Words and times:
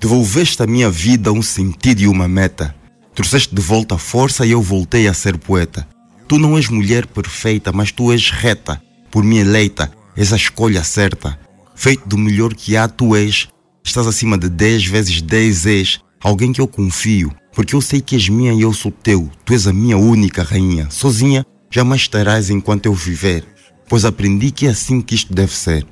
Devolveste 0.00 0.62
à 0.62 0.66
minha 0.66 0.88
vida 0.90 1.30
um 1.30 1.42
sentido 1.42 2.00
e 2.00 2.08
uma 2.08 2.26
meta. 2.26 2.74
Trouxeste 3.14 3.54
de 3.54 3.60
volta 3.60 3.96
a 3.96 3.98
força 3.98 4.46
e 4.46 4.52
eu 4.52 4.62
voltei 4.62 5.06
a 5.06 5.12
ser 5.12 5.36
poeta. 5.36 5.86
Tu 6.26 6.38
não 6.38 6.56
és 6.56 6.70
mulher 6.70 7.06
perfeita, 7.06 7.70
mas 7.70 7.92
tu 7.92 8.10
és 8.10 8.30
reta. 8.30 8.80
Por 9.10 9.22
mim 9.22 9.40
eleita, 9.40 9.92
és 10.16 10.32
a 10.32 10.36
escolha 10.36 10.82
certa. 10.82 11.38
Feito 11.74 12.08
do 12.08 12.16
melhor 12.16 12.54
que 12.54 12.78
há, 12.78 12.88
tu 12.88 13.14
és. 13.14 13.48
Estás 13.84 14.06
acima 14.06 14.38
de 14.38 14.48
10 14.48 14.86
vezes 14.86 15.20
10 15.20 15.66
és. 15.66 16.00
Alguém 16.22 16.50
que 16.50 16.62
eu 16.62 16.66
confio, 16.66 17.30
porque 17.52 17.74
eu 17.74 17.82
sei 17.82 18.00
que 18.00 18.14
és 18.14 18.26
minha 18.26 18.54
e 18.54 18.62
eu 18.62 18.72
sou 18.72 18.90
teu. 18.90 19.30
Tu 19.44 19.52
és 19.52 19.66
a 19.66 19.72
minha 19.72 19.98
única 19.98 20.42
rainha. 20.42 20.88
Sozinha, 20.88 21.44
jamais 21.70 22.00
estarás 22.00 22.48
enquanto 22.48 22.86
eu 22.86 22.94
viver. 22.94 23.46
Pois 23.86 24.06
aprendi 24.06 24.50
que 24.50 24.66
é 24.66 24.70
assim 24.70 25.02
que 25.02 25.14
isto 25.14 25.34
deve 25.34 25.54
ser. 25.54 25.86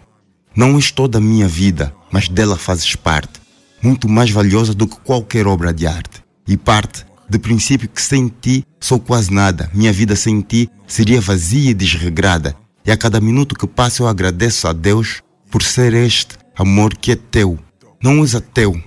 Não 0.57 0.77
és 0.77 0.91
toda 0.91 1.19
a 1.19 1.21
minha 1.21 1.47
vida, 1.47 1.95
mas 2.11 2.27
dela 2.27 2.57
fazes 2.57 2.97
parte. 2.97 3.48
Muito 3.83 4.09
mais 4.09 4.31
valiosa 4.31 4.75
do 4.75 4.87
que 4.87 4.97
qualquer 5.01 5.47
obra 5.47 5.73
de 5.73 5.87
arte. 5.87 6.23
E 6.47 6.57
parte 6.57 7.07
de 7.29 7.39
princípio 7.39 7.89
que 7.89 8.01
sem 8.01 8.29
ti 8.29 8.65
sou 8.81 8.99
quase 8.99 9.33
nada. 9.33 9.71
Minha 9.75 9.93
vida 9.93 10.17
sem 10.17 10.41
ti 10.41 10.71
seria 10.87 11.21
vazia 11.21 11.71
e 11.71 11.75
desregrada. 11.75 12.57
E 12.85 12.91
a 12.91 12.97
cada 12.97 13.21
minuto 13.21 13.55
que 13.55 13.67
passa 13.67 14.03
eu 14.03 14.09
agradeço 14.09 14.67
a 14.67 14.73
Deus 14.73 15.23
por 15.51 15.63
ser 15.63 15.93
este 15.95 16.37
amor 16.57 16.97
que 16.97 17.13
é 17.13 17.17
teu. 17.17 17.59
Não 18.03 18.23
és 18.23 18.41
teu, 18.55 18.81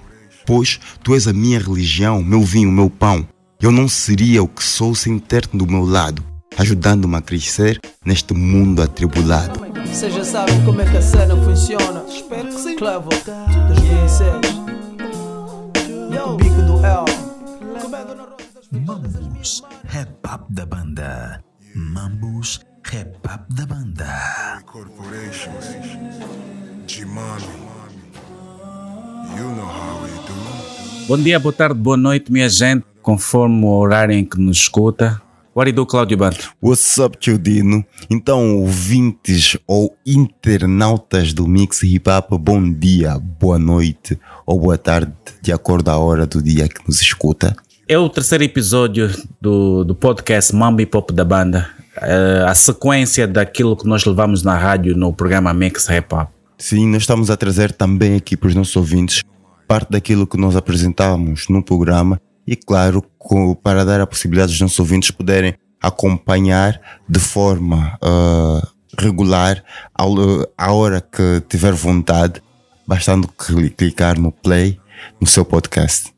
pois 0.45 0.80
tu 1.03 1.14
és 1.14 1.28
a 1.28 1.34
minha 1.34 1.59
religião, 1.59 2.23
meu 2.23 2.42
vinho, 2.42 2.72
meu 2.72 2.89
pão. 2.89 3.28
Eu 3.62 3.72
não 3.72 3.88
seria 3.88 4.42
o 4.42 4.48
que 4.48 4.64
sou 4.64 4.95
sem 4.95 5.20
ter-te 5.20 5.55
do 5.55 5.67
meu 5.67 5.86
lado, 5.86 6.23
ajudando-me 6.58 7.16
a 7.16 7.22
crescer 7.22 7.80
neste 8.03 8.34
mundo 8.34 8.81
atribulado. 8.81 9.62
Vocês 9.86 10.14
já 10.14 10.23
sabem 10.23 10.64
como 10.66 10.81
é 10.81 10.86
que 10.89 10.98
a 10.98 11.02
cena 11.02 11.36
funciona. 11.36 12.03
Espero 12.09 12.48
que 12.48 12.59
sim. 12.59 12.76
Clevo 12.76 13.09
2006. 13.09 14.60
O 16.12 16.36
bico 16.36 16.62
do 16.64 16.86
L. 16.86 17.06
Mambus, 18.86 19.64
rap 19.86 20.09
up 20.28 20.45
da 20.54 20.66
banda. 20.66 21.44
Mambus, 21.73 22.59
rap 22.92 23.16
up 23.34 23.45
da 23.54 23.66
banda. 23.66 24.62
Corporations, 24.66 25.66
G-Money, 26.88 27.45
you 29.38 29.56
know 29.56 29.66
how 29.66 30.04
we 30.04 30.09
do. 30.28 31.08
Bom 31.08 31.17
dia, 31.17 31.39
boa 31.39 31.54
tarde, 31.54 31.76
boa 31.80 31.98
noite, 31.98 32.32
minha 32.32 32.50
gente, 32.50 32.86
conforme 33.02 33.64
o 33.66 33.70
horário 33.70 34.14
em 34.14 34.26
que 34.26 34.39
nos 34.39 34.58
escuta. 34.58 35.22
What 35.53 35.69
do 35.73 35.85
Cláudio 35.85 36.17
Banto? 36.17 36.53
What's 36.63 36.97
up, 36.97 37.17
tio 37.17 37.38
Dino? 37.38 37.83
Então, 38.09 38.55
ouvintes 38.59 39.58
ou 39.67 39.97
internautas 40.05 41.33
do 41.33 41.45
Mix 41.45 41.83
Hip 41.83 42.09
Hop, 42.09 42.31
bom 42.39 42.71
dia, 42.71 43.19
boa 43.19 43.59
noite 43.59 44.17
ou 44.45 44.58
boa 44.58 44.77
tarde, 44.77 45.11
de 45.41 45.52
acordo 45.52 45.89
à 45.89 45.97
hora 45.97 46.25
do 46.25 46.41
dia 46.41 46.69
que 46.69 46.80
nos 46.88 47.02
escuta. 47.02 47.53
É 47.85 47.97
o 47.97 48.08
terceiro 48.08 48.45
episódio 48.45 49.11
do, 49.41 49.83
do 49.83 49.93
podcast 49.93 50.55
Mambo 50.55 50.80
Hip 50.83 50.95
Hop 50.95 51.11
da 51.11 51.25
banda, 51.25 51.69
uh, 51.97 52.45
a 52.47 52.55
sequência 52.55 53.27
daquilo 53.27 53.75
que 53.75 53.86
nós 53.86 54.05
levamos 54.05 54.43
na 54.43 54.55
rádio 54.55 54.95
no 54.95 55.11
programa 55.11 55.53
Mix 55.53 55.89
Hip 55.89 56.15
Hop. 56.15 56.30
Sim, 56.58 56.88
nós 56.88 57.03
estamos 57.03 57.30
a 57.30 57.36
trazer 57.36 57.73
também 57.73 58.15
aqui 58.15 58.38
para 58.38 58.47
os 58.47 58.55
nossos 58.55 58.77
ouvintes 58.77 59.21
parte 59.67 59.91
daquilo 59.91 60.25
que 60.25 60.38
nós 60.38 60.55
apresentávamos 60.55 61.49
no 61.49 61.61
programa 61.61 62.21
e, 62.45 62.56
claro, 62.56 63.03
com, 63.17 63.53
para 63.53 63.86
dar 63.86 64.02
a 64.02 64.08
possibilidade 64.08 64.52
dos 64.52 64.61
nossos 64.61 64.80
ouvintes 64.80 65.11
poderem 65.11 65.56
acompanhar 65.81 66.80
de 67.08 67.20
forma 67.20 67.98
uh, 68.03 68.67
regular 68.98 69.64
ao, 69.94 70.14
à 70.58 70.72
hora 70.72 71.02
que 71.02 71.42
tiver 71.50 71.73
vontade, 71.73 72.42
bastando 72.86 73.28
clicar 73.78 74.20
no 74.20 74.31
play 74.31 74.80
no 75.20 75.28
seu 75.28 75.44
podcast. 75.44 76.14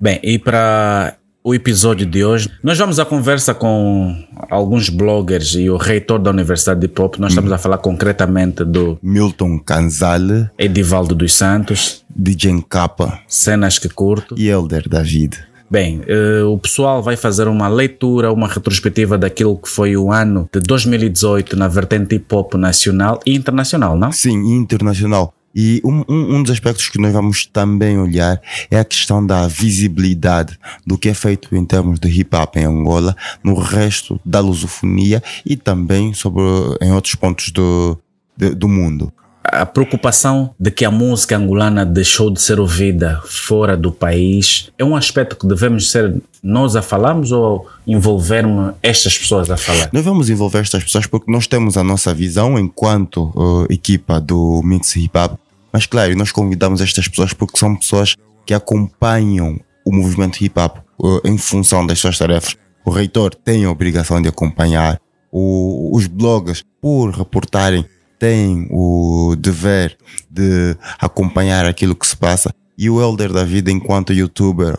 Bem, 0.00 0.20
e 0.22 0.38
para 0.38 1.16
o 1.42 1.54
episódio 1.54 2.04
de 2.04 2.24
hoje, 2.24 2.50
nós 2.62 2.76
vamos 2.78 2.98
à 2.98 3.04
conversa 3.04 3.54
com 3.54 4.14
alguns 4.50 4.90
bloggers 4.90 5.54
e 5.54 5.70
o 5.70 5.76
reitor 5.76 6.18
da 6.18 6.30
Universidade 6.30 6.80
de 6.80 6.88
Pop. 6.88 7.18
Nós 7.18 7.32
estamos 7.32 7.50
a 7.50 7.58
falar 7.58 7.78
concretamente 7.78 8.64
do 8.64 8.98
Milton 9.02 9.58
Canzale, 9.58 10.50
Edivaldo 10.58 11.14
dos 11.14 11.32
Santos, 11.32 12.04
DJ 12.14 12.62
Capa 12.68 13.20
Cenas 13.26 13.78
que 13.78 13.88
Curto 13.88 14.34
e 14.36 14.48
Elder 14.48 14.88
David. 14.88 15.47
Bem, 15.70 16.00
uh, 16.00 16.50
o 16.50 16.58
pessoal 16.58 17.02
vai 17.02 17.14
fazer 17.14 17.46
uma 17.46 17.68
leitura, 17.68 18.32
uma 18.32 18.48
retrospectiva 18.48 19.18
daquilo 19.18 19.56
que 19.58 19.68
foi 19.68 19.98
o 19.98 20.10
ano 20.10 20.48
de 20.50 20.60
2018 20.60 21.56
na 21.56 21.68
vertente 21.68 22.14
hip 22.14 22.34
hop 22.34 22.54
nacional 22.54 23.20
e 23.26 23.34
internacional, 23.34 23.96
não? 23.98 24.10
Sim, 24.10 24.54
internacional. 24.54 25.34
E 25.54 25.82
um, 25.84 26.04
um, 26.08 26.36
um, 26.36 26.42
dos 26.42 26.52
aspectos 26.52 26.88
que 26.88 26.98
nós 26.98 27.12
vamos 27.12 27.44
também 27.44 27.98
olhar 27.98 28.40
é 28.70 28.78
a 28.78 28.84
questão 28.84 29.24
da 29.24 29.46
visibilidade 29.46 30.58
do 30.86 30.96
que 30.96 31.10
é 31.10 31.14
feito 31.14 31.54
em 31.54 31.64
termos 31.66 32.00
de 32.00 32.08
hip 32.08 32.34
hop 32.34 32.56
em 32.56 32.64
Angola, 32.64 33.14
no 33.42 33.54
resto 33.54 34.18
da 34.24 34.40
lusofonia 34.40 35.22
e 35.44 35.56
também 35.56 36.14
sobre, 36.14 36.42
em 36.80 36.92
outros 36.92 37.14
pontos 37.14 37.50
do, 37.50 37.98
de, 38.36 38.54
do 38.54 38.68
mundo 38.68 39.12
a 39.52 39.66
preocupação 39.66 40.54
de 40.58 40.70
que 40.70 40.84
a 40.84 40.90
música 40.90 41.36
angolana 41.36 41.84
deixou 41.84 42.30
de 42.30 42.40
ser 42.40 42.60
ouvida 42.60 43.20
fora 43.26 43.76
do 43.76 43.90
país 43.90 44.70
é 44.78 44.84
um 44.84 44.94
aspecto 44.94 45.36
que 45.36 45.46
devemos 45.46 45.90
ser 45.90 46.14
nós 46.42 46.76
a 46.76 46.82
falarmos 46.82 47.32
ou 47.32 47.66
envolvermos 47.86 48.74
estas 48.82 49.16
pessoas 49.18 49.50
a 49.50 49.56
falar? 49.56 49.90
Nós 49.92 50.04
vamos 50.04 50.30
envolver 50.30 50.60
estas 50.60 50.84
pessoas 50.84 51.06
porque 51.06 51.30
nós 51.30 51.46
temos 51.46 51.76
a 51.76 51.84
nossa 51.84 52.14
visão 52.14 52.58
enquanto 52.58 53.32
uh, 53.34 53.66
equipa 53.70 54.20
do 54.20 54.62
Mix 54.62 54.94
Hip 54.96 55.18
Hop, 55.18 55.38
mas 55.72 55.86
claro, 55.86 56.16
nós 56.16 56.32
convidamos 56.32 56.80
estas 56.80 57.08
pessoas 57.08 57.32
porque 57.32 57.58
são 57.58 57.76
pessoas 57.76 58.14
que 58.46 58.54
acompanham 58.54 59.58
o 59.84 59.92
movimento 59.92 60.42
hip 60.42 60.58
hop 60.58 60.78
uh, 60.98 61.20
em 61.24 61.36
função 61.38 61.86
das 61.86 61.98
suas 61.98 62.18
tarefas. 62.18 62.56
O 62.84 62.90
reitor 62.90 63.34
tem 63.34 63.64
a 63.64 63.70
obrigação 63.70 64.20
de 64.20 64.28
acompanhar, 64.28 65.00
o, 65.30 65.94
os 65.94 66.06
bloggers, 66.06 66.64
por 66.80 67.10
reportarem 67.10 67.84
tem 68.18 68.66
o 68.70 69.34
dever 69.38 69.96
de 70.30 70.76
acompanhar 70.98 71.64
aquilo 71.64 71.94
que 71.94 72.06
se 72.06 72.16
passa. 72.16 72.52
E 72.76 72.88
o 72.90 73.00
Elder 73.00 73.32
da 73.32 73.44
vida 73.44 73.70
enquanto 73.70 74.12
youtuber 74.12 74.78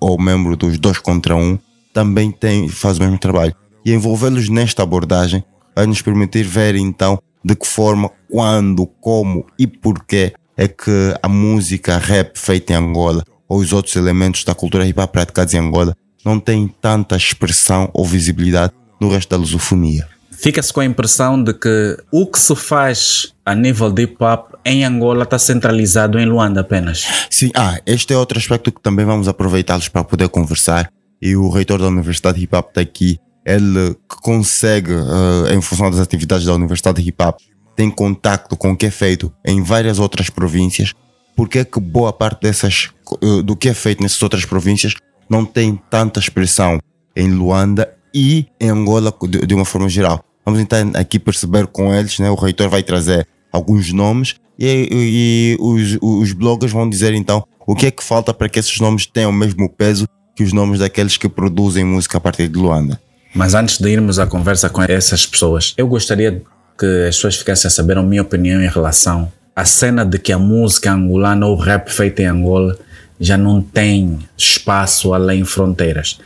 ou 0.00 0.20
membro 0.20 0.56
dos 0.56 0.78
dois 0.78 0.98
contra 0.98 1.36
um 1.36 1.58
também 1.92 2.30
tem, 2.30 2.68
faz 2.68 2.98
o 2.98 3.02
mesmo 3.02 3.18
trabalho. 3.18 3.54
E 3.84 3.92
envolvê-los 3.92 4.48
nesta 4.48 4.82
abordagem 4.82 5.42
vai 5.74 5.86
nos 5.86 6.02
permitir 6.02 6.44
ver 6.44 6.74
então 6.74 7.18
de 7.44 7.56
que 7.56 7.66
forma, 7.66 8.10
quando, 8.28 8.86
como 8.86 9.46
e 9.58 9.66
porquê 9.66 10.32
é 10.56 10.68
que 10.68 11.14
a 11.22 11.28
música 11.28 11.96
rap 11.96 12.36
feita 12.38 12.74
em 12.74 12.76
Angola 12.76 13.24
ou 13.48 13.58
os 13.58 13.72
outros 13.72 13.96
elementos 13.96 14.44
da 14.44 14.54
cultura 14.54 14.86
hip 14.86 15.00
hop 15.00 15.10
praticados 15.10 15.54
em 15.54 15.58
Angola 15.58 15.96
não 16.24 16.38
tem 16.38 16.68
tanta 16.68 17.16
expressão 17.16 17.88
ou 17.94 18.04
visibilidade 18.04 18.74
no 19.00 19.08
resto 19.08 19.30
da 19.30 19.38
lusofonia 19.38 20.06
fica-se 20.40 20.72
com 20.72 20.80
a 20.80 20.84
impressão 20.84 21.42
de 21.42 21.52
que 21.52 21.96
o 22.10 22.26
que 22.26 22.38
se 22.38 22.56
faz 22.56 23.32
a 23.44 23.54
nível 23.54 23.92
de 23.92 24.02
hip 24.02 24.16
hop 24.22 24.54
em 24.64 24.84
Angola 24.84 25.24
está 25.24 25.38
centralizado 25.38 26.18
em 26.18 26.26
Luanda 26.26 26.60
apenas. 26.60 27.06
Sim, 27.28 27.50
ah, 27.54 27.78
este 27.86 28.14
é 28.14 28.16
outro 28.16 28.38
aspecto 28.38 28.72
que 28.72 28.80
também 28.80 29.04
vamos 29.04 29.28
aproveitá-los 29.28 29.88
para 29.88 30.04
poder 30.04 30.28
conversar. 30.28 30.90
E 31.20 31.36
o 31.36 31.50
reitor 31.50 31.78
da 31.78 31.88
Universidade 31.88 32.42
Hip 32.42 32.56
Hop 32.56 32.68
está 32.68 32.80
aqui. 32.80 33.18
Ele 33.44 33.94
consegue, 34.22 34.92
uh, 34.92 35.52
em 35.52 35.60
função 35.60 35.90
das 35.90 36.00
atividades 36.00 36.46
da 36.46 36.54
Universidade 36.54 37.02
Hip 37.02 37.22
Hop, 37.22 37.38
tem 37.76 37.90
contacto 37.90 38.56
com 38.56 38.72
o 38.72 38.76
que 38.76 38.86
é 38.86 38.90
feito 38.90 39.32
em 39.44 39.62
várias 39.62 39.98
outras 39.98 40.30
províncias. 40.30 40.94
Porque 41.36 41.60
é 41.60 41.64
que 41.64 41.80
boa 41.80 42.12
parte 42.12 42.42
dessas, 42.42 42.90
uh, 43.22 43.42
do 43.42 43.54
que 43.54 43.68
é 43.68 43.74
feito 43.74 44.02
nessas 44.02 44.22
outras 44.22 44.44
províncias 44.46 44.94
não 45.28 45.44
tem 45.44 45.78
tanta 45.90 46.18
expressão 46.18 46.78
em 47.14 47.28
Luanda 47.28 47.94
e 48.14 48.46
em 48.58 48.70
Angola 48.70 49.14
de, 49.28 49.46
de 49.46 49.54
uma 49.54 49.64
forma 49.64 49.88
geral. 49.88 50.24
Vamos 50.44 50.60
então 50.60 50.90
aqui 50.94 51.18
perceber 51.18 51.66
com 51.66 51.94
eles, 51.94 52.18
né? 52.18 52.30
o 52.30 52.34
reitor 52.34 52.68
vai 52.68 52.82
trazer 52.82 53.26
alguns 53.52 53.92
nomes 53.92 54.36
e, 54.58 54.66
e, 54.66 54.86
e 54.90 55.56
os, 55.60 55.98
os 56.00 56.32
bloggers 56.32 56.72
vão 56.72 56.88
dizer 56.88 57.14
então 57.14 57.44
o 57.66 57.74
que 57.74 57.86
é 57.86 57.90
que 57.90 58.02
falta 58.02 58.32
para 58.32 58.48
que 58.48 58.58
esses 58.58 58.78
nomes 58.80 59.06
tenham 59.06 59.30
o 59.30 59.34
mesmo 59.34 59.68
peso 59.68 60.06
que 60.34 60.42
os 60.42 60.52
nomes 60.52 60.80
daqueles 60.80 61.16
que 61.16 61.28
produzem 61.28 61.84
música 61.84 62.18
a 62.18 62.20
partir 62.20 62.48
de 62.48 62.58
Luanda. 62.58 63.00
Mas 63.34 63.54
antes 63.54 63.78
de 63.78 63.88
irmos 63.88 64.18
à 64.18 64.26
conversa 64.26 64.68
com 64.68 64.82
essas 64.82 65.24
pessoas, 65.26 65.74
eu 65.76 65.86
gostaria 65.86 66.42
que 66.78 67.06
as 67.08 67.16
pessoas 67.16 67.36
ficassem 67.36 67.68
a 67.68 67.70
saber 67.70 67.98
a 67.98 68.02
minha 68.02 68.22
opinião 68.22 68.62
em 68.62 68.68
relação 68.68 69.30
à 69.54 69.64
cena 69.64 70.04
de 70.04 70.18
que 70.18 70.32
a 70.32 70.38
música 70.38 70.92
angolana 70.92 71.46
ou 71.46 71.56
rap 71.56 71.90
feita 71.90 72.22
em 72.22 72.26
Angola 72.26 72.78
já 73.20 73.36
não 73.36 73.60
tem 73.60 74.18
espaço 74.36 75.12
além 75.12 75.44
fronteiras. 75.44 76.18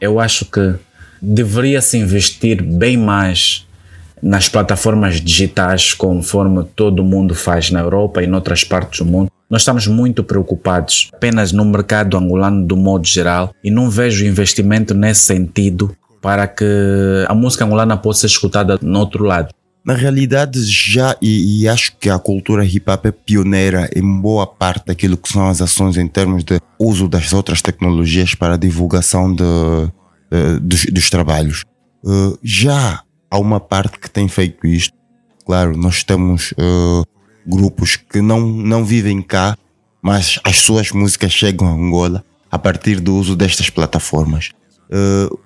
Eu 0.00 0.18
acho 0.18 0.44
que 0.44 0.74
deveria 1.20 1.80
se 1.80 1.98
investir 1.98 2.62
bem 2.62 2.96
mais 2.96 3.66
nas 4.22 4.48
plataformas 4.48 5.20
digitais, 5.20 5.94
conforme 5.94 6.64
todo 6.76 7.02
mundo 7.02 7.34
faz 7.34 7.70
na 7.70 7.80
Europa 7.80 8.22
e 8.22 8.26
em 8.26 8.32
outras 8.34 8.64
partes 8.64 9.00
do 9.00 9.06
mundo. 9.06 9.30
Nós 9.48 9.62
estamos 9.62 9.86
muito 9.86 10.22
preocupados 10.22 11.10
apenas 11.12 11.52
no 11.52 11.64
mercado 11.64 12.16
angolano 12.16 12.64
do 12.64 12.76
modo 12.76 13.06
geral 13.06 13.52
e 13.64 13.70
não 13.70 13.90
vejo 13.90 14.24
investimento 14.24 14.94
nesse 14.94 15.22
sentido 15.22 15.96
para 16.20 16.46
que 16.46 16.64
a 17.26 17.34
música 17.34 17.64
angolana 17.64 17.96
possa 17.96 18.20
ser 18.20 18.26
escutada 18.26 18.78
no 18.80 18.98
outro 18.98 19.24
lado. 19.24 19.48
Na 19.82 19.94
realidade, 19.94 20.62
já, 20.62 21.16
e, 21.22 21.62
e 21.62 21.68
acho 21.68 21.96
que 21.98 22.10
a 22.10 22.18
cultura 22.18 22.64
hip 22.64 22.88
hop 22.90 23.06
é 23.06 23.10
pioneira 23.10 23.88
em 23.96 24.20
boa 24.20 24.46
parte 24.46 24.86
daquilo 24.86 25.16
que 25.16 25.32
são 25.32 25.48
as 25.48 25.62
ações 25.62 25.96
em 25.96 26.06
termos 26.06 26.44
de 26.44 26.60
uso 26.78 27.08
das 27.08 27.32
outras 27.32 27.62
tecnologias 27.62 28.34
para 28.34 28.54
a 28.54 28.58
divulgação 28.58 29.34
de, 29.34 29.42
de- 30.30 30.60
dos, 30.60 30.84
dos 30.86 31.10
trabalhos. 31.10 31.64
Uh, 32.04 32.38
já 32.42 33.02
há 33.30 33.38
uma 33.38 33.60
parte 33.60 33.98
que 33.98 34.10
tem 34.10 34.28
feito 34.28 34.66
isto. 34.66 34.94
Claro, 35.44 35.76
nós 35.76 36.02
temos 36.04 36.52
uh, 36.52 37.04
grupos 37.46 37.96
que 37.96 38.20
não, 38.20 38.40
não 38.40 38.84
vivem 38.84 39.20
cá, 39.20 39.56
mas 40.00 40.38
as 40.44 40.56
suas 40.56 40.90
músicas 40.92 41.32
chegam 41.32 41.66
a 41.68 41.72
Angola 41.72 42.24
a 42.50 42.58
partir 42.58 43.00
do 43.00 43.16
uso 43.16 43.36
destas 43.36 43.68
plataformas. 43.70 44.50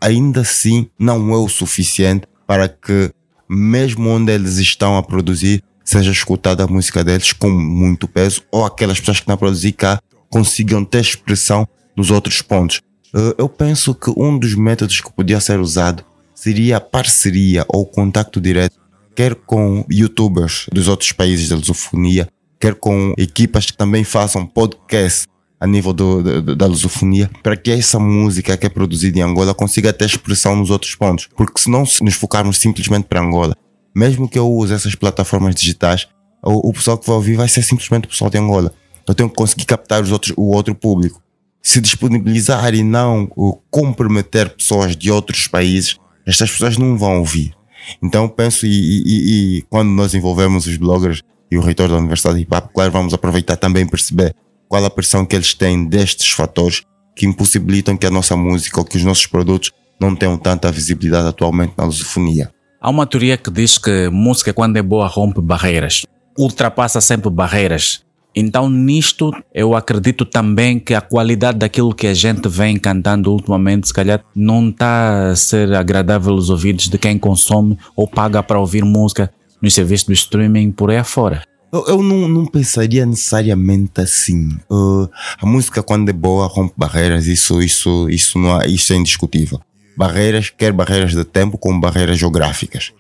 Ainda 0.01 0.41
assim, 0.41 0.89
não 0.99 1.31
é 1.35 1.37
o 1.37 1.49
suficiente 1.51 2.27
para 2.47 2.67
que, 2.67 3.13
mesmo 3.47 4.09
onde 4.09 4.33
eles 4.33 4.57
estão 4.57 4.97
a 4.97 5.03
produzir, 5.03 5.63
seja 5.85 6.11
escutada 6.11 6.65
a 6.65 6.67
música 6.67 7.05
deles 7.05 7.33
com 7.35 7.51
muito 7.51 8.09
peso, 8.09 8.43
ou 8.51 8.65
aquelas 8.65 8.99
pessoas 9.01 9.21
que 9.21 9.31
a 9.31 9.37
produzir 9.37 9.73
cá 9.73 10.01
consigam 10.31 10.83
ter 10.83 11.01
expressão 11.01 11.69
nos 11.95 12.11
outros 12.11 12.41
pontos. 12.41 12.81
Uh, 13.15 13.35
eu 13.39 13.49
penso 13.49 13.95
que 13.95 14.11
um 14.17 14.37
dos 14.39 14.55
métodos 14.55 15.01
que 15.01 15.13
podia 15.13 15.41
ser 15.41 15.61
usado 15.61 16.05
seria 16.35 16.79
a 16.79 16.81
parceria 16.81 17.65
ou 17.69 17.87
contacto 17.87 18.41
direto, 18.41 18.77
quer 19.15 19.35
com 19.37 19.85
youtubers 19.89 20.67
dos 20.73 20.89
outros 20.89 21.13
países 21.13 21.49
da 21.49 21.57
lusofonia, 21.57 22.29
quer 22.59 22.75
com 22.75 23.15
equipas 23.17 23.67
que 23.67 23.77
também 23.77 24.03
façam 24.03 24.45
podcast 24.45 25.27
a 25.61 25.67
nível 25.67 25.93
do, 25.93 26.23
do- 26.43 26.57
da 26.57 26.67
lusofonia, 26.67 27.31
para 27.43 27.57
que 27.57 27.71
essa 27.71 27.99
música 27.99 28.57
que 28.57 28.67
é 28.67 28.69
produzida 28.69 29.19
em 29.19 29.23
Angola 29.23 29.55
consiga 29.55 29.93
ter 29.93 30.07
expressão 30.07 30.57
nos 30.57 30.69
outros 30.71 30.95
pontos. 30.97 31.29
Porque 31.37 31.61
se 31.61 31.71
não 31.71 31.85
nos 32.03 32.15
focarmos 32.15 32.59
simplesmente 32.59 33.05
para 33.05 33.21
Angola, 33.21 33.55
mesmo 33.95 34.29
que 34.29 34.39
eu 34.39 34.51
use 34.51 34.75
essas 34.75 34.95
plataformas 34.97 35.55
digitais, 35.55 36.09
o, 36.43 36.69
o 36.69 36.73
pessoal 36.73 36.99
que 36.99 37.07
vai 37.07 37.15
ouvir 37.17 37.37
vai 37.37 37.49
ser 37.49 37.63
simplesmente 37.63 38.07
o 38.07 38.09
pessoal 38.09 38.29
de 38.29 38.37
Angola. 38.37 38.75
Eu 39.07 39.15
tenho 39.15 39.29
que 39.31 39.37
conseguir 39.37 39.65
captar 39.67 40.03
os 40.03 40.11
outros, 40.11 40.35
o 40.37 40.51
outro 40.51 40.75
público. 40.75 41.23
Se 41.67 41.81
disponibilizar 41.81 42.75
e 42.75 42.85
não 42.85 43.27
o, 43.35 43.55
comprometer 43.71 44.51
pessoas 44.51 44.95
de 44.95 45.11
outros 45.11 45.49
países, 45.49 45.97
estas 46.27 46.51
pessoas 46.51 46.77
não 46.77 46.97
vão 46.99 47.19
ouvir. 47.21 47.55
Então 48.03 48.29
penso, 48.29 48.67
e- 48.67 48.71
e- 48.71 49.59
e 49.59 49.63
quando 49.71 49.89
nós 49.89 50.15
envolvemos 50.15 50.67
os 50.67 50.77
bloggers 50.77 51.23
e 51.51 51.57
o 51.57 51.63
reitor 51.63 51.89
da 51.89 51.97
Universidade 51.97 52.37
de 52.37 52.43
Hip 52.43 52.55
Hop, 52.55 52.67
claro, 52.75 52.93
vamos 52.93 53.15
aproveitar 53.15 53.57
também 53.57 53.87
perceber 53.87 54.35
qual 54.69 54.85
a 54.85 54.91
pressão 54.91 55.25
que 55.25 55.35
eles 55.35 55.55
têm 55.55 55.87
destes 55.87 56.29
fatores 56.31 56.83
que 57.17 57.25
impossibilitam 57.27 57.97
que 57.97 58.07
a 58.07 58.11
nossa 58.11 58.37
música 58.37 58.79
ou 58.79 58.85
que 58.85 58.99
os 58.99 59.05
nossos 59.05 59.27
produtos 59.27 59.73
não 59.99 60.15
tenham 60.15 60.37
tanta 60.37 60.71
visibilidade 60.71 61.29
atualmente 61.29 61.73
na 61.79 61.85
lusofonia. 61.85 62.53
Há 62.79 62.91
uma 62.91 63.07
teoria 63.07 63.39
que 63.39 63.51
diz 63.51 63.79
que 63.79 64.11
música, 64.11 64.53
quando 64.53 64.77
é 64.77 64.83
boa, 64.83 65.07
rompe 65.07 65.41
barreiras, 65.41 66.05
ultrapassa 66.39 67.01
sempre 67.01 67.31
barreiras. 67.31 68.03
Então, 68.35 68.69
nisto, 68.69 69.31
eu 69.55 69.77
acredito 69.77 70.25
também 70.25 70.81
que 70.81 70.93
a 70.93 71.01
qualidade 71.01 71.59
daquilo 71.59 71.95
que 71.95 72.09
a 72.09 72.15
gente 72.15 72.49
vem 72.49 72.77
cantando 72.77 73.31
ultimamente, 73.31 73.87
se 73.87 73.95
calhar, 73.95 74.25
não 74.35 74.71
está 74.71 75.31
a 75.31 75.37
ser 75.37 75.73
agradável 75.73 76.33
aos 76.33 76.51
ouvidos 76.51 76.89
de 76.89 76.99
quem 76.99 77.17
consome 77.17 77.79
ou 77.95 78.09
paga 78.09 78.43
para 78.43 78.59
ouvir 78.59 78.85
música 78.85 79.33
nos 79.63 79.73
serviços 79.73 80.07
do 80.07 80.13
streaming 80.13 80.73
por 80.73 80.91
aí 80.91 80.97
afora. 80.97 81.43
Eu, 81.73 81.87
eu 81.87 82.03
não, 82.03 82.29
não 82.29 82.47
pensaria 82.47 83.07
necessariamente 83.07 84.01
assim. 84.01 84.49
Uh, 84.71 85.09
a 85.41 85.47
música, 85.47 85.83
quando 85.83 86.09
é 86.09 86.13
boa, 86.13 86.47
rompe 86.47 86.75
barreiras, 86.77 87.27
isso, 87.27 87.63
isso, 87.63 88.09
isso, 88.09 88.39
não 88.39 88.57
há, 88.57 88.67
isso 88.67 88.93
é 88.93 88.97
indiscutível. 88.97 89.61
Barreiras, 89.97 90.51
quer 90.51 90.73
barreiras 90.73 91.13
de 91.13 91.25
tempo, 91.25 91.57
como 91.57 91.81
barreiras 91.81 92.19
geográficas. 92.19 92.93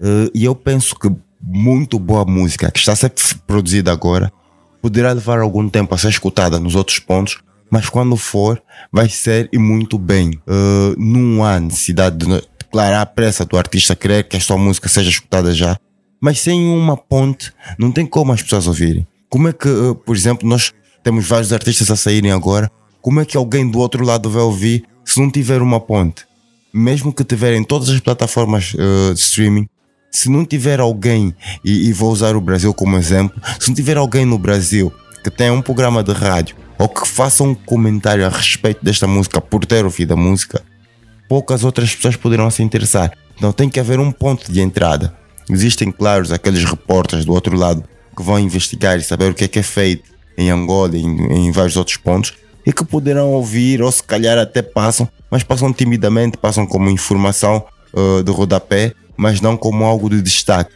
Uh, 0.00 0.30
e 0.34 0.44
eu 0.44 0.54
penso 0.54 0.96
que 0.96 1.10
muito 1.40 1.98
boa 1.98 2.24
música, 2.24 2.70
que 2.70 2.78
está 2.78 2.92
a 2.92 2.96
ser 2.96 3.12
produzida 3.46 3.90
agora, 3.90 4.32
poderá 4.80 5.12
levar 5.12 5.38
algum 5.40 5.68
tempo 5.68 5.94
a 5.94 5.98
ser 5.98 6.08
escutada 6.08 6.58
nos 6.58 6.74
outros 6.74 6.98
pontos, 6.98 7.38
mas 7.70 7.88
quando 7.88 8.16
for, 8.16 8.60
vai 8.92 9.08
ser 9.08 9.48
e 9.52 9.58
muito 9.58 9.96
bem. 9.98 10.30
Uh, 10.46 10.94
não 10.98 11.44
há 11.44 11.60
necessidade 11.60 12.16
de 12.18 12.42
declarar 12.58 13.02
a 13.02 13.06
pressa 13.06 13.44
do 13.44 13.56
artista 13.56 13.94
querer 13.94 14.24
que 14.24 14.36
a 14.36 14.40
sua 14.40 14.58
música 14.58 14.88
seja 14.88 15.10
escutada 15.10 15.52
já, 15.52 15.76
mas 16.20 16.40
sem 16.40 16.66
uma 16.66 16.96
ponte, 16.96 17.52
não 17.78 17.92
tem 17.92 18.04
como 18.04 18.32
as 18.32 18.42
pessoas 18.42 18.66
ouvirem. 18.66 19.06
Como 19.28 19.48
é 19.48 19.52
que, 19.52 19.68
uh, 19.68 19.94
por 19.94 20.16
exemplo, 20.16 20.48
nós 20.48 20.72
temos 21.02 21.26
vários 21.26 21.52
artistas 21.52 21.90
a 21.90 21.96
saírem 21.96 22.32
agora, 22.32 22.70
como 23.00 23.20
é 23.20 23.24
que 23.24 23.36
alguém 23.36 23.68
do 23.68 23.78
outro 23.78 24.04
lado 24.04 24.28
vai 24.28 24.42
ouvir 24.42 24.84
se 25.04 25.20
não 25.20 25.30
tiver 25.30 25.62
uma 25.62 25.80
ponte? 25.80 26.26
Mesmo 26.72 27.12
que 27.12 27.24
tiverem 27.24 27.64
todas 27.64 27.88
as 27.88 28.00
plataformas 28.00 28.74
uh, 28.74 29.14
de 29.14 29.20
streaming, 29.20 29.68
se 30.10 30.28
não 30.30 30.44
tiver 30.44 30.80
alguém, 30.80 31.34
e, 31.64 31.88
e 31.88 31.92
vou 31.92 32.10
usar 32.10 32.34
o 32.34 32.40
Brasil 32.40 32.74
como 32.74 32.96
exemplo, 32.96 33.40
se 33.58 33.68
não 33.68 33.74
tiver 33.74 33.96
alguém 33.96 34.24
no 34.24 34.38
Brasil 34.38 34.92
que 35.22 35.30
tenha 35.30 35.52
um 35.52 35.62
programa 35.62 36.02
de 36.02 36.12
rádio 36.12 36.56
ou 36.78 36.88
que 36.88 37.06
faça 37.06 37.44
um 37.44 37.54
comentário 37.54 38.26
a 38.26 38.28
respeito 38.28 38.84
desta 38.84 39.06
música 39.06 39.40
por 39.40 39.66
ter 39.66 39.84
ouvido 39.84 40.14
a 40.14 40.16
música, 40.16 40.62
poucas 41.28 41.62
outras 41.62 41.94
pessoas 41.94 42.16
poderão 42.16 42.50
se 42.50 42.62
interessar. 42.62 43.12
Então 43.36 43.52
tem 43.52 43.68
que 43.68 43.78
haver 43.78 44.00
um 44.00 44.10
ponto 44.10 44.50
de 44.50 44.60
entrada. 44.60 45.14
Existem, 45.48 45.90
claro, 45.92 46.32
aqueles 46.32 46.64
repórteres 46.64 47.24
do 47.24 47.32
outro 47.32 47.56
lado 47.56 47.84
que 48.16 48.22
vão 48.22 48.38
investigar 48.38 48.98
e 48.98 49.02
saber 49.02 49.30
o 49.30 49.34
que 49.34 49.44
é 49.44 49.48
que 49.48 49.58
é 49.58 49.62
feito 49.62 50.10
em 50.36 50.50
Angola 50.50 50.96
e 50.96 51.02
em, 51.02 51.48
em 51.48 51.52
vários 51.52 51.76
outros 51.76 51.96
pontos 51.96 52.34
e 52.66 52.72
que 52.72 52.84
poderão 52.84 53.30
ouvir 53.30 53.82
ou 53.82 53.90
se 53.90 54.02
calhar 54.02 54.38
até 54.38 54.62
passam, 54.62 55.08
mas 55.30 55.42
passam 55.42 55.72
timidamente, 55.72 56.36
passam 56.36 56.66
como 56.66 56.90
informação 56.90 57.64
uh, 57.92 58.22
de 58.22 58.30
rodapé, 58.30 58.92
mas 59.20 59.42
não 59.42 59.54
como 59.54 59.84
algo 59.84 60.08
de 60.08 60.22
destaque. 60.22 60.72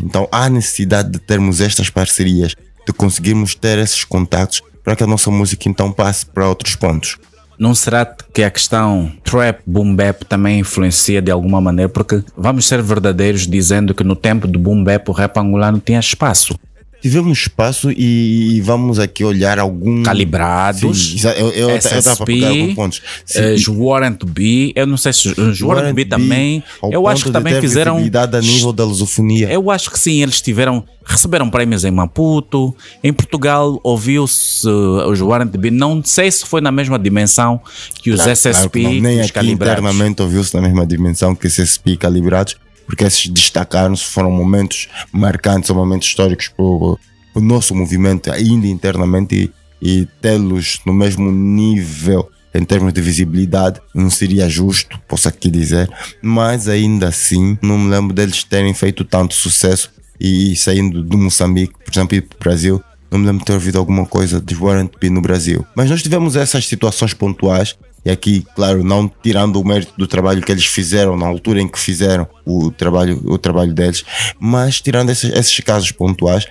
Então 0.00 0.28
há 0.30 0.48
necessidade 0.48 1.10
de 1.10 1.18
termos 1.18 1.60
estas 1.60 1.90
parcerias, 1.90 2.54
de 2.86 2.92
conseguirmos 2.92 3.56
ter 3.56 3.78
esses 3.78 4.04
contactos 4.04 4.62
para 4.84 4.94
que 4.94 5.02
a 5.02 5.06
nossa 5.08 5.28
música 5.28 5.68
então 5.68 5.90
passe 5.90 6.24
para 6.24 6.48
outros 6.48 6.76
pontos. 6.76 7.18
Não 7.58 7.74
será 7.74 8.06
que 8.06 8.44
a 8.44 8.50
questão 8.50 9.12
trap, 9.24 9.60
boom 9.66 9.94
bap 9.94 10.24
também 10.24 10.60
influencia 10.60 11.20
de 11.20 11.32
alguma 11.32 11.60
maneira? 11.60 11.88
Porque 11.88 12.22
vamos 12.36 12.66
ser 12.66 12.80
verdadeiros 12.80 13.46
dizendo 13.46 13.92
que 13.92 14.04
no 14.04 14.14
tempo 14.14 14.46
do 14.46 14.58
boom 14.58 14.84
bap 14.84 15.08
o 15.08 15.12
rap 15.12 15.36
angolano 15.36 15.82
tinha 15.84 15.98
espaço. 15.98 16.54
Tivemos 17.00 17.38
espaço 17.38 17.90
e, 17.90 18.56
e 18.56 18.60
vamos 18.60 18.98
aqui 18.98 19.24
olhar 19.24 19.58
algum 19.58 20.02
Calibrados, 20.02 21.20
Sim, 21.20 21.28
eu, 21.28 21.50
eu, 21.50 21.70
eu 21.70 21.78
para 22.02 22.26
pegar 22.26 22.48
alguns 22.48 22.74
pontos. 22.74 23.02
Sim, 23.24 23.38
eh, 23.40 23.54
os 23.54 23.68
Warrant 23.68 24.24
B, 24.24 24.72
eu 24.74 24.86
não 24.86 24.96
sei 24.96 25.12
se 25.12 25.28
os 25.28 25.60
Warrant 25.60 25.94
B 25.94 26.04
também, 26.04 26.62
eu 26.90 27.06
acho 27.08 27.24
que 27.24 27.30
também 27.30 27.60
fizeram. 27.60 27.96
a 27.96 28.40
nível 28.40 28.72
da 28.72 28.84
lusofonia. 28.84 29.50
Eu 29.50 29.70
acho 29.70 29.90
que 29.90 29.98
sim, 29.98 30.22
eles 30.22 30.40
tiveram, 30.40 30.84
receberam 31.04 31.48
prémios 31.48 31.84
em 31.84 31.90
Maputo, 31.90 32.74
em 33.02 33.12
Portugal 33.12 33.80
ouviu-se 33.82 34.66
uh, 34.68 35.08
os 35.08 35.20
Warrant 35.20 35.56
B, 35.56 35.70
não 35.70 36.02
sei 36.04 36.30
se 36.30 36.44
foi 36.44 36.60
na 36.60 36.70
mesma 36.70 36.98
dimensão 36.98 37.60
que 38.02 38.10
os 38.10 38.16
Claro, 38.16 38.32
SSP 38.32 38.52
claro 38.52 38.70
que 38.70 38.82
não, 38.82 38.92
nem 38.92 39.20
os 39.20 39.24
aqui 39.26 39.32
calibrados. 39.32 39.72
internamente 39.78 40.22
ouviu-se 40.22 40.54
na 40.54 40.60
mesma 40.60 40.86
dimensão 40.86 41.34
que 41.34 41.46
esses 41.46 41.70
SSP 41.70 41.96
calibrados, 41.96 42.56
porque 42.90 43.04
esses 43.04 43.28
destacaram-se, 43.28 44.02
foram 44.02 44.32
momentos 44.32 44.88
marcantes, 45.12 45.70
momentos 45.70 46.08
históricos 46.08 46.48
para 46.48 46.64
o 46.64 46.98
nosso 47.36 47.72
movimento, 47.72 48.32
ainda 48.32 48.66
internamente, 48.66 49.48
e, 49.80 50.00
e 50.00 50.06
tê-los 50.20 50.80
no 50.84 50.92
mesmo 50.92 51.30
nível 51.30 52.28
em 52.52 52.64
termos 52.64 52.92
de 52.92 53.00
visibilidade 53.00 53.80
não 53.94 54.10
seria 54.10 54.48
justo, 54.48 55.00
posso 55.06 55.28
aqui 55.28 55.48
dizer, 55.48 55.88
mas 56.20 56.66
ainda 56.66 57.06
assim 57.06 57.56
não 57.62 57.78
me 57.78 57.88
lembro 57.88 58.12
deles 58.12 58.42
terem 58.42 58.74
feito 58.74 59.04
tanto 59.04 59.34
sucesso 59.34 59.92
e 60.18 60.56
saindo 60.56 61.00
do 61.00 61.16
Moçambique, 61.16 61.74
por 61.84 61.92
exemplo, 61.92 62.16
ir 62.16 62.22
para 62.22 62.36
o 62.36 62.40
Brasil, 62.40 62.82
não 63.08 63.20
me 63.20 63.26
lembro 63.26 63.38
de 63.38 63.44
ter 63.44 63.52
ouvido 63.52 63.78
alguma 63.78 64.04
coisa 64.04 64.40
de 64.40 64.56
Warrant 64.56 64.90
B 65.00 65.10
no 65.10 65.22
Brasil. 65.22 65.64
Mas 65.76 65.88
nós 65.88 66.02
tivemos 66.02 66.34
essas 66.34 66.66
situações 66.66 67.14
pontuais 67.14 67.76
e 68.04 68.10
aqui, 68.10 68.44
claro, 68.56 68.82
não 68.82 69.10
tirando 69.22 69.60
o 69.60 69.64
mérito 69.66 69.92
do 69.96 70.06
trabalho 70.06 70.42
que 70.42 70.50
eles 70.50 70.64
fizeram 70.66 71.16
na 71.16 71.26
altura 71.26 71.60
em 71.60 71.68
que 71.68 71.78
fizeram 71.78 72.26
o 72.46 72.70
trabalho, 72.70 73.20
o 73.24 73.36
trabalho 73.38 73.72
deles, 73.74 74.04
mas 74.38 74.80
tirando 74.80 75.10
esses, 75.10 75.30
esses 75.32 75.60
casos 75.60 75.90
pontuais, 75.92 76.46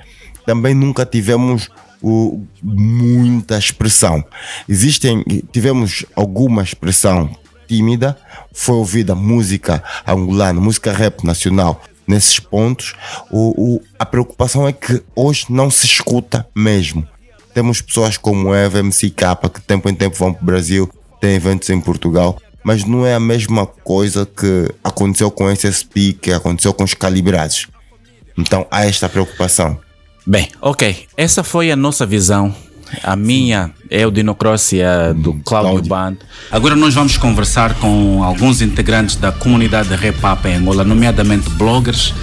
também 0.45 0.73
nunca 0.73 1.05
tivemos 1.05 1.69
o, 2.01 2.43
muita 2.61 3.57
expressão. 3.57 4.23
Existem, 4.67 5.23
tivemos 5.51 6.05
alguma 6.15 6.61
expressão 6.63 7.29
tímida, 7.67 8.17
foi 8.53 8.75
ouvida 8.75 9.13
música 9.15 9.83
angolana, 10.07 10.59
música 10.59 10.91
rap 10.91 11.23
nacional 11.23 11.81
nesses 12.07 12.39
pontos. 12.39 12.95
O, 13.29 13.75
o- 13.75 13.81
a 13.99 14.05
preocupação 14.05 14.67
é 14.67 14.73
que 14.73 15.01
hoje 15.15 15.45
não 15.49 15.69
se 15.69 15.85
escuta 15.85 16.47
mesmo. 16.55 17.07
Temos 17.53 17.81
pessoas 17.81 18.17
como 18.17 18.53
Eva, 18.53 18.81
MCK, 18.81 19.35
que 19.53 19.59
de 19.59 19.65
tempo 19.67 19.89
em 19.89 19.95
tempo 19.95 20.15
vão 20.15 20.33
para 20.33 20.41
o 20.41 20.45
Brasil, 20.45 20.89
têm 21.19 21.35
eventos 21.35 21.69
em 21.69 21.79
Portugal, 21.79 22.37
mas 22.63 22.83
não 22.83 23.05
é 23.05 23.13
a 23.13 23.19
mesma 23.19 23.65
coisa 23.65 24.25
que 24.25 24.69
aconteceu 24.83 25.31
com 25.31 25.49
esse 25.49 25.67
SSP, 25.67 26.13
que 26.13 26.31
aconteceu 26.31 26.73
com 26.73 26.83
os 26.83 26.93
calibrados. 26.93 27.67
Então 28.37 28.65
há 28.69 28.85
esta 28.85 29.09
preocupação. 29.09 29.77
Bem, 30.25 30.49
ok. 30.61 31.07
Essa 31.17 31.43
foi 31.43 31.71
a 31.71 31.75
nossa 31.75 32.05
visão. 32.05 32.53
A 33.03 33.15
minha 33.15 33.71
é 33.89 34.05
o 34.05 34.11
Dinocross 34.11 34.73
e 34.73 34.81
a 34.81 35.13
do 35.13 35.33
Cláudio 35.43 35.83
Cláudio. 35.83 35.89
Band. 35.89 36.17
Agora 36.51 36.75
nós 36.75 36.93
vamos 36.93 37.17
conversar 37.17 37.75
com 37.75 38.23
alguns 38.23 38.61
integrantes 38.61 39.15
da 39.15 39.31
comunidade 39.31 39.93
Rap 39.95 40.17
Up 40.17 40.47
em 40.47 40.55
Angola, 40.55 40.83
nomeadamente 40.83 41.49
bloggers 41.51 42.13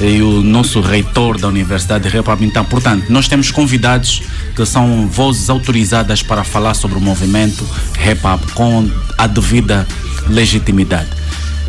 e 0.00 0.22
o 0.22 0.42
nosso 0.42 0.80
reitor 0.80 1.38
da 1.38 1.48
Universidade 1.48 2.10
de 2.10 2.18
Hop. 2.18 2.40
Então, 2.40 2.64
portanto, 2.64 3.06
nós 3.08 3.28
temos 3.28 3.50
convidados 3.50 4.22
que 4.54 4.64
são 4.64 5.08
vozes 5.08 5.48
autorizadas 5.50 6.22
para 6.22 6.44
falar 6.44 6.74
sobre 6.74 6.98
o 6.98 7.00
movimento 7.00 7.66
hip 7.94 8.52
com 8.54 8.88
a 9.16 9.26
devida 9.26 9.86
legitimidade. 10.28 11.08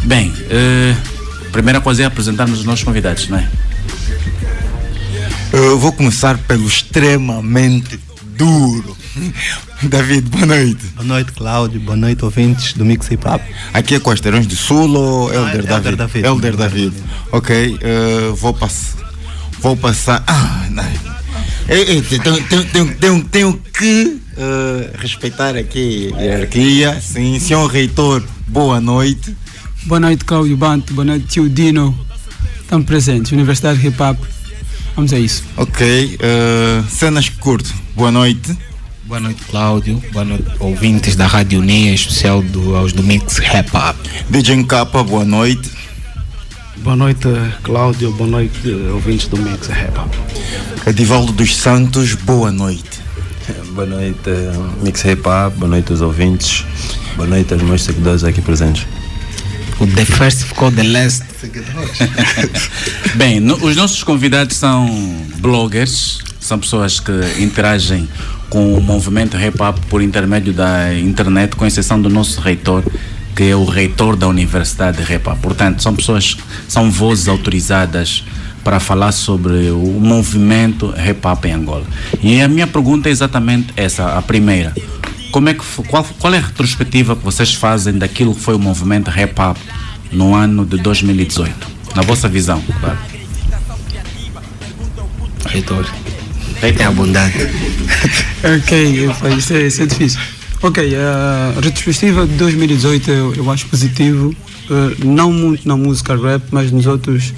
Bem, 0.04 0.34
eh, 0.50 0.96
primeira 1.52 1.82
coisa 1.82 2.04
é 2.04 2.06
apresentarmos 2.06 2.60
os 2.60 2.66
nossos 2.66 2.84
convidados, 2.84 3.28
não 3.28 3.38
é? 3.38 3.48
Eu 5.52 5.80
vou 5.80 5.92
começar 5.92 6.38
pelo 6.38 6.68
extremamente 6.68 8.00
duro. 8.38 8.96
David, 9.84 10.30
boa 10.30 10.46
noite. 10.46 10.86
Boa 10.96 11.06
noite, 11.06 11.32
Cláudio. 11.32 11.80
Boa 11.80 11.96
noite, 11.96 12.24
ouvintes 12.24 12.74
do 12.74 12.86
Mix 12.86 13.10
Hip 13.10 13.28
Hop. 13.28 13.42
Aqui 13.74 13.96
é 13.96 14.00
Costeirões 14.00 14.46
do 14.48 14.56
Sul 14.56 14.96
ou 14.96 15.34
Elder 15.34 15.60
é 15.60 15.68
David? 15.68 15.72
Elder 15.72 15.96
David. 15.96 16.26
Elder 16.26 16.56
David. 16.56 16.94
Ok, 17.32 17.78
eh, 17.82 18.34
vou, 18.36 18.54
pass 18.54 18.98
vou 19.60 19.76
passar. 19.76 20.24
Ah, 20.28 20.68
não. 20.70 20.84
Ei, 21.68 21.84
ei, 21.84 22.02
tenho, 22.02 22.44
tenho, 22.44 22.66
tenho, 22.66 22.96
tenho, 22.96 23.24
tenho 23.26 23.62
que 23.78 24.22
eh, 24.38 24.92
respeitar 24.98 25.56
aqui 25.56 26.14
a 26.16 26.22
hierarquia. 26.22 27.00
Sim, 27.02 27.40
senhor 27.40 27.68
reitor, 27.68 28.24
boa 28.48 28.80
noite. 28.80 29.36
Boa 29.84 30.00
noite, 30.00 30.26
Cláudio 30.26 30.58
Banto. 30.58 30.94
Boa 30.94 31.06
noite, 31.06 31.28
tio 31.28 31.50
Dino. 31.50 31.98
Estamos 32.62 32.86
presentes. 32.86 33.32
Universidade 33.32 33.86
Hip 33.86 34.02
Hop. 34.02 34.20
Vamos 34.96 35.14
a 35.14 35.20
isso. 35.20 35.44
Ok, 35.56 36.18
eh, 36.20 36.84
cenas 36.90 37.30
curto, 37.30 37.74
boa 37.96 38.12
noite. 38.12 38.69
Boa 39.10 39.20
noite, 39.20 39.42
Cláudio. 39.50 40.00
Boa 40.12 40.24
noite, 40.24 40.46
ouvintes 40.60 41.16
da 41.16 41.26
Rádio 41.26 41.62
Unia, 41.62 41.90
em 41.90 41.96
especial 41.96 42.44
do, 42.44 42.76
aos 42.76 42.94
do 42.94 43.02
Mix 43.02 43.40
Hip 43.40 43.76
Hop. 43.76 43.98
DJ 44.30 44.64
Capa, 44.66 45.04
boa 45.04 45.26
noite. 45.26 45.68
Boa 46.78 46.96
noite, 46.96 47.28
Cláudio. 47.64 48.12
Boa 48.12 48.30
noite, 48.30 48.70
ouvintes 48.94 49.28
do 49.28 49.38
Mix 49.38 49.68
Hip 49.68 49.98
Hop. 49.98 50.14
Edivaldo 50.88 51.32
dos 51.32 51.56
Santos, 51.56 52.14
boa 52.14 52.52
noite. 52.52 53.00
Boa 53.72 53.88
noite, 53.88 54.30
Mix 54.84 55.04
Hip 55.04 55.24
Hop, 55.28 55.56
boa 55.58 55.70
noite 55.72 55.92
aos 55.92 56.02
ouvintes, 56.02 56.64
boa 57.16 57.28
noite 57.28 57.52
aos 57.52 57.64
meus 57.64 57.82
seguidores 57.82 58.24
aqui 58.24 58.42
presentes. 58.42 58.86
O 59.80 59.88
The 59.88 60.06
First 60.06 60.44
ficou 60.44 60.72
The 60.72 60.84
Last. 60.84 61.24
Bem, 63.16 63.40
no- 63.40 63.56
os 63.56 63.76
nossos 63.76 64.04
convidados 64.04 64.56
são 64.56 64.88
bloggers, 65.38 66.20
são 66.40 66.60
pessoas 66.60 67.00
que 67.00 67.12
interagem 67.40 68.08
com 68.50 68.74
o 68.74 68.82
movimento 68.82 69.38
hip 69.38 69.62
hop 69.62 69.78
por 69.90 70.02
intermédio 70.02 70.54
da 70.54 70.94
internet, 70.98 71.56
com 71.56 71.66
exceção 71.66 72.02
do 72.02 72.10
nosso 72.10 72.42
reitor, 72.42 72.84
que 73.36 73.44
é 73.44 73.56
o 73.56 73.64
reitor 73.64 74.16
da 74.16 74.28
Universidade 74.28 75.04
de 75.04 75.14
Hip 75.14 75.30
Hop. 75.30 75.38
Portanto, 75.40 75.82
são 75.82 75.96
pessoas, 75.96 76.38
são 76.68 76.92
vozes 76.92 77.28
autorizadas 77.28 78.26
para 78.64 78.80
falar 78.80 79.12
sobre 79.14 79.72
o 79.72 80.00
movimento 80.00 80.94
hip 80.98 81.26
hop 81.26 81.46
em 81.46 81.54
Angola. 81.54 81.86
E 82.22 82.42
a 82.42 82.48
minha 82.48 82.68
pergunta 82.68 83.08
é 83.08 83.12
exatamente 83.12 83.74
essa, 83.78 84.18
a 84.18 84.22
primeira. 84.22 84.74
Como 85.32 85.48
é 85.48 85.54
que 85.54 85.64
qual, 85.88 86.04
qual 86.20 86.34
é 86.34 86.38
a 86.38 86.42
retrospectiva 86.42 87.16
que 87.16 87.24
vocês 87.24 87.54
fazem 87.54 87.98
daquilo 87.98 88.36
que 88.36 88.42
foi 88.42 88.56
o 88.56 88.60
movimento 88.60 89.10
hip 89.10 89.40
hop 89.40 89.58
no 90.12 90.36
ano 90.36 90.66
de 90.66 90.78
2018? 90.78 91.68
Na 91.96 92.02
vossa 92.02 92.28
visão, 92.28 92.62
claro. 92.82 92.98
Reitor. 95.46 95.90
É 96.62 96.84
abundante. 96.84 97.38
Ok, 98.42 99.06
eu 99.06 99.14
falei, 99.14 99.38
isso, 99.38 99.54
é, 99.54 99.68
isso 99.68 99.82
é 99.84 99.86
difícil. 99.86 100.20
Ok, 100.62 100.96
a 100.96 101.54
retrospectiva 101.62 102.26
de 102.26 102.34
2018 102.36 103.12
eu, 103.12 103.36
eu 103.36 103.52
acho 103.52 103.66
positivo, 103.68 104.34
eh, 104.72 104.96
não 105.04 105.30
muito 105.34 105.68
na 105.68 105.76
música 105.76 106.16
rap, 106.16 106.44
mas 106.52 106.72
nos 106.72 106.86
outros. 106.86 107.34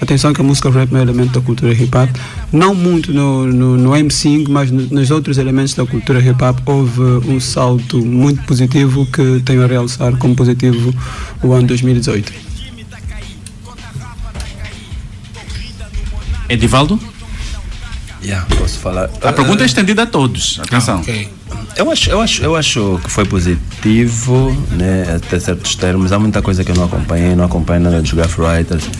Atenção 0.00 0.32
que 0.32 0.40
a 0.40 0.44
música 0.44 0.70
rap 0.70 0.90
é 0.94 0.96
um 0.98 1.02
elemento 1.02 1.32
da 1.38 1.40
cultura 1.44 1.72
hip 1.74 1.94
hop. 1.94 2.08
Não 2.52 2.74
muito 2.74 3.12
no, 3.12 3.46
no, 3.46 3.76
no 3.76 3.90
M5, 3.90 4.46
mas 4.48 4.70
no- 4.70 4.86
nos 4.86 5.10
outros 5.10 5.36
elementos 5.36 5.74
da 5.74 5.84
cultura 5.84 6.20
hip 6.20 6.42
hop 6.42 6.58
houve 6.66 7.00
um 7.30 7.38
salto 7.38 7.98
muito 8.04 8.42
positivo 8.44 9.04
que 9.06 9.42
tenho 9.44 9.62
a 9.62 9.66
realçar 9.66 10.16
como 10.16 10.34
positivo 10.34 10.94
o 11.42 11.52
ano 11.52 11.66
2018. 11.66 12.32
Edivaldo? 16.48 16.98
Yeah, 18.26 18.44
posso 18.58 18.80
falar? 18.80 19.08
A 19.22 19.32
pergunta 19.32 19.62
é 19.62 19.66
estendida 19.66 20.02
a 20.02 20.06
todos. 20.06 20.58
Atenção. 20.60 20.98
Ok. 20.98 21.28
Eu 21.76 21.90
acho, 21.92 22.10
eu, 22.10 22.20
acho, 22.20 22.42
eu 22.42 22.56
acho 22.56 23.00
que 23.04 23.10
foi 23.10 23.24
positivo, 23.24 24.50
né, 24.72 25.14
até 25.14 25.38
certos 25.38 25.76
termos. 25.76 26.10
Há 26.10 26.18
muita 26.18 26.42
coisa 26.42 26.64
que 26.64 26.72
eu 26.72 26.74
não 26.74 26.86
acompanhei, 26.86 27.36
não 27.36 27.44
acompanhei 27.44 27.84
nada 27.84 28.02
dos 28.02 28.12
Writers, 28.12 28.90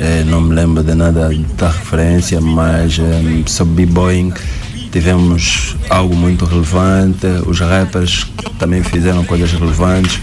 eh, 0.00 0.24
não 0.26 0.40
me 0.40 0.52
lembro 0.52 0.82
de 0.82 0.94
nada 0.94 1.30
da 1.56 1.70
referência, 1.70 2.40
mas 2.40 2.98
eh, 2.98 3.42
sobre 3.46 3.86
b-boying 3.86 4.32
tivemos 4.90 5.76
algo 5.88 6.16
muito 6.16 6.44
relevante. 6.44 7.26
Os 7.46 7.60
rappers 7.60 8.26
também 8.58 8.82
fizeram 8.82 9.22
coisas 9.24 9.52
relevantes, 9.52 10.18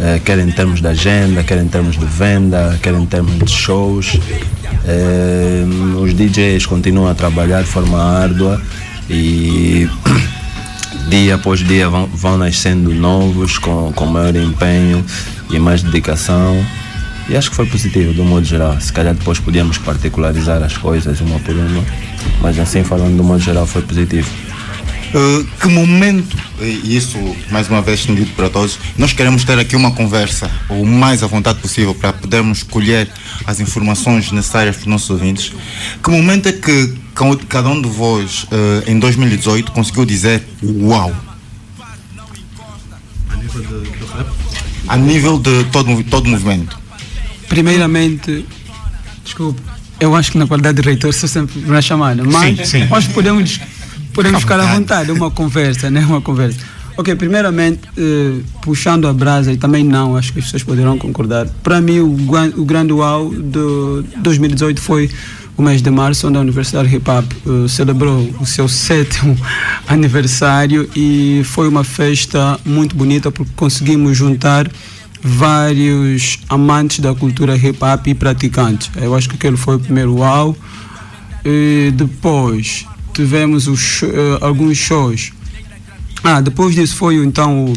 eh, 0.00 0.20
quer 0.24 0.38
em 0.38 0.50
termos 0.50 0.80
de 0.80 0.88
agenda, 0.88 1.42
quer 1.42 1.58
em 1.58 1.68
termos 1.68 1.98
de 1.98 2.04
venda, 2.04 2.78
quer 2.82 2.94
em 2.94 3.06
termos 3.06 3.38
de 3.38 3.50
shows. 3.50 4.18
Eh, 4.84 5.64
os 6.00 6.14
DJs 6.14 6.66
continuam 6.66 7.08
a 7.08 7.14
trabalhar 7.14 7.62
de 7.62 7.68
forma 7.68 8.02
árdua 8.02 8.60
e 9.08 9.88
dia 11.08 11.36
após 11.36 11.60
dia 11.60 11.88
vão, 11.88 12.06
vão 12.06 12.36
nascendo 12.36 12.92
novos 12.94 13.58
com, 13.58 13.92
com 13.94 14.06
maior 14.06 14.36
empenho 14.36 15.04
e 15.50 15.58
mais 15.58 15.82
dedicação. 15.82 16.64
E 17.28 17.36
acho 17.36 17.50
que 17.50 17.56
foi 17.56 17.66
positivo, 17.66 18.12
do 18.12 18.24
modo 18.24 18.44
geral. 18.44 18.80
Se 18.80 18.92
calhar 18.92 19.12
depois 19.12 19.40
podíamos 19.40 19.78
particularizar 19.78 20.62
as 20.62 20.76
coisas 20.76 21.20
uma 21.20 21.40
por 21.40 21.54
uma, 21.54 21.84
mas 22.40 22.58
assim 22.58 22.84
falando 22.84 23.16
do 23.16 23.24
modo 23.24 23.40
geral 23.40 23.66
foi 23.66 23.82
positivo. 23.82 24.28
Uh, 25.18 25.44
que 25.58 25.66
momento, 25.68 26.36
e 26.60 26.94
isso 26.94 27.16
mais 27.50 27.70
uma 27.70 27.80
vez 27.80 28.00
estendido 28.00 28.30
para 28.36 28.50
todos, 28.50 28.78
nós 28.98 29.14
queremos 29.14 29.44
ter 29.44 29.58
aqui 29.58 29.74
uma 29.74 29.90
conversa 29.92 30.50
o 30.68 30.84
mais 30.84 31.22
à 31.22 31.26
vontade 31.26 31.58
possível 31.58 31.94
para 31.94 32.12
podermos 32.12 32.62
colher 32.62 33.08
as 33.46 33.58
informações 33.58 34.30
necessárias 34.30 34.76
para 34.76 34.82
os 34.82 34.86
nossos 34.88 35.08
ouvintes. 35.08 35.52
Que 36.04 36.10
momento 36.10 36.48
é 36.50 36.52
que 36.52 36.92
ca- 37.14 37.24
cada 37.48 37.70
um 37.70 37.80
de 37.80 37.88
vós 37.88 38.42
uh, 38.44 38.90
em 38.90 38.98
2018 38.98 39.72
conseguiu 39.72 40.04
dizer 40.04 40.42
uau? 40.62 41.10
A 44.88 44.96
nível 44.98 45.38
de 45.38 45.64
todo, 45.72 45.88
movi- 45.88 46.04
todo 46.04 46.26
o 46.26 46.30
movimento. 46.30 46.78
Primeiramente, 47.48 48.44
desculpa, 49.24 49.62
eu 49.98 50.14
acho 50.14 50.32
que 50.32 50.38
na 50.38 50.46
qualidade 50.46 50.80
de 50.80 50.86
reitor 50.86 51.14
sou 51.14 51.28
sempre 51.28 51.58
na 51.60 51.80
chamada, 51.80 52.22
mas 52.22 52.58
Sim, 52.58 52.64
sim. 52.82 52.84
nós 52.88 53.06
podemos, 53.06 53.60
podemos 54.16 54.40
ficar 54.40 54.58
à 54.58 54.74
vontade. 54.74 55.10
é 55.10 55.12
uma 55.12 55.30
conversa, 55.30 55.90
né? 55.90 56.00
Uma 56.00 56.20
conversa. 56.20 56.58
Ok, 56.96 57.14
primeiramente, 57.16 57.80
eh, 57.98 58.40
puxando 58.62 59.06
a 59.06 59.12
brasa, 59.12 59.52
e 59.52 59.58
também 59.58 59.84
não, 59.84 60.16
acho 60.16 60.32
que 60.32 60.38
as 60.38 60.46
pessoas 60.46 60.62
poderão 60.62 60.96
concordar. 60.96 61.46
Para 61.62 61.78
mim, 61.78 61.98
o, 61.98 62.16
o 62.56 62.64
grande 62.64 62.92
uau 62.94 63.28
de 63.30 64.02
2018 64.16 64.80
foi 64.80 65.10
o 65.58 65.62
mês 65.62 65.82
de 65.82 65.90
março, 65.90 66.26
onde 66.26 66.38
a 66.38 66.40
Universidade 66.40 66.94
Hip 66.94 67.10
Hop 67.10 67.30
eh, 67.30 67.68
celebrou 67.68 68.34
o 68.40 68.46
seu 68.46 68.66
sétimo 68.66 69.36
aniversário 69.86 70.88
e 70.96 71.42
foi 71.44 71.68
uma 71.68 71.84
festa 71.84 72.58
muito 72.64 72.96
bonita 72.96 73.30
porque 73.30 73.52
conseguimos 73.54 74.16
juntar 74.16 74.70
vários 75.22 76.38
amantes 76.48 77.00
da 77.00 77.14
cultura 77.14 77.56
hip 77.56 77.78
hop 77.82 78.06
e 78.06 78.14
praticantes. 78.14 78.90
Eu 78.96 79.14
acho 79.14 79.28
que 79.28 79.34
aquele 79.34 79.56
foi 79.56 79.76
o 79.76 79.80
primeiro 79.80 80.14
uau. 80.14 80.56
E 81.44 81.92
depois 81.94 82.86
tivemos 83.16 83.66
os, 83.66 84.02
eh, 84.02 84.38
alguns 84.40 84.76
shows. 84.76 85.32
Ah, 86.22 86.40
depois 86.40 86.74
disso 86.74 86.96
foi 86.96 87.16
então 87.16 87.66
o- 87.66 87.72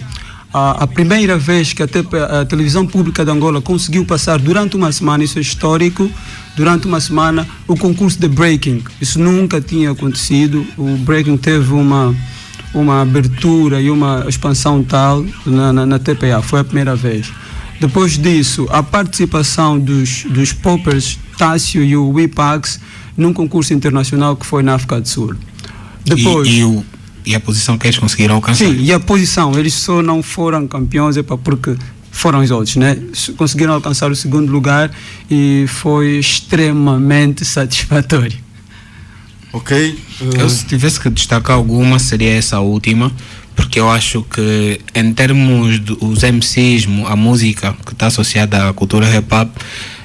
a, 0.54 0.84
a 0.84 0.88
primeira 0.88 1.38
vez 1.38 1.74
que 1.74 1.84
a, 1.84 1.88
TP 1.88 2.18
a 2.18 2.44
televisão 2.46 2.86
pública 2.86 3.24
de 3.24 3.32
Angola 3.32 3.62
conseguiu 3.62 4.04
passar 4.06 4.40
durante 4.40 4.76
uma 4.76 4.92
semana, 4.92 5.24
isso 5.24 5.38
é 5.38 5.42
histórico, 5.42 6.10
durante 6.58 6.88
uma 6.88 7.00
semana, 7.00 7.48
o 7.68 7.76
concurso 7.78 8.20
de 8.20 8.28
breaking. 8.28 8.84
Isso 9.00 9.20
nunca 9.20 9.62
tinha 9.62 9.92
acontecido. 9.92 10.66
O 10.78 10.98
breaking 10.98 11.38
teve 11.38 11.72
uma, 11.74 12.16
uma 12.74 13.02
abertura 13.02 13.80
e 13.80 13.90
uma 13.92 14.26
expansão 14.28 14.84
tal 14.84 15.24
na, 15.46 15.72
na, 15.72 15.86
na 15.86 16.00
TPA, 16.00 16.42
foi 16.42 16.60
a 16.62 16.64
primeira 16.64 16.96
vez. 16.96 17.32
Depois 17.80 18.18
disso, 18.18 18.68
a 18.72 18.82
participação 18.84 19.80
dos, 19.80 20.24
dos 20.24 20.52
poppers 20.52 21.18
Tássio 21.38 21.82
e 21.84 21.96
o 21.96 22.10
Wipax 22.10 22.80
num 23.20 23.34
concurso 23.34 23.74
internacional 23.74 24.36
que 24.36 24.46
foi 24.46 24.64
na 24.64 24.76
África 24.76 25.00
do 25.00 25.08
Sul. 25.08 25.36
Depois, 26.04 26.48
E, 26.48 26.60
e, 26.60 26.64
o, 26.64 26.86
e 27.26 27.36
a 27.36 27.40
posição 27.40 27.78
que 27.78 27.86
eles 27.86 28.00
conseguiram 28.00 28.36
alcançar. 28.36 28.66
Sim, 28.66 28.78
e 28.80 28.92
a 28.92 29.00
posição, 29.00 29.58
eles 29.60 29.74
só 29.74 30.02
não 30.02 30.24
foram 30.24 30.68
campeões 30.68 31.18
epa, 31.18 31.38
porque 31.38 31.76
foram 32.12 32.40
os 32.40 32.50
outros, 32.50 32.78
né? 32.78 32.98
Conseguiram 33.38 33.74
alcançar 33.74 34.10
o 34.10 34.16
segundo 34.16 34.52
lugar 34.52 34.92
e 35.30 35.66
foi 35.68 36.18
extremamente 36.18 37.46
satisfatório. 37.46 38.38
Ok? 39.52 40.00
Eu, 40.38 40.50
se 40.50 40.66
tivesse 40.66 41.00
que 41.00 41.10
destacar 41.10 41.56
alguma, 41.56 41.98
seria 41.98 42.32
essa 42.32 42.60
última, 42.60 43.12
porque 43.56 43.80
eu 43.80 43.90
acho 43.90 44.24
que, 44.24 44.80
em 44.94 45.12
termos 45.14 45.80
dos 45.80 46.24
MCs, 46.24 46.88
a 47.08 47.16
música 47.16 47.76
que 47.86 47.94
está 47.94 48.08
associada 48.08 48.70
à 48.70 48.74
cultura 48.74 49.08
hip 49.16 49.28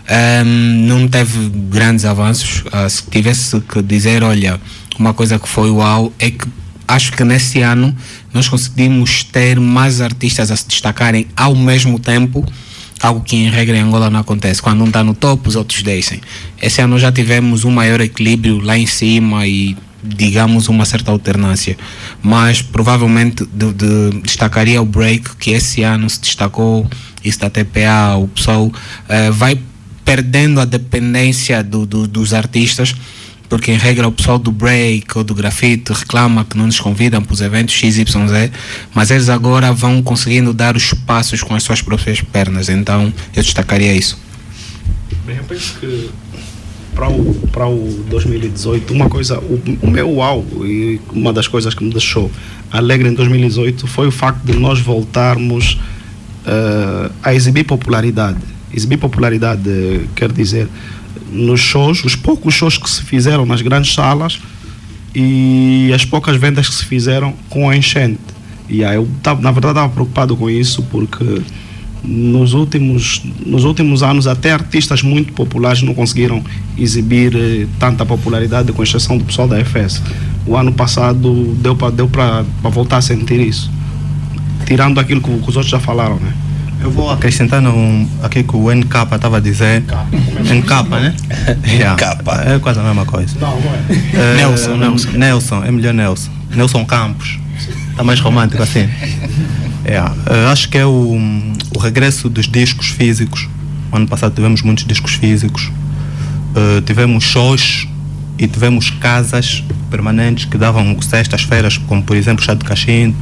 Ahm, 0.08 0.87
não 0.87 1.08
teve 1.08 1.49
grandes 1.70 2.04
avanços. 2.04 2.62
Ah, 2.73 2.88
se 2.88 3.02
tivesse 3.11 3.61
que 3.61 3.82
dizer, 3.82 4.23
olha, 4.23 4.61
uma 4.99 5.14
coisa 5.14 5.38
que 5.38 5.49
foi 5.49 5.70
uau 5.70 6.12
é 6.18 6.30
que 6.30 6.46
acho 6.87 7.12
que 7.12 7.25
nesse 7.25 7.61
ano 7.62 7.96
nós 8.32 8.46
conseguimos 8.49 9.25
ter 9.25 9.58
mais 9.58 10.00
artistas 10.00 10.50
a 10.50 10.56
se 10.56 10.68
destacarem 10.68 11.26
ao 11.37 11.54
mesmo 11.54 11.99
tempo. 11.99 12.44
Algo 13.00 13.23
que 13.23 13.37
em 13.37 13.50
regra 13.50 13.76
em 13.76 13.80
Angola 13.80 14.08
não 14.11 14.20
acontece. 14.20 14.62
Quando 14.62 14.82
um 14.82 14.87
está 14.88 15.02
no 15.02 15.14
topo, 15.14 15.49
os 15.49 15.56
outros 15.56 15.82
descem. 15.82 16.20
Esse 16.61 16.80
ano 16.80 16.99
já 16.99 17.11
tivemos 17.11 17.64
um 17.64 17.70
maior 17.70 18.00
equilíbrio 18.00 18.61
lá 18.61 18.78
em 18.78 18.87
cima 18.87 19.46
e 19.46 19.76
digamos 20.06 20.68
uma 20.68 20.84
certa 20.84 21.11
alternância 21.11 21.78
mas 22.23 22.61
provavelmente 22.61 23.42
de, 23.46 23.73
de- 23.73 24.20
destacaria 24.23 24.82
o 24.82 24.84
break 24.84 25.34
que 25.37 25.52
esse 25.52 25.82
ano 25.82 26.11
se 26.11 26.20
destacou 26.20 26.87
isso 27.25 27.40
da 27.40 27.49
TPA 27.49 28.14
o 28.18 28.28
pessoal 28.28 28.70
eh, 29.08 29.30
vai 29.30 29.58
perdendo 30.04 30.61
a 30.61 30.64
dependência 30.64 31.62
do- 31.62 31.87
do- 31.87 32.06
dos 32.06 32.32
artistas 32.34 32.94
porque 33.49 33.70
em 33.70 33.76
regra 33.76 34.08
o 34.08 34.12
pessoal 34.12 34.38
do 34.38 34.50
break 34.50 35.06
ou 35.16 35.23
do 35.23 35.34
grafite 35.34 35.92
reclama 35.92 36.44
que 36.44 36.56
não 36.56 36.66
nos 36.66 36.80
convidam 36.80 37.23
para 37.23 37.32
os 37.34 37.40
eventos 37.40 37.75
XYZ 37.75 38.04
mas 38.94 39.11
eles 39.11 39.28
agora 39.28 39.73
vão 39.73 40.02
conseguindo 40.02 40.52
dar 40.52 40.76
os 40.76 40.92
passos 40.94 41.42
com 41.42 41.54
as 41.54 41.62
suas 41.62 41.80
próprias 41.82 42.20
pernas 42.20 42.68
então 42.68 43.12
eu 43.34 43.42
destacaria 43.42 43.94
isso 43.94 44.18
Bem, 45.26 45.37
eu 45.37 45.44
penso 45.44 45.75
que 45.80 46.11
para 46.94 47.08
o, 47.08 47.34
para 47.50 47.66
o 47.66 48.04
2018, 48.08 48.92
uma 48.92 49.08
coisa, 49.08 49.38
o, 49.40 49.61
o 49.82 49.90
meu 49.90 50.12
uau, 50.16 50.44
e 50.62 51.00
uma 51.12 51.32
das 51.32 51.49
coisas 51.49 51.75
que 51.75 51.82
me 51.82 51.90
deixou 51.90 52.30
alegre 52.70 53.08
em 53.08 53.14
2018 53.14 53.87
foi 53.88 54.06
o 54.06 54.12
facto 54.12 54.44
de 54.44 54.52
nós 54.56 54.78
voltarmos 54.80 55.78
eh, 56.46 57.11
a 57.23 57.34
exibir 57.34 57.64
popularidade. 57.64 58.38
Exibir 58.75 58.99
popularidade 58.99 59.69
eh, 59.69 60.07
quer 60.16 60.33
dizer 60.33 60.69
nos 61.31 61.61
shows, 61.61 62.04
os 62.04 62.16
poucos 62.16 62.54
shows 62.54 62.76
que 62.76 62.88
se 62.88 63.02
fizeram 63.02 63.47
nas 63.47 63.62
grandes 63.62 63.95
salas 63.95 64.40
e 65.14 65.93
as 65.95 66.04
poucas 66.04 66.37
vendas 66.37 66.69
que 66.69 66.75
se 66.75 66.85
fizeram 66.85 67.35
com 67.49 67.69
a 67.71 67.76
enchente. 67.76 68.21
E 68.69 68.85
aí 68.85 68.97
eu 68.97 69.09
na 69.40 69.50
verdade 69.50 69.78
estava 69.78 69.88
preocupado 69.88 70.37
com 70.37 70.49
isso 70.50 70.83
porque 70.90 71.43
nos 72.02 72.52
últimos, 72.52 73.23
nos 73.45 73.64
últimos 73.64 74.02
anos 74.02 74.26
até 74.26 74.52
artistas 74.52 75.02
muito 75.02 75.33
populares 75.33 75.83
não 75.83 75.95
conseguiram 75.95 76.43
exibir 76.76 77.35
eh, 77.35 77.66
tanta 77.78 78.04
popularidade 78.04 78.73
com 78.73 78.83
exceção 78.83 79.16
do 79.16 79.25
pessoal 79.25 79.49
da 79.49 79.59
FS. 79.64 80.02
O 80.47 80.57
ano 80.57 80.73
passado 80.73 81.54
deu 81.61 81.75
para 81.75 81.90
deu 81.90 82.11
voltar 82.62 82.99
a 82.99 83.02
sentir 83.02 83.40
isso. 83.40 83.71
Tirando 84.66 85.00
aquilo 85.00 85.21
que, 85.21 85.31
que 85.31 85.49
os 85.49 85.57
outros 85.57 85.69
já 85.71 85.81
falaram, 85.81 86.16
né? 86.16 86.33
Eu 86.85 86.91
vou 86.91 87.11
acrescentar 87.11 87.62
no, 87.62 88.07
aqui 88.23 88.43
que 88.43 88.55
o 88.55 88.71
NK 88.71 89.14
estava 89.14 89.38
a 89.38 89.41
dizer. 89.41 89.83
NK, 89.83 90.91
né? 90.91 91.14
Yeah. 91.67 91.97
É 92.45 92.59
quase 92.59 92.79
a 92.79 92.83
mesma 92.83 93.07
coisa. 93.07 93.35
É, 94.12 94.37
Nelson, 94.37 94.76
Nelson. 94.76 95.11
Nelson, 95.12 95.64
é 95.64 95.71
melhor 95.71 95.95
Nelson. 95.95 96.31
Nelson 96.55 96.85
Campos. 96.85 97.38
Está 97.91 98.05
mais 98.05 98.21
romântico 98.21 98.62
assim. 98.62 98.87
Yeah. 99.87 100.14
Eh, 100.26 100.47
acho 100.53 100.69
que 100.69 100.76
é 100.76 100.85
o, 100.85 101.19
o 101.75 101.79
regresso 101.79 102.29
dos 102.29 102.47
discos 102.47 102.88
físicos. 102.88 103.49
O 103.91 103.97
ano 103.97 104.07
passado 104.07 104.35
tivemos 104.35 104.61
muitos 104.61 104.85
discos 104.85 105.14
físicos. 105.14 105.73
Eh, 106.55 106.83
tivemos 106.85 107.25
shows 107.25 107.88
e 108.38 108.47
tivemos 108.47 108.91
casas 108.91 109.64
permanentes 109.91 110.45
que 110.45 110.59
davam 110.59 111.00
sextas-feiras, 111.00 111.79
como 111.79 112.03
por 112.03 112.14
exemplo 112.17 112.43
o 112.43 112.45
Chá 112.45 112.53
de 112.53 112.64
Caxim. 112.64 113.14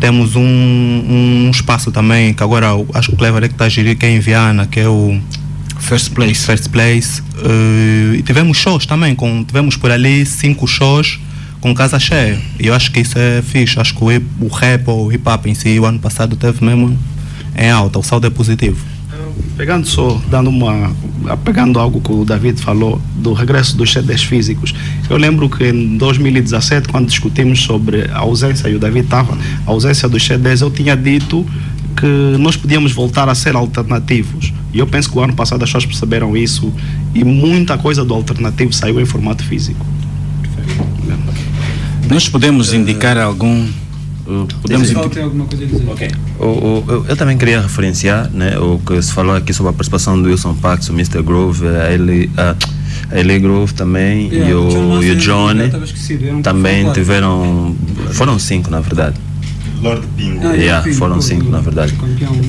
Temos 0.00 0.36
um, 0.36 0.42
um 0.42 1.50
espaço 1.50 1.90
também 1.90 2.32
que 2.32 2.42
agora 2.42 2.68
acho 2.94 3.08
que 3.08 3.14
o 3.14 3.18
Clever 3.18 3.42
é 3.44 3.48
que 3.48 3.54
está 3.54 3.64
a 3.64 3.68
gerir, 3.68 3.96
que 3.98 4.06
é 4.06 4.10
em 4.10 4.20
Viana, 4.20 4.66
que 4.66 4.78
é 4.80 4.88
o 4.88 5.20
First 5.80 6.10
Place. 6.12 6.46
First 6.46 6.68
Place. 6.70 7.22
Eh, 7.44 8.16
e 8.18 8.22
tivemos 8.22 8.56
shows 8.58 8.86
também, 8.86 9.14
com, 9.14 9.42
tivemos 9.44 9.76
por 9.76 9.90
ali 9.90 10.24
cinco 10.24 10.66
shows 10.66 11.18
com 11.60 11.74
casa 11.74 11.98
cheia. 11.98 12.38
E 12.60 12.68
eu 12.68 12.74
acho 12.74 12.92
que 12.92 13.00
isso 13.00 13.18
é 13.18 13.42
fixe. 13.42 13.78
Acho 13.80 13.94
que 13.94 14.04
o, 14.04 14.12
hip- 14.12 14.26
o 14.40 14.48
rap 14.48 14.86
ou 14.88 15.06
o 15.06 15.12
hip 15.12 15.28
hop 15.28 15.46
em 15.46 15.54
si, 15.54 15.78
o 15.80 15.84
ano 15.84 15.98
passado 15.98 16.36
teve 16.36 16.64
mesmo 16.64 16.96
em 17.56 17.68
alta. 17.70 17.98
O 17.98 18.02
saldo 18.02 18.26
é 18.26 18.30
positivo. 18.30 18.78
Pegando 19.56 19.86
só, 19.86 20.20
dando 20.30 20.50
uma. 20.50 20.92
Pegando 21.44 21.78
algo 21.78 22.00
que 22.00 22.12
o 22.12 22.24
David 22.24 22.60
falou 22.60 23.00
do 23.16 23.32
regresso 23.32 23.76
dos 23.76 23.92
CDs 23.92 24.22
físicos. 24.22 24.74
Eu 25.10 25.16
lembro 25.16 25.48
que 25.48 25.66
em 25.68 25.96
2017, 25.96 26.88
quando 26.88 27.06
discutimos 27.06 27.62
sobre 27.62 28.08
a 28.12 28.18
ausência, 28.18 28.68
e 28.68 28.74
o 28.74 28.78
David 28.78 29.04
estava, 29.04 29.36
a 29.66 29.70
ausência 29.70 30.08
dos 30.08 30.24
CDs, 30.24 30.60
eu 30.60 30.70
tinha 30.70 30.96
dito 30.96 31.44
que 31.96 32.38
nós 32.38 32.56
podíamos 32.56 32.92
voltar 32.92 33.28
a 33.28 33.34
ser 33.34 33.56
alternativos. 33.56 34.52
E 34.72 34.78
eu 34.78 34.86
penso 34.86 35.10
que 35.10 35.18
o 35.18 35.20
ano 35.20 35.34
passado 35.34 35.62
as 35.62 35.68
pessoas 35.68 35.86
perceberam 35.86 36.36
isso 36.36 36.72
e 37.14 37.24
muita 37.24 37.76
coisa 37.76 38.04
do 38.04 38.14
alternativo 38.14 38.72
saiu 38.72 39.00
em 39.00 39.04
formato 39.04 39.42
físico. 39.42 39.84
Nós 42.08 42.28
podemos 42.28 42.72
indicar 42.72 43.18
algum. 43.18 43.66
Podemos 44.62 44.90
indicar. 44.90 45.08
tem 45.10 45.22
alguma 45.22 45.44
coisa 45.46 45.64
a 45.64 45.66
dizer? 45.66 45.88
Ok. 45.88 46.10
O- 46.38 46.44
o- 46.44 46.84
eu, 46.88 47.06
eu 47.08 47.16
também 47.16 47.36
queria 47.38 47.60
referenciar 47.60 48.30
né, 48.30 48.58
o 48.58 48.78
que 48.78 49.00
se 49.00 49.12
falou 49.12 49.34
aqui 49.34 49.52
sobre 49.52 49.70
a 49.70 49.72
participação 49.72 50.20
do 50.20 50.28
Wilson 50.28 50.54
Pax, 50.54 50.88
o 50.88 50.92
Mr. 50.92 51.22
Groove, 51.22 51.66
a 51.66 51.92
Eli, 51.92 52.30
a, 52.36 52.54
a 53.10 53.18
Eli 53.20 53.38
Groove 53.38 53.72
também 53.74 54.28
Yeah, 54.28 54.50
e, 54.50 54.54
o 54.54 54.60
o, 54.68 54.88
Master 54.90 55.08
e 55.08 55.10
o 55.10 55.14
eu 55.14 55.16
Johnny 55.16 55.72
eram 56.26 56.42
também 56.42 56.92
tiveram. 56.92 57.74
Foram 58.12 58.38
cinco, 58.38 58.70
na 58.70 58.80
verdade. 58.80 59.16
Lord 59.80 60.04
Pingo. 60.16 60.40
Ah, 60.44 60.54
Yeah, 60.56 60.82
Pingo, 60.82 60.96
foram 60.96 61.18
o- 61.18 61.22
cinco, 61.22 61.48
na 61.50 61.60
verdade. 61.60 61.94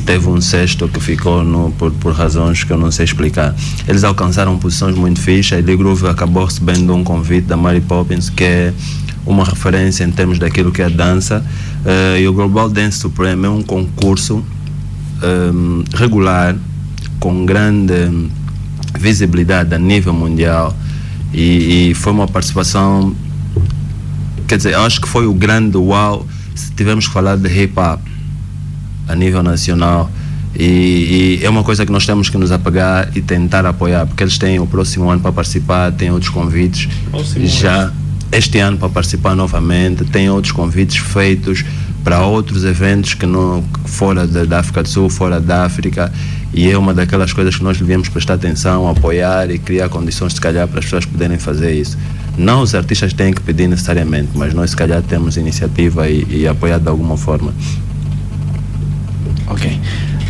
Teve 0.06 0.28
um 0.28 0.42
sexto 0.42 0.88
que 0.88 1.00
ficou 1.00 1.44
no, 1.44 1.72
por, 1.72 1.92
por 1.92 2.12
razões 2.14 2.64
que 2.64 2.72
eu 2.74 2.78
não 2.78 2.92
sei 2.92 3.06
explicar. 3.06 3.56
Eles 3.88 4.04
alcançaram 4.04 4.58
posições 4.58 4.96
muito 4.96 5.22
fixas. 5.22 5.58
A 5.58 5.60
Eli 5.62 5.78
Groove 5.78 6.08
acabou 6.08 6.46
recebendo 6.46 6.94
um 6.96 7.04
convite 7.04 7.46
da 7.48 7.56
Mary 7.56 7.82
Poppins, 7.82 8.30
que 8.32 8.44
é 8.44 8.74
uma 9.32 9.44
referência 9.44 10.04
em 10.04 10.12
termos 10.12 10.40
daquilo 10.40 10.72
que 10.72 10.82
é 10.82 10.90
dança. 10.90 11.44
Eh, 11.86 12.22
e 12.22 12.28
o 12.28 12.34
Global 12.34 12.70
Dance 12.70 12.98
Supreme 12.98 13.46
é 13.46 13.50
um 13.50 13.62
concurso 13.62 14.44
ehm, 15.22 15.84
regular, 15.94 16.56
com 17.20 17.46
grande 17.46 17.94
visibilidade 18.98 19.74
a 19.74 19.80
nível 19.80 20.14
mundial. 20.14 20.76
E, 21.34 21.90
e 21.92 21.94
foi 21.94 22.12
uma 22.12 22.28
participação 22.28 23.16
quer 24.50 24.58
dizer, 24.58 24.76
acho 24.76 25.00
que 25.00 25.08
foi 25.08 25.28
o 25.28 25.34
grande 25.34 25.78
uau 25.78 26.26
se 26.56 26.72
tivermos 26.72 27.08
que 27.08 27.14
falar 27.14 27.38
de 27.38 27.48
hip 27.48 27.80
hop 27.80 28.02
a 29.08 29.16
nível 29.16 29.44
nacional. 29.44 30.10
E, 30.56 31.40
e 31.42 31.46
é 31.46 31.50
uma 31.50 31.64
coisa 31.64 31.86
que 31.86 31.92
nós 31.92 32.06
temos 32.06 32.30
que 32.30 32.38
nos 32.38 32.52
apegar 32.52 33.12
e 33.16 33.22
tentar 33.22 33.66
apoiar, 33.66 34.08
porque 34.08 34.24
eles 34.24 34.40
têm 34.40 34.60
o 34.60 34.66
próximo 34.66 35.10
ano 35.10 35.22
para 35.22 35.32
participar, 35.32 35.92
têm 35.92 36.10
outros 36.10 36.32
convites 36.32 36.90
já 37.46 37.94
este 38.32 38.60
ano 38.60 38.78
para 38.78 38.90
participar 38.90 39.36
novamente, 39.36 40.04
têm 40.06 40.30
outros 40.30 40.52
convites 40.52 40.98
feitos 40.98 41.64
para 42.04 42.26
outros 42.26 42.64
eventos 42.64 43.14
que 43.14 43.26
não 43.26 43.64
fora 43.86 44.26
da, 44.26 44.60
África 44.60 44.84
do 44.84 44.90
Sul, 44.90 45.10
fora 45.10 45.40
da 45.40 45.66
África, 45.66 46.12
e 46.54 46.70
é 46.70 46.78
uma 46.78 46.94
daquelas 46.94 47.34
coisas 47.34 47.56
que 47.58 47.64
nós 47.64 47.78
devíamos 47.78 48.10
prestar 48.10 48.36
atenção, 48.36 48.88
apoiar 48.88 49.50
e 49.52 49.60
criar 49.60 49.90
condições, 49.90 50.34
se 50.34 50.42
calhar, 50.42 50.68
para 50.68 50.80
as 50.80 50.86
pessoas 50.86 51.06
poderem 51.06 51.38
fazer 51.38 51.74
isso. 51.74 51.98
Não 52.38 52.62
os 52.62 52.74
artistas 52.74 53.14
têm 53.14 53.34
que 53.34 53.42
pedir 53.42 53.68
necessariamente, 53.68 54.30
mas 54.34 54.54
nós, 54.54 54.72
se 54.72 54.76
calhar, 54.76 55.02
temos 55.02 55.36
iniciativa 55.36 56.10
e, 56.10 56.26
e 56.30 56.48
apoiar 56.48 56.80
de 56.80 56.88
alguma 56.88 57.18
forma. 57.18 57.54
Ok. 59.48 59.80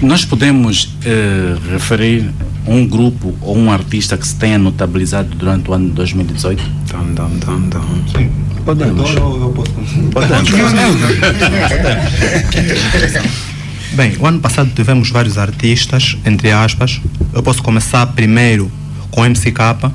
Nós 0.02 0.26
podemos 0.26 0.98
eh, 1.06 1.56
referir 1.72 2.32
um 2.70 2.86
grupo 2.86 3.36
ou 3.42 3.58
um 3.58 3.72
artista 3.72 4.16
que 4.18 4.28
se 4.28 4.36
tenha 4.36 4.58
notabilizado 4.58 5.36
durante 5.36 5.70
o 5.70 5.74
ano 5.74 5.90
de 5.90 5.96
2018? 5.96 6.64
Dum, 6.92 7.14
dum, 7.14 7.30
dum, 7.40 7.70
dum. 7.70 8.30
Podemos. 8.64 9.10
Podemos. 10.14 10.50
Bem, 13.94 14.16
o 14.20 14.26
ano 14.28 14.40
passado 14.40 14.70
tivemos 14.76 15.10
vários 15.10 15.38
artistas, 15.38 16.16
entre 16.24 16.52
aspas. 16.52 17.02
Eu 17.34 17.42
posso 17.42 17.64
começar 17.64 18.06
primeiro 18.08 18.72
com 19.10 19.22
o 19.22 19.26
MCK, 19.26 19.92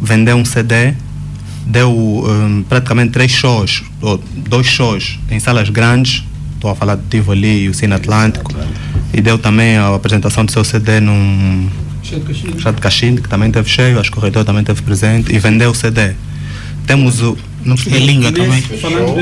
vendeu 0.00 0.36
um 0.36 0.44
CD, 0.44 0.94
deu 1.66 1.92
hum, 1.92 2.64
praticamente 2.66 3.12
três 3.12 3.30
shows, 3.30 3.82
ou 4.00 4.18
dois 4.48 4.66
shows 4.66 5.18
em 5.30 5.38
salas 5.38 5.68
grandes. 5.68 6.24
Estou 6.54 6.70
a 6.70 6.74
falar 6.74 6.94
do 6.94 7.02
Tivoli 7.10 7.64
e 7.64 7.68
o 7.68 7.74
Cine 7.74 7.92
Atlântico. 7.92 8.54
E 9.12 9.20
deu 9.20 9.38
também 9.38 9.76
a 9.76 9.94
apresentação 9.94 10.46
do 10.46 10.50
seu 10.50 10.64
CD 10.64 10.98
num 10.98 11.68
De 12.04 12.80
Caxinde, 12.80 13.22
que 13.22 13.28
também 13.28 13.50
teve 13.50 13.68
cheio, 13.68 13.98
acho 13.98 14.10
que 14.10 14.18
o 14.18 14.20
reitor 14.20 14.44
também 14.44 14.62
teve 14.62 14.82
presente, 14.82 15.34
e 15.34 15.38
vendeu 15.38 15.70
o 15.70 15.74
CD. 15.74 16.12
Temos 16.86 17.20
o. 17.22 17.36
Não 17.64 17.76
também. 17.76 18.60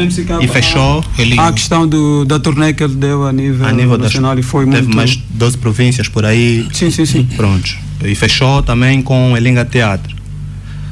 MCK, 0.06 0.42
E 0.42 0.48
fechou. 0.48 1.04
há 1.38 1.46
a 1.46 1.52
questão 1.52 1.86
do, 1.86 2.24
da 2.24 2.40
turnê 2.40 2.72
que 2.72 2.82
ele 2.82 2.96
deu 2.96 3.24
a 3.24 3.32
nível, 3.32 3.64
a 3.64 3.72
nível 3.72 3.96
das, 3.96 4.06
nacional 4.08 4.36
e 4.36 4.42
foi 4.42 4.64
teve 4.64 4.82
muito... 4.82 4.96
mais 4.96 5.14
12 5.14 5.58
províncias 5.58 6.08
por 6.08 6.24
aí. 6.24 6.66
Sim, 6.72 6.90
sim, 6.90 7.06
sim. 7.06 7.24
Prontos. 7.36 7.78
E 8.02 8.16
fechou 8.16 8.60
também 8.64 9.00
com 9.00 9.36
Elinga 9.36 9.64
Teatro. 9.64 10.16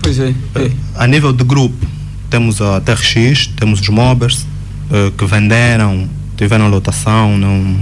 Pois 0.00 0.18
é. 0.20 0.32
é. 0.54 0.70
A 0.94 1.08
nível 1.08 1.32
de 1.32 1.42
grupo, 1.42 1.86
temos 2.30 2.60
a 2.62 2.80
TRX, 2.80 3.48
temos 3.48 3.80
os 3.80 3.88
Mobbers, 3.88 4.46
eh, 4.92 5.12
que 5.16 5.24
venderam, 5.24 6.08
tiveram 6.36 6.68
lotação, 6.68 7.36
não, 7.36 7.76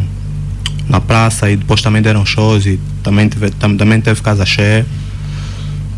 na 0.88 1.00
praça 1.00 1.50
e 1.50 1.56
depois 1.56 1.82
também 1.82 2.00
deram 2.02 2.24
shows 2.24 2.64
e 2.66 2.78
também 3.02 3.28
teve, 3.28 3.50
tam- 3.50 3.76
também 3.76 4.00
teve 4.00 4.20
casa 4.22 4.44
cheia. 4.46 4.86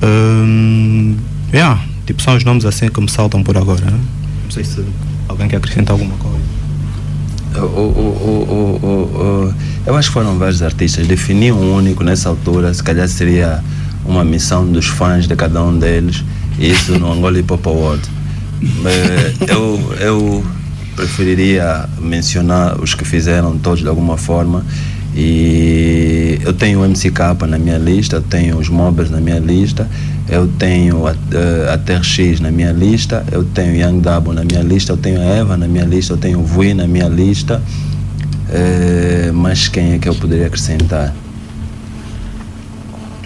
Hum, 0.02 1.16
yeah, 1.52 1.82
tipo, 2.06 2.22
são 2.22 2.36
os 2.36 2.44
nomes 2.44 2.64
assim 2.64 2.88
que 2.88 3.00
me 3.00 3.10
saltam 3.10 3.42
por 3.42 3.56
agora. 3.56 3.84
Né? 3.84 3.98
Não 4.44 4.50
sei 4.50 4.64
se 4.64 4.84
alguém 5.28 5.48
quer 5.48 5.56
acrescentar 5.56 5.92
alguma 5.92 6.14
coisa. 6.16 6.38
O- 7.56 7.66
o- 7.66 8.78
o- 8.82 9.54
eu 9.86 9.96
acho 9.96 10.08
que 10.08 10.14
foram 10.14 10.38
vários 10.38 10.62
artistas. 10.62 11.06
Definir 11.06 11.52
um 11.52 11.74
único 11.74 12.02
nessa 12.04 12.28
altura, 12.28 12.72
se 12.72 12.82
calhar 12.82 13.08
seria 13.08 13.62
uma 14.04 14.24
missão 14.24 14.66
dos 14.70 14.86
fãs 14.86 15.26
de 15.26 15.34
cada 15.36 15.62
um 15.62 15.76
deles, 15.78 16.24
isso 16.58 16.98
no 16.98 17.12
Angola 17.12 17.38
Hip 17.38 17.52
Hop 17.52 17.66
Award. 17.66 18.02
Eh, 18.62 19.32
eu, 19.48 19.94
eu 20.00 20.44
preferiria 20.96 21.88
mencionar 22.00 22.80
os 22.80 22.94
que 22.94 23.04
fizeram 23.04 23.58
todos 23.58 23.80
de 23.80 23.88
alguma 23.88 24.16
forma. 24.16 24.64
E 25.14 26.38
eu 26.42 26.52
tenho 26.52 26.80
o 26.80 26.88
MCK 26.88 27.46
na 27.48 27.58
minha 27.58 27.78
lista, 27.78 28.16
eu 28.16 28.22
tenho 28.22 28.56
os 28.56 28.68
Mobbers 28.68 29.10
na 29.10 29.20
minha 29.20 29.38
lista, 29.38 29.88
eu 30.28 30.46
tenho 30.46 31.06
a, 31.06 31.10
eh, 31.10 31.72
a 31.74 31.78
TRX 31.78 32.38
na 32.38 32.50
minha 32.52 32.70
lista, 32.70 33.24
eu 33.32 33.42
tenho 33.42 33.74
Young 33.74 34.00
Dabo 34.00 34.32
na 34.32 34.44
minha 34.44 34.62
lista, 34.62 34.92
eu 34.92 34.96
tenho 34.96 35.20
a 35.20 35.24
Eva 35.24 35.56
na 35.56 35.66
minha 35.66 35.84
lista, 35.84 36.12
eu 36.12 36.16
tenho 36.16 36.38
o 36.38 36.44
Vui 36.44 36.74
na 36.74 36.86
minha 36.86 37.08
lista. 37.08 37.60
Eh, 38.48 39.30
mas 39.34 39.68
quem 39.68 39.94
é 39.94 39.98
que 39.98 40.08
eu 40.08 40.14
poderia 40.14 40.46
acrescentar? 40.46 41.12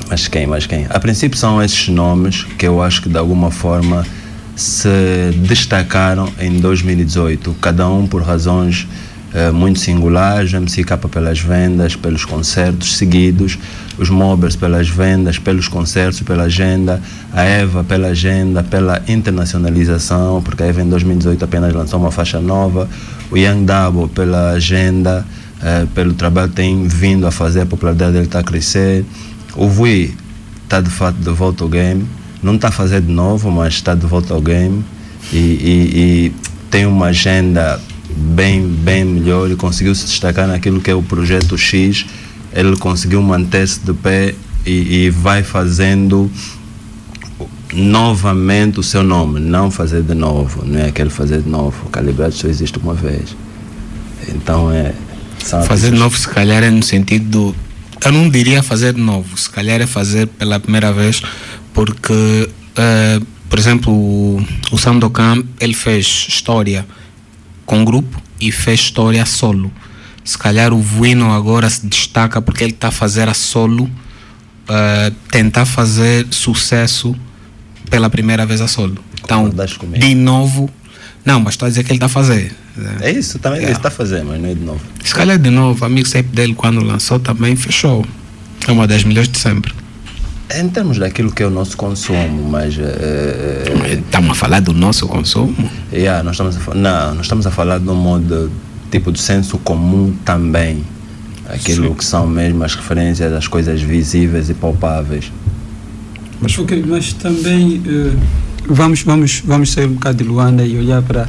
Mas 0.08 0.28
quem, 0.28 0.46
mas 0.46 0.66
quem? 0.66 0.86
A 0.88 0.98
princípio 0.98 1.36
são 1.36 1.62
esses 1.62 1.88
nomes 1.88 2.44
que 2.58 2.66
eu 2.66 2.82
acho 2.82 3.02
que 3.02 3.08
de 3.08 3.18
alguma 3.18 3.50
forma 3.50 4.06
se 4.56 4.88
destacaram 5.46 6.32
em 6.38 6.60
2018, 6.60 7.54
cada 7.60 7.88
um 7.88 8.06
por 8.06 8.22
razões 8.22 8.86
eh, 9.34 9.50
muito 9.50 9.80
singulares, 9.80 10.52
o 10.52 10.60
MCK 10.60 10.96
pelas 11.10 11.40
vendas, 11.40 11.96
pelos 11.96 12.24
concertos 12.24 12.96
seguidos, 12.96 13.58
os 13.98 14.08
Mobbers 14.08 14.54
pelas 14.54 14.88
vendas, 14.88 15.38
pelos 15.38 15.66
concertos, 15.66 16.20
pela 16.20 16.44
agenda, 16.44 17.02
a 17.32 17.42
Eva 17.42 17.82
pela 17.82 18.08
agenda, 18.08 18.62
pela 18.62 19.02
internacionalização, 19.08 20.40
porque 20.40 20.62
a 20.62 20.66
Eva 20.66 20.82
em 20.82 20.88
2018 20.88 21.44
apenas 21.44 21.74
lançou 21.74 21.98
uma 21.98 22.12
faixa 22.12 22.40
nova, 22.40 22.88
o 23.28 23.36
Young 23.36 23.64
Dabo 23.64 24.08
pela 24.08 24.50
agenda, 24.50 25.26
eh, 25.60 25.86
pelo 25.92 26.14
trabalho 26.14 26.50
que 26.50 26.54
tem 26.54 26.86
vindo 26.86 27.26
a 27.26 27.32
fazer, 27.32 27.62
a 27.62 27.66
popularidade 27.66 28.12
dele 28.12 28.26
está 28.26 28.38
a 28.38 28.44
crescer. 28.44 29.04
O 29.56 29.68
Vui 29.68 30.14
está 30.62 30.80
de 30.80 30.90
fato 30.90 31.16
de 31.16 31.30
volta 31.30 31.64
ao 31.64 31.68
game, 31.68 32.06
não 32.44 32.56
está 32.56 32.68
a 32.68 32.72
fazer 32.72 33.00
de 33.00 33.10
novo, 33.12 33.50
mas 33.50 33.74
está 33.74 33.94
de 33.94 34.06
volta 34.06 34.34
ao 34.34 34.40
game 34.40 34.84
e, 35.32 35.36
e- 35.36 35.90
e 35.96 36.32
tem 36.70 36.86
uma 36.86 37.06
agenda 37.06 37.80
bem, 38.16 38.66
bem 38.66 39.04
melhor 39.04 39.50
e 39.50 39.56
conseguiu 39.56 39.94
se 39.94 40.06
destacar 40.06 40.46
naquilo 40.46 40.80
que 40.80 40.90
é 40.90 40.94
o 40.94 41.02
projeto 41.02 41.56
X. 41.56 42.04
Ele 42.52 42.76
conseguiu 42.76 43.20
manter-se 43.22 43.80
de 43.80 43.92
pé 43.94 44.34
e, 44.66 45.04
e 45.06 45.10
vai 45.10 45.42
fazendo 45.42 46.30
novamente 47.72 48.78
o 48.78 48.82
seu 48.82 49.02
nome, 49.02 49.40
não 49.40 49.70
fazer 49.70 50.02
de 50.02 50.14
novo, 50.14 50.64
não 50.64 50.78
é 50.78 50.88
aquele 50.88 51.10
fazer 51.10 51.42
de 51.42 51.48
novo. 51.48 51.88
Calibrado 51.90 52.32
só 52.34 52.46
existe 52.46 52.78
uma 52.78 52.94
vez. 52.94 53.36
Então 54.28 54.70
é. 54.70 54.92
Fazer 55.66 55.90
de 55.90 55.98
novo, 55.98 56.16
se 56.16 56.28
calhar, 56.28 56.62
é 56.62 56.70
no 56.70 56.82
sentido 56.82 57.28
do. 57.52 57.56
Eu 58.04 58.12
não 58.12 58.28
diria 58.28 58.62
fazer 58.62 58.92
de 58.92 59.00
novo, 59.00 59.36
se 59.36 59.48
calhar 59.48 59.80
é 59.80 59.86
fazer 59.86 60.26
pela 60.26 60.60
primeira 60.60 60.92
vez, 60.92 61.22
porque, 61.72 62.50
eh, 62.76 63.20
por 63.48 63.58
exemplo, 63.58 63.92
o, 63.92 64.46
o 64.70 64.78
Sandokan 64.78 65.42
ele 65.58 65.72
fez 65.72 66.26
história 66.28 66.86
com 67.64 67.82
grupo 67.82 68.22
e 68.38 68.52
fez 68.52 68.80
história 68.80 69.24
solo. 69.24 69.72
Se 70.22 70.36
calhar 70.36 70.72
o 70.72 70.78
Vuino 70.78 71.32
agora 71.32 71.68
se 71.70 71.86
destaca 71.86 72.42
porque 72.42 72.64
ele 72.64 72.72
está 72.72 72.88
a 72.88 72.90
fazer 72.90 73.26
a 73.26 73.34
solo, 73.34 73.90
eh, 74.68 75.12
tentar 75.30 75.64
fazer 75.64 76.26
sucesso 76.30 77.16
pela 77.88 78.10
primeira 78.10 78.44
vez 78.44 78.60
a 78.60 78.68
solo. 78.68 78.98
Então, 79.22 79.48
de 79.98 80.14
novo, 80.14 80.70
não, 81.24 81.40
mas 81.40 81.54
estou 81.54 81.64
a 81.64 81.68
dizer 81.70 81.84
que 81.84 81.90
ele 81.90 81.96
está 81.96 82.06
a 82.06 82.10
fazer. 82.10 82.54
É 83.00 83.10
isso, 83.10 83.38
também 83.38 83.62
ele 83.62 83.72
está 83.72 83.88
a 83.88 83.90
fazer, 83.90 84.24
mas 84.24 84.40
não 84.40 84.48
é 84.48 84.54
de 84.54 84.60
novo. 84.64 84.80
Se 85.04 85.14
calhar 85.14 85.38
de 85.38 85.50
novo, 85.50 85.84
a 85.84 85.88
mixtape 85.88 86.28
dele 86.30 86.54
quando 86.54 86.82
lançou 86.82 87.18
também 87.20 87.54
fechou. 87.54 88.04
É 88.66 88.72
uma 88.72 88.86
das 88.86 89.04
melhores 89.04 89.28
de 89.28 89.38
sempre. 89.38 89.72
Em 90.54 90.68
termos 90.68 90.98
daquilo 90.98 91.30
que 91.32 91.42
é 91.42 91.46
o 91.46 91.50
nosso 91.50 91.76
consumo, 91.76 92.48
mas. 92.50 92.76
eh, 92.78 93.98
Estamos 94.04 94.30
a 94.32 94.34
falar 94.34 94.60
do 94.60 94.72
nosso 94.72 95.06
consumo? 95.06 95.54
Yeah, 95.92 96.22
nós 96.22 96.32
estamos 96.34 96.56
a, 96.56 96.74
não, 96.74 97.14
nós 97.14 97.24
estamos 97.26 97.46
a 97.46 97.50
falar 97.50 97.78
de 97.78 97.88
um 97.88 97.94
modo 97.94 98.50
tipo 98.90 99.10
de 99.12 99.20
senso 99.20 99.56
comum 99.58 100.14
também. 100.24 100.84
Aquilo 101.48 101.88
Sim. 101.88 101.94
que 101.94 102.04
são 102.04 102.26
mesmo 102.26 102.62
as 102.64 102.74
referências 102.74 103.32
às 103.32 103.46
coisas 103.48 103.80
visíveis 103.82 104.48
e 104.50 104.54
palpáveis. 104.54 105.30
Mas, 106.40 106.58
ok, 106.58 106.84
mas 106.86 107.12
também 107.12 107.82
eh, 107.86 108.12
vamos, 108.66 109.02
vamos, 109.02 109.42
vamos 109.44 109.72
sair 109.72 109.86
um 109.86 109.94
bocado 109.94 110.18
de 110.18 110.24
Luanda 110.24 110.64
e 110.64 110.76
olhar 110.76 111.02
para, 111.02 111.28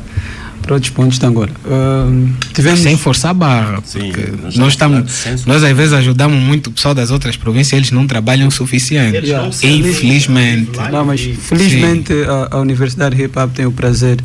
para 0.66 0.74
outros 0.74 0.92
pontos 0.92 1.20
de 1.20 1.26
Angola. 1.26 1.50
Ah, 1.66 2.08
tivemos... 2.54 2.80
Sem 2.80 2.98
forçar 2.98 3.32
a 3.32 3.34
barra. 3.34 3.80
Sim, 3.86 4.12
porque 4.12 4.32
nós 4.42 4.56
nós, 4.56 4.74
estamos 4.74 5.46
nós 5.46 5.64
às 5.64 5.78
vezes 5.78 5.94
ajudamos 5.94 6.42
muito 6.42 6.68
o 6.68 6.74
pessoal 6.74 6.94
das 6.96 7.12
outras 7.12 7.38
províncias, 7.38 7.74
eles 7.78 7.92
não 7.92 8.08
trabalham 8.08 8.48
o 8.48 8.52
suficiente. 8.52 9.16
Eles 9.16 9.30
não 9.30 9.52
se 9.52 9.68
Infelizmente. 9.68 10.72
Não, 10.92 11.06
mas 11.06 11.22
felizmente 11.22 12.14
a, 12.52 12.58
a 12.58 12.60
Universidade 12.60 13.22
Hip 13.22 13.38
Hop 13.38 13.54
tem 13.54 13.66
o 13.66 13.72
prazer 13.72 14.18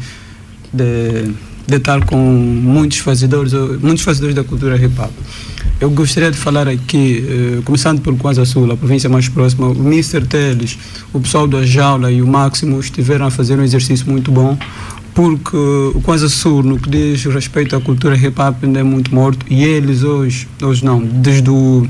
de, 0.72 1.31
de 1.66 1.76
estar 1.76 2.05
com 2.05 2.16
muitos 2.16 2.98
fazedores, 2.98 3.53
muitos 3.83 4.03
fazedores 4.03 4.35
da 4.35 4.42
cultura 4.42 4.76
hip 4.76 4.98
hop. 4.98 5.11
Eu 5.81 5.90
gostaria 5.90 6.31
de 6.31 6.37
falar 6.37 6.68
aqui, 6.68 7.24
eh, 7.26 7.62
começando 7.64 8.03
por 8.03 8.14
Kwanza 8.18 8.44
Sul, 8.44 8.70
a 8.70 8.76
província 8.76 9.09
mais 9.09 9.31
próxima, 9.31 9.68
o 9.68 9.87
Mr. 9.87 10.26
Teles, 10.26 10.79
o 11.11 11.18
pessoal 11.18 11.46
da 11.48 11.64
Jaula 11.64 12.12
e 12.12 12.20
o 12.20 12.26
Máximo 12.26 12.79
estiveram 12.79 13.24
a 13.26 13.31
fazer 13.31 13.59
um 13.59 13.62
exercício 13.62 14.07
muito 14.07 14.31
bom, 14.31 14.59
porque 15.21 15.55
o 15.55 16.01
Kwanza 16.03 16.31
Sul, 16.31 16.63
no 16.63 16.79
que 16.79 16.89
diz 16.89 17.23
respeito 17.27 17.77
à 17.77 17.81
cultura 17.81 18.17
hip 18.17 18.41
hop, 18.41 18.57
ainda 18.63 18.81
é 18.81 18.83
muito 18.83 19.15
morto, 19.15 19.45
e 19.51 19.65
eles 19.65 20.03
hoje, 20.03 20.49
hoje 20.63 20.83
não, 20.83 20.99
desde 21.01 21.51
o 21.51 21.87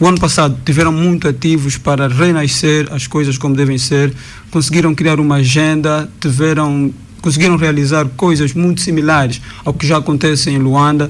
o 0.00 0.06
ano 0.08 0.18
passado 0.18 0.58
tiveram 0.64 0.90
muito 0.90 1.28
ativos 1.28 1.76
para 1.76 2.08
renascer 2.08 2.88
as 2.90 3.06
coisas 3.06 3.38
como 3.38 3.54
devem 3.54 3.78
ser, 3.78 4.12
conseguiram 4.50 4.94
criar 4.94 5.20
uma 5.20 5.36
agenda, 5.36 6.10
tiveram, 6.18 6.92
conseguiram 7.20 7.56
realizar 7.56 8.08
coisas 8.16 8.52
muito 8.52 8.80
similares 8.80 9.40
ao 9.64 9.72
que 9.72 9.86
já 9.86 9.98
acontece 9.98 10.50
em 10.50 10.58
Luanda. 10.58 11.08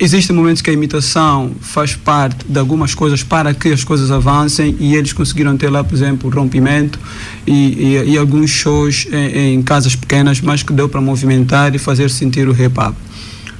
Existem 0.00 0.34
momentos 0.34 0.62
que 0.62 0.70
a 0.70 0.72
imitação 0.72 1.50
faz 1.60 1.96
parte 1.96 2.44
de 2.48 2.56
algumas 2.56 2.94
coisas 2.94 3.24
para 3.24 3.52
que 3.52 3.72
as 3.72 3.82
coisas 3.82 4.12
avancem 4.12 4.76
e 4.78 4.94
eles 4.94 5.12
conseguiram 5.12 5.56
ter 5.56 5.68
lá, 5.70 5.82
por 5.82 5.94
exemplo, 5.94 6.30
rompimento 6.30 7.00
e, 7.44 7.52
e, 7.52 8.10
e 8.12 8.18
alguns 8.18 8.48
shows 8.48 9.08
em, 9.10 9.54
em 9.54 9.62
casas 9.62 9.96
pequenas, 9.96 10.40
mas 10.40 10.62
que 10.62 10.72
deu 10.72 10.88
para 10.88 11.00
movimentar 11.00 11.74
e 11.74 11.78
fazer 11.78 12.10
sentir 12.10 12.48
o 12.48 12.52
hip 12.52 12.78
hop. 12.78 12.94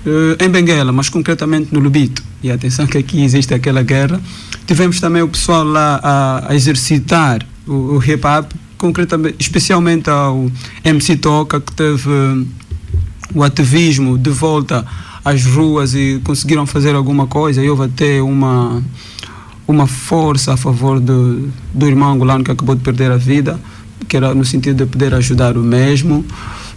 Eh, 0.06 0.44
em 0.44 0.48
Benguela, 0.48 0.92
mas 0.92 1.08
concretamente 1.08 1.72
no 1.72 1.80
Lubito. 1.80 2.22
E 2.42 2.50
atenção 2.50 2.86
que 2.86 2.96
aqui 2.96 3.22
existe 3.22 3.52
aquela 3.52 3.82
guerra. 3.82 4.20
Tivemos 4.66 5.00
também 5.00 5.22
o 5.22 5.28
pessoal 5.28 5.64
lá 5.64 6.00
a, 6.02 6.52
a 6.52 6.54
exercitar 6.54 7.44
o, 7.66 7.96
o 7.96 8.04
hip 8.04 8.24
hop, 8.26 8.52
concretamente, 8.76 9.36
especialmente 9.40 10.08
ao 10.08 10.50
MC 10.84 11.16
Toca, 11.16 11.60
que 11.60 11.72
teve 11.72 12.08
eh, 12.08 12.44
o 13.34 13.42
ativismo 13.42 14.16
de 14.16 14.30
volta 14.30 14.86
às 15.28 15.44
ruas 15.44 15.94
e 15.94 16.20
conseguiram 16.24 16.66
fazer 16.66 16.94
alguma 16.94 17.26
coisa. 17.26 17.62
E 17.62 17.68
houve 17.68 17.84
até 17.84 18.22
uma, 18.22 18.82
uma 19.66 19.86
força 19.86 20.54
a 20.54 20.56
favor 20.56 21.00
do, 21.00 21.48
do 21.72 21.86
irmão 21.86 22.12
angolano 22.12 22.44
que 22.44 22.50
acabou 22.50 22.74
de 22.74 22.82
perder 22.82 23.10
a 23.10 23.16
vida, 23.16 23.58
que 24.08 24.16
era 24.16 24.34
no 24.34 24.44
sentido 24.44 24.84
de 24.84 24.90
poder 24.90 25.14
ajudar 25.14 25.56
o 25.56 25.62
mesmo. 25.62 26.24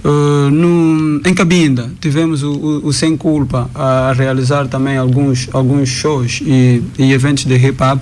Uh, 0.03 0.49
no, 0.49 1.21
em 1.23 1.33
Cabinda 1.33 1.91
tivemos 2.01 2.41
o, 2.41 2.51
o, 2.51 2.87
o 2.87 2.93
Sem 2.93 3.15
Culpa 3.15 3.69
a 3.75 4.11
realizar 4.13 4.67
também 4.67 4.97
alguns, 4.97 5.47
alguns 5.53 5.89
shows 5.89 6.41
e, 6.43 6.81
e 6.97 7.13
eventos 7.13 7.45
de 7.45 7.53
hip 7.55 7.77
hop 7.83 8.01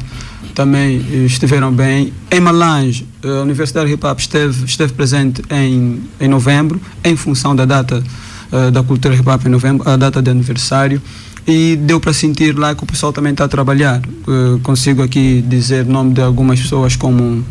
também 0.56 0.98
estiveram 1.26 1.72
bem. 1.72 2.12
Em 2.32 2.40
Malange, 2.40 3.08
a 3.24 3.42
Universidade 3.44 3.92
Hip 3.92 4.06
Hop 4.06 4.20
esteve, 4.20 4.66
esteve 4.66 4.92
presente 4.92 5.42
em, 5.50 6.02
em 6.20 6.28
novembro, 6.28 6.82
em 7.04 7.16
função 7.16 7.56
da 7.56 7.64
data 7.64 8.04
uh, 8.52 8.72
da 8.72 8.84
cultura 8.84 9.16
hip 9.16 9.28
hop 9.28 9.46
em 9.46 9.50
novembro, 9.50 9.88
a 9.90 9.96
data 9.96 10.22
de 10.22 10.30
aniversário. 10.30 11.02
E 11.48 11.76
deu 11.76 12.00
para 12.00 12.14
sentir 12.14 12.58
lá 12.58 12.76
que 12.76 12.84
o 12.84 12.86
pessoal 12.86 13.12
também 13.12 13.32
está 13.32 13.46
a 13.46 13.48
trabalhar. 13.48 14.02
Uh, 14.28 14.60
consigo 14.60 15.02
aqui 15.02 15.42
dizer 15.42 15.86
o 15.86 15.92
nome 15.92 16.14
de 16.14 16.22
algumas 16.22 16.60
pessoas 16.60 16.96
como 16.96 17.44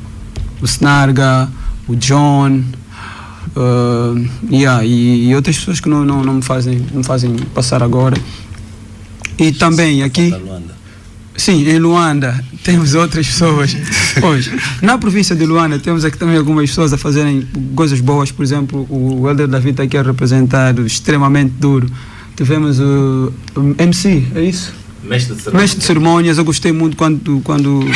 o 0.60 0.64
Snarga, 0.64 1.48
o 1.86 1.96
John, 1.96 2.62
Uh, 3.56 4.28
yeah, 4.52 4.84
e, 4.84 5.28
e 5.28 5.34
outras 5.34 5.58
pessoas 5.58 5.80
que 5.80 5.88
não, 5.88 6.04
não, 6.04 6.22
não, 6.22 6.34
me 6.34 6.42
fazem, 6.42 6.78
não 6.92 6.98
me 6.98 7.04
fazem 7.04 7.34
passar 7.54 7.82
agora. 7.82 8.16
E 9.38 9.52
também 9.52 10.02
aqui. 10.02 10.32
Sim, 11.38 11.68
em 11.68 11.78
Luanda 11.78 12.44
temos 12.64 12.94
outras 12.94 13.26
pessoas. 13.26 13.74
Hoje, 14.20 14.50
na 14.82 14.98
província 14.98 15.36
de 15.36 15.46
Luanda 15.46 15.78
temos 15.78 16.04
aqui 16.04 16.18
também 16.18 16.36
algumas 16.36 16.68
pessoas 16.68 16.92
a 16.92 16.98
fazerem 16.98 17.46
coisas 17.76 18.00
boas. 18.00 18.32
Por 18.32 18.42
exemplo, 18.42 18.86
o 18.90 19.26
Helder 19.26 19.46
David 19.46 19.70
está 19.70 19.82
aqui 19.84 19.96
a 19.96 20.02
representar 20.02 20.76
extremamente 20.80 21.52
duro. 21.52 21.88
Tivemos 22.36 22.80
o, 22.80 23.32
o 23.56 23.74
MC, 23.78 24.26
é 24.34 24.42
isso? 24.42 24.74
Mestre 25.02 25.36
de 25.36 25.54
mestre 25.54 25.78
de 25.78 25.86
cerimônias. 25.86 26.38
Eu 26.38 26.44
gostei 26.44 26.72
muito 26.72 26.96
quando. 26.96 27.40
quando 27.44 27.88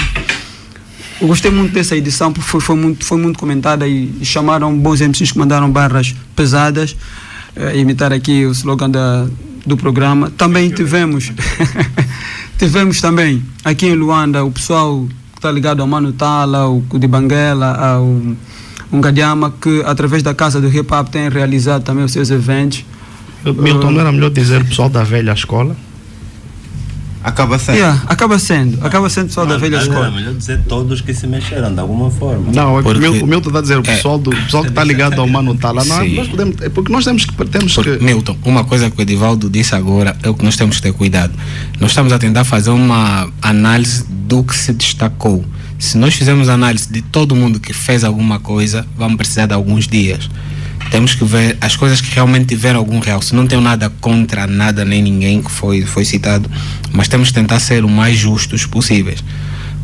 eu 1.20 1.26
gostei 1.26 1.50
muito 1.50 1.72
dessa 1.72 1.96
edição 1.96 2.32
porque 2.32 2.48
foi, 2.48 2.60
foi, 2.60 2.76
muito, 2.76 3.04
foi 3.04 3.18
muito 3.18 3.38
comentada 3.38 3.86
e, 3.86 4.12
e 4.20 4.24
chamaram 4.24 4.76
bons 4.76 5.00
MCs 5.00 5.32
que 5.32 5.38
mandaram 5.38 5.70
barras 5.70 6.14
pesadas. 6.34 6.96
eh, 7.56 7.78
imitar 7.78 8.12
aqui 8.12 8.46
o 8.46 8.52
slogan 8.52 8.88
da, 8.88 9.26
do 9.66 9.76
programa. 9.76 10.30
Também 10.30 10.70
tivemos. 10.70 11.32
tivemos 12.58 13.00
também 13.00 13.42
aqui 13.64 13.86
em 13.86 13.94
Luanda 13.94 14.44
o 14.44 14.50
pessoal 14.50 15.06
que 15.32 15.38
está 15.38 15.50
ligado 15.50 15.80
ao 15.80 15.86
Mano 15.86 16.12
Tala, 16.12 16.68
o 16.68 16.82
de 16.98 17.06
Banguela, 17.06 17.72
ao 17.74 18.04
um 18.92 19.00
Gadiama, 19.00 19.50
que 19.50 19.82
através 19.86 20.22
da 20.22 20.34
Casa 20.34 20.60
do 20.60 20.68
Hip 20.68 20.92
Hop 20.92 21.08
tem 21.08 21.28
realizado 21.30 21.82
também 21.82 22.04
os 22.04 22.12
seus 22.12 22.30
eventos. 22.30 22.84
Milton, 23.44 23.90
não 23.90 24.00
era 24.00 24.12
melhor 24.12 24.30
dizer 24.30 24.60
o 24.60 24.64
pessoal 24.66 24.90
da 24.90 25.02
velha 25.02 25.32
escola? 25.32 25.74
Acaba 27.24 27.58
sendo. 27.58 27.76
Yeah, 27.76 28.02
acaba 28.06 28.38
sendo, 28.38 28.84
acaba 28.84 29.08
sendo 29.08 29.26
pessoal 29.28 29.46
da 29.46 29.56
velha 29.56 29.76
escola. 29.76 30.10
melhor 30.10 30.34
dizer 30.34 30.60
todos 30.68 31.00
que 31.00 31.14
se 31.14 31.26
mexeram 31.26 31.72
de 31.72 31.80
alguma 31.80 32.10
forma. 32.10 32.50
Não, 32.52 32.78
é 32.78 32.82
Porque- 32.82 33.00
Milton, 33.00 33.24
o 33.24 33.28
Milton 33.28 33.48
está 33.50 33.58
a 33.58 33.62
dizer 33.62 33.78
o 33.78 33.82
pessoal, 33.82 34.18
do, 34.18 34.30
o 34.30 34.36
pessoal 34.36 34.62
que 34.64 34.68
está 34.70 34.82
ligado 34.82 35.20
ao 35.20 35.26
Mano 35.28 35.54
Tala. 35.54 35.84
Não, 35.84 36.00
Sim. 36.02 36.14
nós 36.16 36.28
podemos, 36.28 36.56
é 36.60 36.68
porque 36.68 36.92
nós 36.92 37.04
temos 37.04 37.24
que. 37.24 37.32
Temos 37.46 37.74
Porque, 37.74 37.96
que 37.96 38.04
Milton, 38.04 38.36
uma 38.44 38.64
coisa 38.64 38.90
que 38.90 38.98
o 38.98 39.02
Edivaldo 39.02 39.48
disse 39.48 39.74
agora 39.74 40.16
é 40.22 40.28
o 40.28 40.34
que 40.34 40.44
nós 40.44 40.56
temos 40.56 40.76
que 40.76 40.82
ter 40.82 40.92
cuidado. 40.92 41.32
Nós 41.80 41.90
estamos 41.92 42.12
a 42.12 42.18
tentar 42.18 42.44
fazer 42.44 42.70
uma 42.70 43.28
análise 43.40 44.04
do 44.08 44.42
que 44.42 44.54
se 44.56 44.72
destacou. 44.72 45.44
Se 45.78 45.98
nós 45.98 46.14
fizermos 46.14 46.48
análise 46.48 46.92
de 46.92 47.02
todo 47.02 47.34
mundo 47.34 47.58
que 47.60 47.72
fez 47.72 48.04
alguma 48.04 48.38
coisa, 48.38 48.86
vamos 48.96 49.16
precisar 49.16 49.46
de 49.46 49.54
alguns 49.54 49.86
dias. 49.88 50.28
Temos 50.92 51.14
que 51.14 51.24
ver 51.24 51.56
as 51.60 51.74
coisas 51.74 52.02
que 52.02 52.14
realmente 52.14 52.46
tiveram 52.48 52.78
algum 52.78 52.98
real. 53.00 53.22
Se 53.22 53.34
não 53.34 53.46
tenho 53.46 53.62
nada 53.62 53.90
contra 54.00 54.46
nada 54.46 54.84
nem 54.84 55.02
ninguém 55.02 55.42
que 55.42 55.50
foi, 55.50 55.82
foi 55.86 56.04
citado, 56.04 56.50
mas 56.92 57.08
temos 57.08 57.28
que 57.28 57.34
tentar 57.34 57.58
ser 57.60 57.82
o 57.82 57.88
mais 57.88 58.16
justos 58.18 58.66
possíveis. 58.66 59.24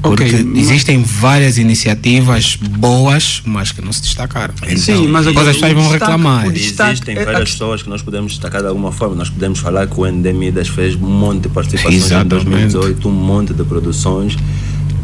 Porque 0.03 0.25
Ok, 0.25 0.45
mas- 0.45 0.59
existem 0.63 1.03
várias 1.03 1.57
iniciativas 1.59 2.57
boas, 2.57 3.43
mas 3.47 3.73
que 3.73 3.81
não 3.81 3.91
se 3.91 4.03
destacaram. 4.03 4.53
Sim, 4.77 5.09
mas 5.09 5.25
depois 5.25 5.27
agora 5.29 5.51
as 5.51 5.57
pessoas 5.57 5.73
vão 5.73 5.89
reclamar. 5.91 6.47
Existem 6.47 7.17
é- 7.17 7.25
várias 7.25 7.43
a- 7.43 7.45
pessoas 7.47 7.83
que 7.83 7.89
nós 7.89 8.03
podemos 8.03 8.33
destacar 8.33 8.61
de 8.61 8.69
alguma 8.69 8.93
forma. 8.93 9.17
Nós 9.17 9.31
podemos 9.31 9.59
falar 9.61 9.87
que 9.89 9.99
o 9.99 10.05
ND 10.07 10.33
Midas 10.35 10.69
fez 10.69 10.95
um 10.95 10.99
monte 11.09 11.45
de 11.45 11.49
participações 11.49 12.05
Exatamente. 12.05 12.47
em 12.47 12.51
2018, 12.51 13.09
um 13.09 13.13
monte 13.13 13.55
de 13.55 13.65
produções, 13.65 14.37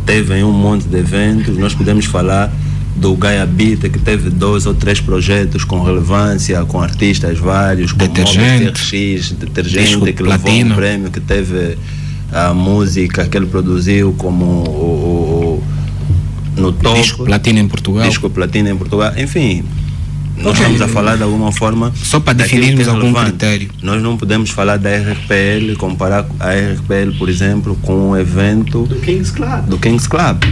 teve 0.06 0.44
um 0.44 0.52
monte 0.52 0.84
de 0.86 0.98
eventos. 0.98 1.56
Nós 1.56 1.74
podemos 1.74 2.04
falar 2.04 2.52
do 2.96 3.14
Gaia 3.16 3.44
Beat, 3.44 3.80
que 3.90 3.98
teve 3.98 4.30
dois 4.30 4.66
ou 4.66 4.74
três 4.74 5.00
projetos 5.00 5.64
com 5.64 5.82
relevância, 5.82 6.64
com 6.64 6.80
artistas 6.80 7.38
vários, 7.38 7.92
com 7.92 7.98
Detergente. 7.98 8.72
TRX, 8.72 8.90
Disco 8.90 9.34
detergente, 9.36 10.12
que 10.12 10.22
levou 10.22 10.38
platino. 10.38 10.72
um 10.72 10.76
prêmio, 10.76 11.10
que 11.10 11.20
teve 11.20 11.76
a 12.32 12.54
música 12.54 13.26
que 13.26 13.36
ele 13.36 13.46
produziu 13.46 14.12
como 14.16 14.44
o, 14.44 14.68
o- 14.68 15.62
o- 16.56 16.60
no 16.60 16.72
topo. 16.72 17.00
Disco 17.00 17.24
platino 17.24 17.58
em 17.58 17.68
Portugal. 17.68 18.06
Disco 18.08 18.30
platino 18.30 18.68
em 18.70 18.76
Portugal. 18.76 19.12
Enfim, 19.18 19.64
nós 20.36 20.46
Ok. 20.52 20.60
estamos 20.60 20.80
a 20.82 20.88
falar 20.88 21.16
de 21.16 21.22
alguma 21.24 21.50
forma. 21.50 21.92
Só 21.96 22.20
para 22.20 22.32
definirmos 22.34 22.86
é 22.86 22.90
algum 22.90 23.02
relevante. 23.12 23.30
critério. 23.30 23.70
Nós 23.82 24.00
não 24.02 24.16
podemos 24.16 24.50
falar 24.50 24.76
da 24.78 24.90
RPL, 24.90 25.74
comparar 25.76 26.26
a 26.38 26.50
RPL, 26.52 27.12
por 27.18 27.28
exemplo, 27.28 27.76
com 27.82 28.10
o 28.10 28.16
evento 28.16 28.84
do 28.86 28.96
Kings 28.96 29.32
Club. 29.32 29.64
do 29.66 29.78
Kings 29.78 30.08
Club. 30.08 30.44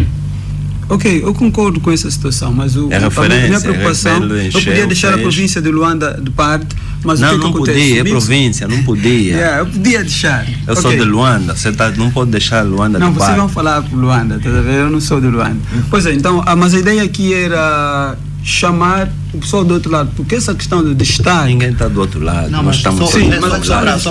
Ok, 0.88 1.22
eu 1.24 1.32
concordo 1.32 1.80
com 1.80 1.90
essa 1.90 2.10
situação, 2.10 2.52
mas 2.52 2.76
o, 2.76 2.88
É 2.92 2.96
a 2.96 3.00
minha- 3.28 3.46
minha 3.48 3.60
preocupação, 3.60 4.20
Rebelo 4.20 4.36
eu 4.40 4.52
podia 4.52 4.86
deixar 4.86 5.14
a 5.14 5.18
província 5.18 5.62
de 5.62 5.70
Luanda 5.70 6.20
de 6.22 6.30
parte, 6.30 6.76
mas 7.02 7.18
o 7.18 7.22
não, 7.22 7.28
que, 7.30 7.34
é 7.34 7.38
que 7.38 7.44
não 7.44 7.50
acontece? 7.50 7.78
podia, 7.78 8.00
é 8.00 8.04
província, 8.04 8.68
não 8.68 8.82
podia. 8.82 9.34
Yeah, 9.36 9.58
eu 9.60 9.66
podia 9.66 10.00
deixar. 10.00 10.46
Eu 10.66 10.76
sou 10.76 10.90
Ok. 10.90 10.98
de 10.98 11.04
Luanda, 11.04 11.56
você 11.56 11.72
tá, 11.72 11.90
não 11.92 12.10
pode 12.10 12.30
deixar 12.30 12.62
Luanda 12.62 12.98
Não, 12.98 13.08
de 13.08 13.14
vocês 13.14 13.26
parte. 13.26 13.38
vão 13.40 13.48
falar 13.48 13.82
por 13.82 13.96
Luanda, 13.98 14.38
tá 14.38 14.48
a 14.50 14.60
ver? 14.60 14.80
Eu 14.80 14.90
não 14.90 15.00
sou 15.00 15.20
de 15.20 15.28
Luanda. 15.28 15.56
Pois 15.88 16.04
é, 16.04 16.12
então, 16.12 16.42
ah, 16.44 16.54
mas 16.56 16.74
a 16.74 16.78
ideia 16.78 17.02
aqui 17.02 17.32
era 17.32 18.16
chamar 18.44 19.08
o 19.32 19.38
pessoal 19.38 19.64
do 19.64 19.72
outro 19.74 19.90
lado, 19.90 20.10
porque 20.16 20.34
essa 20.34 20.52
questão 20.54 20.82
do 20.82 20.94
destaque. 20.94 21.48
Ninguém 21.48 21.70
está 21.70 21.86
do 21.88 22.00
outro 22.00 22.20
lado, 22.20 22.50
Não, 22.50 22.58
nós 22.58 22.66
mas 22.66 22.76
estamos 22.76 22.98
só, 23.10 23.18
Sim, 23.18 23.28
mas 23.28 23.44
a 23.44 23.56
é- 23.56 23.98
só 23.98 24.10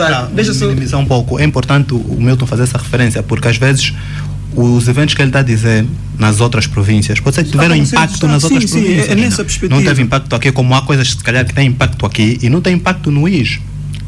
só- 0.54 0.66
minimizar 0.68 1.00
um 1.00 1.06
pouco, 1.06 1.38
é 1.38 1.44
importante 1.44 1.94
o 1.94 2.16
Milton 2.18 2.46
fazer 2.48 2.64
essa 2.64 2.78
referência, 2.78 3.22
porque 3.22 3.48
às 3.50 3.58
vezes 3.58 3.94
os 4.56 4.88
eventos 4.88 5.14
que 5.16 5.22
ele 5.22 5.30
está 5.30 5.40
a 5.40 5.44
dizer 5.44 5.86
nas 6.18 6.40
outras 6.42 6.68
províncias, 6.68 7.20
pode 7.20 7.36
ser 7.36 7.44
que 7.46 7.52
tiveram 7.52 7.76
se 7.86 7.96
impacto 7.96 8.28
nas 8.28 8.44
sim, 8.44 8.54
outras 8.54 8.70
sim, 8.72 8.78
é- 8.80 8.82
províncias. 8.84 9.10
é 9.10 9.16
nessa 9.16 9.38
não? 9.38 9.46
perspectiva. 9.46 9.76
Não 9.76 9.84
teve 9.88 10.02
impacto 10.04 10.36
aqui, 10.36 10.52
como 10.52 10.76
há 10.76 10.82
coisas 10.82 11.10
se 11.10 11.18
calhar 11.18 11.46
que 11.46 11.54
têm 11.54 11.68
impacto 11.68 12.06
aqui 12.06 12.38
e 12.42 12.50
não 12.50 12.62
tem 12.62 12.76
impacto 12.76 13.10
no 13.12 13.28
IS. 13.28 13.60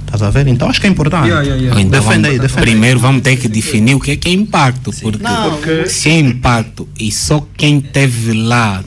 Estás 0.05 0.21
a 0.21 0.29
ver? 0.29 0.45
Então 0.47 0.69
acho 0.69 0.79
que 0.79 0.85
é 0.85 0.89
importante. 0.91 1.25
Yeah, 1.25 1.41
yeah, 1.43 1.61
yeah. 1.63 1.81
Então 1.81 1.99
Defende 1.99 2.21
vamos- 2.21 2.29
aí, 2.29 2.39
defende 2.39 2.59
aí. 2.59 2.71
Primeiro 2.71 2.99
vamos 2.99 3.21
ter 3.23 3.35
que 3.37 3.47
definir 3.47 3.95
o 3.95 3.99
que 3.99 4.11
é 4.11 4.15
que 4.15 4.29
é 4.29 4.31
impacto. 4.31 4.91
Porque, 5.01 5.23
Não, 5.23 5.59
se 5.87 6.09
é 6.09 6.19
impacto 6.19 6.87
e 6.99 7.11
só 7.11 7.47
quem 7.57 7.81
teve 7.81 8.33
lá, 8.33 8.83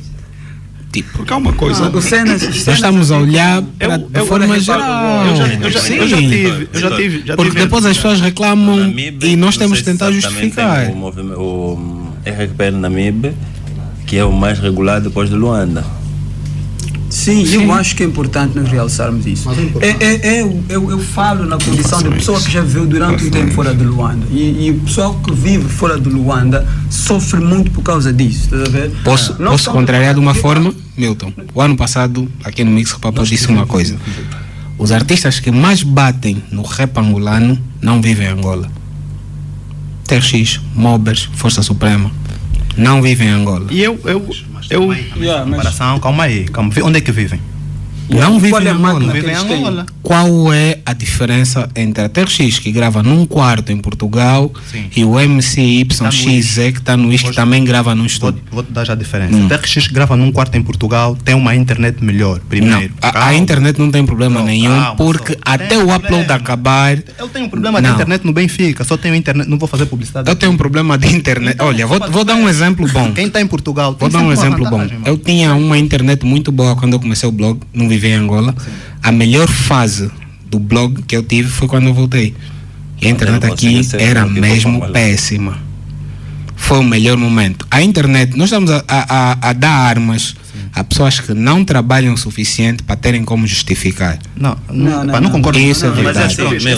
tipo, 0.93 1.11
Porque 1.19 1.33
há 1.33 1.37
uma 1.37 1.53
coisa. 1.53 1.89
O 1.91 2.01
cenas, 2.03 2.43
nós 2.43 2.57
estamos 2.69 3.11
a 3.11 3.19
olhar 3.19 3.63
para, 3.79 3.95
Eu- 3.95 3.99
de 3.99 4.19
eu- 4.21 4.27
forma 4.27 4.57
eu- 4.57 4.61
geral. 4.61 5.27
eu 5.27 5.37
já- 5.37 5.47
eu 5.47 5.71
já- 5.71 5.95
eu 5.95 6.09
já 6.09 6.17
tive, 6.17 6.69
eu 6.73 6.81
já 6.81 6.97
tive, 6.97 7.23
já 7.27 7.37
Porque 7.37 7.51
tive- 7.53 7.65
depois 7.65 7.85
as 7.87 7.97
pessoas 7.97 8.21
reclamam 8.21 8.77
Namib, 8.77 9.25
e 9.25 9.37
nós 9.37 9.57
temos 9.57 9.79
se 9.79 9.85
tentar 9.85 10.07
também 10.07 10.21
justificar. 10.21 10.87
tem 10.87 10.95
O, 10.95 11.39
o 11.41 12.13
RPL 12.25 12.77
Namib, 12.79 13.33
que 14.07 14.17
é 14.17 14.25
o 14.25 14.33
mais 14.33 14.59
regular 14.59 15.01
depois 15.01 15.29
de 15.29 15.35
Luanda. 15.37 15.85
Sim, 17.17 17.45
eu 17.51 17.73
acho 17.73 17.97
que 17.97 18.03
é 18.03 18.07
importante 18.07 18.55
nós 18.55 18.69
realçarmos 18.69 19.27
isso. 19.27 19.49
É, 19.81 19.89
é, 19.89 20.29
é, 20.29 20.43
eu, 20.43 20.63
eu, 20.69 20.91
eu 20.91 20.99
falo 20.99 21.47
na 21.47 21.57
condição 21.57 22.03
de 22.03 22.11
pessoa 22.11 22.39
que 22.39 22.51
já 22.53 22.61
viveu 22.61 22.87
durante 22.87 23.25
um 23.25 23.31
tempo 23.31 23.53
fora 23.53 23.75
de 23.75 23.83
Luanda. 23.83 24.27
E, 24.31 24.67
e 24.67 24.71
o 24.71 24.81
pessoal 24.81 25.15
que 25.15 25.33
vive 25.33 25.67
fora 25.67 25.99
de 25.99 26.11
Luanda 26.11 26.69
sofre 26.91 27.41
muito 27.41 27.71
por 27.71 27.83
causa 27.83 28.13
disso. 28.13 28.45
Estás 28.45 28.63
a 28.63 28.69
ver? 28.69 28.91
Posso, 29.03 29.35
Nós 29.43 29.63
posso 29.63 29.71
contrariar 29.71 30.13
de 30.13 30.21
uma 30.21 30.35
forma, 30.35 30.75
Milton? 30.95 31.33
O 31.55 31.61
ano 31.63 31.75
passado, 31.75 32.31
aqui 32.45 32.63
no 32.63 32.71
Mix 32.71 32.93
Papo, 32.93 33.23
eu 33.23 33.25
disse 33.25 33.49
uma 33.49 33.67
coisa. 33.67 33.97
Os 34.77 34.93
artistas 34.93 35.41
que 35.41 35.51
mais 35.51 35.83
batem 35.83 36.45
no 36.53 36.63
rap 36.63 36.99
angolano 36.99 37.59
não 37.81 38.03
vivem 38.03 38.27
em 38.27 38.31
Angola. 38.31 38.71
TRX, 40.05 40.61
Mobers, 40.75 41.31
Força 41.35 41.63
Suprema. 41.63 42.11
Não 42.77 43.01
vivem 43.03 43.29
em 43.29 43.31
Angola. 43.31 43.67
E 43.71 43.83
eu, 43.83 43.99
eu, 44.05 44.27
eu, 44.71 44.93
Yeah, 45.17 45.45
mas- 45.45 45.57
Comparação, 45.57 45.99
calma 46.01 46.25
aí, 46.25 46.45
calma. 46.45 46.71
Onde 46.83 46.99
é 46.99 47.01
que 47.01 47.13
vivem? 47.13 47.41
Não 48.09 48.35
vivem 48.35 48.51
Qual 48.51 48.63
em 48.63 48.67
é 48.67 48.71
a 48.71 48.75
máquina 48.75 48.99
Angola. 49.05 49.13
Vivem 49.13 49.35
em? 49.35 49.55
Angola. 49.59 49.87
Qual 50.03 50.53
é 50.53 50.76
a 50.87 50.93
diferença 50.93 51.69
entre 51.75 52.05
a 52.05 52.09
TRX, 52.09 52.61
que 52.61 52.71
grava 52.71 53.03
num 53.03 53.27
quarto 53.27 53.73
em 53.73 53.77
Portugal, 53.79 54.53
Sim. 54.71 54.85
e 54.97 55.05
o 55.05 55.19
MCYXZ, 55.19 56.55
que 56.73 56.79
está 56.79 56.97
no 56.97 57.13
IS, 57.13 57.23
que 57.23 57.33
também 57.35 57.65
grava 57.65 57.93
num 57.95 58.03
Vou, 58.03 58.07
estúdio? 58.07 58.43
vou 58.51 58.63
te 58.63 58.71
dar 58.73 58.85
já 58.85 58.93
a 58.93 58.97
diferença. 58.97 59.35
O 59.37 59.49
TRX 59.49 59.89
grava 59.89 60.17
num 60.17 60.31
quarto 60.31 60.57
em 60.57 60.63
Portugal, 60.63 61.17
tem 61.17 61.35
uma 61.35 61.55
internet 61.57 62.03
melhor, 62.05 62.39
primeiro. 62.49 62.95
a, 63.03 63.29
a 63.29 63.35
internet 63.35 63.79
não 63.81 63.91
tem 63.91 64.07
problema 64.07 64.39
Não, 64.41 64.47
nenhum, 64.47 64.71
calma, 64.81 64.97
porque 64.97 65.33
só. 65.33 65.39
até 65.45 65.67
Tem 65.67 65.79
o 65.79 65.83
upload 65.83 66.03
problema. 66.07 66.35
acabar, 66.35 66.99
Eu 67.19 67.29
tenho 67.29 67.47
um 67.47 67.49
problema 67.51 67.81
de 67.83 67.89
Não. 67.89 67.95
internet 67.95 68.25
no 68.25 68.33
Benfica, 68.33 68.85
só 68.85 68.97
tenho 68.97 69.15
internet, 69.15 69.49
não 69.49 69.59
vou 69.59 69.69
fazer 69.69 69.87
publicidade. 69.87 70.29
eu 70.29 70.37
tenho 70.37 70.53
um 70.53 70.57
problema 70.57 70.97
de 70.97 71.09
internet. 71.15 71.55
Então, 71.55 71.67
Olha, 71.67 71.87
vou, 71.87 71.99
vou 72.11 72.25
dar 72.25 72.35
um 72.37 72.49
exemplo 72.49 72.87
bom. 72.93 73.13
Quem 73.13 73.27
está 73.27 73.41
em 73.41 73.47
Portugal 73.47 73.97
Vou 73.99 74.09
tem 74.09 74.19
dar 74.21 74.25
um 74.25 74.33
exemplo 74.33 74.65
bom. 74.71 74.79
mano. 74.79 74.91
Eu 75.05 75.19
tinha 75.19 75.53
uma 75.55 75.77
internet 75.77 76.25
muito 76.25 76.53
boa 76.53 76.77
quando 76.77 76.93
eu 76.93 77.01
comecei 77.01 77.29
o 77.29 77.33
blog, 77.33 77.61
não 77.75 77.89
vivia 77.89 78.11
em 78.11 78.15
Angola. 78.15 78.55
A 79.03 79.11
melhor 79.13 79.49
fase 79.49 80.11
do 80.51 80.59
blog 80.59 81.03
que 81.03 81.17
eu 81.17 81.23
tive 81.23 81.49
foi 81.49 81.69
quando 81.69 81.87
eu 81.87 81.95
voltei. 81.95 82.35
E 83.01 83.07
a 83.07 83.11
internet 83.11 83.45
não 83.47 83.53
aqui 83.53 83.81
era 83.99 84.25
mesmo 84.27 84.79
ela. 84.83 84.93
péssima. 84.93 85.59
Foi 86.57 86.79
o 86.79 86.83
melhor 86.83 87.17
momento. 87.19 87.67
A 87.71 87.83
internet, 87.83 88.35
nós 88.37 88.47
estamos 88.47 88.71
a, 88.71 88.83
a- 88.89 89.39
a- 89.51 89.53
dar 89.53 89.71
armas 89.71 90.35
a 90.73 90.83
pessoas 90.83 91.21
que 91.21 91.33
não 91.35 91.63
trabalham 91.65 92.15
o 92.15 92.17
suficiente 92.19 92.83
para 92.83 92.97
terem 92.97 93.25
como 93.25 93.47
justificar. 93.47 94.19
Não, 94.37 94.57
Não, 94.71 94.75
não, 94.91 95.05
não, 95.05 95.13
pá, 95.13 95.21
não 95.21 95.29
não. 95.29 95.31
concordo. 95.31 95.59
Isso 95.59 95.85
é 95.85 95.89
Mas 95.91 95.99
é 95.99 96.03
verdade. 96.03 96.27
assim, 96.43 96.57
Isso 96.57 96.69
é 96.69 96.75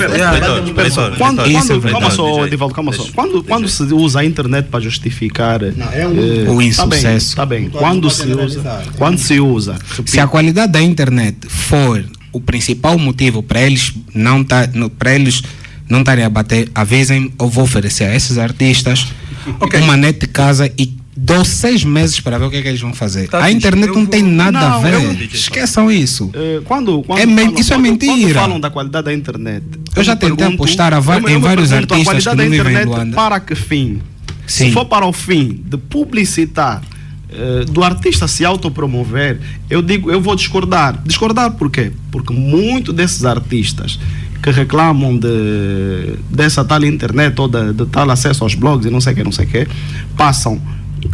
quando, 1.17 1.43
verdade. 1.43 1.93
calma 1.93 2.11
só, 2.11 2.47
Edivaldo, 2.47 2.75
calma 2.75 2.93
só. 2.93 3.05
Quando, 3.15 3.43
quando 3.45 3.69
se 3.69 3.83
usa 3.85 4.21
a 4.21 4.25
internet 4.25 4.67
para 4.67 4.81
justificar 4.81 5.63
é 5.63 5.69
eh, 5.69 6.47
O 6.49 6.57
tá 6.59 6.65
insucesso. 6.65 7.37
Tá 7.37 7.47
bem, 7.47 7.65
tá 7.65 7.71
bem. 7.71 7.79
Quando 7.81 8.11
se 8.11 8.27
usa, 8.33 8.83
quando 8.97 9.19
se 9.19 9.41
usa, 9.41 9.77
Se 10.05 10.19
a 10.21 10.27
qualidade 10.27 10.73
da 10.73 10.83
internet 10.83 11.37
for 11.49 12.05
o 12.33 12.41
principal 12.41 12.99
motivo 12.99 13.43
para 13.43 13.63
eles 13.63 13.93
não 14.15 14.43
tá, 14.45 14.69
para 14.99 15.15
eles 15.15 15.43
não 15.89 16.01
estarem 16.01 16.25
a 16.25 16.29
bater, 16.31 16.71
avisem, 16.75 17.33
eu 17.41 17.49
vou 17.49 17.65
oferecer 17.65 18.05
a 18.05 18.15
esses 18.15 18.37
artistas 18.39 19.07
uma 19.83 19.97
net 19.97 20.21
de 20.21 20.27
casa 20.27 20.71
e 20.79 20.95
dou 21.17 21.45
seis 21.45 21.83
meses 21.83 22.21
para 22.21 22.39
ver 22.39 22.45
o 22.45 22.51
que 22.51 22.57
é 22.59 22.63
que 22.63 22.69
eles 22.69 22.81
vão 22.81 22.93
fazer. 22.93 23.29
Tá 23.29 23.43
a 23.43 23.51
internet 23.51 23.89
eu 23.89 23.95
não 23.95 24.03
vou- 24.03 24.11
tem 24.11 24.23
nada 24.23 24.59
a 24.59 24.69
Não, 24.71 24.83
ver. 24.83 24.93
eu- 24.95 25.13
Esqueçam 25.33 25.91
isso. 25.91 26.31
Eh, 26.35 26.61
quando, 26.65 27.03
quando 27.03 27.19
É 27.21 27.27
me- 27.27 27.43
falam- 27.45 27.59
isso 27.61 27.75
é 27.75 27.79
mentira. 27.79 28.13
Quando 28.15 28.35
falam 28.35 28.61
da 28.61 28.71
qualidade 28.71 29.07
da 29.07 29.15
internet. 29.15 29.65
Eu 29.97 30.05
já 30.05 30.15
me 30.15 30.21
tentei 30.21 30.37
pergunto- 30.37 30.63
apostar 30.63 30.93
a 30.93 30.97
eu 30.99 31.29
em 31.29 31.33
eu 31.33 31.41
vários 31.41 31.73
artistas 31.73 32.27
a 32.27 32.31
que 32.31 32.37
não 32.37 32.51
vivem 32.51 32.77
em 32.77 32.85
Luanda. 32.85 33.17
para 33.17 33.41
que 33.41 33.55
fim? 33.55 34.01
Sim. 34.47 34.67
Se 34.67 34.73
for 34.73 34.85
para 34.85 35.07
o 35.07 35.13
fim 35.13 35.61
de 35.65 35.77
publicitar, 35.77 36.83
do 37.71 37.83
artista 37.85 38.27
se 38.27 38.45
autopromover, 38.45 39.39
eu 39.69 39.83
digo, 39.83 40.11
eu 40.11 40.21
vou 40.21 40.35
discordar. 40.35 41.01
Discordar 41.05 41.51
por 41.53 41.71
quê? 41.71 41.93
Porque 42.11 42.33
muitos 42.33 42.95
desses 42.95 43.25
artistas 43.25 43.99
que 43.99 44.19
que 44.41 44.51
reclamam 44.53 45.17
de, 45.19 46.15
dessa 46.31 46.65
tal 46.65 46.85
internet 46.85 47.39
ou 47.41 47.49
de, 47.49 47.73
de 47.73 47.85
tal 47.87 48.09
acesso 48.11 48.45
aos 48.45 48.55
blogs 48.55 48.87
e 48.87 48.91
não 48.91 49.01
sei 49.01 49.13
o 49.13 49.17
que, 49.17 49.25
não 49.25 49.33
sei 49.33 49.45
o 49.47 49.49
que, 49.49 49.67
passam 50.17 50.63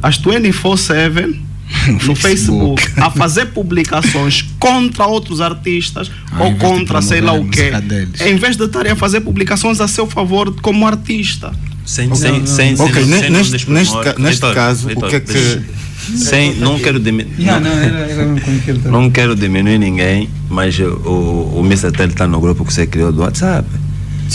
as 0.03 0.18
24-7 0.20 1.35
no 2.07 2.14
Facebook 2.14 2.83
a 2.96 3.11
fazer 3.11 3.46
publicações 3.46 4.42
contra 4.61 5.07
outros 5.07 5.40
artistas 5.40 6.11
Ao 6.33 6.46
ou 6.48 6.55
contra 6.57 7.00
sei 7.00 7.20
lá 7.22 7.33
o 7.33 7.48
quê, 7.48 7.70
deles. 7.81 8.20
em 8.20 8.37
vez 8.37 8.57
de 8.57 8.64
estarem 8.64 8.92
a 8.92 8.96
fazer 8.96 9.22
publicações 9.22 9.81
a 9.81 9.88
seu 9.88 10.07
favor 10.07 10.55
como 10.61 10.87
artista. 10.87 11.50
Sem, 11.87 12.14
sem, 12.14 12.46
sem, 12.46 12.74
Ok, 12.74 13.05
sem, 13.05 13.20
sem 13.20 13.31
neste- 13.31 13.70
neste 13.70 13.70
neste 13.70 14.35
Vitor, 14.35 14.55
caso, 14.55 14.88
o 14.90 15.00
que 15.09 15.16
é 15.16 15.20
que- 15.20 15.33
deixa- 15.33 15.62
Sem, 16.17 16.55
não 16.57 16.79
quero 16.79 16.99
diminuir. 17.01 17.35
Yeah, 17.38 17.61
não, 17.61 17.77
era, 17.77 17.99
era 18.11 18.35
tá- 18.83 18.90
Não 18.90 19.11
quero 19.11 19.35
diminuir 19.35 19.79
ninguém, 19.79 20.29
mas 20.49 20.79
o, 20.79 20.85
o 21.57 21.62
Mr. 21.64 21.90
Tel 21.93 22.09
está 22.09 22.27
no 22.27 22.40
grupo 22.40 22.64
que 22.64 22.73
você 22.73 22.87
criou 22.87 23.11
do 23.12 23.21
WhatsApp. 23.23 23.69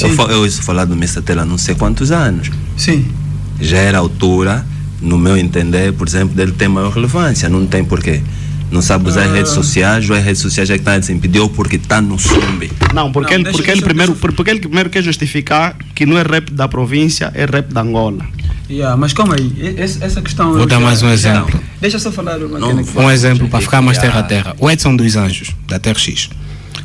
Eu, 0.01 0.09
Sim. 0.09 0.15
eu 0.29 0.39
ouço 0.41 0.61
falar 0.63 0.85
do 0.85 0.93
Mr. 0.93 1.21
Tel 1.21 1.39
há 1.39 1.45
não 1.45 1.57
sei 1.57 1.75
quantos 1.75 2.11
anos. 2.11 2.49
Sim. 2.77 3.05
Já 3.61 3.77
era 3.77 3.97
altura, 3.97 4.65
no 5.01 5.17
meu 5.17 5.35
entender, 5.37 5.93
por 5.93 6.07
exemplo, 6.07 6.35
dele 6.35 6.51
ter 6.53 6.67
maior 6.67 6.91
relevância. 6.91 7.49
Não 7.49 7.65
tem 7.65 7.83
porquê. 7.83 8.21
Não 8.71 8.83
sabe 8.83 9.09
usar 9.09 9.23
as 9.25 9.31
redes 9.31 9.51
sociais, 9.51 10.07
ou 10.07 10.15
as 10.15 10.23
redes 10.23 10.41
sociais 10.43 10.69
é 10.69 10.73
que 10.73 10.79
estão 10.81 10.93
a 10.93 10.99
desimpedir, 10.99 11.41
ou 11.41 11.49
porque 11.49 11.77
está 11.77 11.99
no 11.99 12.19
sumbi. 12.19 12.71
Não, 12.93 13.11
porque, 13.11 13.31
Não, 13.31 13.37
ele, 13.37 13.43
deixa- 13.45 13.57
porque, 13.57 13.71
ele 13.71 13.75
deixa- 13.81 13.85
primeiro, 13.87 14.11
deixa- 14.13 14.31
porque 14.35 14.51
ele 14.51 14.59
primeiro 14.59 14.89
quer 14.91 15.01
justificar 15.03 15.75
que 15.95 16.05
não 16.05 16.19
é 16.19 16.21
rap 16.21 16.51
da 16.51 16.67
província, 16.67 17.31
é 17.33 17.45
rap 17.45 17.73
da 17.73 17.81
Angola. 17.81 18.23
Yeah, 18.69 18.95
mas 18.95 19.13
calma 19.13 19.35
aí, 19.35 19.75
essa 19.77 20.21
questão. 20.21 20.53
Vou 20.53 20.65
dar 20.67 20.75
já- 20.75 20.81
mais 20.81 21.01
um 21.01 21.09
exemplo. 21.09 21.59
Deixa 21.81 21.95
eu 21.97 22.01
só 22.01 22.11
falar 22.11 22.37
uma 22.37 22.59
Não. 22.59 22.69
Um 22.97 23.09
exemplo 23.11 23.47
para 23.49 23.61
ficar 23.61 23.81
mais 23.81 23.97
terra 23.97 24.19
a 24.19 24.23
terra. 24.23 24.55
O 24.59 24.69
Edson 24.69 24.95
dos 24.95 25.15
Anjos, 25.15 25.49
da 25.67 25.79
Terra 25.79 25.97
X. 25.97 26.29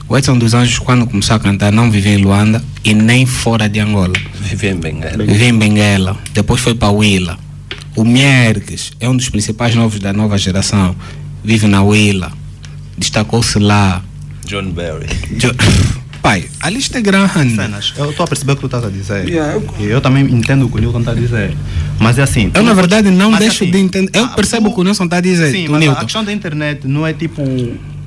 O 0.08 0.16
Edson 0.16 0.38
dos 0.38 0.54
Anjos, 0.54 0.78
quando 0.78 1.06
começou 1.06 1.36
a 1.36 1.38
cantar, 1.38 1.70
não 1.72 1.90
vivia 1.90 2.14
em 2.14 2.22
Luanda 2.22 2.62
e 2.82 2.94
nem 2.94 3.26
fora 3.26 3.68
de 3.68 3.80
Angola. 3.80 4.12
Vive 4.40 4.68
em 4.68 4.76
Benguela. 4.76 5.24
Vivia 5.24 5.48
em 5.48 5.58
Benguela. 5.58 6.16
Depois 6.32 6.60
foi 6.60 6.74
para 6.74 6.90
Willa. 6.90 7.38
O 7.96 8.04
Mierques 8.04 8.92
é 8.98 9.08
um 9.08 9.16
dos 9.16 9.28
principais 9.28 9.74
novos 9.74 10.00
da 10.00 10.12
nova 10.12 10.38
geração. 10.38 10.96
Vive 11.44 11.66
na 11.66 11.82
Willa. 11.82 12.32
Destacou-se 12.96 13.58
lá. 13.58 14.02
John 14.46 14.70
Barry. 14.70 15.06
Jo- 15.38 15.54
Pai, 16.24 16.46
a 16.58 16.70
lista 16.70 16.96
é 16.96 17.02
grande. 17.02 17.54
Cenas, 17.54 17.92
eu 17.98 18.08
estou 18.08 18.24
a 18.24 18.26
perceber 18.26 18.52
o 18.52 18.54
que 18.56 18.62
tu 18.62 18.66
estás 18.66 18.82
a 18.82 18.88
dizer. 18.88 19.28
Yeah, 19.28 19.56
eu- 19.56 19.74
E 19.78 19.84
eu 19.84 20.00
também 20.00 20.24
entendo 20.24 20.64
o 20.64 20.70
que 20.70 20.78
o 20.78 20.80
Newton 20.80 21.00
está 21.00 21.10
a 21.10 21.14
dizer. 21.14 21.54
Mas 22.00 22.18
é 22.18 22.22
assim. 22.22 22.50
Eu, 22.54 22.62
na 22.62 22.72
verdade, 22.72 23.10
não 23.10 23.30
deixo 23.32 23.64
assim, 23.64 23.70
de 23.70 23.78
entender. 23.78 24.18
Eu 24.18 24.24
ah, 24.24 24.28
percebo 24.28 24.70
o 24.70 24.74
que 24.74 24.80
o 24.80 24.84
Nelson 24.84 25.04
está 25.04 25.18
a 25.18 25.20
dizer. 25.20 25.52
Sim, 25.52 25.68
mas 25.68 25.76
a 25.76 25.78
Newton. 25.80 26.00
questão 26.00 26.24
da 26.24 26.32
internet 26.32 26.88
não 26.88 27.06
é 27.06 27.12
tipo. 27.12 27.42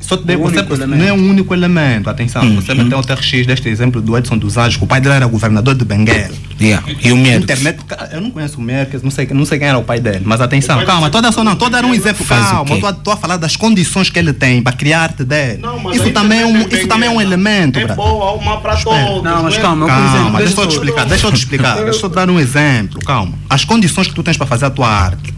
Só 0.07 0.15
te 0.15 0.23
dei, 0.23 0.37
você, 0.37 0.61
não 0.85 1.05
é 1.05 1.11
um 1.11 1.29
único 1.29 1.53
elemento. 1.53 2.09
Atenção, 2.09 2.41
Hum, 2.41 2.55
você 2.55 2.73
meteu 2.73 2.97
o 2.97 3.03
TRX 3.03 3.45
deste 3.45 3.67
exemplo 3.67 4.01
do 4.01 4.17
Edson 4.17 4.37
dos 4.37 4.55
Anjos, 4.57 4.77
que 4.77 4.83
o 4.85 4.87
pai 4.87 5.01
dele 5.01 5.15
era 5.15 5.25
governador 5.25 5.75
de 5.75 5.83
Benguela. 5.83 6.29
Yeah. 6.61 6.87
E 7.03 7.11
o 7.11 7.17
Mierques. 7.17 7.43
Internet, 7.43 7.79
eu 8.13 8.21
não 8.21 8.31
conheço 8.31 8.57
o 8.57 8.61
Merkel, 8.61 9.01
não 9.03 9.11
sei, 9.11 9.27
não 9.31 9.45
sei 9.45 9.59
quem 9.59 9.67
era 9.67 9.77
o 9.77 9.83
pai 9.83 9.99
dele, 9.99 10.21
mas 10.23 10.39
atenção, 10.39 10.83
calma, 10.85 11.09
toda 11.09 11.29
só 11.31 11.43
não, 11.43 11.55
toda 11.57 11.77
era 11.77 11.85
um 11.85 11.93
exemplo, 11.93 12.25
calma, 12.25 12.75
estou 12.89 13.13
a 13.13 13.17
falar 13.17 13.35
das 13.37 13.55
condições 13.57 14.09
que 14.09 14.17
ele 14.17 14.31
tem 14.33 14.61
para 14.63 14.71
criar 14.71 15.01
arte 15.01 15.23
dele. 15.25 15.59
Não, 15.61 15.77
mas 15.77 15.97
isso 15.97 16.09
também 16.11 16.41
é 16.41 16.45
um, 16.45 16.61
isso 16.61 16.87
também 16.87 17.09
é 17.09 17.11
um 17.11 17.19
elemento, 17.21 17.77
É 17.77 17.85
brother. 17.85 17.95
boa, 17.97 18.31
uma 18.33 18.61
para 18.61 18.77
todos. 18.77 19.23
Não, 19.23 19.43
mas 19.43 19.55
né? 19.55 19.61
calma, 19.61 19.85
Calma, 19.87 20.39
deixa 20.39 20.61
eu 20.61 20.67
te 20.67 20.73
explicar, 20.73 21.05
deixa 21.05 21.27
eu 21.27 21.31
te 21.33 21.37
explicar, 21.43 21.75
deixa 21.83 22.05
eu 22.05 22.09
te 22.09 22.15
dar 22.15 22.29
um 22.29 22.39
exemplo, 22.39 22.99
calma. 23.05 23.33
As 23.49 23.65
condições 23.65 24.07
que 24.07 24.15
tu 24.15 24.23
tens 24.23 24.37
para 24.37 24.47
fazer 24.47 24.65
a 24.65 24.69
tua 24.69 24.87
arte, 24.89 25.33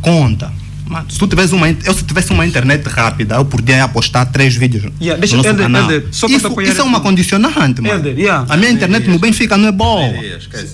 conta. 0.00 0.50
Mano, 0.88 1.06
se 1.10 1.18
tu 1.18 1.26
tivesse 1.26 1.52
uma, 1.54 1.68
eu 1.68 1.92
se 1.94 2.04
tivesse 2.04 2.32
uma 2.32 2.46
internet 2.46 2.86
rápida, 2.88 3.34
eu 3.36 3.44
podia 3.44 3.82
apostar 3.84 4.30
três 4.30 4.54
vídeos 4.54 4.84
Yeah, 5.00 5.18
deixa- 5.20 5.36
no 5.36 5.42
nosso 5.42 5.48
Elder, 5.50 5.64
canal. 5.66 5.82
Elder, 5.90 6.08
só 6.12 6.26
isso, 6.28 6.46
apoiar 6.46 6.68
isso 6.70 6.80
é 6.80 6.84
uma 6.84 7.00
condicionante, 7.00 7.80
mano. 7.80 7.94
Elder, 7.94 8.18
yeah. 8.18 8.46
A 8.48 8.56
minha 8.56 8.70
internet 8.70 9.08
no 9.08 9.18
Benfica 9.18 9.56
não 9.56 9.68
é 9.68 9.72
boa. 9.72 10.02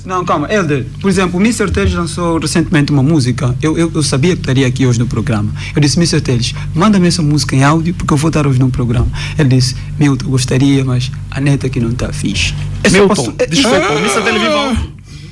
Não, 0.04 0.24
calma, 0.24 0.52
Elder, 0.52 0.84
por 1.00 1.08
exemplo, 1.08 1.38
o 1.38 1.42
Mr. 1.42 1.70
Teles 1.70 1.94
lançou 1.94 2.38
recentemente 2.38 2.92
uma 2.92 3.02
música. 3.02 3.54
Eu, 3.62 3.76
eu, 3.78 3.90
eu 3.94 4.02
sabia 4.02 4.34
que 4.34 4.40
estaria 4.42 4.66
aqui 4.66 4.86
hoje 4.86 4.98
no 4.98 5.06
programa. 5.06 5.50
Eu 5.74 5.80
disse, 5.80 5.96
Mr. 5.98 6.20
Teles, 6.20 6.54
manda-me 6.74 7.08
essa 7.08 7.22
música 7.22 7.56
em 7.56 7.64
áudio 7.64 7.94
porque 7.94 8.12
eu 8.12 8.16
vou 8.18 8.28
estar 8.28 8.46
hoje 8.46 8.58
no 8.58 8.70
programa. 8.70 9.08
Ele 9.38 9.48
disse, 9.48 9.74
Milton, 9.98 10.26
gostaria, 10.26 10.84
mas 10.84 11.10
a 11.30 11.40
neta 11.40 11.66
aqui 11.66 11.80
não 11.80 11.90
está 11.90 12.12
fixe. 12.12 12.54
Eu 12.84 12.90
só 12.90 12.96
Milton, 12.98 13.14
posso- 13.14 13.34
é- 13.38 13.46
desculpa, 13.46 13.76
Ah! 13.78 13.92
o 13.92 13.98
Mr. 13.98 14.22
Tele 14.22 14.38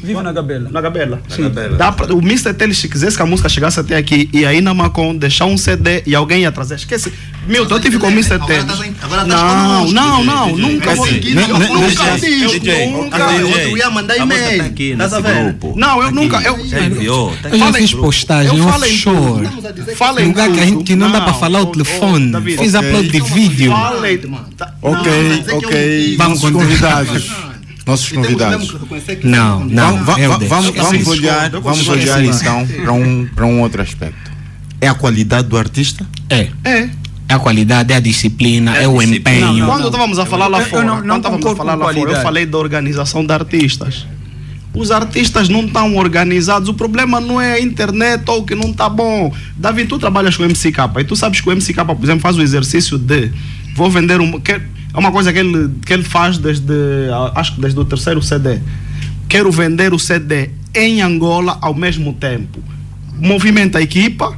vive 0.03 0.15
aonde? 0.15 0.21
Vive 0.21 0.23
na 0.23 0.33
Gabela. 0.33 0.71
Na 0.71 0.81
Gabela. 1.49 1.77
Dá 1.77 1.93
pra, 1.93 2.15
o 2.15 2.19
Mr. 2.21 2.53
Tele, 2.55 2.75
se 2.75 2.89
quisesse 2.89 3.17
que 3.17 3.23
a 3.23 3.27
música 3.27 3.49
chegasse 3.49 3.79
até 3.81 3.97
aqui 3.97 4.29
e 4.33 4.45
aí 4.47 4.61
na 4.61 4.73
Macon 4.75 5.17
deixar 5.17 5.47
um 5.47 5.57
CD 5.57 6.03
e 6.07 6.15
alguém 6.15 6.43
ia 6.43 6.53
trazer. 6.53 6.75
Esquece. 6.77 7.13
Milton, 7.47 7.75
eu 7.77 7.81
tive 7.81 7.99
com 7.99 8.07
o 8.07 8.11
Mr. 8.11 8.35
Agora 8.35 8.47
Tele. 8.47 8.61
estás 8.61 8.81
em- 8.81 8.95
agora 9.03 9.23
estás 9.23 9.43
Não, 9.43 9.91
não, 9.93 10.25
não, 10.25 10.57
nunca 10.57 10.95
vou. 10.95 11.05
Assim, 11.07 11.15
Eu 11.17 11.35
ne- 11.35 11.35
ne- 11.35 11.69
nunca 11.69 11.79
neste- 11.79 12.21
disse. 12.31 12.59
DJ, 12.61 12.91
nunca- 12.91 13.19
eu 13.33 13.77
ia 13.79 13.91
mandar 13.91 14.17
e-mail. 14.19 14.63
tá. 15.09 15.55
Não, 15.77 16.03
eu 16.03 16.11
nunca. 16.13 16.41
Eu. 16.43 17.33
Tá 17.43 17.73
fiz 17.73 17.95
postagem 17.95 18.59
eu 18.59 18.65
tudo. 19.03 19.97
Fala 19.97 20.23
em 20.23 20.29
lugar 20.29 20.51
que, 20.53 20.61
a 20.61 20.65
gente, 20.67 20.85
que 20.85 20.95
não, 20.95 21.11
dá 21.11 21.21
para 21.21 21.35
falar 21.35 21.61
o 21.63 21.67
telefone. 21.67 22.33
Fiz 22.57 22.75
ok. 22.75 22.89
upload 22.89 23.09
de 23.09 23.21
vídeo. 23.21 23.73
Falem. 23.73 24.19
Tá- 24.57 24.75
Ok, 24.83 25.13
ok. 25.53 26.17
Vamos 26.17 26.41
convidados. 26.41 27.50
Nossos 27.91 28.13
convidados. 28.13 28.75
Não, 29.25 29.65
não. 29.65 30.05
Va- 30.05 30.15
va- 30.15 30.21
Helder. 30.21 30.49
vamos 30.49 30.67
Eu 30.77 30.83
vamos 30.83 31.07
olhar, 31.09 31.53
eu 31.53 31.61
vamos 31.61 31.89
olhar 31.89 32.25
então 32.25 32.67
para 32.67 32.93
um, 32.93 33.29
para 33.35 33.47
um 33.47 33.61
outro 33.61 33.83
aspecto. 33.83 34.31
É 34.81 34.89
a 34.89 34.95
qualidade 34.95 35.49
do 35.49 35.57
artista? 35.57 36.07
É. 36.29 36.49
É. 36.65 36.89
É 37.29 37.35
a 37.35 37.39
qualidade, 37.39 37.93
é 37.93 37.97
a 37.97 38.01
disciplina, 38.01 38.77
é, 38.77 38.89
o 38.89 38.99
disciplina. 38.99 39.47
empenho. 39.51 39.67
Quando 39.67 39.87
estávamos 39.87 40.19
a 40.19 40.27
falar 40.27 40.49
lá 40.49 40.59
Eu- 40.59 40.65
eu 40.65 40.69
fora, 40.71 40.83
não- 40.85 40.95
não 40.97 41.03
quando 41.03 41.17
estávamos 41.19 41.47
a 41.47 41.57
falar 41.57 41.75
lá 41.75 41.85
fora, 41.85 41.97
eu 41.97 42.01
qualidade. 42.03 42.23
falei 42.25 42.47
da 42.47 42.59
organização 42.59 43.25
de 43.25 43.33
artistas. 43.33 44.07
Os 44.75 44.91
artistas 44.93 45.49
não 45.49 45.65
estão 45.65 45.97
organizados. 45.97 46.69
O 46.69 46.75
problema 46.75 47.21
não 47.21 47.41
é 47.41 47.55
a 47.55 47.61
internet 47.61 48.23
ou 48.29 48.45
que 48.45 48.55
não 48.55 48.71
está 48.71 48.89
bom. 48.89 49.33
Davi, 49.57 49.85
tu 49.85 49.99
trabalhas 49.99 50.37
com 50.37 50.43
o 50.45 50.47
MCK 50.47 51.01
e 51.01 51.05
tu 51.05 51.15
sabes 51.17 51.41
que 51.41 51.49
o 51.49 51.53
MCK, 51.53 51.85
por 51.85 52.03
exemplo, 52.05 52.21
faz 52.21 52.37
o 52.37 52.43
exercício 52.43 52.97
de 52.99 53.31
vou 53.75 53.91
vender 53.91 54.21
um. 54.21 54.41
que- 54.41 54.61
é 54.93 54.99
uma 54.99 55.13
coisa 55.13 55.33
que 55.33 55.39
ele, 55.39 55.71
que 55.85 55.93
ele 55.93 56.03
faz 56.03 56.39
desde 56.39 56.73
acho 57.35 57.55
que 57.55 57.61
desde 57.61 57.79
o 57.79 57.85
terceiro 57.85 58.23
CD. 58.23 58.61
Quero 59.29 59.51
vender 59.51 59.95
o 59.95 59.99
CD 59.99 60.51
em 60.75 61.01
Angola 61.03 61.59
ao 61.61 61.75
mesmo 61.75 62.13
tempo. 62.13 62.63
Movimenta 63.15 63.79
a 63.79 63.83
equipa 63.83 64.37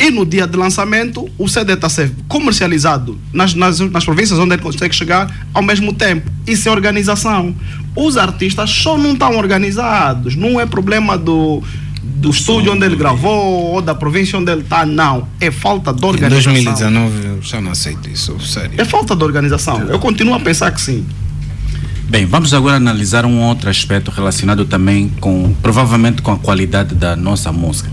e 0.00 0.10
no 0.10 0.24
dia 0.24 0.46
de 0.46 0.56
lançamento 0.56 1.28
o 1.38 1.48
CD 1.48 1.74
está 1.74 1.86
a 1.86 1.90
ser 1.90 2.10
comercializado 2.26 3.18
nas, 3.32 3.54
nas, 3.54 3.78
nas 3.78 4.04
províncias 4.04 4.38
onde 4.38 4.54
ele 4.54 4.62
consegue 4.62 4.94
chegar 4.94 5.46
ao 5.52 5.62
mesmo 5.62 5.92
tempo. 5.92 6.30
Isso 6.46 6.68
é 6.68 6.72
organização. 6.72 7.54
Os 7.94 8.16
artistas 8.16 8.70
só 8.70 8.96
não 8.96 9.12
estão 9.12 9.36
organizados. 9.36 10.34
Não 10.34 10.58
é 10.58 10.64
problema 10.64 11.18
do, 11.18 11.62
do 12.22 12.30
estúdio 12.30 12.72
onde 12.72 12.86
ele 12.86 12.94
gravou 12.94 13.72
ou 13.72 13.82
da 13.82 13.96
província 13.96 14.38
onde 14.38 14.50
ele 14.50 14.60
está, 14.60 14.86
não. 14.86 15.26
É 15.40 15.50
falta 15.50 15.92
de 15.92 16.00
Em 16.00 16.06
organização. 16.08 16.52
2019 16.52 17.26
eu 17.26 17.42
já 17.42 17.60
não 17.60 17.72
aceito 17.72 18.08
isso, 18.08 18.38
sério. 18.40 18.70
É 18.78 18.84
falta 18.84 19.16
de 19.16 19.24
organização. 19.24 19.82
Eu 19.88 19.98
continuo 19.98 20.32
a 20.32 20.38
pensar 20.38 20.70
que 20.70 20.80
sim. 20.80 21.04
Bem, 22.04 22.24
vamos 22.24 22.54
agora 22.54 22.76
analisar 22.76 23.26
um 23.26 23.40
outro 23.40 23.68
aspecto 23.68 24.12
relacionado 24.12 24.64
também 24.64 25.10
com, 25.20 25.52
provavelmente 25.60 26.22
com 26.22 26.30
a 26.30 26.38
qualidade 26.38 26.94
da 26.94 27.16
nossa 27.16 27.50
música. 27.50 27.90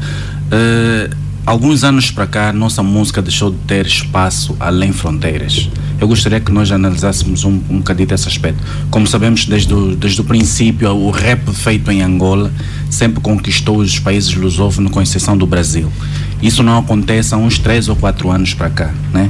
Eh, 0.51 1.09
alguns 1.49 1.83
anos 1.83 2.11
para 2.11 2.27
cá, 2.27 2.53
nossa 2.53 2.83
música 2.83 3.23
deixou 3.23 3.49
de 3.49 3.57
ter 3.65 3.83
espaço 3.87 4.55
além 4.59 4.91
fronteiras. 4.91 5.67
Eu 5.99 6.07
gostaria 6.07 6.39
que 6.39 6.51
nós 6.51 6.71
analisássemos 6.71 7.43
um, 7.43 7.59
um 7.69 7.77
bocadinho 7.79 8.07
desse 8.07 8.27
aspecto. 8.27 8.63
Como 8.91 9.07
sabemos, 9.07 9.45
desde 9.45 9.73
o, 9.73 9.95
desde 9.95 10.21
o 10.21 10.23
princípio, 10.23 10.91
o 10.91 11.09
rap 11.09 11.51
feito 11.51 11.91
em 11.91 12.03
Angola 12.03 12.51
sempre 12.87 13.19
conquistou 13.19 13.77
os 13.77 13.97
países 13.97 14.31
lusófonos, 14.35 14.91
com 14.91 15.01
exceção 15.01 15.35
do 15.35 15.47
Brasil. 15.47 15.91
Isso 16.39 16.61
não 16.61 16.77
acontece 16.77 17.33
há 17.33 17.37
uns 17.37 17.57
três 17.57 17.89
ou 17.89 17.95
quatro 17.95 18.29
anos 18.29 18.53
para 18.53 18.69
cá, 18.69 18.93
né? 19.11 19.29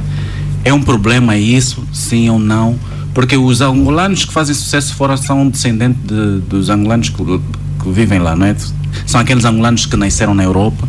É 0.62 0.74
um 0.74 0.82
problema 0.82 1.38
isso, 1.38 1.82
sim 1.90 2.28
ou 2.28 2.38
não? 2.38 2.78
Porque 3.14 3.34
os 3.36 3.62
angolanos 3.62 4.26
que 4.26 4.32
fazem 4.32 4.54
sucesso 4.54 4.94
fora 4.94 5.16
são 5.16 5.48
descendentes 5.48 6.02
de- 6.04 6.40
dos 6.42 6.68
angolanos 6.68 7.08
que, 7.08 7.22
que 7.80 7.90
vivem 7.90 8.18
lá, 8.18 8.36
não 8.36 8.46
é? 8.46 8.56
São 9.06 9.20
aqueles 9.20 9.44
angolanos 9.44 9.86
que 9.86 9.96
nasceram 9.96 10.34
na 10.34 10.42
Europa. 10.42 10.88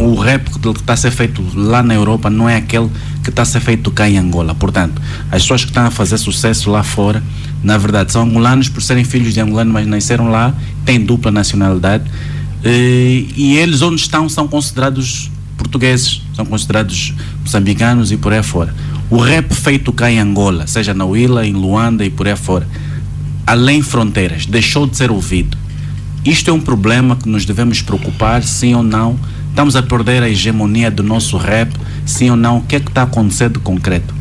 O 0.00 0.14
rap 0.16 0.50
que 0.50 0.68
está 0.68 0.94
a 0.94 0.96
ser 0.96 1.10
feito 1.10 1.44
lá 1.54 1.82
na 1.82 1.94
Europa 1.94 2.28
não 2.28 2.48
é 2.48 2.56
aquele 2.56 2.90
que 3.22 3.30
está 3.30 3.42
a 3.42 3.44
ser 3.44 3.60
feito 3.60 3.90
cá 3.90 4.08
em 4.08 4.18
Angola. 4.18 4.54
Portanto, 4.54 5.00
as 5.30 5.42
pessoas 5.42 5.64
que 5.64 5.70
estão 5.70 5.86
a 5.86 5.90
fazer 5.90 6.18
sucesso 6.18 6.70
lá 6.70 6.82
fora, 6.82 7.22
na 7.62 7.76
verdade, 7.78 8.12
são 8.12 8.22
angolanos 8.22 8.68
por 8.68 8.82
serem 8.82 9.04
filhos 9.04 9.34
de 9.34 9.40
angolanos, 9.40 9.72
mas 9.72 9.86
nasceram 9.86 10.30
lá, 10.30 10.54
têm 10.84 11.00
dupla 11.04 11.30
nacionalidade. 11.30 12.04
Eh, 12.64 13.24
E 13.36 13.56
eles, 13.56 13.82
onde 13.82 14.00
estão, 14.00 14.28
são 14.28 14.48
considerados 14.48 15.30
portugueses, 15.56 16.22
são 16.34 16.44
considerados 16.46 17.14
moçambicanos 17.42 18.10
e 18.12 18.16
por 18.16 18.32
aí 18.32 18.42
fora. 18.42 18.74
O 19.10 19.18
rap 19.18 19.54
feito 19.54 19.92
cá 19.92 20.10
em 20.10 20.18
Angola, 20.18 20.66
seja 20.66 20.94
na 20.94 21.04
Huila, 21.04 21.46
em 21.46 21.52
Luanda 21.52 22.04
e 22.04 22.10
por 22.10 22.28
aí 22.28 22.36
fora, 22.36 22.66
além 23.46 23.82
fronteiras, 23.82 24.46
deixou 24.46 24.86
de 24.86 24.96
ser 24.96 25.10
ouvido. 25.10 25.56
Isto 26.24 26.50
é 26.50 26.52
um 26.52 26.60
problema 26.60 27.16
que 27.16 27.28
nos 27.28 27.44
devemos 27.44 27.80
preocupar, 27.80 28.42
sim 28.42 28.74
ou 28.74 28.82
não? 28.82 29.18
Estamos 29.50 29.76
a 29.76 29.82
perder 29.82 30.22
a 30.22 30.28
hegemonia 30.28 30.90
do 30.90 31.02
nosso 31.02 31.36
rap, 31.36 31.72
sim 32.04 32.30
ou 32.30 32.36
não? 32.36 32.58
O 32.58 32.62
que 32.62 32.76
é 32.76 32.80
que 32.80 32.88
está 32.88 33.02
acontecendo 33.02 33.54
de 33.54 33.60
concreto? 33.60 34.14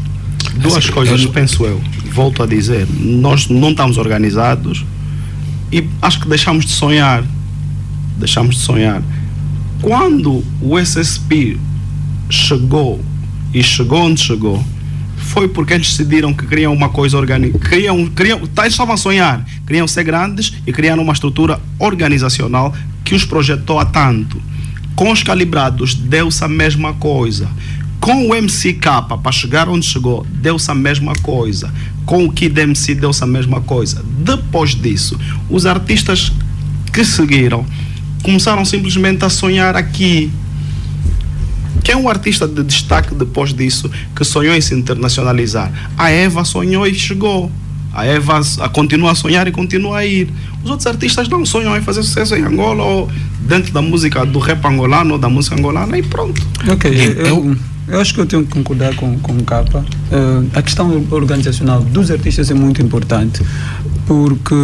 Duas 0.56 0.90
coisas, 0.90 1.26
penso 1.28 1.66
eu. 1.66 1.82
volto 2.12 2.42
a 2.42 2.48
dizer, 2.48 2.88
nós 3.00 3.48
não 3.48 3.72
estamos 3.72 3.98
organizados 3.98 4.84
e 5.72 5.88
acho 6.02 6.20
que 6.20 6.28
deixamos 6.28 6.66
de 6.66 6.72
sonhar. 6.72 7.24
Deixamos 8.18 8.56
de 8.56 8.62
sonhar. 8.62 9.04
Quando 9.82 10.44
o 10.62 10.80
SSP 10.80 11.60
chegou 12.30 13.00
e 13.54 13.62
chegou 13.62 14.02
onde 14.02 14.22
chegou, 14.22 14.64
foi 15.28 15.48
porque 15.48 15.74
eles 15.74 15.90
decidiram 15.90 16.34
que 16.34 16.48
queriam 16.48 16.74
uma 16.74 16.90
coisa 16.90 17.18
orgânica. 17.18 17.60
Queriam, 17.60 18.10
tá, 18.56 18.64
eles 18.64 18.74
estavam 18.74 18.94
a 18.96 18.98
sonhar, 18.98 19.46
queriam 19.66 19.88
ser 19.88 20.04
grandes 20.04 20.54
e 20.66 20.72
criaram 20.72 21.04
uma 21.04 21.14
estrutura 21.14 21.60
organizacional 21.78 22.74
que 23.04 23.14
os 23.14 23.26
projetou 23.26 23.78
a 23.78 23.86
tanto. 23.86 24.42
Com 24.96 25.12
os 25.12 25.22
calibrados, 25.22 25.94
deu-se 25.94 26.44
a 26.44 26.48
mesma 26.48 26.94
coisa. 26.94 27.48
Com 28.00 28.30
o 28.30 28.34
MCK, 28.34 29.20
para 29.22 29.32
chegar 29.32 29.68
onde 29.68 29.86
chegou, 29.86 30.26
deu-se 30.32 30.72
a 30.72 30.76
mesma 30.76 31.14
coisa. 31.22 31.72
Com 32.06 32.26
o 32.26 32.32
Kid 32.32 32.58
MC, 32.60 32.96
deu-se 32.96 33.24
a 33.24 33.28
mesma 33.28 33.60
coisa. 33.60 34.04
Depois 34.20 34.74
disso, 34.76 35.20
os 35.50 35.66
artistas 35.66 36.32
que 36.94 37.04
seguiram 37.04 37.66
começaram 38.24 38.64
simplesmente 38.64 39.26
a 39.26 39.30
sonhar 39.30 39.76
aqui. 39.76 40.32
Quem 41.88 41.96
é 41.96 41.98
um 41.98 42.10
artista 42.10 42.46
de 42.46 42.62
destaque 42.66 43.16
depois 43.16 43.54
disso 43.54 43.90
que 44.14 44.26
sonhou 44.26 44.54
em 44.54 44.60
se 44.60 44.74
internacionalizar? 44.76 45.72
A 45.98 46.10
Eva 46.12 46.44
sonhou 46.44 46.86
e 46.86 46.94
chegou. 46.94 47.50
A 47.94 48.06
Eva 48.06 48.42
a- 48.60 48.68
continua 48.68 49.12
a 49.14 49.16
sonhar 49.16 49.48
e 49.48 49.54
continua 49.54 50.00
a 50.00 50.06
ir. 50.06 50.28
Os 50.66 50.70
outros 50.70 50.86
artistas 50.86 51.30
não 51.30 51.46
sonham 51.46 51.78
em 51.78 51.82
fazer 51.82 52.04
sucesso 52.04 52.36
em 52.36 52.44
Angola 52.44 52.84
ou 52.84 53.10
dentro 53.40 53.72
da 53.72 53.82
música 53.82 54.26
do 54.26 54.38
rap 54.38 54.66
angolano 54.66 55.14
ou 55.14 55.18
da 55.18 55.30
música 55.30 55.56
angolana 55.56 55.98
e 55.98 56.04
pronto. 56.04 56.46
Ok, 56.70 56.92
eu, 57.26 57.56
eu 57.88 58.02
acho 58.02 58.14
que 58.14 58.20
eu 58.20 58.26
tenho 58.26 58.44
que 58.44 58.52
concordar 58.52 58.94
com, 58.96 59.18
com 59.20 59.32
o 59.32 59.44
Capa. 59.46 59.86
Eh, 60.12 60.44
a 60.60 60.62
questão 60.62 61.06
organizacional 61.10 61.82
dos 61.84 62.12
artistas 62.12 62.52
é 62.52 62.54
muito 62.54 62.82
importante, 62.82 63.42
porque 64.08 64.56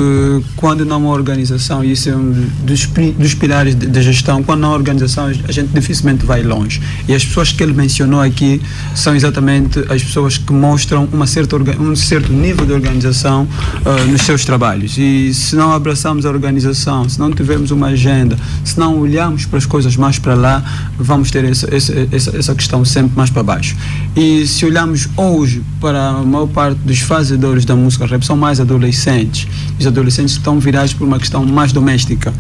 quando 0.55 0.85
não 0.85 1.05
há 1.05 1.13
organização, 1.13 1.83
e 1.83 1.91
isso 1.91 2.09
é 2.09 2.15
um 2.15 2.31
dos, 2.63 2.87
dos 3.17 3.33
pilares 3.33 3.75
da 3.75 4.01
gestão, 4.01 4.41
quando 4.41 4.61
não 4.61 4.71
há 4.71 4.75
organização, 4.75 5.25
a 5.25 5.51
gente 5.51 5.67
dificilmente 5.73 6.25
vai 6.25 6.41
longe. 6.41 6.81
E 7.07 7.13
as 7.13 7.25
pessoas 7.25 7.51
que 7.51 7.61
ele 7.61 7.73
mencionou 7.73 8.21
aqui 8.21 8.61
são 8.95 9.13
exatamente 9.13 9.79
as 9.89 10.01
pessoas 10.01 10.37
que 10.37 10.53
mostram 10.53 11.09
uma 11.11 11.27
certa, 11.27 11.57
um 11.79 11.95
certo 11.95 12.31
nível 12.31 12.65
de 12.65 12.71
organização 12.71 13.45
eh, 13.85 14.05
nos 14.05 14.21
seus 14.21 14.45
trabalhos. 14.45 14.97
E 14.97 15.33
se 15.33 15.57
não 15.57 15.73
abraçarmos 15.73 16.25
a 16.25 16.29
organização, 16.29 17.07
se 17.09 17.19
não 17.19 17.29
tivermos 17.29 17.69
uma 17.71 17.87
agenda, 17.87 18.37
se 18.63 18.79
não 18.79 18.97
olharmos 18.97 19.45
para 19.45 19.57
as 19.57 19.65
coisas 19.65 19.97
mais 19.97 20.17
para 20.17 20.35
lá, 20.35 20.63
vamos 20.97 21.29
ter 21.31 21.43
essa, 21.43 21.67
essa, 21.75 22.37
essa 22.37 22.55
questão 22.55 22.85
sempre 22.85 23.11
mais 23.17 23.29
para 23.29 23.43
baixo. 23.43 23.75
E 24.15 24.47
se 24.47 24.65
olharmos 24.65 25.09
hoje 25.17 25.61
para 25.81 26.09
a 26.09 26.23
maior 26.23 26.47
parte 26.47 26.77
dos 26.79 26.99
fazedores 26.99 27.65
da 27.65 27.75
música 27.75 28.05
rap, 28.05 28.25
são 28.25 28.37
mais 28.37 28.61
adolescentes. 28.61 29.32
Os 29.79 29.85
adolescentes 29.87 30.33
estão 30.35 30.59
virados 30.59 30.93
por 30.93 31.07
uma 31.07 31.19
questão 31.19 31.45
mais 31.45 31.71
doméstica. 31.71 32.33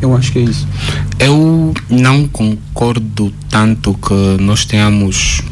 Eu 0.00 0.14
acho 0.16 0.30
que 0.32 0.38
é 0.38 0.42
isso. 0.42 0.66
Eu 1.18 1.72
não 1.88 2.28
concordo 2.28 3.32
tanto 3.48 3.94
que 3.94 4.14
nós 4.42 4.64
tenhamos 4.64 5.42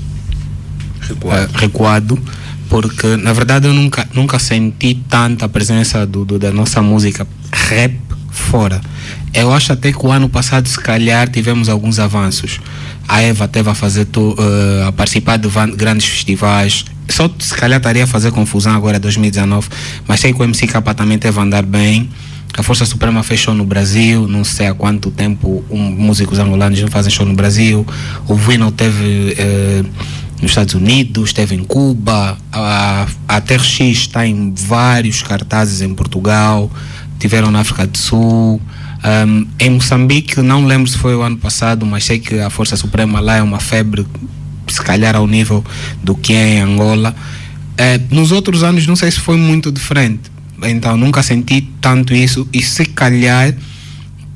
eh, 1.11 1.49
recuado, 1.55 2.19
porque 2.69 3.17
na 3.17 3.33
verdade 3.33 3.67
eu 3.67 3.75
nunca, 3.75 4.07
nunca 4.15 4.39
senti 4.39 4.95
tanta 5.09 5.49
presença 5.49 6.07
do, 6.07 6.25
do- 6.25 6.39
da 6.39 6.51
nossa 6.53 6.83
música 6.83 7.27
rap 7.53 7.95
fora. 8.31 8.81
Eu 9.33 9.53
acho 9.53 9.73
até 9.73 9.93
que 9.93 10.05
o 10.07 10.11
ano 10.13 10.29
passado, 10.29 10.69
se 10.69 10.79
calhar, 10.79 11.29
tivemos 11.29 11.69
alguns 11.69 11.99
avanços. 11.99 12.61
A 13.09 13.21
Eva 13.23 13.47
teve 13.47 13.69
a 13.69 13.75
fazer 13.75 14.07
eh, 14.07 14.85
a 14.87 14.93
participar 14.93 15.37
de 15.37 15.49
grandes 15.77 16.07
festivais. 16.07 16.85
Só 17.09 17.31
se 17.39 17.55
calhar 17.55 17.79
estaria 17.79 18.05
a 18.05 18.07
fazer 18.07 18.33
confusão 18.33 18.75
agora 18.75 18.99
2019, 18.99 19.69
mas 20.07 20.21
sei 20.21 20.33
que 20.33 20.41
o 20.41 20.45
MC 20.45 20.67
Capa 20.67 20.95
também 20.95 21.19
teve 21.19 21.39
a 21.39 21.43
andar 21.43 21.65
bem. 21.65 22.09
A 22.57 22.63
Força 22.63 22.87
Suprema 22.87 23.23
fez 23.23 23.41
show 23.41 23.53
no 23.53 23.65
Brasil, 23.65 24.29
não 24.29 24.45
sei 24.45 24.69
há 24.69 24.75
quanto 24.75 25.11
tempo 25.11 25.65
um, 25.69 25.79
músicos 25.79 26.39
angolanos 26.39 26.81
não 26.81 26.89
fazem 26.89 27.11
show 27.11 27.27
no 27.27 27.35
Brasil. 27.35 27.85
O 28.29 28.35
Vino 28.37 28.71
teve 28.71 29.35
eh, 29.37 29.83
nos 30.41 30.53
Estados 30.53 30.75
Unidos, 30.75 31.31
esteve 31.31 31.57
em 31.57 31.65
Cuba. 31.65 32.39
A, 32.53 33.07
a 33.27 33.41
TRX 33.41 33.81
está 33.81 34.27
em 34.27 34.53
vários 34.55 35.21
cartazes 35.23 35.81
em 35.81 35.93
Portugal, 35.95 36.71
tiveram 37.19 37.51
na 37.51 37.61
África 37.61 37.87
do 37.87 37.99
Sul. 37.99 38.61
Um, 39.05 39.47
em 39.59 39.71
Moçambique, 39.71 40.41
não 40.41 40.65
lembro 40.65 40.91
se 40.91 40.97
foi 40.97 41.15
o 41.15 41.21
ano 41.21 41.37
passado, 41.37 41.85
mas 41.85 42.05
sei 42.05 42.19
que 42.19 42.41
a 42.41 42.49
Força 42.49 42.75
Suprema 42.75 43.21
lá 43.21 43.37
é 43.37 43.43
uma 43.43 43.61
febre, 43.61 44.07
se 44.67 44.81
calhar 44.81 45.15
ao 45.15 45.27
nível 45.27 45.63
do 46.03 46.15
que 46.15 46.33
é 46.33 46.55
em 46.57 46.61
Angola. 46.63 47.15
Eh, 47.77 48.01
nos 48.11 48.33
outros 48.33 48.63
anos, 48.63 48.87
não 48.87 48.97
sei 48.97 49.11
se 49.11 49.21
foi 49.21 49.37
muito 49.37 49.71
diferente. 49.71 50.33
Então, 50.63 50.97
nunca 50.97 51.23
senti 51.23 51.61
tanto 51.81 52.15
isso. 52.15 52.49
E 52.51 52.63
se 52.63 52.87
calhar, 52.87 53.55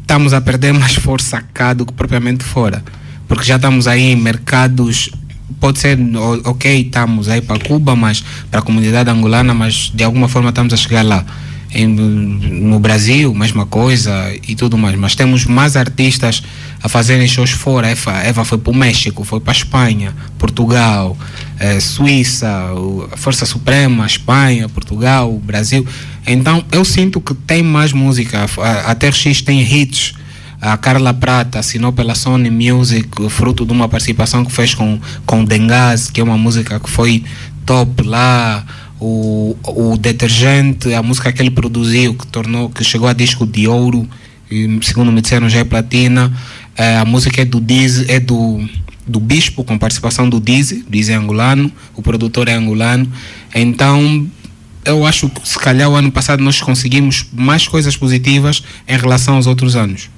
estamos 0.02 0.34
a 0.34 0.40
perder 0.40 0.74
mais 0.74 0.94
força 0.96 1.40
cá 1.54 1.72
do 1.72 1.86
que 1.86 1.92
propriamente 1.94 2.44
fora. 2.44 2.84
Porque 3.26 3.44
já 3.44 3.56
estamos 3.56 3.86
aí 3.86 4.12
em 4.12 4.16
mercados. 4.16 5.10
Pode 5.58 5.78
ser, 5.78 5.98
ok, 6.44 6.82
estamos 6.82 7.28
aí 7.28 7.40
para 7.40 7.58
Cuba, 7.58 7.96
mas 7.96 8.22
para 8.50 8.60
a 8.60 8.62
comunidade 8.62 9.08
angolana, 9.08 9.54
mas 9.54 9.90
de 9.94 10.04
alguma 10.04 10.28
forma 10.28 10.50
estamos 10.50 10.74
a 10.74 10.76
chegar 10.76 11.02
lá. 11.02 11.24
Em- 11.70 11.86
no 11.86 12.78
Brasil, 12.78 13.34
mesma 13.34 13.66
coisa 13.66 14.12
e 14.46 14.54
tudo 14.54 14.78
mais. 14.78 14.96
Mas 14.96 15.14
temos 15.14 15.44
mais 15.44 15.76
artistas 15.76 16.42
a 16.82 16.88
fazerem 16.88 17.26
shows 17.28 17.50
fora. 17.50 17.88
Eva, 17.88 18.12
Eva 18.22 18.44
foi 18.44 18.58
para 18.58 18.70
o 18.70 18.74
México, 18.74 19.24
foi 19.24 19.40
para 19.40 19.52
a 19.52 19.56
Espanha, 19.56 20.14
Portugal, 20.38 21.16
eh, 21.58 21.78
Suíça, 21.80 22.48
Força 23.16 23.44
Suprema, 23.44 24.06
Espanha, 24.06 24.68
Portugal, 24.68 25.32
Brasil. 25.44 25.86
Então 26.26 26.64
eu 26.72 26.84
sinto 26.84 27.20
que 27.20 27.34
tem 27.34 27.62
mais 27.62 27.92
música. 27.92 28.46
A, 28.58 28.90
a 28.90 28.94
TRX 28.94 29.42
tem 29.42 29.60
hits. 29.60 30.14
A 30.60 30.76
Carla 30.76 31.14
Prata 31.14 31.60
assinou 31.60 31.92
pela 31.92 32.16
Sony 32.16 32.50
Music, 32.50 33.08
fruto 33.30 33.64
de 33.64 33.72
uma 33.72 33.88
participação 33.88 34.44
que 34.44 34.50
fez 34.50 34.74
com, 34.74 34.98
com 35.24 35.44
Dengaz, 35.44 36.10
que 36.10 36.20
é 36.20 36.24
uma 36.24 36.36
música 36.36 36.80
que 36.80 36.90
foi 36.90 37.22
top 37.64 38.02
lá. 38.02 38.64
O, 39.00 39.56
o 39.64 39.96
Detergente, 39.96 40.92
a 40.92 41.02
música 41.02 41.32
que 41.32 41.40
ele 41.40 41.50
produziu, 41.50 42.14
que 42.14 42.26
tornou, 42.26 42.68
que 42.68 42.82
chegou 42.82 43.08
a 43.08 43.12
disco 43.12 43.46
de 43.46 43.68
ouro, 43.68 44.08
e, 44.50 44.78
segundo 44.82 45.12
me 45.12 45.20
disseram 45.20 45.48
já 45.48 45.60
é 45.60 45.64
platina. 45.64 46.32
Eh, 46.76 46.96
a 46.96 47.04
música 47.04 47.42
é 47.42 47.44
do 47.44 47.60
Diz, 47.60 48.08
é 48.08 48.18
do, 48.18 48.60
do 49.06 49.20
Bispo, 49.20 49.64
com 49.64 49.78
participação 49.78 50.28
do 50.28 50.40
Dizzy, 50.40 50.84
Dizzy 50.88 51.12
é 51.12 51.14
angolano, 51.16 51.72
o 51.94 52.02
produtor 52.02 52.48
é 52.48 52.54
angolano. 52.54 53.10
Então, 53.54 54.28
eu 54.84 55.06
acho 55.06 55.28
que 55.28 55.48
se 55.48 55.58
calhar 55.58 55.88
o 55.88 55.94
ano 55.94 56.12
passado 56.12 56.42
nós 56.42 56.60
conseguimos 56.60 57.26
mais 57.32 57.66
coisas 57.66 57.96
positivas 57.96 58.62
em 58.86 58.96
relação 58.96 59.36
aos 59.36 59.46
outros 59.46 59.76
anos. 59.76 60.10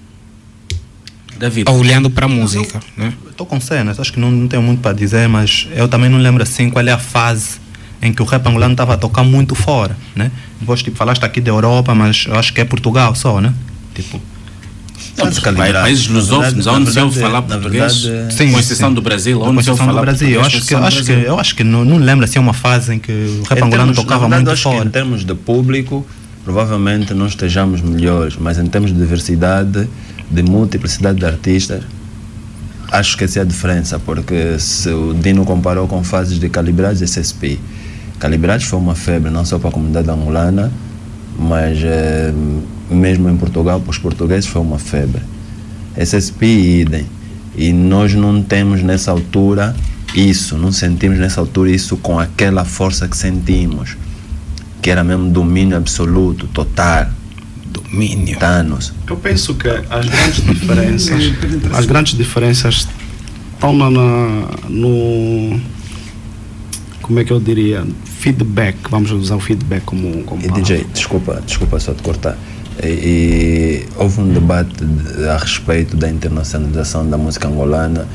David. 1.39 1.71
Olhando 1.71 2.11
para 2.11 2.27
a 2.27 2.29
música, 2.29 2.81
né? 2.97 3.15
Estou 3.31 3.47
com 3.47 3.59
cenas, 3.59 3.99
acho 3.99 4.13
que 4.13 4.21
não, 4.21 4.31
não 4.31 4.47
tenho 4.47 4.63
muito 4.63 4.81
para 4.81 4.93
dizer, 4.93 5.27
mas 5.27 5.67
eu 5.75 5.89
também 5.89 6.11
não 6.11 6.19
lembro 6.19 6.43
assim 6.43 6.69
qual 6.69 6.87
é 6.87 6.93
a 6.93 6.99
fase 6.99 7.59
em 8.03 8.13
que 8.13 8.23
o 8.23 8.25
rap 8.25 8.47
angolano 8.47 8.73
estava 8.73 8.95
a 8.95 8.97
tocar 8.97 9.23
muito 9.23 9.55
fora, 9.55 9.97
né? 10.15 10.31
Vós, 10.61 10.83
tipo, 10.83 10.97
falaste 10.97 11.25
aqui 11.25 11.41
da 11.41 11.51
Europa, 11.51 11.95
mas 11.95 12.25
eu 12.27 12.35
acho 12.35 12.53
que 12.53 12.61
é 12.61 12.65
Portugal 12.65 13.15
só, 13.15 13.41
né? 13.41 13.53
Tipo, 13.95 14.21
países 15.83 16.09
lusófonos, 16.09 16.67
onde 16.67 16.93
se 16.93 17.01
ouve 17.01 17.21
falar 17.21 17.43
português, 17.43 18.09
com 18.37 18.59
exceção 18.59 18.93
do 18.93 19.03
Brasil, 19.03 19.41
onde 19.43 19.63
se 19.63 19.71
ouve 19.71 19.83
falar 19.83 20.01
Brasil. 20.01 20.29
Eu 20.29 20.41
acho 20.41 20.65
que, 20.65 20.75
acho 20.75 21.05
que, 21.05 21.13
eu 21.13 21.39
acho 21.39 21.55
que 21.55 21.65
não, 21.65 21.85
não 21.85 21.99
lembro 21.99 22.25
assim 22.25 22.39
uma 22.39 22.53
fase 22.53 22.95
em 22.95 22.99
que 22.99 23.13
o 23.13 23.43
rap 23.43 23.63
angolano 23.63 23.95
tocava 23.95 24.21
verdade, 24.23 24.45
muito 24.45 24.53
acho 24.53 24.69
que 24.69 24.77
fora. 24.77 24.89
em 24.89 24.91
termos 24.91 25.25
de 25.25 25.35
público, 25.35 26.07
provavelmente 26.45 27.13
não 27.13 27.27
estejamos 27.27 27.81
melhores, 27.81 28.37
mas 28.39 28.59
em 28.59 28.67
termos 28.67 28.93
de 28.93 28.99
diversidade, 28.99 29.89
de 30.31 30.43
multiplicidade 30.43 31.19
de 31.19 31.27
artistas, 31.27 31.83
acho 32.91 33.17
que 33.17 33.25
essa 33.25 33.41
é 33.41 33.43
a 33.43 33.45
diferença, 33.45 33.99
porque 33.99 34.59
se 34.59 34.89
o 34.91 35.15
Dino 35.15 35.45
comparou 35.45 35.87
com 35.87 36.03
fases 36.03 36.39
de 36.39 36.49
Calibrados 36.49 37.03
SSP, 37.03 37.59
Calibrados 38.21 38.67
foi 38.67 38.79
uma 38.79 38.95
febre 38.95 39.31
não 39.31 39.45
só 39.45 39.59
para 39.59 39.71
a 39.71 39.73
comunidade 39.73 40.09
angolana, 40.11 40.71
mas 41.39 41.79
eh, 41.83 42.33
mesmo 42.91 43.29
em 43.29 43.37
Portugal, 43.37 43.81
para 43.81 43.91
os 43.91 43.99
portugueses 43.99 44.47
foi 44.47 44.61
uma 44.63 44.79
febre. 44.79 45.23
SSP 45.97 46.45
idem. 46.47 47.07
E 47.57 47.73
nós 47.73 48.15
não 48.15 48.43
temos 48.43 48.83
nessa 48.83 49.11
altura 49.11 49.75
isso, 50.15 50.57
não 50.57 50.71
sentimos 50.71 51.19
nessa 51.19 51.41
altura 51.41 51.71
isso 51.71 51.97
com 51.97 52.19
aquela 52.21 52.65
força 52.65 53.09
que 53.09 53.17
sentimos, 53.17 53.97
que 54.83 54.91
era 54.91 55.03
mesmo 55.03 55.31
domínio 55.31 55.77
absoluto, 55.77 56.47
total. 56.49 57.09
Domínio. 57.67 58.39
Thanos. 58.39 58.93
Eu 59.09 59.17
penso 59.17 59.55
que 59.55 59.69
as 59.69 60.07
grandes 60.07 60.45
diferenças, 60.45 61.23
as 61.73 61.87
grandes 61.87 62.17
diferenças 62.17 62.87
estão 63.55 63.73
na, 63.77 63.91
na- 63.91 64.49
no 64.69 65.61
como 67.03 67.19
é 67.19 67.25
que 67.25 67.33
eu 67.33 67.41
diria 67.41 67.85
feedback. 68.21 68.77
Vamos 68.91 69.11
usar 69.11 69.37
o 69.37 69.41
feedback 69.41 69.83
como 69.85 70.23
como 70.25 70.41
E 70.43 70.49
palavra. 70.49 70.63
DJ, 70.63 70.87
desculpa, 70.93 71.43
desculpa 71.47 71.79
só 71.81 71.93
te 71.95 72.03
cortar. 72.03 72.37
E, 72.83 72.87
e 72.87 73.87
houve 73.97 74.21
um 74.21 74.33
debate 74.33 74.85
de- 74.85 75.29
a 75.29 75.37
respeito 75.37 75.97
da 75.97 76.09
internacionalização 76.11 77.09
da 77.09 77.17
música 77.19 77.49
angolana 77.49 78.07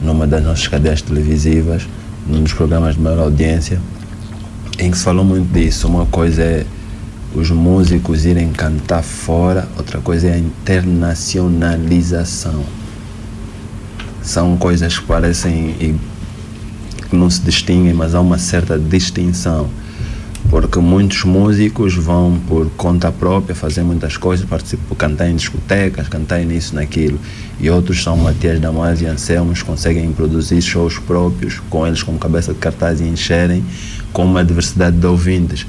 numa 0.00 0.26
das 0.26 0.42
nossas 0.44 0.66
cadeias 0.68 1.00
televisivas, 1.02 1.82
num 2.26 2.42
dos 2.42 2.52
programas 2.52 2.94
de 2.96 3.00
maior 3.00 3.20
audiência. 3.20 3.80
em 4.78 4.90
que 4.90 4.96
se 4.98 5.04
falou 5.04 5.24
muito 5.24 5.52
disso. 5.52 5.86
Uma 5.86 6.06
coisa 6.06 6.42
é 6.42 6.66
os 7.34 7.50
músicos 7.50 8.24
irem 8.26 8.50
cantar 8.52 9.02
fora, 9.02 9.68
outra 9.76 10.00
coisa 10.00 10.28
é 10.28 10.32
a 10.34 10.38
internacionalização. 10.38 12.62
São 14.22 14.56
coisas 14.56 14.98
que 14.98 15.04
parecem 15.06 15.74
que 17.12 17.16
não 17.16 17.28
se 17.28 17.42
distinguem, 17.42 17.92
mas 17.92 18.14
há 18.14 18.20
uma 18.22 18.38
certa 18.38 18.78
distinção. 18.78 19.68
Porque 20.48 20.78
muitos 20.78 21.24
músicos 21.24 21.94
vão 21.94 22.40
por 22.48 22.70
conta 22.70 23.12
própria 23.12 23.54
fazer 23.54 23.82
muitas 23.82 24.16
coisas, 24.16 24.46
participam, 24.46 24.94
cantar 24.94 25.28
em 25.28 25.36
discotecas, 25.36 26.08
cantar 26.08 26.40
nisso, 26.40 26.74
naquilo. 26.74 27.18
E 27.60 27.68
outros 27.68 28.02
são 28.02 28.16
Matias 28.16 28.58
Damasio 28.58 29.06
e 29.06 29.10
Anselmos, 29.10 29.62
conseguem 29.62 30.10
produzir 30.10 30.62
shows 30.62 30.98
próprios, 30.98 31.60
com 31.68 31.86
eles 31.86 32.02
como 32.02 32.18
cabeça 32.18 32.54
de 32.54 32.58
cartaz 32.58 33.00
e 33.02 33.04
encherem, 33.04 33.62
com 34.10 34.24
uma 34.24 34.42
diversidade 34.42 34.96
de 34.96 35.06
ouvintes. 35.06 35.66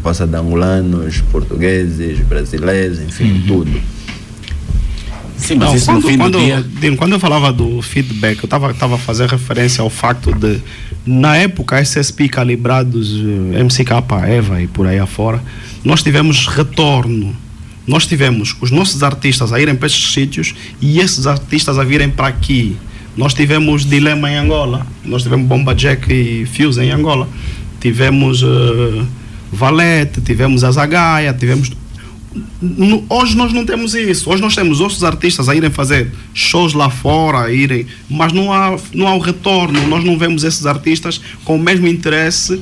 Passa 0.00 0.28
de 0.28 0.36
angolanos, 0.36 1.20
portugueses, 1.32 2.20
brasileiros, 2.20 3.00
enfim, 3.00 3.42
tudo. 3.48 3.80
Sim, 5.36 5.56
mas 5.56 5.74
isso 5.74 5.86
quando, 5.86 6.02
no 6.02 6.08
fim 6.08 6.16
quando, 6.16 6.38
do 6.38 6.44
dia... 6.44 6.64
Dino, 6.80 6.96
quando 6.96 7.12
eu 7.12 7.20
falava 7.20 7.52
do 7.52 7.82
feedback, 7.82 8.38
eu 8.38 8.44
estava 8.44 8.72
tava 8.72 8.94
a 8.94 8.98
fazer 8.98 9.28
referência 9.28 9.82
ao 9.82 9.90
facto 9.90 10.32
de, 10.32 10.60
na 11.04 11.36
época, 11.36 11.78
SSP 11.80 12.28
calibrados, 12.28 13.20
eh, 13.52 13.62
MCK, 13.62 13.90
EVA 14.28 14.62
e 14.62 14.66
por 14.66 14.86
aí 14.86 14.98
afora, 14.98 15.42
nós 15.84 16.02
tivemos 16.02 16.46
retorno. 16.46 17.36
Nós 17.86 18.06
tivemos 18.06 18.56
os 18.62 18.70
nossos 18.70 19.02
artistas 19.02 19.52
a 19.52 19.60
irem 19.60 19.74
para 19.74 19.86
esses 19.86 20.12
sítios 20.12 20.54
e 20.80 21.00
esses 21.00 21.26
artistas 21.26 21.78
a 21.78 21.84
virem 21.84 22.08
para 22.08 22.28
aqui. 22.28 22.76
Nós 23.14 23.34
tivemos 23.34 23.84
Dilema 23.84 24.30
em 24.30 24.36
Angola, 24.36 24.86
nós 25.04 25.22
tivemos 25.22 25.46
Bomba 25.46 25.74
Jack 25.74 26.10
e 26.10 26.46
Fuse 26.46 26.80
em 26.80 26.90
Angola, 26.90 27.28
tivemos 27.80 28.42
uh, 28.42 29.06
Valete, 29.52 30.22
tivemos 30.22 30.64
Azagaia, 30.64 31.32
tivemos 31.34 31.70
hoje 33.08 33.36
nós 33.36 33.52
não 33.52 33.64
temos 33.64 33.94
isso. 33.94 34.30
Hoje 34.30 34.42
nós 34.42 34.54
temos 34.54 34.80
outros 34.80 35.04
artistas 35.04 35.48
a 35.48 35.54
irem 35.54 35.70
fazer 35.70 36.12
shows 36.32 36.72
lá 36.72 36.90
fora, 36.90 37.42
a 37.42 37.52
irem, 37.52 37.86
mas 38.08 38.32
não 38.32 38.52
há, 38.52 38.76
não 38.92 39.06
há 39.06 39.14
o 39.14 39.18
retorno. 39.18 39.86
Nós 39.86 40.04
não 40.04 40.18
vemos 40.18 40.44
esses 40.44 40.66
artistas 40.66 41.20
com 41.44 41.56
o 41.56 41.58
mesmo 41.58 41.86
interesse 41.86 42.60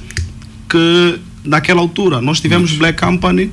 que 0.69 1.19
naquela 1.45 1.81
altura. 1.81 2.21
Nós 2.21 2.41
tivemos 2.41 2.73
Black 2.73 3.01
Company 3.01 3.51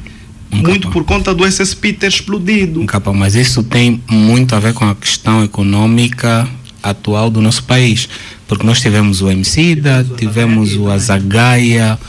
um 0.51 0.57
muito 0.57 0.87
capa. 0.87 0.93
por 0.93 1.03
conta 1.05 1.33
do 1.33 1.45
SSP 1.45 1.93
ter 1.93 2.07
explodido. 2.07 2.81
Um 2.81 2.85
capa, 2.85 3.13
mas 3.13 3.35
isso 3.35 3.63
tem 3.63 4.01
muito 4.09 4.55
a 4.55 4.59
ver 4.59 4.73
com 4.73 4.85
a 4.85 4.95
questão 4.95 5.43
econômica 5.43 6.47
atual 6.81 7.29
do 7.29 7.41
nosso 7.41 7.63
país. 7.63 8.09
Porque 8.47 8.65
nós 8.65 8.81
tivemos 8.81 9.21
o 9.21 9.29
Emicida, 9.29 10.05
tivemos 10.17 10.75
o 10.75 10.89
Azagaia, 10.89 11.99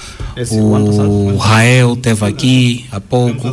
o 0.50 1.36
Rael 1.36 1.96
teve 1.96 2.24
aqui 2.24 2.84
há 2.90 3.00
pouco. 3.00 3.48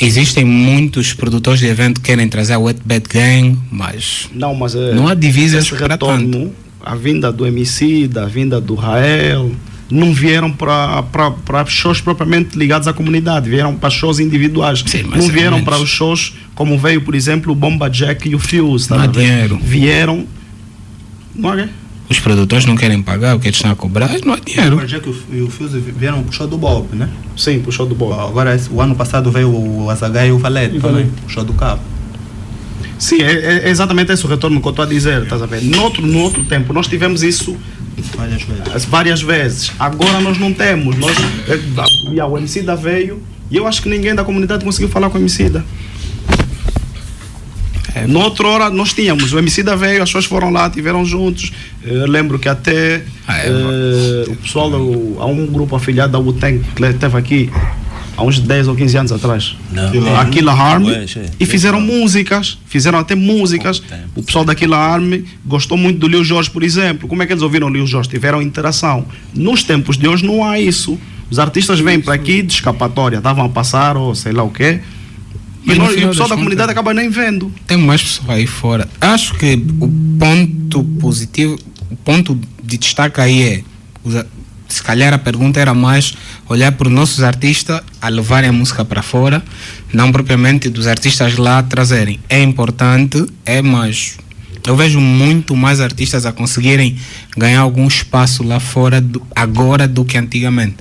Existem 0.00 0.44
muitos 0.44 1.12
produtores 1.12 1.60
de 1.60 1.66
evento 1.66 2.00
que 2.00 2.08
querem 2.08 2.28
trazer 2.28 2.54
a 2.54 2.58
Wet 2.58 2.80
Bad 2.84 3.06
Gang, 3.08 3.58
mas 3.70 4.28
não, 4.34 4.54
mas 4.54 4.74
é, 4.74 4.92
não 4.92 5.08
há 5.08 5.14
divisas 5.14 5.70
para 5.70 5.96
tanto. 5.96 6.52
A 6.84 6.94
vinda 6.94 7.32
do 7.32 7.46
MC, 7.46 8.08
a 8.16 8.26
vinda 8.26 8.60
do 8.60 8.74
Rael, 8.74 9.50
não 9.90 10.12
vieram 10.12 10.50
para 10.52 11.66
shows 11.66 12.00
propriamente 12.00 12.56
ligados 12.56 12.86
à 12.86 12.92
comunidade, 12.92 13.48
vieram 13.48 13.74
para 13.74 13.90
shows 13.90 14.20
individuais. 14.20 14.82
Sim, 14.86 15.04
não 15.04 15.28
vieram 15.28 15.64
para 15.64 15.78
os 15.78 15.88
shows 15.88 16.34
como 16.54 16.78
veio, 16.78 17.00
por 17.02 17.14
exemplo, 17.14 17.52
o 17.52 17.54
Bomba 17.54 17.88
Jack 17.88 18.28
e 18.28 18.34
o 18.34 18.38
Fuse. 18.38 18.88
Tá 18.88 18.96
não 18.96 19.04
há 19.04 19.06
dinheiro. 19.06 19.58
Vieram. 19.62 20.26
Não 21.34 21.54
é? 21.54 21.68
Os 22.08 22.18
produtores 22.18 22.64
não 22.64 22.76
querem 22.76 23.02
pagar 23.02 23.36
o 23.36 23.40
que 23.40 23.48
eles 23.48 23.56
estão 23.56 23.70
a 23.70 23.76
cobrar, 23.76 24.10
não 24.24 24.34
há 24.34 24.38
dinheiro. 24.38 24.78
O 24.78 24.86
Jack 24.86 25.14
e 25.30 25.42
o 25.42 25.50
Fuse 25.50 25.78
vieram 25.78 26.24
show 26.30 26.46
do 26.46 26.56
Bob, 26.56 26.94
né? 26.96 27.08
Sim, 27.36 27.62
show 27.70 27.86
do 27.86 27.94
Bob. 27.94 28.14
Agora, 28.14 28.58
o 28.70 28.80
ano 28.80 28.94
passado 28.94 29.30
veio 29.30 29.50
o 29.50 29.90
Azagai 29.90 30.28
e 30.28 30.32
o 30.32 30.38
Valete 30.38 30.80
também, 30.80 31.10
show 31.26 31.44
do 31.44 31.52
Cabo. 31.52 31.82
Sim, 32.98 33.22
é, 33.22 33.66
é, 33.66 33.68
exatamente 33.68 34.10
esse 34.12 34.24
o 34.24 34.28
retorno 34.28 34.60
que 34.60 34.66
eu 34.66 34.70
estou 34.70 34.84
a 34.84 34.88
dizer, 34.88 35.22
estás 35.22 35.40
a 35.40 35.46
ver? 35.46 35.62
No 35.62 35.82
outro, 35.82 36.04
no 36.04 36.18
outro 36.20 36.42
tempo, 36.44 36.72
nós 36.72 36.88
tivemos 36.88 37.22
isso 37.22 37.56
várias 38.16 38.42
vezes. 38.42 38.84
várias 38.86 39.22
vezes. 39.22 39.72
Agora 39.78 40.20
nós 40.20 40.38
não 40.38 40.52
temos. 40.52 40.96
Nós, 40.96 41.16
é, 41.48 42.24
o 42.24 42.38
Emicida 42.38 42.74
veio 42.74 43.22
e 43.50 43.56
eu 43.56 43.66
acho 43.66 43.82
que 43.82 43.88
ninguém 43.88 44.14
da 44.14 44.24
comunidade 44.24 44.64
conseguiu 44.64 44.88
falar 44.88 45.10
com 45.10 45.18
o 45.18 45.20
Emicida. 45.20 45.64
É. 47.94 48.06
Hora 48.46 48.70
nós 48.70 48.92
tínhamos, 48.92 49.32
o 49.32 49.38
MC 49.38 49.62
da 49.62 49.74
veio, 49.74 50.02
as 50.02 50.08
pessoas 50.08 50.24
foram 50.24 50.50
lá, 50.50 50.68
tiveram 50.70 51.04
juntos. 51.04 51.52
Eu 51.82 52.06
lembro 52.06 52.38
que 52.38 52.48
até 52.48 53.02
ah, 53.26 53.38
é, 53.38 53.50
uh, 53.50 54.32
o 54.32 54.36
pessoal, 54.36 54.70
do, 54.70 55.16
há 55.18 55.26
um 55.26 55.46
grupo 55.46 55.74
afiliado 55.76 56.12
da 56.12 56.18
UTEN 56.18 56.60
que 56.60 56.84
esteve 56.84 57.16
aqui 57.16 57.50
há 58.16 58.22
uns 58.22 58.40
10 58.40 58.68
ou 58.68 58.74
15 58.74 58.98
anos 58.98 59.12
atrás. 59.12 59.56
Não. 59.70 60.16
Aquila 60.18 60.52
Army. 60.52 60.92
E 61.38 61.46
fizeram 61.46 61.80
músicas, 61.80 62.58
fizeram 62.66 62.98
até 62.98 63.14
músicas. 63.14 63.82
O 64.14 64.22
pessoal 64.22 64.44
daquela 64.44 64.76
Army 64.76 65.24
gostou 65.46 65.78
muito 65.78 65.98
do 65.98 66.08
Lil 66.08 66.24
Jorge, 66.24 66.50
por 66.50 66.62
exemplo. 66.62 67.08
Como 67.08 67.22
é 67.22 67.26
que 67.26 67.32
eles 67.32 67.42
ouviram 67.42 67.68
o 67.68 67.70
Lil 67.70 67.86
Jorge? 67.86 68.08
Tiveram 68.10 68.42
interação. 68.42 69.06
Nos 69.32 69.62
tempos 69.62 69.96
de 69.96 70.08
hoje 70.08 70.26
não 70.26 70.44
há 70.44 70.58
isso. 70.60 70.98
Os 71.30 71.38
artistas 71.38 71.78
vêm 71.78 72.00
para 72.00 72.14
aqui 72.14 72.42
de 72.42 72.54
escapatória, 72.54 73.18
estavam 73.18 73.44
a 73.44 73.48
passar 73.48 73.96
ou 73.96 74.14
sei 74.14 74.32
lá 74.32 74.42
o 74.42 74.50
quê 74.50 74.80
e, 75.74 75.78
nós, 75.78 75.96
e 75.96 76.04
o 76.04 76.08
pessoal 76.08 76.28
da 76.28 76.36
comunidade 76.36 76.72
acaba 76.72 76.94
nem 76.94 77.08
vendo. 77.08 77.52
Tem 77.66 77.76
mais 77.76 78.02
pessoas 78.02 78.30
aí 78.30 78.46
fora. 78.46 78.88
Acho 79.00 79.34
que 79.34 79.54
o 79.80 79.88
ponto 80.18 80.84
positivo, 81.00 81.58
o 81.90 81.96
ponto 81.96 82.38
de 82.62 82.78
destaque 82.78 83.20
aí 83.20 83.42
é, 83.42 84.24
se 84.68 84.82
calhar 84.82 85.12
a 85.14 85.18
pergunta 85.18 85.58
era 85.58 85.72
mais 85.72 86.14
olhar 86.48 86.72
para 86.72 86.88
os 86.88 86.92
nossos 86.92 87.22
artistas 87.22 87.80
a 88.00 88.08
levarem 88.08 88.50
a 88.50 88.52
música 88.52 88.84
para 88.84 89.02
fora, 89.02 89.42
não 89.92 90.12
propriamente 90.12 90.68
dos 90.68 90.86
artistas 90.86 91.36
lá 91.36 91.62
trazerem. 91.62 92.20
É 92.28 92.42
importante, 92.42 93.26
é, 93.44 93.62
mas 93.62 94.18
eu 94.66 94.76
vejo 94.76 95.00
muito 95.00 95.56
mais 95.56 95.80
artistas 95.80 96.26
a 96.26 96.32
conseguirem 96.32 96.96
ganhar 97.36 97.60
algum 97.60 97.86
espaço 97.86 98.42
lá 98.42 98.60
fora 98.60 99.00
do, 99.00 99.22
agora 99.34 99.88
do 99.88 100.04
que 100.04 100.18
antigamente. 100.18 100.76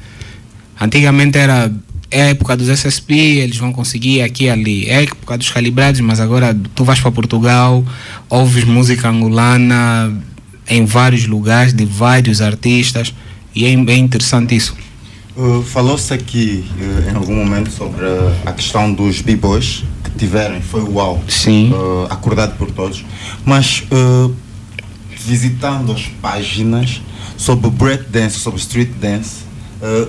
Antigamente 0.79 1.37
era 1.37 1.71
é 2.09 2.23
a 2.23 2.25
época 2.27 2.55
dos 2.55 2.69
SSP, 2.69 3.13
eles 3.13 3.57
vão 3.57 3.73
conseguir 3.73 4.21
aqui 4.21 4.45
e 4.45 4.49
ali. 4.49 4.85
É 4.87 4.97
a 4.97 5.01
época 5.03 5.37
dos 5.37 5.49
calibrados, 5.49 5.99
mas 6.01 6.19
agora 6.19 6.57
tu 6.73 6.83
vais 6.83 6.99
para 6.99 7.11
Portugal, 7.11 7.83
ouves 8.29 8.63
música 8.63 9.09
angolana 9.09 10.13
em 10.69 10.85
vários 10.85 11.25
lugares, 11.25 11.73
de 11.73 11.85
vários 11.85 12.41
artistas, 12.41 13.13
e 13.53 13.65
é 13.65 13.75
bem 13.77 14.03
interessante 14.03 14.55
isso. 14.55 14.75
Uh, 15.35 15.61
Falou-se 15.61 16.13
aqui 16.13 16.65
uh, 16.79 17.11
em 17.11 17.15
algum 17.15 17.35
momento 17.35 17.69
sobre 17.69 18.03
uh, 18.03 18.33
a 18.45 18.51
questão 18.53 18.91
dos 18.91 19.21
b-boys 19.21 19.83
que 20.03 20.11
tiveram, 20.11 20.59
foi 20.61 20.81
uau, 20.81 21.23
Sim. 21.27 21.71
Uh, 21.71 22.07
acordado 22.09 22.57
por 22.57 22.71
todos, 22.71 23.05
mas 23.45 23.83
visitando 25.25 25.91
as 25.91 26.07
páginas 26.21 27.01
sobre 27.37 27.69
breakdance, 27.69 28.39
sobre 28.39 28.59
street 28.59 28.89
dance, 28.99 29.43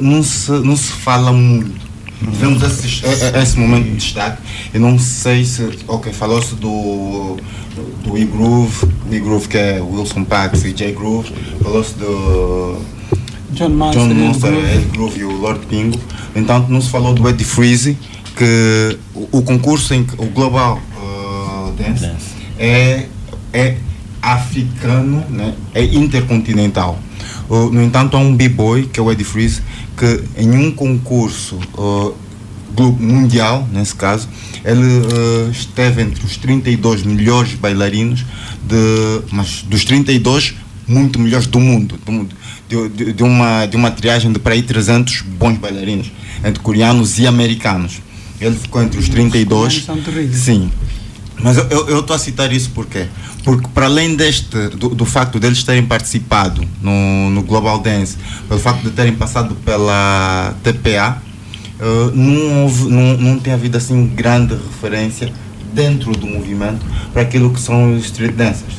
não, 0.00 0.22
se, 0.22 0.50
não 0.50 0.76
se 0.76 0.92
fala 0.92 1.32
muito 1.32 1.87
Tivemos 2.18 2.62
esse, 2.62 3.04
esse 3.06 3.58
momento 3.58 3.84
de 3.84 3.96
destaque. 3.96 4.42
Eu 4.74 4.80
não 4.80 4.98
sei 4.98 5.44
se. 5.44 5.78
Ok, 5.86 6.12
falou-se 6.12 6.54
do, 6.56 7.36
do 8.04 8.18
E-Groove, 8.18 8.88
E-Groove 9.10 9.48
que 9.48 9.56
é 9.56 9.80
Wilson 9.80 10.24
Pax 10.24 10.64
e 10.64 10.72
J 10.72 10.92
Groove. 10.92 11.32
Falou-se 11.62 11.94
do. 11.94 12.78
John 13.52 13.70
Monster, 13.70 14.02
John 14.02 14.14
Monster 14.14 14.52
Ed 14.52 14.84
Groove 14.92 15.20
e 15.20 15.24
o 15.24 15.32
Lord 15.32 15.64
Pingo. 15.66 15.98
Então 16.34 16.66
não 16.68 16.80
se 16.80 16.90
falou 16.90 17.14
do 17.14 17.28
Eddie 17.28 17.44
Freeze, 17.44 17.96
que 18.36 18.98
o, 19.14 19.38
o 19.38 19.42
concurso 19.42 19.94
em 19.94 20.06
o 20.18 20.26
Global 20.26 20.80
uh, 20.96 21.72
Dance, 21.72 22.06
Dance, 22.06 22.26
É, 22.58 23.06
é 23.52 23.76
africano, 24.20 25.24
né? 25.30 25.54
é 25.74 25.82
intercontinental. 25.82 26.98
Uh, 27.48 27.70
no 27.70 27.82
entanto, 27.82 28.16
há 28.16 28.20
um 28.20 28.34
b-boy, 28.36 28.86
que 28.92 29.00
é 29.00 29.02
o 29.02 29.10
Eddie 29.10 29.24
Freeze, 29.24 29.62
que 29.98 30.22
em 30.36 30.50
um 30.56 30.70
concurso 30.70 31.58
uh, 31.76 32.14
mundial, 33.00 33.68
nesse 33.72 33.94
caso, 33.94 34.28
ele 34.64 34.80
uh, 34.80 35.50
esteve 35.50 36.02
entre 36.02 36.24
os 36.24 36.36
32 36.36 37.02
melhores 37.02 37.54
bailarinos, 37.54 38.24
de, 38.62 39.22
mas 39.32 39.62
dos 39.62 39.84
32 39.84 40.54
muito 40.86 41.18
melhores 41.18 41.46
do 41.46 41.60
mundo, 41.60 41.98
do 42.04 42.12
mundo 42.12 42.34
de, 42.68 43.12
de, 43.12 43.22
uma, 43.22 43.66
de 43.66 43.76
uma 43.76 43.90
triagem 43.90 44.32
de 44.32 44.38
para 44.38 44.54
aí 44.54 44.62
300 44.62 45.22
bons 45.22 45.58
bailarinos, 45.58 46.12
entre 46.44 46.60
coreanos 46.62 47.18
e 47.18 47.26
americanos. 47.26 48.00
Ele 48.40 48.54
ficou 48.54 48.82
entre 48.82 48.98
os 48.98 49.08
32. 49.08 49.86
Sim. 50.32 50.70
Mas 51.40 51.56
eu 51.56 52.00
estou 52.00 52.14
a 52.16 52.18
citar 52.18 52.52
isso 52.52 52.70
porque 52.74 53.06
porque 53.44 53.66
para 53.72 53.86
além 53.86 54.14
deste 54.14 54.68
do, 54.76 54.90
do, 54.90 55.04
facto 55.06 55.40
deles 55.40 55.62
terem 55.62 55.86
participado 55.86 56.62
no, 56.82 57.30
no 57.30 57.42
Global 57.42 57.78
Dance, 57.78 58.16
pelo 58.46 58.60
facto 58.60 58.82
de 58.82 58.90
terem 58.90 59.14
passado 59.14 59.54
pela 59.64 60.54
TPA, 60.62 61.16
uh, 61.80 62.08
eh, 62.08 62.10
não, 62.14 62.64
houve, 62.64 62.90
não, 62.90 63.16
não 63.16 63.38
tem 63.38 63.54
havido 63.54 63.78
assim 63.78 64.06
grande 64.06 64.54
referência 64.54 65.32
dentro 65.72 66.12
do 66.12 66.26
movimento 66.26 66.84
para 67.12 67.22
aquilo 67.22 67.50
que 67.50 67.60
são 67.60 67.94
os 67.94 68.04
street 68.06 68.34
dancers. 68.34 68.74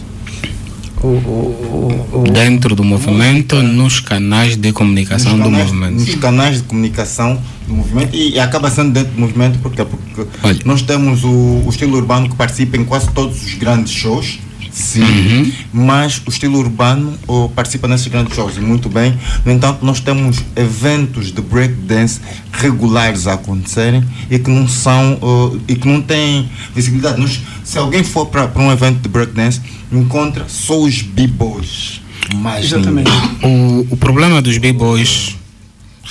Dentro 2.33 2.75
do 2.75 2.83
movimento, 2.83 3.55
nos 3.63 4.01
canais 4.01 4.57
de 4.57 4.73
comunicação 4.73 5.37
nos 5.37 5.45
do 5.45 5.51
canais, 5.51 5.71
movimento. 5.71 5.99
Nos 5.99 6.15
canais 6.15 6.57
de 6.57 6.63
comunicação 6.63 7.41
do 7.69 7.75
movimento 7.75 8.15
e, 8.15 8.33
e 8.33 8.39
acaba 8.39 8.69
sendo 8.69 8.91
dentro 8.91 9.13
do 9.13 9.19
movimento 9.19 9.59
porque, 9.59 9.85
porque 9.85 10.27
nós 10.65 10.81
temos 10.81 11.23
o, 11.23 11.29
o 11.65 11.69
estilo 11.69 11.95
urbano 11.97 12.27
que 12.29 12.35
participa 12.35 12.75
em 12.77 12.83
quase 12.83 13.09
todos 13.11 13.41
os 13.43 13.53
grandes 13.55 13.93
shows. 13.93 14.39
Sim, 14.71 15.01
Uhum. 15.01 15.51
mas 15.73 16.21
o 16.27 16.29
estilo 16.29 16.59
urbano 16.59 17.13
oh, 17.27 17.49
participa 17.49 17.87
nesses 17.87 18.05
grandes 18.07 18.35
shows 18.35 18.55
e 18.55 18.59
muito 18.61 18.87
bem. 18.87 19.17
No 19.43 19.51
entanto, 19.51 19.83
nós 19.83 19.99
temos 19.99 20.37
eventos 20.55 21.31
de 21.31 21.41
breakdance 21.41 22.19
regulares 22.51 23.25
a 23.25 23.33
acontecerem 23.33 24.03
e 24.29 24.37
que 24.37 24.49
não 24.49 24.67
são 24.67 25.17
oh, 25.21 25.57
e 25.67 25.75
que 25.75 25.87
não 25.87 26.01
têm 26.01 26.47
visibilidade. 26.75 27.19
Nós, 27.19 27.41
se 27.63 27.79
alguém 27.79 28.03
for 28.03 28.27
para 28.27 28.47
um 28.57 28.71
evento 28.71 29.01
de 29.01 29.09
breakdance, 29.09 29.59
encontra 29.91 30.45
só 30.47 30.79
os 30.79 31.01
b-boys. 31.01 31.99
Mais 32.35 32.71
ninguém. 32.71 33.03
O, 33.43 33.87
o 33.89 33.97
problema 33.97 34.39
dos 34.39 34.57
b-boys, 34.59 35.35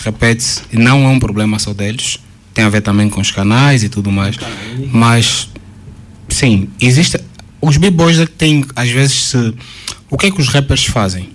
repete-se, 0.04 0.62
não 0.72 1.04
é 1.04 1.08
um 1.08 1.18
problema 1.18 1.58
só 1.58 1.72
deles, 1.72 2.18
tem 2.54 2.64
a 2.64 2.68
ver 2.68 2.80
também 2.80 3.08
com 3.08 3.20
os 3.20 3.30
canais 3.30 3.82
e 3.82 3.88
tudo 3.88 4.10
mais, 4.10 4.36
mas 4.92 5.48
sim, 6.28 6.68
existe. 6.80 7.18
Os 7.60 7.76
b-boys 7.76 8.20
é 8.20 8.26
que 8.26 8.32
têm, 8.32 8.64
às 8.76 8.90
vezes, 8.90 9.30
se, 9.30 9.54
o 10.10 10.16
que 10.16 10.26
é 10.26 10.30
que 10.30 10.40
os 10.40 10.48
rappers 10.48 10.84
fazem? 10.84 11.30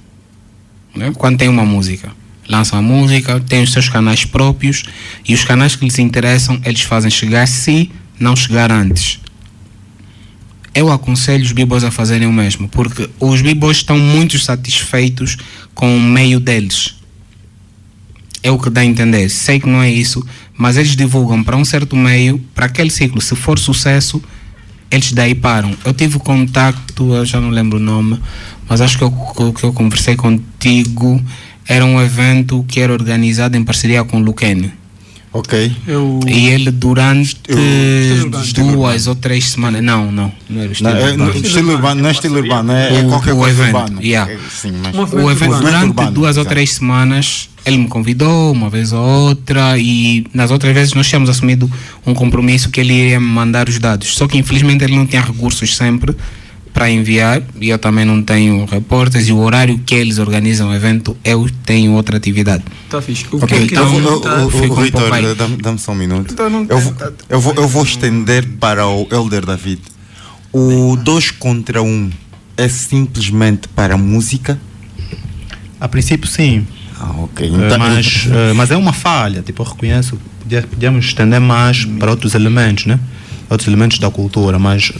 né? 0.95 1.11
Quando 1.17 1.37
tem 1.37 1.49
uma 1.49 1.65
música, 1.65 2.11
lançam 2.47 2.77
a 2.77 2.81
música, 2.81 3.39
têm 3.39 3.63
os 3.63 3.71
seus 3.71 3.89
canais 3.89 4.25
próprios 4.25 4.83
e 5.27 5.33
os 5.33 5.43
canais 5.43 5.75
que 5.75 5.85
lhes 5.85 5.99
interessam, 5.99 6.61
eles 6.63 6.81
fazem 6.81 7.09
chegar 7.09 7.47
se 7.47 7.91
não 8.19 8.35
chegar 8.35 8.71
antes 8.71 9.19
eu 10.75 10.91
aconselho 10.91 11.43
os 11.43 11.51
b-boys 11.51 11.83
a 11.83 11.91
fazerem 11.91 12.27
o 12.27 12.33
mesmo, 12.33 12.67
porque 12.67 13.09
os 13.19 13.41
b-boys 13.41 13.77
estão 13.77 13.97
muito 13.97 14.39
satisfeitos 14.39 15.37
com 15.73 15.95
o 15.95 16.01
meio 16.01 16.39
deles. 16.39 16.95
É 18.43 18.51
o 18.51 18.59
que 18.59 18.69
dá 18.69 18.81
a 18.81 18.85
entender. 18.85 19.29
Sei 19.29 19.59
que 19.59 19.67
não 19.67 19.81
é 19.81 19.89
isso, 19.89 20.23
mas 20.55 20.77
eles 20.77 20.95
divulgam 20.95 21.41
para 21.43 21.55
um 21.55 21.63
certo 21.63 21.95
meio, 21.95 22.37
para 22.53 22.65
aquele 22.65 22.89
ciclo, 22.89 23.21
se 23.21 23.35
for 23.35 23.57
sucesso, 23.57 24.21
eles 24.91 25.11
daí 25.13 25.33
param. 25.33 25.75
Eu 25.83 25.93
tive 25.93 26.19
contacto, 26.19 27.13
eu 27.15 27.25
já 27.25 27.39
não 27.41 27.49
lembro 27.49 27.77
o 27.77 27.81
nome, 27.81 28.19
mas 28.67 28.81
acho 28.81 28.97
que 28.97 29.03
eu, 29.03 29.11
que 29.53 29.63
eu 29.63 29.73
conversei 29.73 30.15
contigo. 30.15 31.23
Era 31.65 31.85
um 31.85 32.01
evento 32.01 32.63
que 32.67 32.81
era 32.81 32.91
organizado 32.91 33.55
em 33.55 33.63
parceria 33.63 34.03
com 34.03 34.17
o 34.17 34.23
Luquene. 34.23 34.82
Ok. 35.33 35.75
E 36.27 36.47
ele 36.49 36.69
durante 36.69 37.35
Eu- 37.47 38.29
duas 38.53 39.07
ou 39.07 39.15
três 39.15 39.49
semanas. 39.49 39.81
Não, 39.83 40.11
não. 40.11 40.31
Não 40.47 40.61
era 40.61 40.69
o 40.69 40.71
estilo 40.71 40.89
Não, 40.91 40.97
é, 40.97 41.11
urbano. 41.11 41.25
no- 41.33 41.39
estilo 41.39 41.71
urbano, 41.73 42.01
não 42.01 42.09
é 42.09 42.11
estilo 42.11 42.37
urbano, 42.37 42.71
é, 42.71 42.95
é 42.95 43.01
O- 43.01 43.09
qualquer 43.09 43.33
o 43.33 43.37
coisa 43.37 43.63
evento, 43.63 43.75
urbana. 43.77 44.01
yeah. 44.03 44.31
É, 44.31 44.37
sim, 44.49 44.71
mas 44.83 44.95
o 45.13 45.31
evento 45.31 45.57
durante 45.59 46.11
duas 46.11 46.37
ou 46.37 46.45
três 46.45 46.73
semanas 46.73 47.49
ele 47.65 47.77
me 47.77 47.87
convidou 47.87 48.51
uma 48.51 48.69
vez 48.69 48.91
ou 48.93 48.99
outra 48.99 49.77
e 49.79 50.25
nas 50.33 50.51
outras 50.51 50.73
vezes 50.73 50.93
nós 50.93 51.07
tínhamos 51.07 51.29
assumido 51.29 51.71
um 52.05 52.13
compromisso 52.13 52.69
que 52.69 52.79
ele 52.81 52.93
iria 52.93 53.19
me 53.21 53.25
mandar 53.25 53.69
os 53.69 53.79
dados 53.79 54.13
só 54.15 54.27
que 54.27 54.37
infelizmente 54.37 54.83
ele 54.83 54.95
não 54.97 55.05
tinha 55.07 55.21
recursos 55.21 55.75
sempre 55.75 56.13
para 56.73 56.89
enviar 56.89 57.41
e 57.61 57.69
eu 57.69 57.77
também 57.77 58.03
não 58.03 58.21
tenho 58.23 58.65
repórteres 58.65 59.27
e 59.27 59.31
o 59.31 59.37
horário 59.37 59.77
que 59.85 59.93
eles 59.93 60.17
organizam 60.17 60.69
o 60.71 60.73
evento 60.73 61.15
eu 61.23 61.47
tenho 61.65 61.91
outra 61.93 62.17
atividade 62.17 62.63
Tá 62.89 63.01
fixe. 63.01 63.25
O 63.31 63.37
Ok, 63.37 63.47
que 63.47 63.63
é 63.63 63.67
que 63.67 63.75
eu 63.77 63.87
vou- 63.87 64.01
não 64.01 64.11
eu- 64.11 64.39
eu- 64.41 64.49
Fica 64.49 64.73
um 64.73 64.77
o 64.77 64.81
Ritor, 64.81 65.01
pouco 65.01 65.15
aí. 65.15 65.35
dá-me 65.61 65.79
só 65.79 65.91
um 65.91 65.95
minuto. 65.95 66.31
Então 66.33 66.45
Eu 66.69 66.79
vou, 66.79 66.93
eu, 67.29 67.39
vou, 67.39 67.53
eu 67.55 67.67
vou 67.67 67.83
estender 67.83 68.47
para 68.59 68.87
o 68.87 69.07
Elder 69.11 69.45
David. 69.45 69.81
O 70.51 70.95
2 70.97 71.31
contra 71.31 71.81
1 71.81 71.85
um 71.87 72.11
é 72.57 72.67
simplesmente 72.69 73.67
para 73.67 73.97
música? 73.97 74.59
A 75.79 75.87
princípio, 75.87 76.27
sim. 76.29 76.65
Ah, 76.99 77.11
ok. 77.17 77.47
Eh, 77.47 77.49
Então- 77.65 77.79
mas, 77.79 78.27
eh, 78.31 78.53
mas 78.53 78.71
é 78.71 78.77
uma 78.77 78.93
falha, 78.93 79.41
tipo, 79.41 79.61
eu 79.63 79.67
reconheço, 79.67 80.19
podíamos 80.69 81.05
estender 81.05 81.39
mais 81.41 81.85
para 81.85 82.11
outros 82.11 82.35
elementos, 82.35 82.85
né? 82.85 82.99
Outros 83.49 83.67
elementos 83.67 83.97
da 83.99 84.09
cultura, 84.11 84.57
mas 84.59 84.91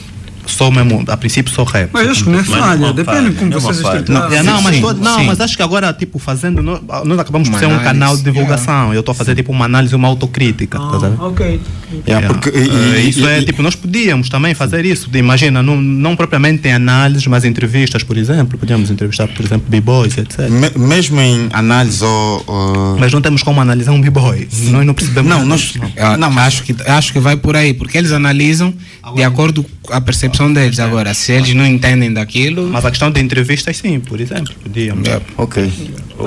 só 0.46 0.70
mesmo, 0.72 1.04
a 1.08 1.18
princípio 1.18 1.54
só 1.54 1.64
rap. 1.64 1.90
Mas 1.94 2.08
acho 2.10 2.24
que 2.24 2.30
não 2.30 2.40
é 2.40 2.44
Mas 2.44 2.48
falha, 2.60 2.94
depende 2.94 3.04
falha, 3.06 3.32
como 3.34 3.52
não 3.52 3.58
é 3.58 3.62
uma 3.62 3.74
vocês. 3.74 4.10
Não, 4.10 4.34
é, 4.34 4.44
não, 4.44 4.62
mas, 4.62 4.80
todo- 4.80 5.02
não 5.02 5.24
mas 5.26 5.40
acho 5.42 5.56
que 5.58 5.64
agora, 5.64 5.94
tipo, 5.94 6.20
fazendo, 6.20 6.62
nós, 6.62 6.80
nós 7.06 7.20
acabamos 7.20 7.48
Uma 7.50 7.58
por 7.58 7.66
ser 7.68 7.74
um 7.74 7.80
canal 7.80 8.16
de 8.18 8.24
divulgação. 8.24 8.94
Eu 8.94 9.00
estou 9.00 9.12
a 9.12 9.16
fazer, 9.16 9.36
tipo, 9.36 9.52
uma 9.52 9.66
análise, 9.66 9.96
uma 9.96 10.08
autocrítica, 10.08 10.78
tá 10.80 11.00
sabendo? 11.00 11.24
ok. 11.24 11.62
Yeah, 12.08 12.28
porque- 12.28 12.50
e- 12.50 12.70
Eh, 12.70 13.02
e- 13.06 13.10
isso 13.10 13.20
e- 13.20 13.26
é 13.28 13.40
e- 13.40 13.46
tipo, 13.46 13.62
nós 13.62 13.76
podíamos 13.76 14.28
também 14.30 14.54
fazer 14.54 14.84
isso. 14.86 15.10
de- 15.10 15.20
Imagina, 15.20 15.62
não, 15.64 15.80
não 15.80 16.16
propriamente 16.16 16.68
em 16.68 16.74
análises, 16.74 17.26
mas 17.28 17.46
entrevistas, 17.46 18.04
por 18.04 18.18
exemplo. 18.18 18.58
Podíamos 18.58 18.90
entrevistar, 18.90 19.28
por 19.28 19.46
exemplo, 19.46 19.66
b-boys, 19.70 20.18
etc. 20.18 20.50
Me- 20.50 20.72
mesmo 20.76 21.20
em 21.22 21.48
análise 21.54 22.04
ou, 22.04 22.98
Mas 23.00 23.14
não 23.14 23.22
temos 23.22 23.44
como 23.44 23.62
analisar 23.62 23.92
um 23.92 24.02
b-boy. 24.02 24.48
Nós 24.72 24.86
não 24.86 24.94
percebemos. 24.94 25.30
Não, 25.30 25.46
nós- 25.46 25.74
Eu 25.96 26.40
acho, 26.40 26.64
que, 26.64 26.76
acho 26.88 27.14
que 27.14 27.20
vai 27.20 27.36
por 27.38 27.56
aí, 27.56 27.74
porque 27.74 27.98
eles 27.98 28.12
analisam 28.12 28.74
de 29.16 29.24
acordo 29.24 29.66
com 29.82 29.94
a 29.94 30.00
percepção 30.00 30.52
deles. 30.54 30.80
Agora, 30.80 31.14
se 31.14 31.32
eles 31.34 31.54
não 31.54 31.66
entendem 31.66 32.12
daquilo. 32.14 32.70
Mas 32.70 32.86
a 32.86 32.90
questão 32.90 33.12
de 33.12 33.20
entrevistas, 33.22 33.78
sim, 33.78 34.00
por 34.00 34.20
exemplo, 34.22 34.54
podíamos. 34.64 35.08
Ok. 35.38 35.72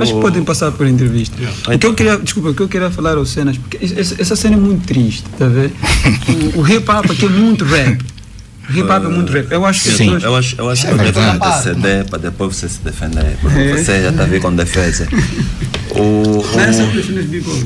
Acho 0.00 0.14
que 0.14 0.20
podem 0.20 0.44
passar 0.44 0.72
por 0.72 0.86
entrevista. 0.86 1.36
O 1.72 1.78
que 1.78 1.86
eu 1.86 1.94
queria, 1.94 2.18
desculpa, 2.18 2.50
o 2.50 2.54
que 2.54 2.60
eu 2.62 2.68
queria 2.68 2.90
falar 2.90 3.16
aos 3.16 3.30
cenas, 3.30 3.56
porque 3.56 3.78
es- 3.84 3.96
essa, 3.96 4.20
essa 4.20 4.36
cena 4.36 4.56
é 4.56 4.58
muito 4.58 4.84
triste, 4.86 5.24
tá 5.38 5.46
vendo? 5.46 5.72
O, 6.56 6.60
o 6.60 6.68
hip 6.68 6.90
hop 6.90 7.10
aqui 7.10 7.24
é 7.24 7.28
muito 7.28 7.64
rap. 7.64 7.98
O 8.68 8.72
hip 8.72 8.82
hop 8.82 9.04
é 9.04 9.08
muito 9.08 9.32
rap. 9.32 9.46
Eu 9.50 9.64
acho 9.64 9.82
que 9.84 9.90
Sim, 9.90 10.04
pessoas- 10.06 10.22
eu 10.24 10.36
acho, 10.36 10.56
eu 10.58 10.68
acho 10.68 10.86
É 10.86 10.90
que 10.90 10.96
verdade. 10.96 11.36
anteceder 11.36 12.04
para 12.06 12.18
depois 12.18 12.56
você 12.56 12.68
se 12.68 12.80
defender. 12.80 13.38
Porque 13.40 13.58
É. 13.58 13.76
você 13.76 14.02
já 14.02 14.10
está 14.10 14.24
a 14.24 14.26
vir 14.26 14.40
com 14.42 14.54
defesa. 14.54 15.08
O, 15.98 16.44
Não 16.54 16.60
é 16.60 16.72
só 16.74 16.82
o, 16.84 16.92
questão 16.92 17.14
dos 17.14 17.24
b-boys. 17.24 17.64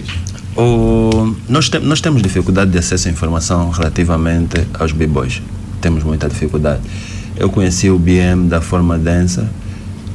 O, 0.57 1.35
nós, 1.49 1.69
tem, 1.69 1.81
nós 1.81 2.01
temos 2.01 2.23
dificuldade 2.23 2.71
de 2.71 2.79
acesso 2.79 3.09
à 3.09 3.11
informação 3.11 3.71
relativamente 3.71 4.67
aos 4.79 4.93
b-boys. 4.93 5.43
Temos 5.81 6.03
muita 6.03 6.29
dificuldade. 6.29 6.81
Eu 7.37 7.49
conheci 7.51 7.89
o 7.89 7.99
BM 7.99 8.49
da 8.49 8.61
forma 8.61 8.99
densa, 8.99 9.49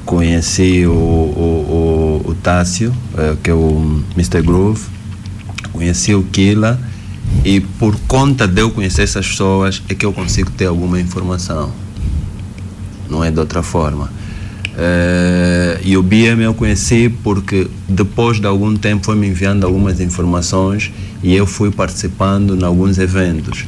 conheci 0.05 0.85
o, 0.85 0.91
o, 0.91 2.21
o, 2.25 2.29
o 2.29 2.35
Tássio, 2.35 2.93
eh, 3.17 3.35
que 3.41 3.49
é 3.49 3.53
o 3.53 4.03
Mr. 4.15 4.41
Groove, 4.41 4.81
conheci 5.71 6.13
o 6.13 6.23
Killa 6.23 6.79
e 7.43 7.59
por 7.59 7.95
conta 8.07 8.47
de 8.47 8.61
eu 8.61 8.69
conhecer 8.71 9.03
essas 9.03 9.27
pessoas 9.27 9.81
é 9.89 9.95
que 9.95 10.05
eu 10.05 10.13
consigo 10.13 10.51
ter 10.51 10.67
alguma 10.67 10.99
informação. 10.99 11.71
Não 13.09 13.23
é 13.23 13.31
de 13.31 13.39
outra 13.39 13.63
forma. 13.63 14.11
Eh, 14.77 15.79
e 15.85 15.97
o 15.97 16.03
BM 16.03 16.41
eu 16.43 16.53
conheci 16.53 17.09
porque 17.23 17.67
depois 17.87 18.39
de 18.39 18.45
algum 18.47 18.75
tempo 18.75 19.05
foi 19.05 19.15
me 19.15 19.27
enviando 19.27 19.63
algumas 19.65 20.01
informações 20.01 20.91
e 21.23 21.33
eu 21.33 21.45
fui 21.47 21.71
participando 21.71 22.55
em 22.59 22.63
alguns 22.63 22.97
eventos. 22.97 23.65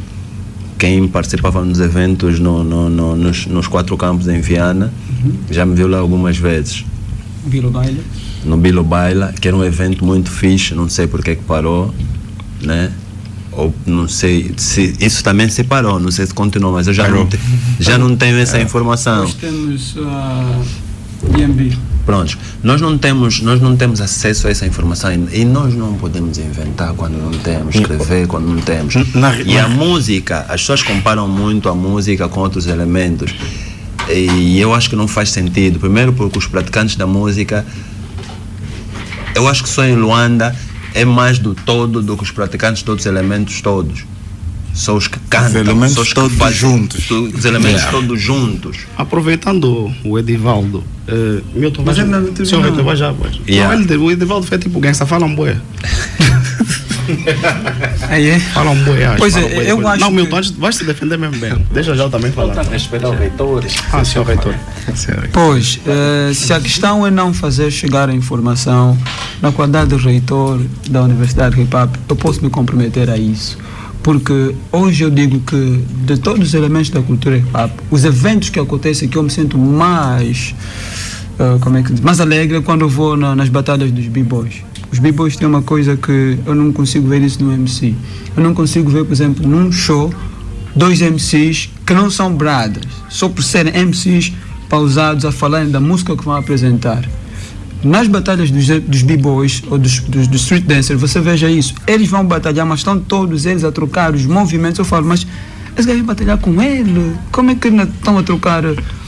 Quem 0.77 1.07
participava 1.07 1.63
nos 1.63 1.79
eventos 1.79 2.39
no, 2.39 2.63
no, 2.63 2.89
no, 2.89 3.15
nos, 3.15 3.45
nos 3.47 3.67
quatro 3.67 3.95
campos 3.97 4.27
em 4.27 4.41
Viana 4.41 4.93
já 5.49 5.65
me 5.65 5.73
viu 5.75 5.87
lá 5.87 5.97
algumas 5.97 6.37
vezes 6.37 6.85
Bilo 7.45 7.71
Baile. 7.71 8.01
no 8.45 8.57
Bilo 8.57 8.83
Baila, 8.83 9.33
que 9.39 9.47
era 9.47 9.57
um 9.57 9.63
evento 9.63 10.05
muito 10.05 10.29
fixe, 10.29 10.75
não 10.75 10.87
sei 10.89 11.07
porque 11.07 11.35
que 11.35 11.43
parou, 11.43 11.93
né? 12.61 12.91
Ou 13.53 13.73
não 13.87 14.07
sei 14.07 14.51
se 14.57 14.93
isso 14.99 15.23
também 15.23 15.49
se 15.49 15.63
parou, 15.63 15.99
não 15.99 16.11
sei 16.11 16.27
se 16.27 16.33
continuou, 16.33 16.73
mas 16.73 16.85
eu 16.85 16.93
já, 16.93 17.07
não, 17.07 17.25
te- 17.25 17.39
já 17.79 17.97
não 17.97 18.15
tenho 18.15 18.37
essa 18.37 18.59
informação. 18.61 19.23
Nós 19.23 19.33
temos 19.33 19.95
a 19.97 20.61
BNB. 21.23 21.77
Pronto, 22.05 22.37
nós 22.63 22.79
não 22.79 22.97
temos, 22.97 23.41
nós 23.41 23.59
não 23.59 23.75
temos 23.75 23.99
acesso 23.99 24.47
a 24.47 24.49
essa 24.49 24.65
informação 24.65 25.11
e, 25.11 25.41
e 25.41 25.45
nós 25.45 25.73
não 25.73 25.95
podemos 25.95 26.37
inventar 26.37 26.93
quando 26.93 27.17
não 27.17 27.31
temos, 27.39 27.75
escrever 27.75 28.27
quando 28.27 28.47
não 28.47 28.61
temos. 28.61 28.95
e 29.45 29.57
a 29.57 29.67
música, 29.67 30.45
as 30.47 30.61
pessoas 30.61 30.83
comparam 30.83 31.27
muito 31.27 31.67
a 31.67 31.75
música 31.75 32.29
com 32.29 32.39
outros 32.39 32.67
elementos. 32.67 33.35
E 34.09 34.57
eu 34.57 34.73
acho 34.73 34.89
que 34.89 34.95
não 34.95 35.07
faz 35.07 35.31
sentido. 35.31 35.79
Primeiro 35.79 36.13
porque 36.13 36.37
os 36.37 36.47
praticantes 36.47 36.95
da 36.95 37.05
música, 37.05 37.65
eu 39.35 39.47
acho 39.47 39.63
que 39.63 39.69
só 39.69 39.83
em 39.83 39.95
Luanda 39.95 40.55
é 40.93 41.03
mais 41.03 41.37
do 41.39 41.53
todo 41.53 42.01
do 42.01 42.15
que 42.15 42.23
os 42.23 42.31
praticantes 42.31 42.83
de 42.83 42.89
outros 42.89 43.05
elementos 43.05 43.61
todos. 43.61 44.05
São 44.77 44.95
os 44.95 45.07
que 45.07 45.17
cantam, 45.29 45.59
elementos 45.61 45.93
são 45.95 46.03
os 46.03 46.09
que 46.09 46.15
todos 46.15 46.37
fazem- 46.37 46.57
juntos. 46.59 47.09
Os 47.09 47.45
elementos 47.45 47.81
Yeah. 47.81 47.91
todos 47.91 48.21
juntos. 48.21 48.77
Aproveitando 48.95 49.91
o 50.05 50.19
Edivaldo, 50.19 50.83
eh, 51.07 51.41
Milton, 51.55 51.81
Mas 51.83 51.97
não. 51.97 52.45
Senhor 52.45 52.83
vai 52.83 52.95
já, 52.95 53.11
vai. 53.11 53.31
Yeah. 53.49 53.75
Não, 53.75 53.83
ele- 53.83 53.97
o 53.97 54.11
Edivaldo 54.11 54.45
foi 54.45 54.57
tipo 54.59 54.79
gangsta, 54.79 55.05
fala 55.05 55.25
um 55.25 55.33
bué. 55.35 55.57
Aí 58.09 58.29
é? 58.31 58.39
Fala 58.39 58.71
um. 58.71 58.77
Pois 59.17 59.35
é, 59.35 59.41
bué 59.41 59.71
eu 59.71 59.87
acho 59.87 60.01
Não, 60.01 60.09
que- 60.09 60.15
Milton, 60.15 60.37
antes- 60.37 60.51
vai 60.51 60.71
se 60.73 60.83
defender 60.83 61.17
mesmo 61.17 61.37
bem. 61.37 61.65
Deixa 61.71 61.95
já 61.95 62.03
eu 62.03 62.09
também 62.09 62.31
falar. 62.31 62.61
Respeitar 62.65 63.09
os 63.09 63.17
reitores. 63.17 63.75
Ah, 63.91 64.03
senhor 64.03 64.25
Reitor. 64.27 64.53
Pois, 65.31 65.79
eh, 65.87 66.31
se 66.33 66.51
a 66.53 66.59
questão 66.59 67.05
é 67.07 67.11
não 67.11 67.33
fazer 67.33 67.71
chegar 67.71 68.09
a 68.09 68.13
informação 68.13 68.97
na 69.41 69.51
qualidade 69.51 69.95
de 69.95 70.03
reitor 70.03 70.59
da 70.89 71.01
Universidade 71.03 71.55
de 71.55 71.61
Hip 71.61 71.75
Hop, 71.75 71.95
eu 72.09 72.15
posso 72.15 72.43
me 72.43 72.49
comprometer 72.49 73.09
a 73.09 73.17
isso. 73.17 73.57
Porque 74.07 74.55
hoje 74.71 75.03
eu 75.03 75.09
digo 75.09 75.41
que 75.41 75.83
de 76.05 76.17
todos 76.17 76.47
os 76.47 76.53
elementos 76.53 76.89
da 76.89 77.01
cultura 77.01 77.35
hip 77.39 77.47
hop, 77.53 77.71
os 77.91 78.05
eventos 78.05 78.47
que 78.47 78.57
acontecem 78.57 79.09
que 79.09 79.17
eu 79.17 79.21
me 79.23 79.29
sinto 79.29 79.57
mais 79.57 80.55
ah, 81.37 81.57
como 81.59 81.75
é 81.75 81.83
que 81.83 81.91
diz? 81.91 81.99
mais 81.99 82.21
alegre 82.21 82.55
é 82.57 82.61
quando 82.61 82.83
eu 82.83 82.89
vou 82.89 83.17
na- 83.17 83.35
nas 83.35 83.49
batalhas 83.49 83.91
dos 83.91 84.05
b-boys. 84.07 84.63
Os 84.93 84.99
b-boys 84.99 85.35
têm 85.35 85.45
uma 85.45 85.61
coisa 85.61 85.97
que 85.97 86.37
eu 86.45 86.55
não 86.55 86.71
consigo 86.71 87.05
ver 87.09 87.21
isso 87.21 87.43
no 87.43 87.51
MC. 87.51 87.93
Eu 88.37 88.41
não 88.41 88.53
consigo 88.53 88.89
ver, 88.89 89.03
por 89.03 89.11
exemplo, 89.11 89.45
num 89.45 89.69
show, 89.73 90.09
dois 90.73 91.01
MCs 91.01 91.69
que 91.85 91.93
não 91.93 92.09
são 92.09 92.33
brothers, 92.33 92.87
só 93.09 93.27
por 93.27 93.43
serem 93.43 93.73
MCs 93.87 94.31
pausados 94.69 95.25
a 95.25 95.33
falarem 95.33 95.69
da 95.69 95.81
música 95.81 96.15
que 96.15 96.23
vão 96.23 96.33
apresentar. 96.37 97.03
Nas 97.83 98.07
batalhas 98.07 98.49
dos, 98.49 98.67
dos 98.81 99.01
b-boys 99.03 99.61
ou 99.69 99.77
dos, 99.77 99.99
dos, 99.99 100.27
dos 100.27 100.41
street 100.41 100.63
dancers, 100.65 100.99
você 100.99 101.19
veja 101.21 101.49
isso. 101.49 101.75
Eles 101.85 102.09
vão 102.09 102.25
batalhar, 102.25 102.65
mas 102.65 102.79
estão 102.79 102.99
todos 102.99 103.45
eles 103.45 103.63
a 103.63 103.71
trocar 103.71 104.13
os 104.15 104.25
movimentos. 104.25 104.79
Eu 104.79 104.85
falo, 104.85 105.05
mas 105.05 105.25
esse 105.77 105.87
gajo 105.87 105.99
vai 105.99 106.07
batalhar 106.15 106.37
com 106.39 106.61
ele? 106.61 107.13
Como 107.31 107.51
é 107.51 107.55
que 107.55 107.69
não 107.69 107.83
estão 107.83 108.17
a 108.17 108.23
trocar 108.23 108.63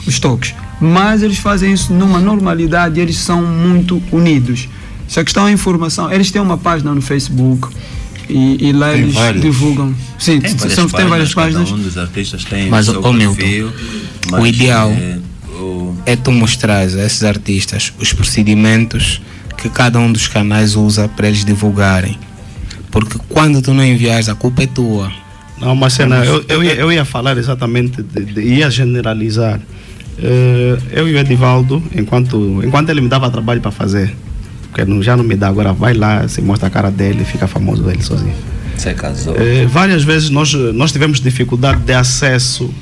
os 0.06 0.20
toques? 0.20 0.54
Mas 0.80 1.24
eles 1.24 1.40
fazem 1.40 1.74
isso 1.74 1.92
numa 1.94 2.20
normalidade 2.20 3.00
e 3.00 3.02
eles 3.02 3.18
são 3.18 3.42
muito 3.42 4.02
unidos. 4.12 4.70
Se 5.08 5.20
a 5.20 5.24
questão 5.24 5.48
é 5.48 5.52
informação, 5.52 6.12
eles 6.12 6.30
têm 6.32 6.40
uma 6.42 6.58
página 6.58 6.94
no 6.94 7.02
Facebook 7.02 7.68
e, 8.30 8.68
e 8.70 8.72
lá 8.72 8.92
Tem 8.92 9.02
eles 9.02 9.16
várias. 9.16 9.42
divulgam. 9.42 9.94
Sim, 10.20 10.40
Tem 10.40 10.54
várias 10.54 10.74
são, 10.76 10.88
tem 10.88 11.06
várias 11.08 11.34
páginas, 11.34 11.34
páginas. 11.34 11.70
Cada 11.70 11.82
um 11.82 11.84
dos 11.84 11.98
artistas 11.98 12.44
tem 12.46 12.70
Mas, 12.70 12.88
o 12.88 12.92
seu 12.92 13.02
ô, 13.04 13.12
Milton, 13.12 13.36
perfil. 13.36 13.68
o 13.68 14.32
mas, 14.34 14.48
ideal 14.56 14.90
é, 14.92 15.18
o- 15.18 15.19
é 16.06 16.16
tu 16.16 16.32
mostrares 16.32 16.96
a 16.96 17.06
esses 17.06 17.24
artistas 17.24 17.94
os 18.00 18.14
procedimentos 18.14 19.22
que 19.58 19.70
cada 19.70 20.00
um 20.00 20.12
dos 20.12 20.28
canais 20.28 20.76
usa 20.76 21.08
para 21.08 21.28
eles 21.28 21.44
divulgarem. 21.44 22.18
Porque 22.92 23.18
quando 23.30 23.62
tu 23.62 23.74
não 23.74 23.84
enviares, 23.84 24.30
a 24.30 24.36
culpa 24.36 24.64
é 24.64 24.68
tua. 24.68 25.12
Não, 25.60 25.76
mas 25.76 25.94
cena, 25.94 26.24
eu, 26.24 26.44
eu, 26.48 26.64
ia, 26.64 26.74
eu 26.76 26.92
ia 26.92 27.04
falar 27.04 27.38
exatamente, 27.38 28.02
de, 28.02 28.24
de- 28.26 28.42
ia 28.42 28.70
generalizar. 28.72 29.60
Eh, 30.18 30.78
eu 30.92 31.08
e 31.08 31.14
o 31.14 31.18
Edivaldo, 31.18 31.84
enquanto, 31.94 32.62
enquanto 32.64 32.90
ele 32.90 33.02
me 33.02 33.10
dava 33.10 33.30
trabalho 33.30 33.60
para 33.62 33.70
fazer, 33.72 34.16
porque 34.64 34.86
não, 34.86 35.04
já 35.04 35.16
não 35.18 35.24
me 35.24 35.36
dá, 35.36 35.48
agora 35.50 35.74
vai 35.74 35.94
lá, 35.94 36.28
se 36.28 36.42
mostra 36.42 36.68
a 36.68 36.72
cara 36.72 36.90
dele, 36.90 37.24
fica 37.26 37.46
famoso 37.48 37.90
ele 37.90 38.02
sozinho. 38.02 38.34
Você 38.78 38.94
casou. 38.94 39.36
Eh, 39.38 39.66
várias 39.66 40.04
vezes 40.04 40.30
nós, 40.30 40.54
nós 40.54 40.92
tivemos 40.94 41.20
dificuldade 41.20 41.82
de 41.82 41.94
acesso 41.94 42.74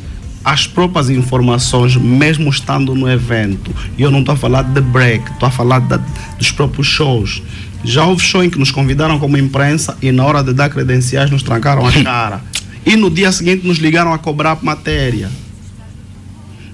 às 0.47 0.65
próprias 0.65 1.09
informações, 1.09 1.97
mesmo 1.97 2.49
estando 2.49 2.95
no 2.95 3.09
evento. 3.11 3.69
E 3.97 4.01
eu 4.01 4.09
não 4.09 4.19
estou 4.21 4.33
a 4.33 4.37
falar 4.37 4.61
de 4.63 4.79
break, 4.79 5.29
estou 5.33 5.47
a 5.49 5.51
falar 5.51 5.79
da- 5.79 5.99
dos 6.37 6.51
próprios 6.51 6.87
shows. 6.87 7.41
Já 7.83 8.05
houve 8.05 8.23
show 8.23 8.41
em 8.41 8.49
que 8.49 8.57
nos 8.57 8.71
convidaram 8.71 9.19
como 9.19 9.37
imprensa 9.37 9.97
e 10.01 10.09
na 10.09 10.23
hora 10.25 10.41
de 10.41 10.53
dar 10.53 10.69
credenciais 10.69 11.29
nos 11.29 11.43
trancaram 11.43 11.85
a 11.85 11.91
cara. 11.91 12.41
E 12.85 12.95
no 12.95 13.09
dia 13.09 13.29
seguinte 13.33 13.67
nos 13.67 13.77
ligaram 13.77 14.13
a 14.13 14.17
cobrar 14.17 14.57
matéria. 14.63 15.29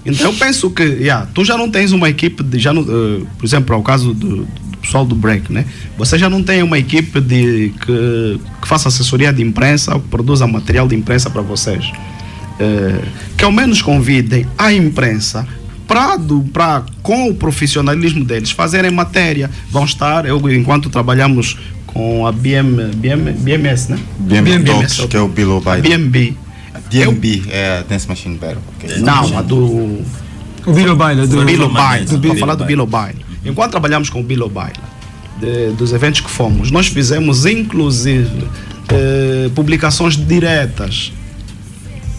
Então 0.06 0.30
eu 0.30 0.34
penso 0.38 0.70
que, 0.70 0.82
yeah, 0.84 1.26
tu 1.34 1.44
já 1.44 1.56
não 1.56 1.68
tens 1.68 1.90
uma 1.90 2.08
equipe 2.08 2.42
de, 2.44 2.58
já 2.60 2.72
não, 2.72 2.82
eh, 2.82 3.22
por 3.38 3.44
exemplo, 3.44 3.74
ao 3.74 3.82
caso 3.82 4.14
do, 4.14 4.44
do 4.44 4.78
pessoal 4.80 5.04
do 5.04 5.14
break, 5.16 5.52
né? 5.52 5.64
Você 5.98 6.16
já 6.16 6.30
não 6.30 6.42
tem 6.44 6.62
uma 6.62 6.78
equipe 6.78 7.20
de 7.20 7.72
que, 7.84 8.40
que 8.62 8.68
faça 8.68 8.86
assessoria 8.88 9.32
de 9.32 9.42
imprensa 9.42 9.94
ou 9.94 10.00
que 10.00 10.08
produza 10.08 10.46
material 10.46 10.86
de 10.86 10.94
imprensa 10.94 11.28
para 11.30 11.42
vocês. 11.42 11.90
Eh, 12.60 13.00
que 13.36 13.44
ao 13.44 13.50
menos 13.50 13.82
convidem 13.82 14.46
a 14.56 14.72
imprensa 14.72 15.46
para 15.88 16.16
para 16.52 16.84
com 17.02 17.28
o 17.28 17.34
profissionalismo 17.34 18.24
deles 18.24 18.50
fazerem 18.52 18.90
matéria. 18.90 19.50
Vão 19.70 19.84
estar, 19.84 20.24
eu 20.24 20.38
enquanto 20.50 20.88
trabalhamos 20.88 21.58
com 21.86 22.26
a 22.26 22.32
BM, 22.32 22.92
BM, 22.96 23.32
BMS, 23.32 23.90
né? 23.90 23.98
BMB 24.18 24.58
Dogs, 24.60 24.98
ok. 25.00 25.08
que 25.08 25.16
é 25.16 25.20
o 25.20 25.28
Below 25.28 25.60
by 25.60 25.80
BMB. 25.80 26.36
DMB 26.90 27.42
é 27.50 27.78
a 27.78 27.82
Dance 27.82 28.08
Machine 28.08 28.36
Battle. 28.36 28.58
ok? 28.76 28.98
Não, 28.98 29.36
a 29.38 29.42
do. 29.42 29.58
O 30.66 30.72
Bilo 30.72 30.96
Baila, 30.96 31.26
do 31.26 31.44
Bilo 31.44 31.68
Baila. 31.68 31.98
do 31.98 32.04
Estou 32.04 32.18
Bilo 32.18 32.34
a 32.34 32.38
falar 32.38 32.54
do 32.54 32.64
Bilo 32.64 32.86
Baila. 32.86 33.18
Enquanto 33.44 33.72
trabalhamos 33.72 34.08
com 34.08 34.20
o 34.20 34.22
Bilo 34.22 34.48
Baila, 34.48 34.72
de- 35.40 35.72
dos 35.76 35.92
eventos 35.92 36.20
que 36.20 36.30
fomos, 36.30 36.70
nós 36.70 36.86
fizemos 36.86 37.44
inclusive 37.46 38.46
eh, 38.88 39.50
publicações 39.54 40.16
diretas. 40.16 41.12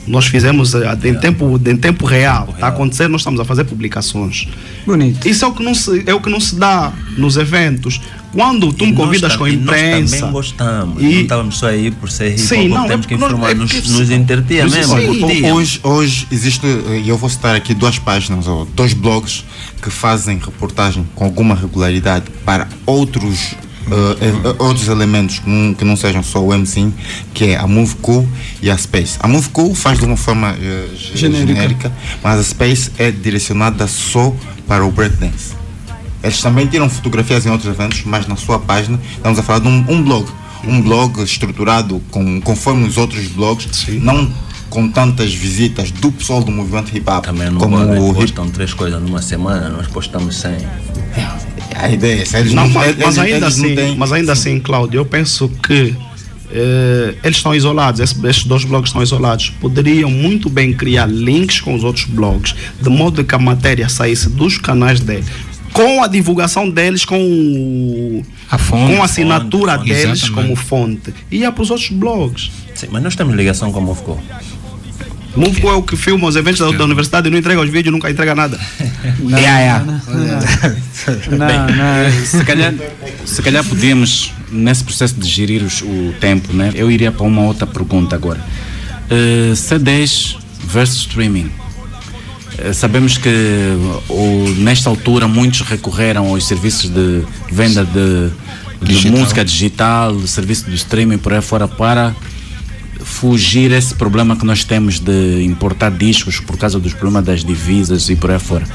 Nós 0.08 0.28
fizemos 0.28 0.76
eh, 0.76 0.98
em 1.06 1.16
tempo, 1.16 1.60
em 1.66 1.78
tempo 1.78 2.06
real. 2.06 2.50
Está 2.54 2.68
a 2.68 2.70
acontecer, 2.70 3.08
nós 3.08 3.22
estamos 3.22 3.40
a 3.40 3.46
fazer 3.46 3.64
publicações. 3.64 4.48
Bonito. 4.86 5.28
Isso 5.28 5.44
é 5.44 5.48
o 5.48 5.52
que 5.52 5.64
não 5.64 5.74
se, 5.74 6.04
é 6.06 6.14
o 6.14 6.22
que 6.22 6.30
não 6.30 6.40
se 6.40 6.56
dá 6.56 6.94
nos 7.18 7.38
eventos. 7.38 8.00
Quando 8.32 8.72
tu 8.74 8.86
me 8.86 8.92
nós 8.92 9.06
convidas 9.06 9.32
tam- 9.32 9.38
com 9.40 9.44
a 9.46 9.50
e 9.50 9.56
Nós 9.56 9.64
imprensa. 9.64 10.16
também 10.18 10.32
gostamos. 10.34 11.02
E- 11.02 11.06
Não 11.06 11.22
estávamos 11.22 11.58
só 11.58 11.68
aí 11.68 11.90
por 11.90 12.12
ser 12.12 12.32
hip 12.32 12.40
Sim, 12.42 12.68
não, 12.68 12.84
é 12.86 12.88
temos 12.90 13.06
que 13.06 13.16
porque 13.16 13.22
nós- 13.22 13.32
informar, 13.32 13.52
é 13.52 13.54
nos, 13.56 13.72
porque- 13.72 13.90
nos 13.90 14.12
entreter 14.12 14.70
Sim, 14.70 14.76
mesmo. 14.76 14.98
sim. 15.16 15.28
dia. 15.28 15.54
Hoje, 15.54 15.80
hoje 15.82 16.28
existe, 16.32 16.66
e 17.04 17.08
eu 17.08 17.18
vou 17.18 17.30
citar 17.30 17.56
aqui 17.56 17.74
duas 17.74 17.98
páginas 17.98 18.46
ou 18.46 18.66
dois 18.76 18.94
blogs 18.94 19.44
que 19.82 19.90
fazem 19.90 20.38
reportagem 20.38 21.08
com 21.16 21.24
alguma 21.24 21.56
regularidade 21.56 22.26
para 22.46 22.68
outros, 22.86 23.56
eh, 23.92 24.56
outros 24.60 24.88
elementos 24.88 25.40
que 25.40 25.50
não, 25.50 25.74
que 25.74 25.84
não 25.86 25.96
sejam 25.96 26.24
só 26.24 26.44
o 26.44 26.54
MC, 26.54 26.92
que 27.34 27.46
é 27.52 27.58
a 27.58 27.68
Move 27.68 27.96
Cool 27.96 28.28
e 28.62 28.70
a 28.70 28.78
Space. 28.78 29.18
A 29.20 29.28
Move 29.28 29.50
Cool 29.50 29.76
faz 29.76 30.00
de 30.00 30.06
uma 30.06 30.18
forma 30.18 30.56
ge- 30.96 31.16
Genérica. 31.18 31.54
genérica, 31.54 31.92
mas 32.24 32.40
a 32.40 32.44
Space 32.44 32.92
é 32.98 33.12
direcionada 33.12 33.88
só 33.88 34.34
para 34.68 34.86
o 34.86 34.92
breakdance. 34.92 35.54
Eles 36.24 36.42
também 36.42 36.66
tiram 36.66 36.90
fotografias 36.90 37.46
em 37.46 37.50
outros 37.52 37.72
eventos, 37.72 38.02
mas 38.06 38.26
na 38.28 38.36
sua 38.36 38.58
página 38.58 39.00
estamos 39.16 39.38
a 39.38 39.44
falar 39.44 39.60
de 39.60 39.68
um, 39.68 39.86
um 39.88 40.02
blog. 40.04 40.28
Um 40.68 40.82
blog 40.82 41.22
estruturado 41.22 42.02
com, 42.10 42.42
conforme 42.42 42.88
os 42.88 42.98
outros 42.98 43.28
blogs, 43.28 43.86
não 44.02 44.28
com 44.76 44.90
tantas 44.90 45.34
visitas 45.34 45.90
do 45.90 46.12
pessoal 46.12 46.44
do 46.44 46.52
movimento 46.52 46.96
hip 46.96 47.10
hop 47.10 47.24
Também 47.24 47.50
não 47.50 47.60
como 47.60 47.78
podem, 47.78 47.98
o 47.98 48.10
hip 48.12 48.16
postam 48.16 48.50
três 48.50 48.74
coisas 48.74 49.02
numa 49.02 49.22
semana, 49.22 49.70
nós 49.70 49.88
postamos 49.88 50.36
100. 50.36 50.52
A 51.76 51.90
ideia 51.90 52.20
é 52.20 52.22
essa. 52.24 52.40
Eles 52.40 52.54
Não, 52.54 52.64
não, 52.68 52.74
mas, 52.74 52.88
eles- 52.90 53.06
mas 53.06 53.18
ainda 53.18 53.30
eles 53.48 53.58
não 53.58 53.66
assim, 53.66 53.76
têm- 53.76 53.96
mas 53.96 54.12
ainda 54.12 54.32
assim, 54.34 54.60
Cláudio, 54.60 55.00
eu 55.00 55.06
penso 55.06 55.48
que 55.66 55.96
eh, 56.52 57.16
eles 57.24 57.38
estão 57.38 57.56
isolados, 57.56 58.00
esses, 58.02 58.22
esses 58.24 58.44
dois 58.44 58.66
blogs 58.66 58.90
estão 58.90 59.02
isolados. 59.02 59.50
Poderiam 59.62 60.10
muito 60.12 60.50
bem 60.50 60.74
criar 60.74 61.06
links 61.06 61.60
com 61.62 61.74
os 61.74 61.84
outros 61.84 62.06
blogs, 62.06 62.54
de 62.82 62.90
modo 62.90 63.24
que 63.24 63.34
a 63.34 63.40
matéria 63.40 63.88
saísse 63.90 64.30
dos 64.30 64.58
canais 64.58 65.00
deles, 65.00 65.26
com 65.74 66.04
a 66.04 66.08
divulgação 66.08 66.70
deles, 66.70 67.04
com, 67.04 67.18
o- 67.20 68.24
A 68.50 68.58
fonte. 68.58 68.94
com 68.96 69.02
a 69.02 69.06
assinatura 69.06 69.78
fonte, 69.78 69.90
deles 69.90 70.04
exatamente. 70.22 70.32
como 70.32 70.56
fonte. 70.56 71.14
E 71.32 71.38
ia 71.40 71.52
para 71.52 71.64
os 71.64 71.72
outros 71.72 71.90
blogs. 71.90 72.52
Sim, 72.74 72.88
mas 72.92 73.02
nós 73.04 73.16
temos 73.16 73.34
ligação 73.36 73.72
com 73.72 73.80
o 73.80 73.84
Movco. 73.84 74.22
Movco 75.36 75.68
é 75.68 75.74
o 75.74 75.82
que 75.84 75.96
filma 75.98 76.28
os 76.28 76.36
eventos 76.36 76.60
da, 76.60 76.78
da 76.78 76.84
universidade 76.86 77.28
e 77.28 77.32
não 77.32 77.38
entrega 77.38 77.60
os 77.62 77.70
vídeos, 77.70 77.92
nunca 77.94 78.10
entrega 78.10 78.34
nada. 78.36 78.60
Não, 79.20 79.38
Yeah, 79.38 79.60
yeah. 79.60 79.86
não, 79.86 79.94
não, 79.94 81.38
não, 81.38 81.76
não. 81.76 82.26
Se 82.26 82.44
calhar, 82.46 82.74
se 83.26 83.42
calhar 83.42 83.64
podíamos, 83.64 84.32
nesse 84.52 84.84
processo 84.84 85.16
de 85.16 85.28
gerir 85.28 85.62
os- 85.64 85.82
o 85.82 86.14
tempo, 86.20 86.54
né? 86.54 86.72
eu 86.76 86.90
iria 86.90 87.12
para 87.12 87.26
uma 87.26 87.42
outra 87.42 87.68
pergunta 87.68 88.16
agora. 88.16 88.40
Eh, 89.10 89.52
C10 89.54 90.38
versus 90.68 91.02
streaming. 91.02 91.50
Eh, 92.58 92.74
sabemos 92.74 93.18
que 93.18 93.30
o, 94.10 94.50
nesta 94.58 94.90
altura 94.90 95.28
muitos 95.28 95.62
recorreram 95.62 96.28
aos 96.30 96.48
serviços 96.48 96.90
de 96.90 97.24
venda 97.52 97.84
de, 97.84 98.30
de 98.82 98.94
Digital. 98.94 99.20
música 99.20 99.46
digital, 99.46 100.20
serviço 100.28 100.70
de 100.70 100.76
streaming 100.76 101.18
por 101.18 101.34
aí 101.34 101.42
fora 101.42 101.68
para 101.68 102.16
fugir 103.06 103.72
esse 103.72 103.94
problema 103.94 104.36
que 104.36 104.46
nós 104.46 104.64
temos 104.64 105.00
de 105.00 105.44
importar 105.44 105.92
discos 105.92 106.40
por 106.40 106.58
causa 106.58 106.80
dos 106.80 106.92
problemas 106.92 107.24
das 107.24 107.46
divisas 107.46 108.10
e 108.10 108.16
por 108.16 108.32
aí 108.32 108.40
fora. 108.40 108.66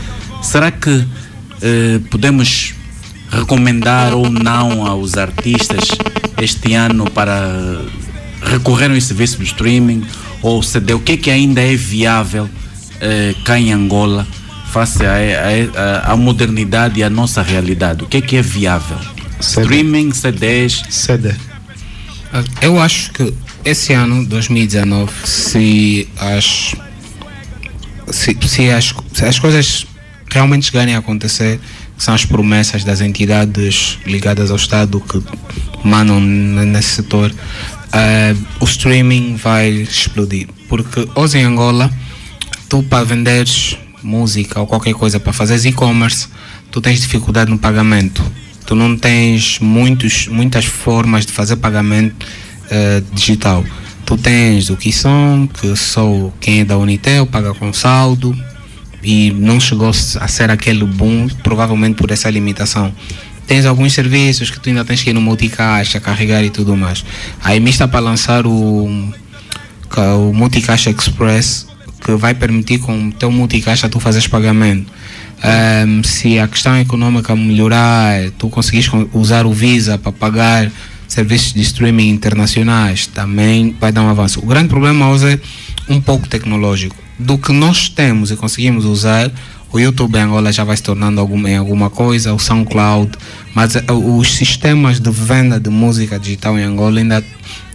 Será 0.41 0.71
que 0.71 1.05
eh, 1.61 2.01
podemos 2.11 2.75
recomendar 3.29 4.15
ou 4.15 4.31
não 4.31 4.87
aos 4.87 5.17
artistas 5.19 5.89
este 6.41 6.75
ano 6.75 7.11
para 7.11 7.83
recorrer 8.43 8.91
ao 8.91 9.01
serviço 9.01 9.39
do 9.39 9.45
streaming 9.45 10.05
ou 10.41 10.63
CD? 10.63 10.95
O 10.95 11.01
que 11.01 11.13
é 11.13 11.17
que 11.17 11.31
ainda 11.31 11.61
é 11.61 11.75
viável 11.75 12.49
eh, 13.01 13.35
cá 13.45 13.59
em 13.59 13.73
Angola 13.73 14.27
face 14.71 15.05
à 15.05 15.15
a, 15.17 16.09
a, 16.09 16.13
a 16.13 16.17
modernidade 16.17 17.01
e 17.01 17.03
à 17.03 17.11
nossa 17.11 17.43
realidade? 17.43 18.05
O 18.05 18.07
que 18.07 18.19
é 18.19 18.21
que 18.21 18.37
é 18.37 18.43
viável? 18.43 18.99
CD. 19.41 19.63
Streaming, 19.63 20.13
CDs? 20.13 20.85
CD. 20.89 21.35
Eu 22.63 22.81
acho 22.81 23.11
que 23.13 23.35
esse 23.65 23.93
ano, 23.93 24.25
2019, 24.25 25.13
se 25.25 26.09
as, 26.19 26.75
se, 28.11 28.37
se 28.47 28.71
as, 28.71 28.95
se 29.13 29.25
as 29.25 29.39
coisas 29.39 29.87
realmente 30.31 30.67
chegarem 30.67 30.95
a 30.95 30.99
acontecer, 30.99 31.61
são 31.99 32.15
as 32.15 32.25
promessas 32.25 32.83
das 32.85 33.01
entidades 33.01 33.99
ligadas 34.07 34.51
ao 34.51 34.57
Estado 34.57 35.01
que 35.01 35.23
mandam 35.85 36.21
nesse 36.21 36.89
setor, 36.89 37.33
eh, 37.93 38.35
o 38.59 38.65
streaming 38.65 39.37
vai 39.37 39.69
explodir. 39.71 40.49
Porque 40.69 41.07
hoje 41.15 41.39
em 41.39 41.45
Angola, 41.45 41.91
tu 42.69 42.83
para 42.83 43.05
venderes 43.05 43.77
música 44.03 44.61
ou 44.61 44.67
qualquer 44.67 44.95
coisa 44.95 45.21
para 45.21 45.33
fazeres 45.33 45.67
e-commerce, 45.67 46.29
tu 46.71 46.81
tens 46.81 47.01
dificuldade 47.01 47.51
no 47.51 47.59
pagamento. 47.59 48.23
Tu 48.65 48.75
não 48.75 48.97
tens 48.97 49.59
muitos, 49.59 50.27
muitas 50.29 50.65
formas 50.65 51.27
de 51.27 51.33
fazer 51.33 51.57
pagamento 51.57 52.25
eh, 52.71 53.03
digital. 53.13 53.65
Tu 54.07 54.17
tens 54.17 54.71
o 54.71 54.77
Kisson, 54.77 55.49
que 55.49 55.77
só 55.77 56.33
quem 56.41 56.61
é 56.61 56.65
da 56.65 56.77
Unitel 56.79 57.27
paga 57.27 57.55
com 57.55 57.73
saldo 57.73 58.37
e 59.03 59.31
não 59.33 59.61
chegou 59.61 59.89
a 59.91 60.29
ser 60.29 60.51
aquele 60.51 60.85
boom, 60.85 61.29
provavelmente 61.43 61.95
por 61.97 62.11
essa 62.11 62.29
limitação. 62.29 62.93
Tens 63.47 63.67
alguns 63.67 63.93
serviços 63.93 64.51
que 64.51 64.61
tu 64.61 64.69
ainda 64.69 64.85
tens 64.85 65.03
que 65.03 65.11
ir 65.11 65.13
no 65.13 65.21
multicaixa, 65.21 65.99
carregar 66.01 66.43
e 66.45 66.51
tudo 66.51 66.77
mais. 66.77 67.05
Aí 67.43 67.59
me 67.61 67.71
está 67.71 67.87
para 67.89 68.01
lançar 68.01 68.47
o, 68.47 68.89
o 69.97 70.33
Multicaixa 70.33 70.91
Express, 70.91 71.67
que 72.05 72.13
vai 72.13 72.35
permitir 72.35 72.79
com 72.79 73.09
o 73.09 73.13
teu 73.13 73.31
multicaixa 73.31 73.89
tu 73.89 73.99
fazeres 74.01 74.27
pagamento. 74.29 74.91
Ahm, 75.43 76.03
se 76.03 76.39
a 76.39 76.47
questão 76.47 76.79
econômica 76.79 77.35
melhorar, 77.35 78.31
tu 78.39 78.49
conseguires 78.49 78.89
con- 78.89 79.09
usar 79.13 79.47
o 79.47 79.53
Visa 79.53 79.99
para 79.99 80.13
pagar 80.13 80.71
serviços 81.11 81.53
de 81.53 81.61
streaming 81.61 82.09
internacionais, 82.09 83.09
também 83.09 83.75
vai 83.79 83.91
dar 83.91 84.03
um 84.03 84.09
avanço. 84.09 84.39
O 84.39 84.47
grande 84.47 84.69
problema 84.69 85.11
hoje 85.11 85.41
é 85.89 85.93
um 85.93 86.01
pouco 86.01 86.29
tecnológico. 86.29 86.95
Do 87.19 87.37
que 87.37 87.53
nós 87.53 87.89
temos 87.89 88.31
e 88.31 88.37
conseguimos 88.37 88.85
usar, 88.85 89.31
o 89.73 89.79
YouTube 89.79 90.17
em 90.17 90.23
Angola 90.23 90.53
já 90.53 90.63
vai 90.63 90.77
se 90.77 90.85
tornando 90.85 91.21
em 91.49 91.57
alguma 91.57 91.91
coisa, 91.91 92.33
o 92.33 92.39
SoundCloud, 92.39 93.11
mas 93.53 93.75
eh, 93.75 93.83
os 93.89 94.37
sistemas 94.37 95.01
de 95.01 95.11
venda 95.11 95.59
de 95.59 95.69
música 95.69 96.19
digital 96.19 96.57
em 96.57 96.63
Angola 96.63 97.01
ainda 97.01 97.25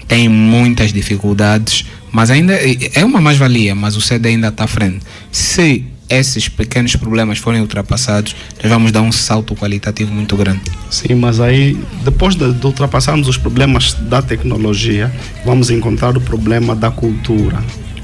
têm 0.08 0.30
muitas 0.30 0.94
dificuldades, 0.94 1.86
mas 2.12 2.32
ainda 2.32 2.54
é 2.54 2.92
é 2.94 3.04
uma 3.04 3.20
mais-valia, 3.20 3.76
mas 3.76 3.98
o 3.98 4.02
CD 4.02 4.30
ainda 4.30 4.48
está 4.48 4.64
à 4.64 4.68
frente. 4.68 5.02
Se 5.30 5.84
esses 6.10 6.48
pequenos 6.48 6.96
problemas 6.96 7.38
forem 7.38 7.62
ultrapassados, 7.62 8.36
nós 8.62 8.72
vamos 8.72 8.92
dar 8.92 9.02
um 9.02 9.12
salto 9.12 9.56
qualitativo 9.56 10.14
muito 10.14 10.36
grande. 10.36 10.62
Sim, 10.90 11.16
mas 11.16 11.40
aí, 11.40 11.78
depois 12.04 12.36
de, 12.36 12.54
de 12.54 12.66
ultrapassarmos 12.66 13.28
os 13.28 13.38
problemas 13.38 13.94
da 13.94 14.22
tecnologia, 14.22 15.12
vamos 15.44 15.70
encontrar 15.70 16.16
o 16.18 16.22
problema 16.22 16.76
da 16.76 16.92
cultura. 16.92 17.64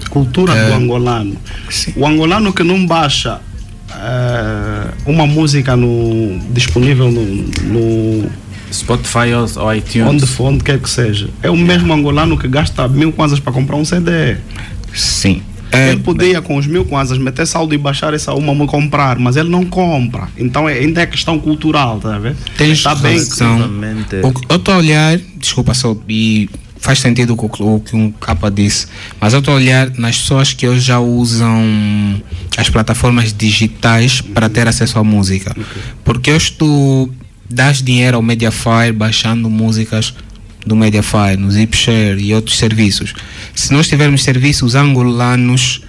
Cultura 0.09 0.53
do 0.65 0.73
angolano. 0.73 1.37
O 1.95 2.05
angolano 2.05 2.51
que 2.51 2.63
não 2.63 2.85
baixa 2.85 3.39
eh, 3.93 4.87
uma 5.05 5.25
música 5.25 5.75
no, 5.75 6.39
disponível 6.51 7.11
no, 7.11 7.23
no 7.23 8.29
Spotify 8.71 9.33
ou, 9.33 9.63
ou 9.63 9.75
iTunes. 9.75 10.07
onde 10.07 10.27
for, 10.27 10.45
onde 10.45 10.63
quer 10.63 10.79
que 10.79 10.89
seja, 10.89 11.29
é 11.41 11.49
o 11.49 11.57
mesmo 11.57 11.93
angolano 11.93 12.37
que 12.37 12.47
gasta 12.47 12.87
mil 12.87 13.11
kwanzas 13.11 13.39
para 13.39 13.51
comprar 13.51 13.75
um 13.75 13.85
CD. 13.85 14.37
Sim. 14.93 15.41
Ele 15.71 15.99
podia 16.01 16.41
com 16.41 16.57
os 16.57 16.67
mil 16.67 16.85
kwanzas 16.85 17.17
meter 17.17 17.45
saldo 17.45 17.73
e 17.73 17.77
baixar 17.77 18.13
essa 18.13 18.33
uma 18.33 18.53
comprar, 18.67 19.17
mas 19.17 19.35
ele 19.37 19.49
não 19.49 19.65
compra. 19.65 20.27
Então 20.37 20.67
é- 20.67 20.79
ainda 20.79 21.01
é 21.01 21.05
questão 21.05 21.39
cultural, 21.39 21.99
tá 21.99 22.15
a 22.15 22.19
ver? 22.19 22.35
Tens 22.57 22.77
Está 22.79 22.93
bem. 22.95 23.17
eu 24.49 24.55
estou 24.57 24.73
a 24.73 24.77
olhar, 24.77 25.17
desculpa 25.37 25.73
só, 25.73 25.95
e 26.09 26.49
faz 26.77 26.99
sentido 26.99 27.35
o 27.37 27.79
que 27.79 27.95
um 27.95 28.11
capa 28.11 28.49
disse, 28.49 28.87
mas 29.19 29.33
eu 29.33 29.39
estou 29.39 29.53
a 29.53 29.57
olhar 29.57 29.91
nas 29.97 30.17
pessoas 30.17 30.51
que 30.51 30.67
hoje 30.67 30.81
já 30.81 30.99
usam 30.99 32.21
as 32.57 32.69
plataformas 32.69 33.31
digitais 33.31 34.19
para 34.19 34.49
ter 34.49 34.67
acesso 34.67 34.97
à 34.99 35.03
música. 35.03 35.55
Porque 36.03 36.31
hoje 36.31 36.51
tu 36.53 37.09
dás 37.49 37.81
dinheiro 37.81 38.17
ao 38.17 38.23
Mediafire 38.23 38.91
baixando 38.93 39.49
músicas 39.49 40.13
do 40.65 40.75
Mediafire, 40.75 41.37
no 41.37 41.49
Zipshare 41.49 42.21
e 42.21 42.33
outros 42.33 42.57
serviços. 42.57 43.13
Se 43.55 43.73
nós 43.73 43.87
tivermos 43.87 44.23
serviços 44.23 44.75
angolanos 44.75 45.81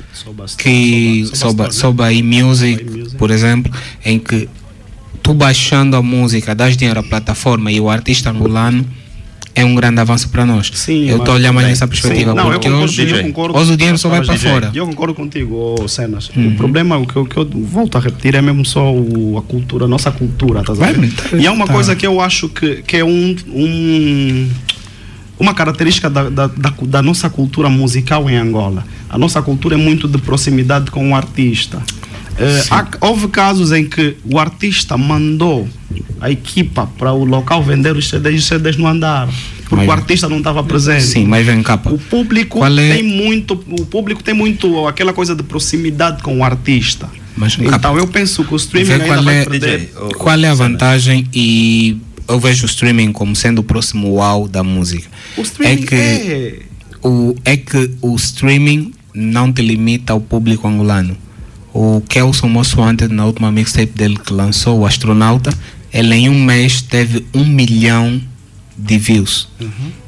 que 0.59 1.29
soba, 1.35 1.71
soba 1.71 2.07
aí 2.07 2.23
music, 2.23 3.17
por 3.19 3.31
exemplo, 3.31 3.73
em 4.05 4.19
que 4.19 4.49
tu 5.23 5.35
baixando 5.35 5.97
a 5.97 6.03
música, 6.03 6.55
das 6.55 6.77
dinheiro 6.77 7.01
à 7.01 7.03
plataforma 7.03 7.71
e 7.71 7.81
o 7.81 7.89
artista 7.91 8.31
angolano 8.31 8.87
é 9.55 9.65
um 9.65 9.75
grande 9.75 10.01
avanço 10.01 10.29
para 10.31 10.47
nós. 10.47 10.71
Sim, 10.75 11.09
eu 11.09 11.19
estou 11.19 11.33
a 11.33 11.37
olhar 11.37 11.53
mais 11.53 11.69
nessa 11.69 11.87
perspectiva, 11.87 12.31
sim. 12.31 12.37
Não, 12.37 12.47
eu 12.47 12.53
porque 12.53 12.69
concordo, 12.69 12.85
hoje, 12.85 13.11
eu 13.11 13.23
concordo 13.23 13.59
hoje 13.59 13.73
o 13.73 13.77
dinheiro 13.77 13.99
só 13.99 14.09
vai 14.09 14.23
para 14.25 14.35
DJ. 14.35 14.51
fora. 14.51 14.71
Eu 14.75 14.87
concordo 14.87 15.15
contigo, 15.15 15.77
oh, 15.81 15.87
Cenas. 15.89 16.31
Uhum. 16.35 16.49
O 16.49 16.57
problema, 16.57 16.97
o 16.97 17.07
que, 17.07 17.17
eu- 17.17 17.27
que 17.27 17.37
eu 17.37 17.45
volto 17.53 17.99
a 17.99 18.01
repetir, 18.01 18.35
é 18.35 18.41
mesmo 18.43 18.65
só 18.65 18.93
o- 18.93 19.37
a 19.39 19.43
cultura, 19.43 19.85
a 19.85 19.89
nossa 19.89 20.11
cultura, 20.11 20.63
tá 20.63 20.73
Vai, 20.73 20.95
tá- 20.95 21.37
E 21.37 21.47
é 21.47 21.51
uma 21.51 21.67
tá. 21.67 21.73
coisa 21.73 21.95
que 21.95 22.07
eu 22.07 22.21
acho 22.21 22.49
que, 22.49 22.77
que 22.83 22.97
é 22.97 23.05
um, 23.05 23.37
um- 23.49 24.49
uma 25.39 25.55
característica 25.55 26.09
da, 26.09 26.31
da, 26.31 26.47
da, 26.47 26.73
da 26.83 27.03
nossa 27.03 27.29
cultura 27.29 27.69
musical 27.69 28.31
em 28.31 28.37
Angola. 28.37 28.85
A 29.11 29.19
nossa 29.19 29.43
cultura 29.43 29.75
é 29.75 29.79
muito 29.79 30.09
de 30.09 30.17
proximidade 30.19 30.91
com 30.91 31.11
o 31.11 31.15
artista. 31.15 31.83
Eh, 32.39 32.65
há- 32.71 32.87
houve 33.01 33.29
casos 33.29 33.73
em 33.73 33.85
que 33.85 34.17
o 34.25 34.39
artista 34.39 34.97
mandou 34.97 35.69
a 36.21 36.31
equipa 36.31 36.87
para 36.99 37.13
o 37.13 37.25
local 37.25 37.63
vender 37.63 37.97
os 37.97 38.09
CDs 38.09 38.35
e 38.35 38.39
os 38.39 38.45
CDs 38.47 38.77
não 38.77 38.87
andaram. 38.89 39.33
Porque 39.69 39.87
Mas- 39.87 39.89
o 39.89 39.93
artista 39.93 40.29
não 40.29 40.39
estava 40.39 40.63
presente. 40.63 41.03
Sim, 41.05 41.25
mas 41.27 41.47
vem 41.47 41.63
cá. 41.63 41.81
O 41.87 41.99
público 41.99 42.65
é- 42.65 42.95
tem 42.95 43.03
muito, 43.03 43.55
o 43.55 43.87
público 43.87 44.23
tem 44.23 44.35
muito 44.35 44.87
aquela 44.87 45.13
coisa 45.13 45.35
de 45.35 45.43
proximidade 45.43 46.23
com 46.23 46.39
o 46.39 46.45
artista. 46.45 47.09
Mas, 47.37 47.55
então 47.55 47.71
capa, 47.71 47.89
eu 47.99 48.07
penso 48.07 48.45
que 48.45 48.53
o 48.53 48.57
streaming 48.57 48.93
ainda 48.93 49.05
qual 49.07 49.23
vai 49.23 49.37
é, 49.39 49.45
perder. 49.47 49.93
qual 50.19 50.39
é 50.39 50.49
a 50.49 50.55
vantagem 50.55 51.27
e 51.33 51.97
eu 52.29 52.39
vejo 52.39 52.65
o 52.65 52.67
streaming 52.67 53.11
como 53.13 53.35
sendo 53.35 53.61
o 53.61 53.63
próximo 53.63 54.09
wow 54.17 54.47
da 54.47 54.63
música. 54.63 55.09
O 55.39 55.41
streaming 55.43 55.83
é 55.83 55.87
que 55.87 55.95
é- 55.95 56.59
o 57.03 57.35
é 57.45 57.57
que 57.57 57.91
o 58.03 58.15
streaming 58.17 58.93
não 59.15 59.51
te 59.51 59.63
limita 59.63 60.13
ao 60.13 60.21
público 60.21 60.69
angolano. 60.69 61.17
O 61.75 62.03
Kelson 62.09 62.49
Most 62.49 62.79
Wanted 62.79 63.13
na 63.13 63.25
última 63.25 63.51
mixtape 63.51 63.93
dele 63.97 64.19
que 64.19 64.33
lançou, 64.33 64.81
o 64.81 64.87
Astronauta, 64.87 65.53
ele 65.93 66.15
em 66.15 66.29
um 66.29 66.45
mês 66.45 66.83
teve 66.83 67.27
um 67.35 67.45
milhão 67.45 68.21
de 68.77 68.99
views. 68.99 69.49
Uhum. 69.61 70.03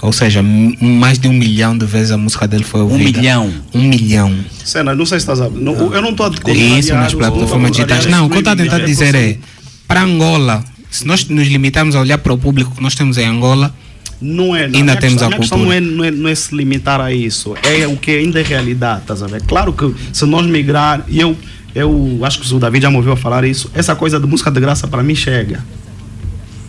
Ou 0.00 0.12
seja, 0.12 0.42
mais 0.42 1.18
de 1.18 1.26
um 1.26 1.32
milhão 1.32 1.76
de 1.76 1.84
vezes 1.84 2.12
a 2.12 2.16
música 2.16 2.46
dele 2.46 2.62
foi 2.62 2.80
ouvida. 2.82 3.18
milhão? 3.18 3.52
Um 3.74 3.82
milhão. 3.82 4.32
Cena, 4.64 4.94
não 4.94 5.04
sei 5.04 5.18
se 5.18 5.24
estás 5.24 5.40
a. 5.40 5.48
Não, 5.48 5.92
eu 5.92 6.00
não 6.00 6.10
estou 6.10 6.26
a 6.26 6.50
E 6.50 6.78
isso 6.78 6.94
nas 6.94 7.14
plataformas 7.14 7.72
digitais. 7.72 8.06
Não, 8.06 8.26
o 8.26 8.30
que 8.30 8.36
eu 8.36 8.38
estou 8.38 8.52
a 8.52 8.56
tentar 8.56 8.78
dizer 8.78 9.14
é, 9.14 9.38
para 9.88 10.02
Angola, 10.02 10.64
se 10.90 11.04
nós 11.04 11.26
nos 11.28 11.48
limitarmos 11.48 11.96
a 11.96 12.00
olhar 12.00 12.18
para 12.18 12.32
o 12.32 12.38
público 12.38 12.76
que 12.76 12.82
nós 12.82 12.94
temos 12.94 13.18
em 13.18 13.24
Angola, 13.24 13.74
Não 14.20 14.54
é, 14.56 14.66
não. 14.66 14.78
ainda 14.78 14.78
minha 14.82 14.96
temos 14.96 15.20
questão, 15.20 15.28
a 15.28 15.38
questão 15.38 15.58
cultura. 15.58 15.80
não 15.80 15.88
é, 15.88 15.96
não, 15.96 16.04
é, 16.04 16.10
não 16.10 16.28
é 16.28 16.34
se 16.34 16.54
limitar 16.54 17.00
a 17.00 17.12
isso, 17.12 17.54
é 17.62 17.86
o 17.86 17.96
que 17.96 18.10
ainda 18.10 18.40
é 18.40 18.42
realidade, 18.42 19.02
estás 19.02 19.22
a 19.22 19.26
ver? 19.28 19.42
Claro 19.42 19.72
que 19.72 19.94
se 20.12 20.26
nós 20.26 20.44
migrar, 20.46 21.04
e 21.08 21.20
eu, 21.20 21.36
eu 21.74 22.18
acho 22.22 22.40
que 22.40 22.52
o 22.52 22.58
David 22.58 22.82
já 22.82 22.90
me 22.90 22.96
ouviu 22.96 23.12
a 23.12 23.16
falar 23.16 23.44
isso, 23.44 23.70
essa 23.74 23.94
coisa 23.94 24.18
de 24.18 24.26
música 24.26 24.50
de 24.50 24.58
graça 24.60 24.88
para 24.88 25.02
mim 25.02 25.14
chega. 25.14 25.64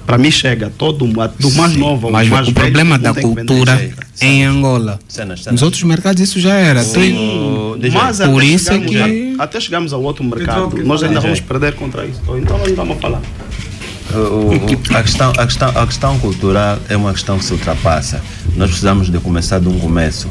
Para 0.06 0.18
mim 0.18 0.32
chega, 0.32 0.72
todo 0.76 1.06
mundo, 1.06 1.32
do 1.39 1.52
mais 1.52 1.76
novo 1.76 2.08
ao 2.08 2.14
mas 2.14 2.28
mais 2.28 2.47
o 2.47 2.52
velho, 2.52 2.56
problema 2.66 2.97
da 2.97 3.14
cultura 3.14 3.91
em 4.20 4.43
Angola. 4.43 5.00
Cenas, 5.08 5.45
Nos 5.45 5.62
outros 5.62 5.84
mercados 5.84 6.20
isso 6.22 6.39
já 6.39 6.56
era. 6.56 6.82
Sim, 6.84 7.76
mas 7.93 8.18
por 8.20 8.41
isso 8.43 8.72
é 8.74 8.80
que 8.80 8.97
a- 9.39 9.43
até 9.43 9.60
chegarmos 9.60 9.93
ao 9.93 10.02
outro 10.02 10.24
mercado, 10.24 10.84
nós 10.84 11.04
ainda 11.04 11.20
vamos 11.20 11.39
perder 11.39 11.74
contra 11.76 12.06
isso. 12.08 12.20
Então 12.38 12.58
nós 12.58 12.70
não 12.70 12.76
vamos 12.76 13.00
falar. 13.00 13.22
O- 14.14 14.95
a, 14.95 15.03
questão, 15.03 15.32
a, 15.38 15.45
questão, 15.45 15.70
a 15.70 15.86
questão 15.86 16.20
cultural 16.20 16.80
é 16.89 16.97
uma 16.97 17.14
questão 17.14 17.38
que 17.38 17.45
se 17.45 17.53
ultrapassa. 17.53 18.22
Nós 18.55 18.70
precisamos 18.70 19.10
de 19.12 19.20
começar 19.20 19.60
de 19.60 19.68
um 19.68 19.78
começo. 19.80 20.28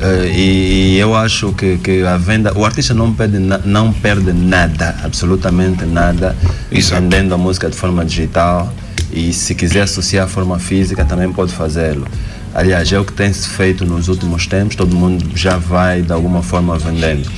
Eh, 0.00 0.32
e, 0.36 0.94
e 0.94 0.98
eu 0.98 1.14
acho 1.16 1.52
que, 1.52 1.78
que 1.78 2.02
a 2.04 2.16
venda. 2.16 2.52
O 2.56 2.64
artista 2.64 2.92
não 2.94 3.12
perde, 3.12 3.38
na- 3.38 3.58
não 3.64 3.92
perde 3.92 4.32
nada, 4.32 4.94
absolutamente 5.02 5.84
nada, 5.84 6.36
vendendo 6.70 7.34
a 7.34 7.38
música 7.38 7.68
de 7.70 7.76
forma 7.76 8.04
digital. 8.04 8.72
E 9.10 9.32
se 9.32 9.54
quiser 9.54 9.82
associar 9.82 10.26
a 10.26 10.28
forma 10.28 10.58
física, 10.58 11.04
também 11.04 11.32
pode 11.32 11.52
fazê-lo. 11.52 12.06
Aliás, 12.54 12.92
é 12.92 12.98
o 12.98 13.04
que 13.04 13.12
tem 13.12 13.32
se 13.32 13.48
feito 13.48 13.84
nos 13.86 14.08
últimos 14.08 14.46
tempos, 14.46 14.76
todo 14.76 14.94
mundo 14.94 15.24
já 15.34 15.56
vai 15.56 16.02
de 16.02 16.12
alguma 16.12 16.42
forma 16.42 16.76
vendendo. 16.78 17.28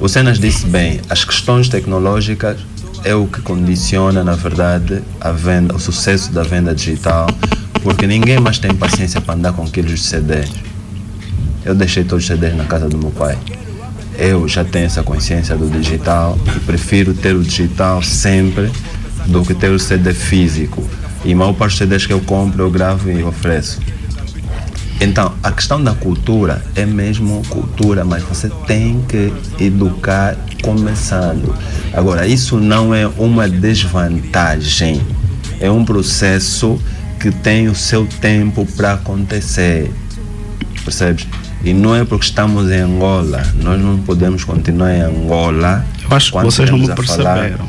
O 0.00 0.08
Cenas 0.08 0.38
disse 0.38 0.66
bem, 0.66 1.00
as 1.08 1.24
questões 1.24 1.68
tecnológicas 1.68 2.58
é 3.06 3.14
o 3.14 3.28
que 3.28 3.40
condiciona, 3.40 4.24
na 4.24 4.34
verdade, 4.34 5.00
a 5.20 5.30
venda, 5.30 5.76
o 5.76 5.78
sucesso 5.78 6.32
da 6.32 6.42
venda 6.42 6.74
digital, 6.74 7.28
porque 7.80 8.04
ninguém 8.04 8.40
mais 8.40 8.58
tem 8.58 8.74
paciência 8.74 9.20
para 9.20 9.34
andar 9.34 9.52
com 9.52 9.64
de 9.64 9.96
CDs. 9.96 10.50
Eu 11.64 11.72
deixei 11.72 12.02
todos 12.02 12.24
os 12.24 12.26
CDs 12.26 12.56
na 12.56 12.64
casa 12.64 12.88
do 12.88 12.98
meu 12.98 13.12
pai. 13.12 13.38
Eu 14.18 14.48
já 14.48 14.64
tenho 14.64 14.86
essa 14.86 15.04
consciência 15.04 15.56
do 15.56 15.70
digital 15.70 16.36
e 16.56 16.58
prefiro 16.58 17.14
ter 17.14 17.36
o 17.36 17.44
digital 17.44 18.02
sempre 18.02 18.72
do 19.26 19.44
que 19.44 19.54
ter 19.54 19.70
o 19.70 19.78
CD 19.78 20.12
físico. 20.12 20.82
E 21.24 21.32
a 21.32 21.36
maior 21.36 21.52
parte 21.52 21.74
dos 21.74 21.78
CDs 21.78 22.06
que 22.06 22.12
eu 22.12 22.20
compro, 22.20 22.64
eu 22.64 22.70
gravo 22.72 23.08
e 23.08 23.22
ofereço. 23.22 23.78
Então, 25.00 25.32
a 25.44 25.52
questão 25.52 25.82
da 25.82 25.94
cultura 25.94 26.64
é 26.74 26.84
mesmo 26.84 27.40
cultura, 27.48 28.04
mas 28.04 28.24
você 28.24 28.50
tem 28.66 29.04
que 29.08 29.32
educar 29.60 30.36
começando. 30.62 31.54
Agora, 31.92 32.26
isso 32.26 32.58
não 32.58 32.94
é 32.94 33.06
uma 33.06 33.48
desvantagem, 33.48 35.00
é 35.60 35.70
um 35.70 35.84
processo 35.84 36.80
que 37.20 37.30
tem 37.30 37.68
o 37.68 37.74
seu 37.74 38.06
tempo 38.20 38.66
para 38.76 38.94
acontecer. 38.94 39.90
Percebes? 40.84 41.26
E 41.64 41.72
não 41.72 41.96
é 41.96 42.04
porque 42.04 42.26
estamos 42.26 42.70
em 42.70 42.78
Angola, 42.80 43.42
nós 43.62 43.80
não 43.80 43.98
podemos 43.98 44.44
continuar 44.44 44.94
em 44.94 45.00
Angola. 45.00 45.84
Eu 46.08 46.16
acho 46.16 46.30
que 46.32 46.38
vocês 46.44 46.70
não 46.70 46.78
me 46.78 46.84
falar- 46.84 46.96
perceberam. 46.96 47.68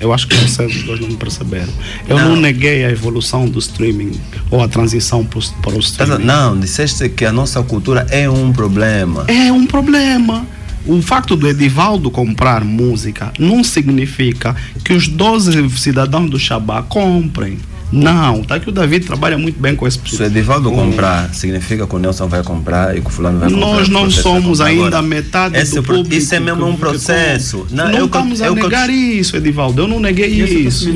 Eu 0.00 0.12
acho 0.12 0.28
que 0.28 0.36
vocês 0.36 0.82
dois 0.82 1.00
não 1.00 1.08
me 1.08 1.16
perceberam. 1.16 1.72
Eu 2.06 2.18
não, 2.18 2.30
Não. 2.30 2.36
neguei 2.36 2.84
a 2.84 2.90
evolução 2.90 3.48
do 3.48 3.58
streaming 3.58 4.12
ou 4.50 4.62
a 4.62 4.68
transição 4.68 5.24
para 5.24 5.74
o 5.74 5.78
streaming. 5.78 6.24
Não, 6.24 6.58
disseste 6.58 7.08
que 7.08 7.24
a 7.24 7.32
nossa 7.32 7.62
cultura 7.62 8.06
é 8.10 8.28
um 8.28 8.52
problema. 8.52 9.24
É 9.28 9.50
um 9.50 9.64
problema. 9.66 10.44
O 10.86 11.00
facto 11.00 11.34
do 11.36 11.48
Edivaldo 11.48 12.10
comprar 12.10 12.64
música 12.64 13.32
não 13.38 13.64
significa 13.64 14.54
que 14.84 14.92
os 14.92 15.08
12 15.08 15.68
cidadãos 15.78 16.28
do 16.30 16.38
Xabá 16.38 16.82
comprem. 16.82 17.58
Não, 17.92 18.42
tá 18.42 18.58
que 18.58 18.68
o 18.68 18.72
David 18.72 19.06
trabalha 19.06 19.38
muito 19.38 19.60
bem 19.60 19.76
com 19.76 19.86
esse 19.86 20.00
Se 20.04 20.20
o 20.20 20.24
Edivaldo 20.26 20.70
comprar, 20.72 21.32
significa 21.32 21.86
que 21.86 21.94
o 21.94 21.98
Nelson 21.98 22.26
vai 22.26 22.42
comprar 22.42 22.96
e 22.96 23.00
que 23.00 23.06
o 23.06 23.10
fulano 23.10 23.38
vai 23.38 23.48
comprar. 23.48 23.66
Nós 23.66 23.88
não 23.88 24.10
somos 24.10 24.60
ainda 24.60 24.86
Agora, 24.98 25.02
metade 25.02 25.56
esse 25.56 25.76
do 25.76 25.82
pro- 25.82 25.96
público. 25.96 26.14
Isso 26.16 26.34
é 26.34 26.40
mesmo 26.40 26.66
um 26.66 26.72
que- 26.72 26.78
processo. 26.80 27.66
Não, 27.70 27.90
eu- 27.90 28.06
estamos 28.06 28.42
a 28.42 28.46
eu- 28.46 28.56
eu- 28.56 28.62
negar 28.64 28.90
isso, 28.90 29.36
Edivaldo. 29.36 29.82
Eu 29.82 29.86
não 29.86 30.00
neguei 30.00 30.26
isso. 30.26 30.88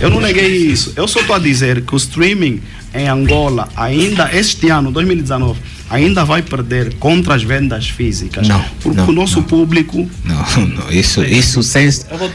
Eu 0.00 0.08
não 0.08 0.20
neguei 0.20 0.48
isso. 0.56 0.92
Eu 0.96 1.06
só 1.06 1.20
estou 1.20 1.36
a 1.36 1.38
dizer 1.38 1.82
que 1.82 1.94
o 1.94 1.96
streaming 1.98 2.60
em 2.94 3.06
Angola, 3.06 3.68
ainda 3.76 4.30
este 4.34 4.70
ano, 4.70 4.90
2019, 4.90 5.58
ainda 5.90 6.24
vai 6.24 6.40
perder 6.42 6.94
contra 6.94 7.34
as 7.34 7.42
vendas 7.42 7.88
físicas. 7.88 8.46
Não, 8.46 8.64
Porque 8.80 8.96
não, 8.96 9.08
o 9.08 9.12
nosso 9.12 9.42
público. 9.42 10.08
Não, 10.24 10.66
não, 10.66 10.90
isso, 10.90 11.22
isso 11.24 11.62
sem 11.62 11.90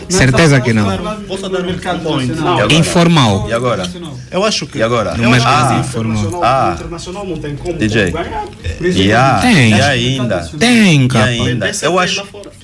certeza 0.09 0.59
que 0.61 0.73
não. 0.73 0.85
Posso 1.27 1.49
dar 1.49 1.61
um? 1.61 2.69
E? 2.69 2.75
Informal. 2.75 3.47
E 3.49 3.53
agora? 3.53 3.89
Eu 4.29 4.43
acho 4.43 4.67
que. 4.67 4.79
E 4.79 4.83
agora? 4.83 5.15
No 5.15 5.29
mercado 5.31 5.73
ah, 5.75 5.79
informal. 5.79 6.41
Ah, 6.43 6.73
internacional 6.75 7.25
não 7.25 7.37
tem 7.37 7.55
como 7.55 7.77
DJ. 7.77 8.11
ganhar. 8.11 8.45
E, 8.81 9.13
há- 9.13 9.39
Tem. 9.41 9.69
e 9.71 9.81
ainda. 9.81 10.39
Tem, 10.59 11.05
E 11.05 11.07
capa. 11.07 11.25
ainda. 11.25 11.71
Eu 11.81 11.97
acho. 11.99 12.23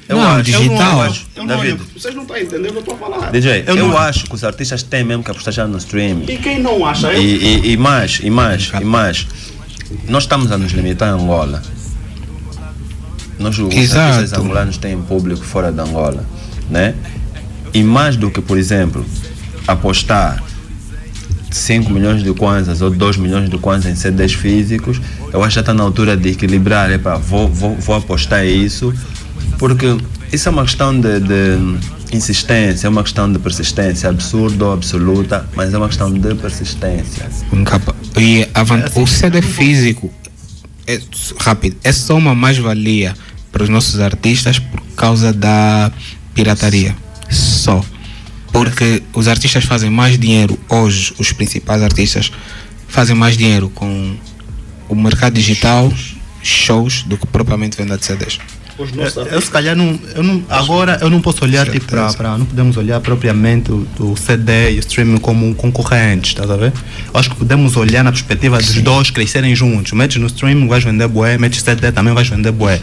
Eu 0.09 0.17
Não, 0.17 0.27
acho. 0.27 0.43
digital. 0.43 0.93
Eu 0.93 1.01
acho. 1.03 1.25
Eu 1.35 1.43
não 1.45 1.55
David. 1.57 1.81
Vocês 1.95 2.13
não 2.13 2.23
estão 2.23 2.37
entendendo 2.37 2.77
o 2.77 2.83
que 2.83 2.89
eu 2.89 2.93
estou 2.93 2.95
a 2.95 2.97
falar. 2.97 3.31
DJ, 3.31 3.63
eu, 3.65 3.77
Eu 3.77 3.87
não- 3.87 3.97
acho 3.97 4.25
que 4.25 4.35
os 4.35 4.43
artistas 4.43 4.83
têm 4.83 5.05
mesmo 5.05 5.23
que 5.23 5.31
apostar 5.31 5.53
já 5.53 5.65
no 5.65 5.77
streaming. 5.77 6.25
E 6.27 6.37
quem 6.37 6.59
não 6.59 6.85
acha? 6.85 7.07
Eu, 7.13 7.21
E, 7.21 7.37
e, 7.67 7.71
e 7.71 7.77
mais, 7.77 8.19
e 8.21 8.29
mais, 8.29 8.71
e 8.79 8.83
mais. 8.83 9.25
Nós 10.07 10.23
estamos 10.23 10.51
a 10.51 10.57
nos 10.57 10.71
limitar 10.71 11.09
a 11.09 11.13
Angola. 11.13 11.61
Nós, 13.39 13.57
os 13.57 13.73
Exato. 13.73 13.99
artistas 13.99 14.39
angolanos 14.39 14.77
têm 14.77 15.01
público 15.01 15.43
fora 15.43 15.71
da 15.71 15.83
Angola, 15.83 16.25
né? 16.69 16.93
E 17.73 17.83
mais 17.83 18.15
do 18.15 18.29
que, 18.29 18.41
por 18.41 18.57
exemplo, 18.57 19.05
apostar 19.67 20.43
5 21.49 21.91
milhões 21.91 22.23
de 22.23 22.33
kwanzas 22.33 22.81
ou 22.81 22.89
2 22.89 23.17
milhões 23.17 23.49
de 23.49 23.57
kwanzas 23.57 23.91
em 23.91 23.95
CDs 23.95 24.33
físicos, 24.33 25.01
eu 25.33 25.41
acho 25.41 25.49
que 25.49 25.55
já 25.55 25.61
está 25.61 25.73
na 25.73 25.83
altura 25.83 26.15
de 26.15 26.29
equilibrar, 26.29 26.91
epa, 26.91 27.17
vou, 27.17 27.47
vou, 27.47 27.75
vou 27.75 27.95
apostar 27.95 28.45
isso, 28.45 28.93
porque 29.57 29.97
isso 30.31 30.47
é 30.47 30.51
uma 30.51 30.63
questão 30.63 30.97
de, 30.97 31.19
de 31.19 31.57
insistência, 32.11 32.87
é 32.87 32.89
uma 32.89 33.03
questão 33.03 33.31
de 33.31 33.39
persistência, 33.39 34.09
absurda 34.09 34.65
ou 34.65 34.73
absoluta, 34.73 35.47
mas 35.55 35.73
é 35.73 35.77
uma 35.77 35.87
questão 35.87 36.11
de 36.11 36.35
persistência. 36.35 37.29
E 38.19 38.47
a 38.53 38.63
van- 38.63 38.83
o 38.95 39.07
CD 39.07 39.41
físico, 39.41 40.11
é, 40.87 40.99
rápido, 41.39 41.77
é 41.83 41.91
só 41.91 42.17
uma 42.17 42.35
mais-valia 42.35 43.13
para 43.51 43.63
os 43.63 43.69
nossos 43.69 43.99
artistas 43.99 44.59
por 44.59 44.81
causa 44.95 45.31
da 45.33 45.91
pirataria. 46.33 46.95
Só. 47.29 47.83
Porque 48.51 49.01
os 49.13 49.27
artistas 49.29 49.63
fazem 49.63 49.89
mais 49.89 50.17
dinheiro 50.19 50.59
hoje, 50.69 51.13
os 51.17 51.31
principais 51.31 51.81
artistas 51.81 52.31
fazem 52.87 53.15
mais 53.15 53.37
dinheiro 53.37 53.69
com 53.69 54.15
o 54.89 54.95
mercado 54.95 55.33
digital, 55.35 55.91
shows, 56.43 57.03
do 57.03 57.17
que 57.17 57.25
propriamente 57.27 57.77
venda 57.77 57.97
de 57.97 58.05
CDs. 58.05 58.39
Os 58.83 58.91
nossos 58.91 59.15
Eu, 59.15 59.25
eu 59.25 59.41
se 59.41 59.49
calhar 59.49 59.75
não, 59.75 59.99
eu 60.15 60.23
não. 60.23 60.43
Agora 60.49 60.97
eu 61.01 61.09
não 61.09 61.21
posso 61.21 61.43
olhar 61.43 61.69
tipo 61.69 61.85
para, 61.85 62.13
para. 62.13 62.37
Não 62.37 62.45
podemos 62.45 62.77
olhar 62.77 62.99
propriamente 62.99 63.71
o, 63.71 63.87
o 63.99 64.17
CD 64.17 64.71
e 64.71 64.77
o 64.77 64.79
streaming 64.79 65.17
como 65.17 65.53
concorrentes, 65.55 66.31
estás 66.31 66.49
a 66.49 66.57
ver? 66.57 66.73
Eu 67.13 67.19
acho 67.19 67.29
que 67.29 67.35
podemos 67.35 67.75
olhar 67.75 68.03
na 68.03 68.11
perspectiva 68.11 68.57
dos 68.57 68.81
dois 68.81 69.11
crescerem 69.11 69.55
juntos. 69.55 69.91
Metes 69.93 70.17
no 70.17 70.27
streaming, 70.27 70.67
vais 70.67 70.83
vender 70.83 71.07
bué, 71.07 71.37
metes 71.37 71.61
CD 71.61 71.91
também 71.91 72.13
vais 72.13 72.27
vender 72.27 72.51
bué. 72.51 72.81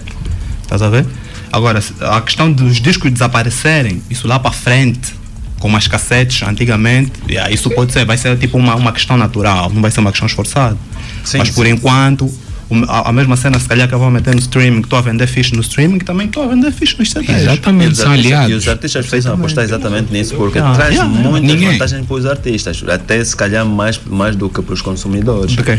Estás 0.62 0.82
a 0.82 0.88
ver? 0.88 1.06
Agora, 1.52 1.82
a 2.00 2.20
questão 2.20 2.52
dos 2.52 2.80
discos 2.80 3.10
desaparecerem, 3.10 4.02
isso 4.10 4.28
lá 4.28 4.38
para 4.38 4.52
frente, 4.52 5.14
como 5.58 5.76
as 5.76 5.88
cassetes 5.88 6.46
antigamente, 6.46 7.12
yeah, 7.28 7.50
isso 7.52 7.70
pode 7.70 7.92
ser, 7.92 8.04
vai 8.04 8.16
ser 8.16 8.36
tipo 8.38 8.56
uma, 8.58 8.74
uma 8.74 8.92
questão 8.92 9.16
natural, 9.16 9.70
não 9.70 9.80
vai 9.80 9.90
ser 9.90 10.00
uma 10.00 10.10
questão 10.10 10.26
esforçada. 10.26 10.76
Sim, 11.24 11.38
Mas 11.38 11.50
por 11.50 11.66
sim. 11.66 11.72
enquanto, 11.72 12.32
a, 12.88 13.08
a 13.08 13.12
mesma 13.12 13.36
cena, 13.36 13.58
se 13.58 13.66
calhar 13.68 13.88
que 13.88 13.94
eu 13.94 13.98
vou 13.98 14.10
meter 14.10 14.34
no 14.34 14.40
streaming, 14.40 14.80
que 14.82 14.86
estou 14.86 14.98
a 14.98 15.02
vender 15.02 15.26
fixe 15.26 15.54
no 15.54 15.60
streaming, 15.62 15.98
também 15.98 16.26
estou 16.26 16.42
a 16.42 16.46
vender 16.48 16.70
fixe 16.72 16.98
nos 16.98 17.10
CDs. 17.10 17.42
Exatamente, 17.42 17.88
E 17.88 17.92
os 17.92 17.98
são 17.98 18.10
artistas- 18.10 18.32
aliados. 18.32 18.50
E 18.50 18.54
os 18.54 18.68
artistas 18.68 19.06
precisam 19.06 19.34
apostar 19.34 19.64
exatamente 19.64 20.12
nisso, 20.12 20.34
porque 20.34 20.58
Ah, 20.58 20.72
traz 20.74 20.90
yeah, 20.94 21.08
muitas 21.10 21.50
Ninguém. 21.50 21.72
vantagens 21.72 22.06
para 22.06 22.16
os 22.16 22.26
artistas, 22.26 22.84
até 22.88 23.24
se 23.24 23.34
calhar 23.36 23.64
mais, 23.66 23.98
mais 24.06 24.36
do 24.36 24.48
que 24.48 24.60
para 24.62 24.74
os 24.74 24.82
consumidores. 24.82 25.56
Ok. 25.58 25.78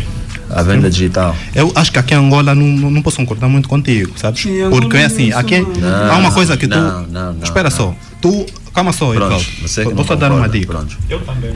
A 0.51 0.63
venda 0.63 0.89
digital. 0.89 1.35
Eu 1.53 1.71
acho 1.75 1.91
que 1.91 1.99
aqui 1.99 2.13
em 2.15 2.17
Angola 2.17 2.55
não, 2.55 2.65
não, 2.65 2.89
não 2.89 3.01
posso 3.03 3.17
concordar 3.17 3.47
muito 3.47 3.69
contigo, 3.69 4.13
sabes? 4.17 4.41
Sim, 4.41 4.67
Porque 4.71 4.97
é 4.97 5.05
assim, 5.05 5.31
aqui 5.31 5.59
Não, 5.61 6.11
há 6.11 6.17
uma 6.17 6.31
coisa 6.31 6.57
que 6.57 6.67
tu. 6.67 6.75
não, 6.75 7.01
não, 7.05 7.33
não, 7.33 7.43
espera 7.43 7.69
não. 7.69 7.77
só, 7.77 7.95
tu. 8.19 8.45
Calma 8.73 8.91
só, 8.93 9.11
Pronto, 9.13 9.45
você 9.61 9.85
que 9.85 9.93
Vou 9.93 10.05
só 10.05 10.15
dar 10.15 10.31
uma 10.31 10.47
dica. 10.49 10.67
pronto. 10.73 10.97
Eu 11.09 11.19
também. 11.21 11.51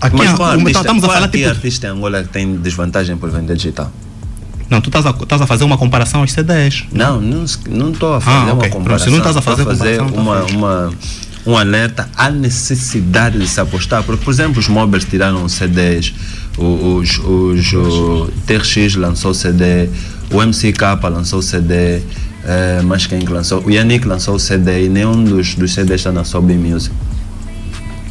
Aqui 0.00 0.16
Mas 0.16 0.30
há- 0.30 0.36
qual 0.36 0.48
um- 0.48 0.52
artista, 0.52 0.80
estamos 0.80 1.04
a 1.04 1.06
qual 1.06 1.14
falar 1.14 1.26
aqui 1.26 1.38
tipo. 1.38 1.50
artista 1.50 1.86
em 1.86 1.90
Angola 1.90 2.22
que 2.24 2.28
tem 2.28 2.56
desvantagem 2.56 3.16
por 3.16 3.30
vender 3.30 3.54
digital? 3.56 3.92
Não, 4.70 4.80
tu 4.80 4.88
estás 4.88 5.04
a, 5.06 5.10
estás 5.10 5.40
a 5.42 5.46
fazer 5.46 5.64
uma 5.64 5.76
comparação 5.78 6.20
aos 6.20 6.32
CDs. 6.32 6.84
Não, 6.92 7.20
não 7.68 7.90
estou 7.90 8.14
a 8.14 8.20
fazer 8.20 8.36
Ah, 8.36 8.44
uma 8.44 8.54
ok. 8.54 8.70
comparação. 8.70 9.04
Se 9.06 9.10
não 9.10 9.18
estás 9.18 9.36
a 9.36 9.42
fazer 9.42 9.64
fazer 9.64 9.98
tá 9.98 10.04
uma, 10.04 10.40
fixe. 10.42 10.56
uma, 10.56 10.90
um 11.46 11.56
alerta 11.56 12.08
à 12.16 12.30
necessidade 12.30 13.38
de 13.38 13.46
se 13.46 13.60
apostar. 13.60 14.02
Porque, 14.02 14.24
por 14.24 14.30
exemplo, 14.32 14.58
os 14.58 14.68
móveis 14.68 15.04
tiraram 15.04 15.44
o- 16.56 16.96
os, 16.98 17.18
os, 17.18 17.72
o 17.74 18.30
TRX 18.46 18.94
lançou 18.96 19.34
CD, 19.34 19.88
o 20.30 20.40
MCK 20.42 20.80
lançou 21.10 21.42
CD, 21.42 22.00
eh, 22.44 22.80
mas 22.84 23.06
quem 23.06 23.20
que 23.20 23.30
lançou? 23.32 23.62
O 23.64 23.70
Yannick 23.70 24.06
lançou 24.06 24.38
CD 24.38 24.86
e 24.86 24.88
nenhum 24.88 25.22
dos, 25.24 25.54
dos 25.54 25.72
CDs 25.74 26.00
está 26.00 26.10
na 26.12 26.24
Sobe 26.24 26.54
Music. 26.54 26.94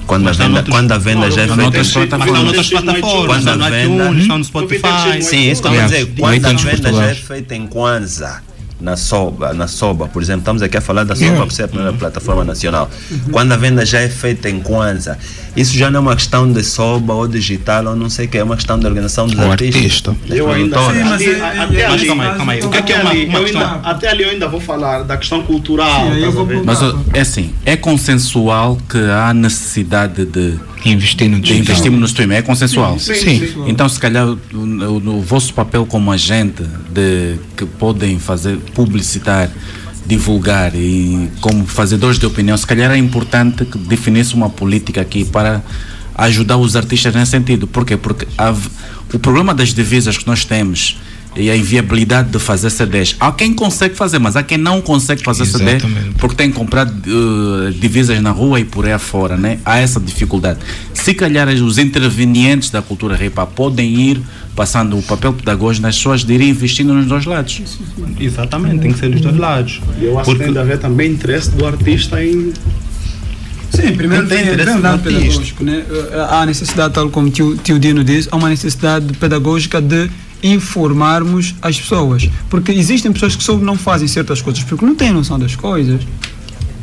Quando 0.05 0.23
a, 0.23 0.25
Mas 0.25 0.37
venda, 0.37 0.49
noutros- 0.49 0.75
quando 0.75 0.91
a 0.91 0.97
venda 0.97 1.31
já 1.31 1.41
é 1.43 1.47
feita 1.47 2.17
plataformas. 2.17 2.17
Mas 2.17 2.27
estão 2.27 2.43
noutras 2.43 2.69
Quando 2.69 2.83
plataformas, 2.85 3.47
a 3.47 3.69
venda- 3.69 4.19
estão 4.19 4.37
no? 4.37 4.43
Spotify. 4.43 5.21
Sim, 5.21 5.49
isso 5.51 5.61
que 5.61 5.67
eu 5.67 5.73
vou 5.73 5.83
dizer. 5.83 6.05
Quando 6.19 6.45
a 6.45 6.53
venda 6.53 6.93
já 6.93 7.05
é 7.05 7.15
feita 7.15 7.55
em 7.55 7.67
Kwanza, 7.67 8.41
na 8.83 8.97
Soba, 8.97 9.53
na 9.53 9.65
Soba, 9.65 10.09
por 10.09 10.21
exemplo, 10.21 10.41
estamos 10.41 10.61
aqui 10.61 10.75
a 10.75 10.81
falar 10.81 11.05
da 11.05 11.15
Soba 11.15 11.45
por 11.45 11.51
ser 11.53 11.63
a 11.63 11.67
primeira 11.69 11.93
plataforma 11.93 12.43
nacional. 12.43 12.89
Quando 13.31 13.53
a 13.53 13.55
venda 13.55 13.85
já 13.85 14.01
é 14.01 14.09
feita 14.09 14.49
em 14.49 14.59
Kwanza, 14.59 15.17
isso 15.55 15.73
já 15.77 15.89
não 15.89 15.99
é 15.99 16.01
uma 16.01 16.15
questão 16.15 16.51
de 16.51 16.61
Soba 16.63 17.13
ou 17.13 17.25
digital 17.25 17.85
ou 17.87 17.95
não 17.95 18.09
sei 18.09 18.25
o 18.25 18.29
que, 18.29 18.37
é 18.37 18.43
uma 18.43 18.55
questão 18.57 18.77
de 18.77 18.85
organização 18.85 19.25
dos 19.25 19.39
O 19.39 19.41
artistas. 19.51 19.81
artista. 19.81 20.15
Eu 20.29 20.51
ainda. 20.51 20.77
Sim, 20.77 21.03
mas 21.03 21.11
ali- 21.13 21.25
é- 21.25 21.29
é- 21.39 21.59
até 21.59 21.79
é- 21.79 21.85
ali- 21.85 21.93
Mas 21.93 22.07
calma 22.07 22.23
aí, 22.23 22.35
calma 22.37 22.51
aí. 22.51 22.59
O 22.61 22.69
que 22.69 22.77
é 22.77 22.81
que 22.81 22.91
é 22.91 22.95
até 22.95 23.03
uma, 23.03 23.11
ali 23.11 23.25
uma 23.25 23.37
eu 23.39 23.43
questão? 23.45 23.61
ainda- 23.61 23.87
Até 23.89 24.07
ali 24.09 24.23
eu 24.23 24.29
ainda 24.31 24.47
vou 24.49 24.59
falar 24.59 25.03
da 25.03 25.15
questão 25.15 25.41
cultural. 25.43 26.05
Sim, 26.11 26.61
Mas 26.65 26.79
é 27.13 27.21
assim, 27.21 27.53
é 27.65 27.77
consensual 27.77 28.77
que 28.89 28.97
há 28.97 29.33
necessidade 29.33 30.25
de, 30.25 30.59
Investir 30.85 31.29
no 31.29 31.39
digital. 31.39 31.61
investirmos 31.63 31.99
no 31.99 32.05
streaming, 32.05 32.35
é 32.35 32.41
consensual. 32.41 32.99
Sim, 32.99 33.15
Sim. 33.15 33.39
sim. 33.39 33.63
Então, 33.67 33.87
se 33.87 33.99
calhar, 33.99 34.27
o, 34.27 35.21
vosso 35.21 35.53
papel 35.53 35.85
como 35.85 36.11
agente 36.11 36.63
de 36.93 37.37
que 37.55 37.65
podem 37.65 38.19
fazer 38.19 38.57
publicitar, 38.73 39.49
divulgar 40.05 40.75
e 40.75 41.29
como 41.39 41.65
fazedores 41.65 42.19
de 42.19 42.25
opinião, 42.25 42.57
se 42.57 42.67
calhar 42.67 42.91
é 42.91 42.97
importante 42.97 43.63
que 43.65 43.77
definisse 43.77 44.33
uma 44.35 44.49
política 44.49 44.99
aqui 45.01 45.23
para 45.23 45.63
ajudar 46.15 46.57
os 46.57 46.75
artistas 46.75 47.15
nesse 47.15 47.31
sentido. 47.31 47.65
Por 47.67 47.85
quê? 47.85 47.95
Porque 47.97 48.27
há- 48.37 48.53
o 49.13 49.19
problema 49.19 49.53
das 49.53 49.73
divisas 49.73 50.17
que 50.17 50.27
nós 50.27 50.43
temos 50.43 50.97
e 51.35 51.49
a 51.49 51.55
inviabilidade 51.55 52.29
de 52.29 52.39
fazer 52.39 52.69
CDs. 52.69 53.15
Há 53.19 53.31
quem 53.31 53.53
consegue 53.53 53.95
fazer, 53.95 54.19
mas 54.19 54.35
há 54.35 54.43
quem 54.43 54.57
não 54.57 54.81
consegue 54.81 55.23
fazer 55.23 55.45
CD 55.45 55.71
Exatamente. 55.71 56.15
porque 56.17 56.35
tem 56.35 56.49
que 56.51 56.55
comprar 56.55 56.87
eh, 56.87 57.71
divisas 57.79 58.21
na 58.21 58.31
rua 58.31 58.59
e 58.59 58.65
por 58.65 58.85
aí 58.85 58.93
afora, 58.93 59.35
né? 59.35 59.59
Há 59.65 59.79
essa 59.79 59.99
dificuldade. 59.99 60.59
Se 60.93 61.13
calhar 61.13 61.47
os 61.49 61.77
intervenientes 61.77 62.69
da 62.69 62.81
cultura 62.81 63.15
hip 63.23 63.39
hop 63.39 63.51
podem 63.55 63.99
ir 63.99 64.21
passando 64.55 64.97
o 64.97 65.01
papel 65.01 65.33
pedagógico 65.33 65.81
nas 65.85 65.97
pessoas 65.97 66.23
de 66.23 66.33
ir 66.33 66.41
investindo 66.41 66.93
nos 66.93 67.07
dois 67.07 67.25
lados. 67.25 67.61
Exatamente, 68.19 68.79
tem 68.79 68.93
que 68.93 68.99
ser 68.99 69.09
dos 69.09 69.21
dois 69.21 69.37
lados. 69.37 69.81
E 69.99 70.05
eu 70.05 70.19
acho 70.19 70.31
que 70.31 70.37
tem 70.37 70.51
de 70.51 70.59
haver 70.59 70.77
também 70.77 71.11
interesse 71.11 71.49
do 71.51 71.65
artista 71.65 72.23
em. 72.23 72.53
Sim, 73.71 73.95
primeiro 73.95 74.27
tem 74.27 74.45
tem, 74.45 74.69
um 74.69 74.75
no 74.75 74.81
lado 74.81 75.01
pedagógico, 75.01 75.63
né? 75.63 75.83
Eh, 75.89 76.27
Há 76.29 76.45
necessidade, 76.45 76.93
tal 76.93 77.09
como 77.09 77.27
o 77.27 77.31
tio, 77.31 77.57
tio 77.57 77.79
Dino 77.79 78.03
disse, 78.03 78.29
há 78.31 78.35
uma 78.35 78.49
necessidade 78.49 79.11
pedagógica 79.17 79.81
de 79.81 80.11
informarmos 80.43 81.55
as 81.61 81.79
pessoas. 81.79 82.29
Porque 82.49 82.71
existem 82.71 83.11
pessoas 83.11 83.35
que 83.35 83.43
só 83.43 83.57
não 83.57 83.77
fazem 83.77 84.07
certas 84.07 84.41
coisas 84.41 84.63
porque 84.63 84.85
não 84.85 84.95
têm 84.95 85.11
noção 85.11 85.39
das 85.39 85.55
coisas. 85.55 86.01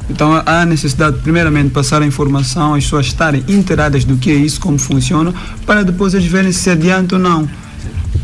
Então 0.08 0.42
há 0.44 0.66
necessidade, 0.66 1.18
primeiramente, 1.18 1.68
de 1.68 1.70
passar 1.70 2.02
a 2.02 2.06
informação, 2.06 2.74
as 2.74 2.82
pessoas 2.84 3.06
estarem 3.06 3.44
inteiradas 3.46 4.04
do 4.04 4.16
que 4.16 4.30
é 4.30 4.34
isso, 4.34 4.58
como 4.60 4.76
funciona, 4.76 5.32
para 5.64 5.84
depois 5.84 6.14
eles 6.14 6.26
verem 6.26 6.50
se 6.50 6.68
adianta 6.70 7.14
ou 7.16 7.20
não. 7.22 7.48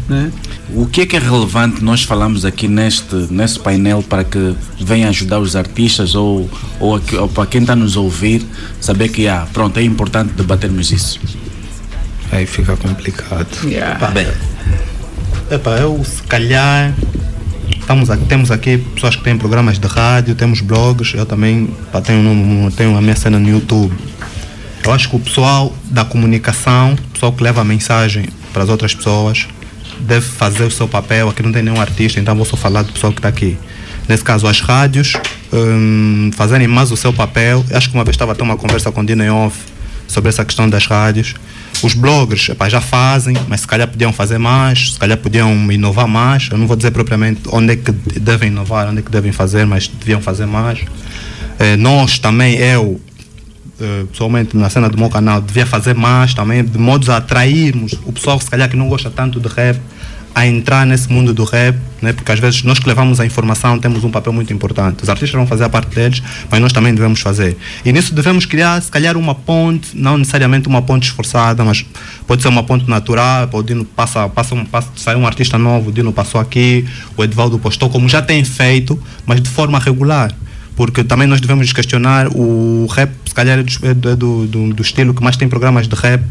Né? 0.09 0.31
o 0.73 0.87
que 0.87 1.01
é 1.01 1.07
que 1.07 1.17
é 1.17 1.19
relevante 1.19 1.83
nós 1.83 2.03
falamos 2.05 2.45
aqui 2.45 2.69
neste, 2.69 3.15
neste 3.29 3.59
painel 3.59 4.05
para 4.05 4.23
que 4.23 4.55
venha 4.81 5.09
ajudar 5.09 5.41
os 5.41 5.57
artistas 5.57 6.15
ou, 6.15 6.49
ou, 6.79 6.95
aqui- 6.97 7.17
ou 7.17 7.29
para 7.29 7.45
quem 7.47 7.61
está 7.61 7.73
a 7.73 7.77
nos 7.77 7.97
ouvir 7.97 8.45
saber 8.81 9.09
que 9.09 9.27
ah, 9.27 9.47
pronto, 9.53 9.79
é 9.79 9.83
importante 9.83 10.33
debatermos 10.35 10.93
isso? 10.93 11.19
Aí 12.31 12.47
fica 12.47 12.77
complicado. 12.77 13.47
Epá, 13.65 14.13
epá, 15.51 15.73
eu 15.79 16.03
se 16.05 16.23
calhar 16.23 16.93
estamos 17.81 18.11
aqui, 18.11 18.25
temos 18.27 18.51
aqui 18.51 18.79
pessoas 18.79 19.17
que 19.17 19.23
têm 19.23 19.37
programas 19.39 19.79
de 19.79 19.87
rádio, 19.87 20.35
temos 20.35 20.61
blogs, 20.61 21.15
eu 21.15 21.25
também 21.27 21.69
tenho, 22.05 22.19
um- 22.29 22.71
tenho 22.71 22.97
a 22.97 23.01
minha 23.01 23.17
cena 23.17 23.39
no 23.39 23.49
YouTube. 23.49 23.93
Eu 24.85 24.93
acho 24.93 25.09
que 25.09 25.17
o 25.17 25.21
pessoal 25.21 25.75
da 25.85 26.05
comunicação, 26.05 26.95
o 26.95 27.13
pessoal 27.13 27.33
que 27.33 27.43
leva 27.43 27.61
a 27.61 27.65
mensagem 27.65 28.27
para 28.53 28.63
as 28.63 28.69
outras 28.69 28.95
pessoas, 28.95 29.47
deve 30.01 30.25
fazer 30.27 30.65
o 30.65 30.71
seu 30.71 30.87
papel. 30.87 31.29
Aqui 31.29 31.43
não 31.43 31.53
tem 31.53 31.63
nenhum 31.63 31.81
artista, 31.81 32.21
então 32.21 32.35
vou 32.37 32.45
só 32.45 32.57
falar 32.57 32.83
do 32.83 32.93
pessoal 32.93 33.13
que 33.13 33.19
está 33.19 33.29
aqui. 33.29 33.57
Nesse 34.09 34.23
caso, 34.23 34.47
as 34.47 34.61
rádios 34.61 35.15
hum, 35.53 36.31
fazerem 36.37 36.69
mais 36.69 36.93
o 36.93 36.97
seu 36.97 37.13
papel. 37.13 37.65
Eu 37.69 37.77
Acho 37.77 37.89
que 37.91 37.95
uma 37.97 38.05
vez 38.05 38.15
estava 38.15 38.31
a 38.33 38.35
ter 38.35 38.43
uma 38.45 38.57
conversa 38.57 38.93
com 38.93 39.01
o 39.01 39.05
Dina 39.07 39.25
em 39.25 39.31
off 39.31 39.57
sobre 40.09 40.29
essa 40.29 40.45
questão 40.45 40.69
das 40.69 40.87
rádios. 40.87 41.35
Os 41.83 41.95
bloggers 41.95 42.49
epá, 42.49 42.69
já 42.69 42.81
fazem, 42.81 43.37
mas 43.49 43.61
se 43.61 43.67
calhar 43.67 43.87
podiam 43.87 44.13
fazer 44.13 44.39
mais, 44.39 44.93
se 44.93 44.99
calhar 44.99 45.19
podiam 45.19 45.71
inovar 45.71 46.09
mais. 46.09 46.49
Eu 46.51 46.59
não 46.59 46.67
vou 46.67 46.77
dizer 46.77 46.91
propriamente 46.91 47.43
onde 47.53 47.75
é 47.75 47.77
que 47.77 47.93
devem 47.93 48.49
inovar, 48.49 48.89
onde 48.89 49.01
é 49.01 49.03
que 49.03 49.11
devem 49.11 49.33
fazer, 49.33 49.67
mas 49.67 49.87
deviam 49.89 50.21
fazer 50.21 50.47
mais. 50.47 50.81
Eh, 51.59 51.77
nós 51.77 52.19
também, 52.19 52.55
eu, 52.57 53.01
eh, 53.81 54.05
pessoalmente 54.11 54.57
na 54.57 54.71
cena 54.71 54.89
do 54.89 54.97
meu 54.97 55.11
canal, 55.11 55.41
devia 55.41 55.67
fazer 55.67 55.95
mais 55.95 56.33
também, 56.35 56.65
de 56.65 56.79
modos 56.79 57.11
a 57.11 57.19
atrairmos 57.19 57.93
o 58.05 58.13
pessoal, 58.13 58.41
se 58.41 58.51
calhar 58.51 58.69
que 58.69 58.77
não 58.77 58.89
gosta 58.89 59.11
tanto 59.11 59.39
de 59.39 59.49
rap, 59.49 59.79
a 60.37 60.47
entrar 60.47 60.85
nesse 60.85 61.11
mundo 61.11 61.33
do 61.33 61.45
rap, 61.45 61.79
né? 62.03 62.13
porque 62.13 62.31
às 62.31 62.39
vezes 62.39 62.63
nós 62.63 62.79
que 62.79 62.87
levamos 62.87 63.19
a 63.21 63.25
informação 63.25 63.79
temos 63.79 64.05
um 64.05 64.11
papel 64.11 64.35
muito 64.35 64.53
importante. 64.53 65.03
Os 65.03 65.09
artistas 65.09 65.35
vão 65.35 65.47
fazer 65.47 65.65
a 65.65 65.69
parte 65.71 65.95
deles, 65.95 66.23
mas 66.51 66.61
nós 66.61 66.75
também 66.75 66.95
devemos 66.95 67.23
fazer. 67.23 67.57
E 67.83 67.91
nisso 67.91 68.15
devemos 68.15 68.45
criar, 68.45 68.83
se 68.83 68.91
calhar, 68.91 69.17
uma 69.17 69.35
ponte, 69.35 69.97
não 69.97 70.19
necessariamente 70.19 70.69
uma 70.69 70.83
ponte 70.83 71.05
esforçada, 71.05 71.65
mas 71.65 71.87
pode 72.27 72.43
ser 72.43 72.49
uma 72.49 72.63
ponte 72.63 72.87
natural. 72.87 73.49
O 73.51 73.63
Dino 73.63 73.87
passa, 73.87 74.29
passa, 74.29 74.55
um, 74.55 74.63
passa 74.67 74.91
sai 74.95 75.17
um 75.17 75.27
artista 75.27 75.57
novo, 75.57 75.89
o 75.89 75.93
Dino 75.93 76.13
passou 76.13 76.39
aqui, 76.39 76.85
o 77.17 77.25
Edvaldo 77.25 77.59
postou, 77.59 77.89
como 77.89 78.07
já 78.07 78.21
tem 78.21 78.45
feito, 78.45 79.03
mas 79.25 79.41
de 79.41 79.49
forma 79.49 79.79
regular 79.79 80.31
porque 80.77 81.03
também 81.03 81.27
nós 81.27 81.41
devemos 81.41 81.73
questionar 81.73 82.29
o 82.29 82.87
rap, 82.91 83.11
se 83.25 83.35
calhar 83.35 83.59
é 83.59 83.63
é 83.89 83.95
do, 83.95 84.47
do, 84.47 84.75
do 84.75 84.83
estilo 84.83 85.15
que 85.15 85.23
mais 85.23 85.35
tem 85.35 85.49
programas 85.49 85.89
de 85.89 85.97
rap 85.97 86.23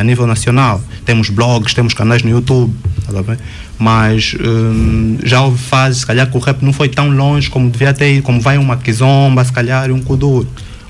a 0.00 0.04
nível 0.04 0.26
nacional. 0.26 0.80
Temos 1.04 1.30
blogs, 1.30 1.74
temos 1.74 1.94
canais 1.94 2.22
no 2.22 2.30
YouTube, 2.30 2.74
tá 3.06 3.20
ver? 3.22 3.38
mas 3.80 4.36
hum, 4.38 5.16
já 5.24 5.40
houve 5.40 5.56
fases, 5.58 6.00
se 6.00 6.06
calhar 6.06 6.30
que 6.30 6.36
o 6.36 6.40
rap 6.40 6.62
não 6.62 6.70
foi 6.72 6.90
tão 6.90 7.10
longe 7.10 7.48
como 7.48 7.70
devia 7.70 7.94
ter 7.94 8.16
ido, 8.16 8.22
como 8.22 8.38
vai 8.38 8.58
uma 8.58 8.76
Kizomba, 8.76 9.42
se 9.42 9.50
calhar 9.50 9.90
um 9.90 10.02
Kuduro. 10.02 10.46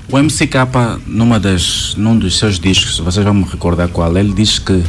O 0.09 0.17
MCK, 0.17 0.55
numa 1.07 1.39
das, 1.39 1.95
num 1.95 2.17
dos 2.17 2.37
seus 2.37 2.59
discos, 2.59 2.99
vocês 2.99 3.23
vão 3.23 3.33
me 3.33 3.45
recordar 3.45 3.87
qual, 3.87 4.15
ele 4.17 4.33
diz 4.33 4.59
que 4.59 4.83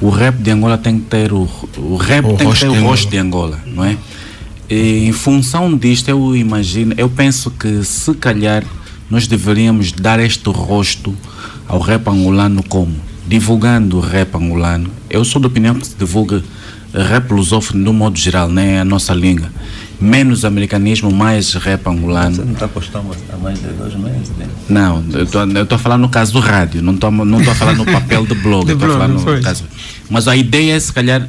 o 0.00 0.08
rap 0.08 0.36
de 0.36 0.52
Angola 0.52 0.78
tem 0.78 1.00
que 1.00 1.06
ter 1.06 1.32
o, 1.32 1.48
o 1.76 1.96
rap 1.96 2.26
O 2.26 2.36
tem 2.36 2.48
que 2.48 2.60
ter 2.60 2.68
o 2.68 2.82
rosto 2.84 3.10
de 3.10 3.18
Angola, 3.18 3.58
não 3.66 3.84
é? 3.84 3.96
E, 4.70 5.08
em 5.08 5.12
função 5.12 5.76
disto, 5.76 6.08
eu 6.08 6.36
imagino, 6.36 6.94
eu 6.96 7.08
penso 7.08 7.50
que 7.50 7.82
se 7.82 8.14
calhar 8.14 8.62
nós 9.10 9.26
deveríamos 9.26 9.90
dar 9.90 10.20
este 10.20 10.48
rosto 10.48 11.12
ao 11.66 11.80
rap 11.80 12.06
angolano 12.06 12.62
como? 12.62 12.94
Divulgando 13.32 13.96
o 13.96 14.00
rap 14.00 14.34
angolano. 14.34 14.90
Eu 15.08 15.24
sou 15.24 15.40
da 15.40 15.48
opinião 15.48 15.74
que 15.74 15.86
se 15.86 15.96
divulga 15.96 16.42
rap 16.92 17.30
lusófono 17.30 17.82
de 17.82 17.88
um 17.88 17.92
modo 17.94 18.18
geral, 18.18 18.50
né? 18.50 18.78
A 18.78 18.84
nossa 18.84 19.14
língua. 19.14 19.48
Menos 19.98 20.44
americanismo, 20.44 21.10
mais 21.10 21.54
rap 21.54 21.86
angolano. 21.86 22.36
Você 22.36 22.44
não 22.44 22.52
está 22.52 22.68
postando 22.68 23.16
há 23.32 23.36
mais 23.38 23.58
de 23.58 23.68
dois 23.68 23.94
meses? 23.94 24.28
Né? 24.36 24.46
Não, 24.68 25.02
eu 25.14 25.62
estou 25.62 25.76
a 25.76 25.78
falar 25.78 25.96
no 25.96 26.10
caso 26.10 26.34
do 26.34 26.40
rádio, 26.40 26.82
não 26.82 26.92
estou 26.92 27.10
não 27.10 27.42
tô 27.42 27.50
a 27.50 27.54
falar 27.54 27.74
no 27.74 27.86
papel 27.86 28.26
de 28.26 28.34
blog. 28.34 28.66
De 28.68 28.72
eu 28.72 28.78
tô 28.78 28.84
a 28.84 28.88
falar 28.90 29.08
no 29.08 29.42
caso. 29.42 29.64
Mas 30.10 30.28
a 30.28 30.36
ideia 30.36 30.74
é, 30.74 30.78
se 30.78 30.92
calhar, 30.92 31.26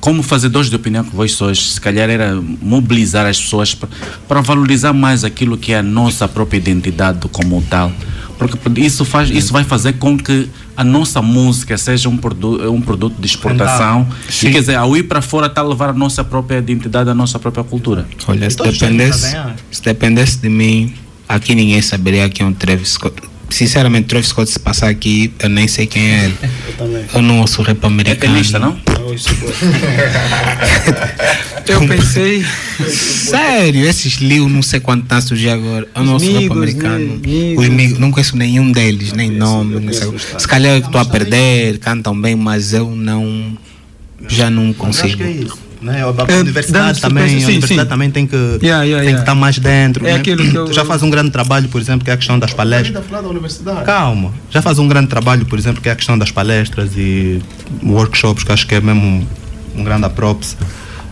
como 0.00 0.22
fazedores 0.22 0.68
de 0.70 0.76
opinião 0.76 1.02
que 1.04 1.14
vós 1.14 1.32
sois, 1.32 1.72
se 1.74 1.80
calhar 1.80 2.08
era 2.08 2.40
mobilizar 2.62 3.26
as 3.26 3.40
pessoas 3.40 3.74
pa- 3.74 3.88
para 4.28 4.40
valorizar 4.40 4.92
mais 4.92 5.24
aquilo 5.24 5.56
que 5.58 5.72
é 5.72 5.78
a 5.78 5.82
nossa 5.82 6.26
própria 6.28 6.58
identidade 6.58 7.26
como 7.32 7.62
tal. 7.68 7.90
Porque 8.38 8.58
isso, 8.80 9.04
faz, 9.04 9.30
isso 9.30 9.50
vai 9.52 9.64
fazer 9.64 9.94
com 9.94 10.16
que 10.18 10.46
a 10.76 10.84
nossa 10.84 11.22
música 11.22 11.78
seja 11.78 12.06
um, 12.08 12.18
produ 12.18 12.70
um 12.70 12.82
produto 12.82 13.14
de 13.18 13.26
exportação. 13.26 14.06
E 14.50 14.52
quer 14.52 14.60
dizer, 14.60 14.74
ao 14.74 14.94
ir 14.94 15.04
para 15.04 15.22
fora 15.22 15.46
está 15.46 15.62
a 15.62 15.64
levar 15.64 15.88
a 15.88 15.92
nossa 15.94 16.22
própria 16.22 16.58
identidade, 16.58 17.08
a 17.08 17.14
nossa 17.14 17.38
própria 17.38 17.64
cultura. 17.64 18.06
Olha, 18.28 18.50
se 18.50 18.56
Todos 18.58 18.78
dependesse, 18.78 19.34
que 19.70 19.76
se 19.76 19.82
dependesse 19.82 20.38
de 20.38 20.50
mim, 20.50 20.92
aqui 21.26 21.54
ninguém 21.54 21.80
saberia 21.80 22.28
quem 22.28 22.44
é 22.44 22.48
um 22.48 22.52
Travis 22.52 22.90
Scott. 22.90 23.16
Sinceramente, 23.48 24.08
Travis 24.08 24.28
Scott, 24.28 24.50
se 24.50 24.58
passar 24.58 24.88
aqui, 24.88 25.32
eu 25.38 25.48
nem 25.48 25.68
sei 25.68 25.86
quem 25.86 26.02
é 26.10 26.24
ele. 26.24 26.34
Eu 26.66 26.72
também. 26.74 27.04
Eu 27.14 27.22
não 27.22 27.40
ouço 27.40 27.62
rap 27.62 27.84
americano. 27.84 28.20
tenista, 28.34 28.58
não? 28.58 28.76
Eu 31.68 31.80
pensei. 31.88 32.44
Sério, 32.88 33.86
esses 33.86 34.14
Lil, 34.14 34.48
não 34.48 34.62
sei 34.62 34.80
quanto 34.80 35.06
tá 35.06 35.20
surgindo 35.20 35.52
agora. 35.52 35.88
Eu 35.94 36.04
não 36.04 36.14
ouço 36.14 36.30
rap 36.32 36.50
americano. 36.50 37.20
Os 37.56 37.68
Migos, 37.68 37.98
não 37.98 38.10
conheço 38.10 38.36
nenhum 38.36 38.70
deles, 38.72 39.12
nem 39.12 39.30
nome. 39.30 39.80
não 39.80 39.92
sei. 39.92 40.12
Se 40.38 40.46
calhar 40.48 40.72
eu 40.74 40.78
estou 40.78 41.00
a 41.00 41.04
perder, 41.04 41.78
cantam 41.78 42.20
bem, 42.20 42.34
mas 42.34 42.72
eu 42.72 42.90
não. 42.90 43.56
Já 44.28 44.50
não 44.50 44.72
consigo. 44.72 45.22
É. 45.92 45.96
Né? 45.96 46.02
A 46.02 46.32
É, 46.32 46.40
universidade 46.40 47.00
dando 47.00 47.00
também, 47.00 47.24
sequência, 47.24 47.36
a 47.36 47.40
sim, 47.46 47.52
universidade 47.52 47.82
sim. 47.88 47.88
também 47.90 48.10
tem 48.10 48.26
que, 48.26 48.36
Yeah, 48.36 48.82
yeah, 48.84 48.84
tem 48.84 48.88
que 48.88 48.96
yeah. 49.06 49.20
estar 49.20 49.34
mais 49.34 49.58
dentro. 49.58 50.06
É 50.06 50.12
né? 50.12 50.18
aquilo 50.18 50.50
que 50.50 50.54
eu- 50.56 50.72
já 50.72 50.84
faz 50.84 51.02
um 51.02 51.10
grande 51.10 51.30
trabalho, 51.30 51.68
por 51.68 51.80
exemplo, 51.80 52.04
que 52.04 52.10
é 52.10 52.14
a 52.14 52.16
questão 52.16 52.38
das 52.38 52.52
palestras. 52.52 53.04
falar 53.06 53.22
da 53.22 53.28
universidade. 53.28 53.84
Calma, 53.84 54.32
já 54.50 54.60
faz 54.62 54.78
um 54.78 54.88
grande 54.88 55.08
trabalho, 55.08 55.44
por 55.46 55.58
exemplo, 55.58 55.80
que 55.82 55.88
é 55.88 55.92
a 55.92 55.96
questão 55.96 56.18
das 56.18 56.30
palestras 56.30 56.90
e 56.96 57.40
workshops, 57.82 58.44
que 58.44 58.52
acho 58.52 58.66
que 58.66 58.74
é 58.74 58.80
mesmo 58.80 59.02
um, 59.04 59.26
um 59.80 59.84
grande 59.84 60.08
props. 60.10 60.56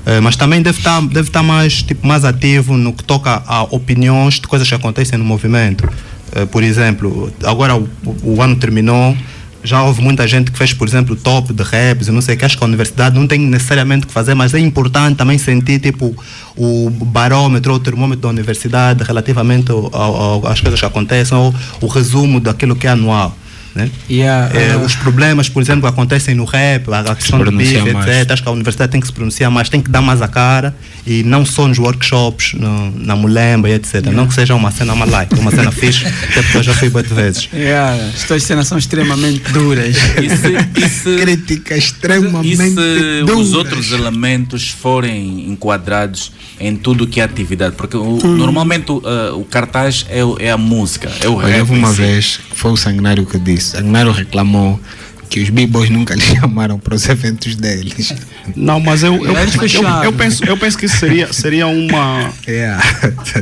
Eh, 0.07 0.21
mas 0.21 0.37
também 0.37 0.61
deve 0.61 0.79
estar 0.79 1.01
deve 1.01 1.29
estar 1.29 1.43
mais 1.43 1.83
tipo 1.83 2.07
mais 2.07 2.25
ativo 2.27 2.77
no 2.77 2.93
que 2.93 3.03
toca 3.03 3.43
a 3.47 3.63
opiniões 3.65 4.35
de 4.35 4.43
coisas 4.43 4.69
que 4.69 4.75
acontecem 4.75 5.19
no 5.19 5.25
movimento. 5.25 5.89
Eh, 6.33 6.45
por 6.47 6.63
exemplo, 6.63 7.33
agora 7.43 7.75
o, 7.77 7.89
o 8.23 8.43
ano 8.43 8.55
terminou, 8.57 9.17
já 9.65 9.83
houve 9.83 10.03
muita 10.03 10.29
gente 10.29 10.51
que 10.53 10.59
fez, 10.59 10.73
por 10.75 10.87
exemplo, 10.87 11.17
top 11.17 11.53
de 11.53 11.63
raps, 11.63 12.07
e 12.09 12.13
não 12.13 12.21
sei 12.21 12.35
o 12.35 12.39
que, 12.39 12.45
acho 12.45 12.57
que 12.59 12.63
a 12.63 12.67
universidade 12.67 13.17
não 13.19 13.27
tem 13.27 13.39
necessariamente 13.41 14.07
que 14.07 14.13
fazer, 14.13 14.35
mas 14.35 14.53
é 14.55 14.59
importante 14.61 15.17
também 15.17 15.39
sentir 15.39 15.81
tipo 15.81 16.15
o 16.57 16.91
barômetro 16.91 17.73
ou 17.73 17.79
o 17.79 17.81
termômetro 17.81 18.21
da 18.23 18.29
universidade 18.29 19.03
relativamente 19.03 19.73
ao- 19.73 19.95
ao- 19.97 20.47
às 20.47 20.61
coisas 20.61 20.79
que 20.79 20.87
acontecem, 20.87 21.37
ou 21.37 21.53
o 21.81 21.87
resumo 21.87 22.39
daquilo 22.39 22.77
que 22.77 22.87
é 22.87 22.91
anual. 22.91 23.37
Né? 23.75 23.91
Yeah, 24.09 24.51
Eh, 24.57 24.77
uh, 24.77 24.85
os 24.85 24.95
problemas, 24.95 25.49
por 25.49 25.61
exemplo, 25.61 25.83
que 25.83 25.89
acontecem 25.89 26.33
no 26.35 26.45
rap, 26.45 26.85
a 26.93 27.15
questão 27.17 27.43
do 27.43 27.51
bife, 27.51 27.75
etc. 27.77 28.31
Acho 28.31 28.43
que 28.45 28.49
a 28.49 28.53
universidade 28.53 28.93
tem 28.93 29.01
que 29.01 29.07
se 29.09 29.13
pronunciar 29.13 29.51
mais, 29.51 29.69
tem 29.69 29.81
que 29.81 29.91
dar 29.91 30.01
mais 30.01 30.23
a 30.23 30.29
cara 30.29 30.75
e 31.05 31.25
não 31.25 31.45
só 31.45 31.67
nos 31.67 31.79
workshops, 31.79 32.55
no- 32.55 32.93
na 32.97 33.17
mulemba 33.17 33.69
e 33.69 33.73
etc. 33.73 34.07
Não 34.13 34.29
que 34.29 34.35
seja 34.35 34.55
uma 34.55 34.71
cena 34.71 34.93
uma 34.93 35.05
like, 35.05 35.35
uma 35.39 35.51
cena 35.51 35.73
fixe, 35.73 36.07
até 36.07 36.41
porque 36.43 36.59
eu 36.59 36.63
já 36.63 36.73
fui 36.75 36.89
oito 36.95 37.13
vezes. 37.15 37.49
Yeah, 37.53 37.97
as 38.15 38.23
tuas 38.23 38.45
cenas 38.45 38.69
são 38.69 38.79
extremamente 38.79 39.51
duras. 39.53 39.97
E 40.23 40.31
se, 40.37 40.81
e 40.85 40.89
se, 40.89 41.17
Crítica 41.21 41.75
e 41.75 41.79
extremamente 41.79 42.57
se 42.57 43.23
duras. 43.27 43.39
os 43.49 43.55
outros 43.55 43.91
elementos 43.91 44.69
forem 44.71 45.51
enquadrados 45.51 46.31
em 46.61 46.77
tudo 46.77 47.07
que 47.09 47.21
é 47.21 47.25
atividade? 47.25 47.75
Porque 47.77 47.97
o- 47.97 48.21
Hum. 48.25 48.37
normalmente 48.37 48.93
o, 48.93 48.99
uh, 48.99 49.37
o 49.41 49.45
cartaz 49.45 50.07
é, 50.09 50.21
é 50.47 50.51
a 50.53 50.57
música, 50.57 51.11
é 51.21 51.29
o 51.29 51.35
rap. 51.37 51.59
houve 51.61 51.75
em 51.75 51.79
uma 51.79 51.89
si. 51.91 51.97
vez, 52.03 52.41
foi 52.55 52.71
o 52.71 52.77
Sanguinário 52.77 53.27
que 53.27 53.39
disse. 53.39 53.64
Sanguinário 53.65 54.13
reclamou 54.13 54.81
que 55.29 55.41
os 55.41 55.51
b-boys 55.51 55.91
nunca 55.91 56.15
lhe 56.17 56.21
chamaram 56.21 56.79
para 56.79 56.95
os 56.95 57.09
eventos 57.09 57.57
deles. 57.57 58.15
Não, 58.55 58.79
mas 58.79 59.03
eu, 59.03 59.15
eu, 59.15 59.35
eu, 59.35 60.05
eu 60.05 60.13
penso, 60.13 60.45
eu 60.45 60.57
penso 60.57 60.79
que 60.79 60.87
isso 60.87 60.97
seria, 60.99 61.33
seria 61.33 61.67
uma. 61.67 62.31
Yeah. 62.47 62.83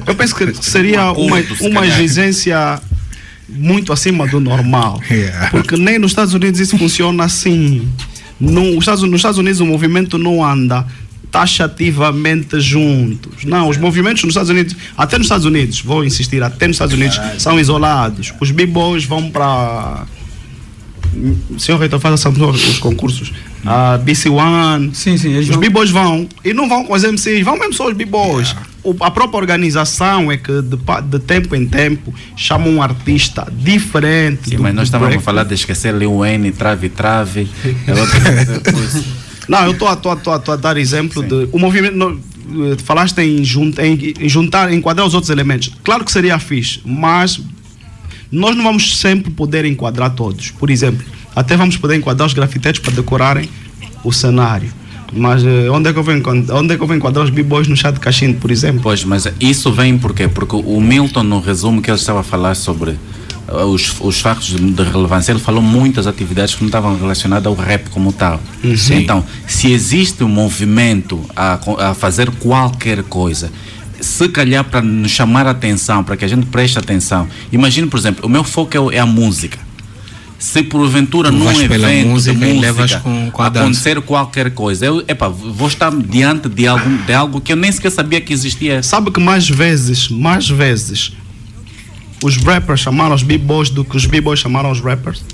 Eu 0.07 0.15
penso 0.15 0.35
que 0.35 0.55
seria 0.65 1.13
Um 1.13 1.27
uma, 1.27 1.37
uma 1.61 1.87
exigência 1.87 2.81
muito 3.49 3.93
acima 3.93 4.27
do 4.27 4.41
normal. 4.41 5.01
Yeah. 5.11 5.51
Porque 5.51 5.77
nem 5.77 5.99
nos 5.99 6.13
Estados 6.13 6.35
Unidos 6.35 6.61
isso 6.61 6.79
funciona 6.79 7.25
assim. 7.25 7.87
Não, 8.41 8.71
os 8.71 8.79
Estados, 8.79 9.03
nos 9.03 9.17
Estados 9.17 9.39
Unidos 9.39 9.61
o 9.61 9.67
movimento 9.67 10.19
não 10.19 10.45
anda 10.45 10.87
taxativamente 11.33 12.61
juntos. 12.61 13.45
Não, 13.45 13.69
os 13.69 13.77
movimentos 13.79 14.23
nos 14.23 14.33
Estados 14.33 14.51
Unidos, 14.51 14.77
até 14.97 15.17
nos 15.19 15.25
Estados 15.25 15.47
Unidos, 15.47 15.81
vou 15.81 16.05
insistir, 16.05 16.43
até 16.43 16.67
nos 16.69 16.77
Estados 16.77 16.95
Unidos 16.95 17.19
são 17.39 17.59
isolados. 17.59 18.33
Os 18.39 18.51
b-boys 18.53 19.05
vão 19.05 19.31
para 19.31 20.05
senhor 21.59 21.79
reitor, 21.79 21.99
faz 22.01 22.15
essa 22.15 22.29
os 22.31 22.79
concursos. 22.79 23.33
A 23.65 23.97
BC 23.99 24.29
One. 24.29 24.91
Sim, 24.95 25.17
sim, 25.17 25.31
eles 25.33 25.45
Os 25.45 25.51
vão- 25.55 25.61
b-boys 25.61 25.91
vão. 25.91 26.29
E 26.45 26.53
não 26.53 26.69
vão 26.69 26.85
com 26.85 26.95
os 26.95 27.03
MCs, 27.05 27.45
vão 27.45 27.57
mesmo 27.59 27.73
só 27.75 27.89
os 27.89 27.95
b-boys. 27.95 28.55
A 29.01 29.11
própria 29.11 29.39
organização 29.39 30.33
é 30.33 30.37
que 30.37 30.51
de, 30.63 30.77
de 31.09 31.19
tempo 31.21 31.55
em 31.55 31.65
tempo 31.67 32.13
chama 32.37 32.67
um 32.67 32.83
artista 32.83 33.47
diferente. 33.57 34.51
Sim, 34.51 34.57
do- 34.57 34.63
mas 34.63 34.75
nós 34.75 34.89
estávamos 34.89 35.17
a 35.17 35.21
falar 35.21 35.45
de 35.45 35.55
esquecer 35.55 35.95
Lil 35.95 36.19
Wayne, 36.19 36.51
Trave 36.53 36.89
Trave. 36.89 37.49
Não, 39.49 39.65
eu 39.65 39.73
estou 39.73 39.89
a, 39.89 39.97
tô 39.97 40.11
a, 40.11 40.17
tô 40.17 40.31
a, 40.31 40.39
tô 40.39 40.53
a 40.53 40.57
dar 40.57 40.77
exemplo 40.77 41.23
de. 41.23 41.49
O 41.53 41.59
movimento. 41.59 41.97
no- 41.97 42.21
eh, 42.73 42.77
falaste 42.85 43.19
em, 43.21 43.43
jun- 43.45 43.73
em- 43.79 44.15
em 44.21 44.29
juntar, 44.29 44.73
enquadrar 44.73 45.07
os 45.07 45.15
outros 45.15 45.31
elementos. 45.31 45.71
Claro 45.83 46.05
que 46.05 46.13
seria 46.13 46.39
fixe, 46.39 46.81
mas 46.85 47.41
nós 48.31 48.57
não 48.57 48.65
vamos 48.65 48.99
sempre 48.99 49.31
poder 49.31 49.65
enquadrar 49.65 50.11
todos. 50.11 50.51
Por 50.51 50.71
exemplo, 50.71 51.05
até 51.35 51.57
vamos 51.57 51.77
poder 51.77 51.97
enquadrar 51.97 52.27
os 52.27 52.35
grafiteiros 52.35 52.81
para 52.81 52.93
decorarem 52.93 53.49
o 54.05 54.13
cenário. 54.13 54.73
Mas 55.15 55.45
eh, 55.45 55.69
onde, 55.71 55.89
é 55.91 55.93
que 55.93 55.99
eu 55.99 56.03
vou 56.03 56.15
enquadrar, 56.15 56.57
onde 56.59 56.73
é 56.73 56.77
que 56.77 56.83
eu 56.83 56.87
vou 56.87 56.97
enquadrar 56.97 57.23
os 57.25 57.31
b-boys 57.31 57.69
no 57.69 57.77
chá 57.77 57.91
de 57.91 58.01
cachimbo, 58.01 58.39
por 58.41 58.51
exemplo? 58.51 58.81
Pois, 58.83 59.05
mas 59.05 59.27
isso 59.41 59.71
vem 59.71 59.99
por 59.99 60.15
quê? 60.15 60.27
Porque 60.27 60.57
o 60.57 60.81
Milton, 60.81 61.23
no 61.23 61.39
resumo 61.41 61.83
que 61.83 61.91
ele 61.91 61.99
estava 61.99 62.21
a 62.21 62.23
falar 62.23 62.55
sobre 62.55 62.97
os, 63.67 63.95
os 64.01 64.21
factos 64.21 64.49
de, 64.57 64.83
relevância, 64.83 65.33
ele 65.33 65.39
falou 65.41 65.63
muitas 65.63 66.07
atividades 66.07 66.55
que 66.55 66.63
não 66.63 66.69
estavam 66.69 66.99
relacionadas 66.99 67.47
ao 67.47 67.55
rap 67.55 67.89
como 67.91 68.13
tal. 68.13 68.41
Uhum. 68.63 68.75
Então, 68.93 69.25
se 69.47 69.71
existe 69.73 70.25
um 70.25 70.29
movimento 70.29 71.21
a, 71.37 71.59
a 71.91 71.95
fazer 71.95 72.31
qualquer 72.33 73.03
coisa, 73.03 73.51
se 74.01 74.29
calhar 74.29 74.65
para 74.65 74.83
nos 74.83 75.11
chamar 75.11 75.47
a 75.47 75.51
atenção, 75.51 76.03
para 76.03 76.17
que 76.17 76.25
a 76.25 76.29
gente 76.29 76.47
preste 76.47 76.79
atenção. 76.79 77.29
Imagine, 77.53 77.87
por 77.87 77.99
exemplo, 77.99 78.27
o 78.27 78.29
meu 78.29 78.43
foco 78.45 78.91
é, 78.91 78.97
é 78.97 78.99
a 78.99 79.07
música. 79.07 79.59
Se 80.39 80.61
porventura 80.65 81.31
Tu 81.31 81.37
num 81.37 81.45
evento 81.53 82.09
música 82.09 82.35
de 82.35 82.45
música 82.55 82.99
com- 83.01 83.31
com 83.31 83.43
acontecer 83.45 84.01
qualquer 84.01 84.51
coisa, 84.51 84.85
eu 84.87 85.05
epa, 85.07 85.29
vou 85.29 85.69
estar 85.69 85.93
diante 85.95 86.49
de 86.49 86.67
algo, 86.67 86.91
de 87.07 87.13
algo 87.13 87.41
que 87.41 87.53
eu 87.53 87.57
nem 87.57 87.71
sequer 87.71 87.93
sabia 87.93 88.21
que 88.21 88.33
existia. 88.33 88.83
Sabe 88.83 89.13
que 89.13 89.21
mais 89.21 89.49
vezes, 89.49 90.09
mais 90.09 90.49
vezes, 90.49 91.13
os 92.23 92.37
rappers 92.39 92.81
chamaram 92.81 93.15
os 93.15 93.23
b-boys 93.23 93.71
do 93.71 93.85
que 93.85 93.97
os 93.97 94.07
b-boys 94.07 94.41
chamaram 94.41 94.71
os 94.71 94.81
rappers? 94.81 95.25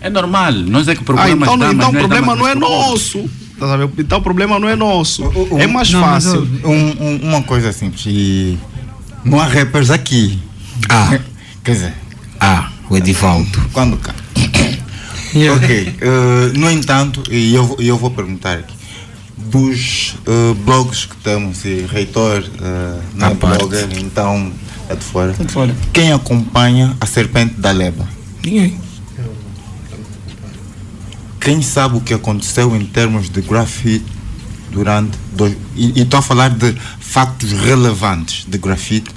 É 0.00 0.10
normal, 0.10 0.52
nós 0.52 0.88
é 0.88 0.94
que 0.94 1.00
Ah, 1.02 1.04
procuramos 1.04 1.42
então, 1.42 1.58
damas, 1.58 1.74
então 1.76 1.88
o 1.90 1.92
problema 1.94 2.34
não 2.36 2.48
é 2.48 2.54
nosso. 2.54 3.30
Tá? 3.58 3.78
Então 3.98 4.18
o 4.18 4.22
problema 4.22 4.58
não 4.58 4.68
é 4.68 4.74
nosso. 4.74 5.22
É 5.58 5.66
mais 5.66 5.90
Não, 5.92 6.00
fácil. 6.00 6.48
eu- 6.64 6.70
um- 6.70 6.96
um- 7.00 7.20
uma 7.28 7.42
coisa 7.42 7.72
simples. 7.72 8.04
E 8.06 8.58
não 9.24 9.38
há 9.40 9.46
rappers 9.46 9.90
aqui. 9.90 10.40
Ah. 10.88 11.18
Quer 11.62 11.72
dizer. 11.72 11.94
Ah, 12.40 12.70
o 12.90 12.96
Edivaldo. 12.96 13.48
Quando 13.72 13.96
cá. 13.98 14.12
ok. 15.56 15.94
eh, 16.00 16.58
no 16.58 16.68
entanto, 16.70 17.22
e 17.30 17.54
eu, 17.54 17.64
vou- 17.64 17.76
eu 17.80 17.96
vou 17.96 18.10
perguntar 18.10 18.54
aqui. 18.58 18.74
Dos 19.38 20.14
eh, 20.26 20.54
blogs 20.64 21.04
que 21.04 21.16
temos, 21.18 21.64
e 21.64 21.86
reitor 21.88 22.42
eh, 22.60 23.00
é 23.20 23.24
À 23.24 23.30
parte. 23.36 23.58
blogger, 23.58 23.88
então 23.98 24.50
é 24.88 24.94
de 24.94 25.04
fora. 25.04 25.34
É 25.38 25.44
de 25.44 25.52
fora. 25.52 25.74
Quem 25.92 26.12
acompanha 26.12 26.96
a 27.00 27.06
Serpente 27.06 27.54
da 27.54 27.70
Leba? 27.70 28.08
Ninguém. 28.44 28.78
Quem 31.40 31.60
sabe 31.60 31.96
o 31.96 32.00
que 32.00 32.14
aconteceu 32.14 32.74
em 32.76 32.84
termos 32.86 33.28
de 33.28 33.40
grafite 33.40 34.04
durante. 34.70 35.18
Dois, 35.32 35.56
e 35.74 35.98
e 35.98 36.02
estou 36.02 36.18
a 36.18 36.22
falar 36.22 36.50
de 36.50 36.72
factos 37.00 37.52
relevantes 37.52 38.44
de 38.46 38.58
grafite 38.58 39.10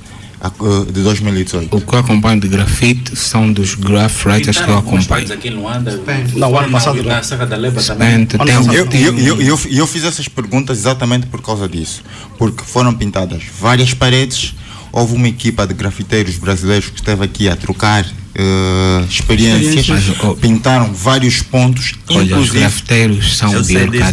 eh, 0.46 0.92
de 0.92 1.02
2018. 1.02 1.76
O 1.76 1.82
que 1.82 1.94
eu 1.94 2.00
acompanho 2.00 2.40
de 2.40 2.48
grafite 2.48 3.16
são 3.16 3.52
dos 3.52 3.74
graph 3.76 4.26
writers 4.26 4.60
que 4.60 4.70
eu 4.70 4.78
acompanho. 4.78 5.34
aqui 5.34 5.48
em 5.48 5.56
Luanda. 5.56 6.00
Não, 6.36 6.52
o 6.52 6.58
ano 6.58 6.72
passado 6.72 7.02
Na. 7.04 7.24
Serra 7.24 7.46
da 7.46 7.56
Leba 7.56 7.82
também. 7.82 8.28
Eu, 8.74 8.88
eu, 9.18 9.42
eu, 9.42 9.60
eu 9.72 9.88
fiz 9.88 10.04
essas 10.04 10.28
perguntas 10.28 10.78
exatamente 10.78 11.28
por 11.28 11.42
causa 11.42 11.68
disso. 11.68 12.04
Porque 12.38 12.64
foram 12.64 12.94
pintadas 12.94 13.44
várias 13.60 13.94
paredes, 13.94 14.54
houve 14.96 15.14
uma 15.14 15.28
equipa 15.28 15.68
de 15.68 15.74
grafiteiros 15.74 16.38
brasileiros 16.38 16.88
que 16.88 16.96
esteve 16.96 17.22
aqui 17.26 17.50
a 17.50 17.56
trocar 17.58 18.06
eh, 18.34 19.06
experiências. 19.10 19.90
Mas, 19.90 20.24
oh, 20.24 20.36
pintaram 20.38 20.94
vários 20.94 21.42
pontos, 21.42 21.96
Olha, 22.10 22.38
os 22.38 22.50
grafiteiros 22.50 23.38
são 23.38 23.52
Eu 23.52 23.62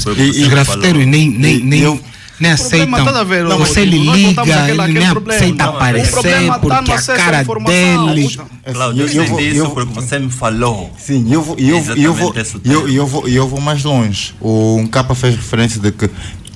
porque 0.02 0.22
Os 0.22 0.36
você 0.36 0.48
grafiteiros 0.48 1.06
nem, 1.06 1.30
nem, 1.30 1.60
nem, 1.62 1.80
Eu- 1.82 2.00
nem 2.40 2.56
problema 2.56 2.96
aceitam. 2.98 3.04
tá 3.04 3.20
a 3.20 3.24
ver, 3.24 3.44
você 3.46 3.80
Rodrigo, 3.84 4.12
lhe 4.12 4.26
liga, 4.26 4.70
ele 4.70 4.92
nem 4.92 5.10
problema. 5.10 5.40
aceita 5.40 5.64
Não, 5.64 5.72
o 5.72 5.76
aparecer 5.76 6.10
problema 6.10 6.52
tá 6.54 6.58
porque 6.58 6.90
no 6.90 6.94
a 6.96 7.02
cara 7.16 7.42
informação. 7.42 8.06
dele. 8.14 8.40
Cláudio, 8.72 9.02
eu, 9.02 9.06
eu- 9.06 9.14
eu 9.22 9.26
vou- 9.28 9.38
disso 9.38 9.56
eu- 9.58 9.70
porque 9.70 9.94
você 9.94 10.18
me 10.18 10.30
falou. 10.30 10.92
Sim, 10.98 11.32
eu 11.32 11.42
vou, 11.42 11.56
eu, 11.60 11.76
eu, 11.96 12.12
vou, 12.12 12.34
eu, 12.64 12.88
eu, 12.88 13.06
vou, 13.06 13.28
eu 13.28 13.46
vou 13.46 13.60
mais 13.60 13.84
longe. 13.84 14.34
O 14.40 14.78
um 14.78 14.86
capa 14.88 15.14
fez 15.14 15.36
referência 15.36 15.80
de 15.80 15.92
que 15.92 16.10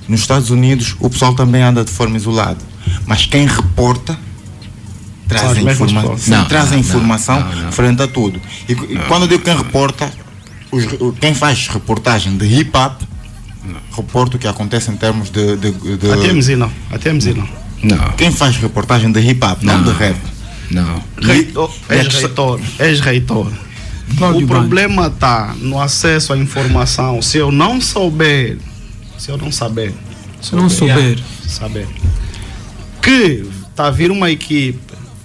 nos 0.09 0.19
Estados 0.19 0.49
Unidos 0.49 0.97
o 0.99 1.09
pessoal 1.09 1.33
também 1.33 1.61
anda 1.61 1.85
de 1.85 1.91
forma 1.91 2.17
isolada. 2.17 2.59
Mas 3.07 3.25
quem 3.25 3.47
reporta 3.47 4.17
traz 5.27 5.57
informa 5.57 6.01
Não, 6.27 6.45
traz 6.45 6.71
não, 6.71 6.77
informação 6.79 7.39
não, 7.39 7.55
não. 7.63 7.71
frente 7.71 8.01
a 8.01 8.07
tudo. 8.07 8.39
E, 8.67 8.73
e 8.73 8.99
quando 9.07 9.23
eu 9.23 9.27
digo 9.27 9.43
quem 9.43 9.55
reporta, 9.57 10.11
os, 10.71 10.85
quem 11.19 11.33
faz 11.33 11.67
reportagem 11.67 12.37
de 12.37 12.45
hip 12.45 12.71
hop 12.77 13.01
reporta 13.95 14.35
o 14.37 14.39
que 14.39 14.47
acontece 14.47 14.91
em 14.91 14.95
termos 14.97 15.29
de. 15.29 15.55
de, 15.57 15.71
de- 15.71 16.11
A 16.11 16.17
TMZ 16.17 16.47
não. 16.57 16.71
A 16.91 16.97
TMZ 16.97 17.35
não. 17.35 17.47
Não, 17.83 18.11
quem 18.13 18.31
faz 18.31 18.57
reportagem 18.57 19.11
de 19.11 19.19
hip 19.19 19.43
hop, 19.45 19.61
não, 19.61 19.77
Não. 19.81 19.83
de 19.83 19.97
rap. 19.97 20.17
não. 20.71 21.01
Reitor, 21.21 21.71
és 21.89 22.07
questão- 22.07 22.55
reitor, 22.55 22.61
és 22.79 22.99
reitor. 22.99 23.51
Cláudio 24.17 24.45
o 24.45 24.47
problema 24.47 25.07
está 25.07 25.53
no 25.59 25.79
acesso 25.81 26.31
à 26.33 26.37
informação. 26.37 27.21
Se 27.21 27.37
eu 27.37 27.51
não 27.51 27.79
souber, 27.81 28.57
se 29.17 29.29
eu 29.29 29.37
não 29.37 29.51
saber, 29.51 29.93
Se 30.41 30.55
não 30.55 30.69
souber. 30.69 31.19
saber 31.45 31.87
que 33.07 33.45
está 33.69 33.87
a 33.87 33.91
vir 33.91 34.11
uma 34.11 34.29
equipe 34.29 34.77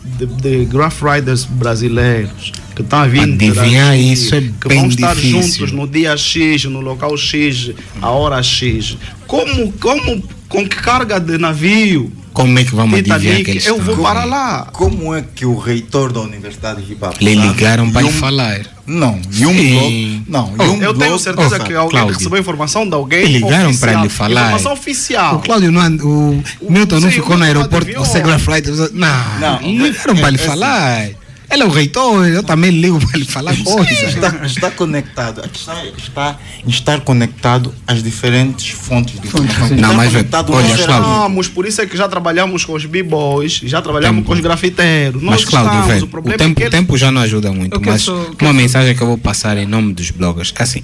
de, 0.04 0.26
de 0.26 0.64
graph 0.66 1.02
riders 1.02 1.44
brasileiros 1.44 2.52
que 2.76 2.82
estão 2.82 3.00
a 3.00 3.06
vir 3.08 3.22
Adivinhar 3.22 3.94
interagir, 3.94 4.12
isso 4.12 4.34
é 4.36 4.40
que 4.40 4.68
bem 4.68 4.78
vão 4.78 4.88
estar 4.88 5.14
difícil. 5.16 5.42
juntos 5.42 5.72
no 5.72 5.86
dia 5.88 6.16
X, 6.16 6.64
no 6.64 6.80
local 6.80 7.16
X, 7.18 7.72
a 8.00 8.10
hora 8.10 8.40
X. 8.42 8.96
Como, 9.26 9.72
como, 9.72 10.22
com 10.52 10.68
que 10.68 10.76
carga 10.76 11.18
de 11.18 11.38
navio 11.38 12.12
Como 12.32 12.58
é 12.58 12.64
que 12.64 12.74
vamos 12.74 12.98
adivinhar 12.98 13.20
que 13.20 13.26
Titanic 13.28 13.50
eles 13.50 13.66
eu 13.66 13.76
estão? 13.78 13.94
vou 13.94 14.04
para 14.04 14.24
lá? 14.24 14.68
Como 14.72 15.14
é 15.14 15.22
que 15.34 15.44
o 15.46 15.56
reitor 15.58 16.12
da 16.12 16.20
Universidade 16.20 16.82
de 16.82 16.92
Hop 16.94 17.16
Lhe 17.20 17.34
ligaram 17.34 17.90
para 17.90 18.02
lhe 18.02 18.08
um- 18.08 18.12
falar. 18.12 18.60
Não, 18.86 19.20
e 19.32 19.46
um 19.46 19.52
blog. 19.54 20.22
Não, 20.26 20.52
e 20.58 20.62
um 20.68 20.82
Eu 20.82 20.92
tenho 20.94 21.18
certeza 21.18 21.56
Oh, 21.60 21.64
que 21.64 21.72
alguém 21.74 21.90
Cláudio. 21.98 22.16
recebeu 22.18 22.40
informação 22.40 22.88
de 22.88 22.94
alguém. 22.94 23.22
Me 23.26 23.32
ligaram 23.38 23.76
para 23.76 23.94
lhe 24.02 24.08
falar. 24.08 24.40
Informação 24.46 24.72
oficial. 24.72 25.36
O 25.36 25.38
Cláudio 25.40 25.70
não 25.70 25.80
and- 25.80 26.02
o 26.02 26.42
Milton 26.68 26.98
não 27.00 27.10
ficou 27.10 27.36
o 27.36 27.38
no 27.38 27.44
aeroporto 27.44 27.92
você 27.94 28.20
graph 28.20 28.46
writer. 28.48 28.74
Não, 28.92 29.38
Não, 29.40 29.60
ligaram 29.62 30.16
para 30.16 30.30
lhe 30.30 30.38
é- 30.38 30.42
é 30.42 30.46
falar. 30.46 31.08
Ele 31.52 31.62
é 31.62 31.66
o 31.66 31.68
reitor, 31.68 32.26
eu 32.28 32.42
também 32.42 32.70
ligo 32.70 32.98
para 33.06 33.18
lhe 33.18 33.26
falar 33.26 33.54
coisas. 33.62 34.14
Está, 34.14 34.46
está 34.46 34.70
conectado. 34.70 35.42
A 35.44 35.48
questão 35.48 35.74
está 35.98 36.38
em 36.66 36.70
estar 36.70 37.00
conectado 37.00 37.74
às 37.86 38.02
diferentes 38.02 38.70
fontes 38.70 39.20
de 39.20 39.26
informação. 39.26 39.76
Não, 39.76 39.92
mas, 39.94 40.10
conectado 40.12 40.52
olha, 40.52 40.66
Cláudio, 40.76 41.10
Estamos, 41.10 41.48
por 41.48 41.66
isso 41.66 41.82
é 41.82 41.86
que 41.86 41.94
já 41.96 42.08
trabalhamos 42.08 42.64
com 42.64 42.72
os 42.72 42.86
b-boys, 42.86 43.60
já 43.64 43.82
trabalhamos 43.82 44.20
Tempo. 44.20 44.28
com 44.28 44.32
os 44.34 44.40
grafiteiros. 44.40 45.22
Nós 45.22 45.42
Mas 45.42 45.44
Cláudio, 45.44 45.70
estamos, 45.72 45.86
velho, 45.88 46.02
o 46.02 46.06
o, 46.06 46.08
problema 46.08 46.38
tempo, 46.38 46.58
é 46.58 46.62
que 46.62 46.68
o 46.68 46.70
tempo 46.70 46.96
já 46.96 47.10
não 47.12 47.20
ajuda 47.20 47.52
muito, 47.52 47.76
Eu 47.76 47.80
mas 47.84 48.00
só- 48.02 48.14
uma 48.14 48.24
quero 48.34 48.46
só- 48.46 48.52
mensagem 48.54 48.94
que 48.96 49.02
eu 49.02 49.06
vou 49.06 49.18
passar 49.18 49.58
em 49.58 49.66
nome 49.66 49.92
dos 49.92 50.10
bloggers, 50.10 50.54
é 50.58 50.62
assim, 50.62 50.82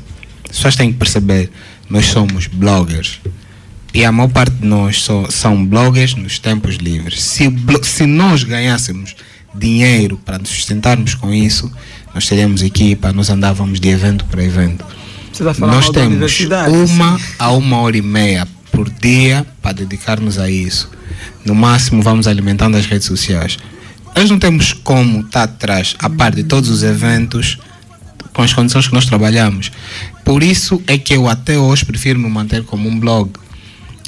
as 0.50 0.56
pessoas 0.56 0.76
têm 0.76 0.92
que 0.92 0.98
perceber, 0.98 1.50
nós 1.88 2.04
somos 2.06 2.46
bloggers 2.46 3.20
e 3.94 4.04
a 4.04 4.12
maior 4.12 4.28
parte 4.28 4.52
de 4.56 4.66
nós 4.66 5.00
só, 5.00 5.26
são 5.30 5.64
bloggers 5.64 6.14
nos 6.14 6.38
tempos 6.38 6.74
livres. 6.76 7.22
Se, 7.22 7.50
se 7.84 8.04
nós 8.06 8.42
ganhássemos 8.44 9.16
dinheiro 9.54 10.20
para 10.24 10.38
nos 10.38 10.50
sustentarmos 10.50 11.14
com 11.14 11.32
isso, 11.32 11.70
nós 12.14 12.26
teríamos 12.26 12.62
equipa, 12.62 13.12
nós 13.12 13.30
andávamos 13.30 13.80
de 13.80 13.88
evento 13.88 14.24
para 14.26 14.42
evento. 14.42 14.84
Nós 15.58 15.90
temos 15.90 16.40
uma 16.90 17.20
a 17.38 17.52
uma 17.52 17.78
hora 17.78 17.96
e 17.96 18.02
meia 18.02 18.46
por 18.72 18.90
dia 18.90 19.46
para 19.62 19.72
dedicar-nos 19.72 20.38
a 20.38 20.50
isso. 20.50 20.90
No 21.44 21.54
máximo, 21.54 22.02
vamos 22.02 22.26
alimentando 22.26 22.76
as 22.76 22.86
redes 22.86 23.06
sociais. 23.06 23.58
Nós 24.14 24.28
não 24.30 24.38
temos 24.38 24.72
como 24.72 25.20
estar 25.20 25.44
atrás, 25.44 25.94
a 25.98 26.10
par 26.10 26.34
de 26.34 26.42
todos 26.42 26.68
os 26.68 26.82
eventos, 26.82 27.58
com 28.32 28.42
as 28.42 28.52
condições 28.52 28.88
que 28.88 28.94
nós 28.94 29.06
trabalhamos. 29.06 29.70
Por 30.24 30.42
isso 30.42 30.82
é 30.86 30.98
que 30.98 31.14
eu 31.14 31.28
até 31.28 31.56
hoje 31.56 31.84
prefiro 31.84 32.18
me 32.18 32.28
manter 32.28 32.64
como 32.64 32.88
um 32.88 32.98
blog. 32.98 33.30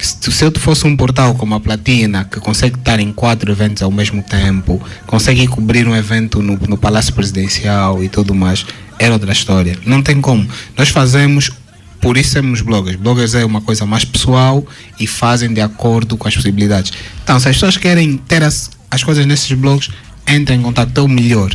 Se, 0.02 0.44
eu 0.44 0.52
fosse 0.58 0.86
um 0.86 0.96
portal 0.96 1.34
como 1.34 1.54
a 1.54 1.60
Platina, 1.60 2.24
que 2.24 2.40
consegue 2.40 2.76
estar 2.76 2.98
em 3.00 3.12
quatro 3.12 3.50
eventos 3.52 3.82
ao 3.82 3.90
mesmo 3.90 4.22
tempo, 4.22 4.80
consegue 5.06 5.46
cobrir 5.46 5.86
um 5.86 5.94
evento 5.94 6.40
no, 6.40 6.56
no 6.56 6.78
Palácio 6.78 7.12
Presidencial 7.12 8.02
e 8.02 8.08
tudo 8.08 8.34
mais, 8.34 8.64
era 8.98 9.12
outra 9.12 9.32
história. 9.32 9.78
Não 9.84 10.02
tem 10.02 10.20
como. 10.20 10.48
Nós 10.76 10.88
fazemos, 10.88 11.50
por 12.00 12.16
isso 12.16 12.32
somos 12.32 12.60
bloggers. 12.60 12.96
Bloggers 12.96 13.34
é 13.34 13.44
uma 13.44 13.60
coisa 13.60 13.84
mais 13.84 14.04
pessoal 14.04 14.64
e 14.98 15.06
fazem 15.06 15.52
de 15.52 15.60
acordo 15.60 16.16
com 16.16 16.28
as 16.28 16.34
possibilidades. 16.34 16.92
Então, 17.22 17.38
se 17.38 17.48
as 17.48 17.56
pessoas 17.56 17.76
querem 17.76 18.16
ter 18.16 18.42
as, 18.42 18.70
as 18.90 19.02
coisas 19.02 19.26
nesses 19.26 19.52
blogs, 19.52 19.90
entrem 20.28 20.60
em 20.60 20.62
contato, 20.62 20.96
é 20.98 21.02
o 21.02 21.08
melhor. 21.08 21.50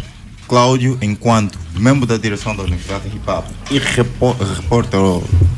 Cláudio, 0.48 0.98
enquanto 1.02 1.58
membro 1.76 2.06
da 2.06 2.18
direção 2.18 2.56
da 2.56 2.64
Universidade 2.64 3.10
de 3.10 3.16
Hip 3.16 3.30
Hop 3.30 3.46
e 3.72 3.80
repórter, 3.80 5.00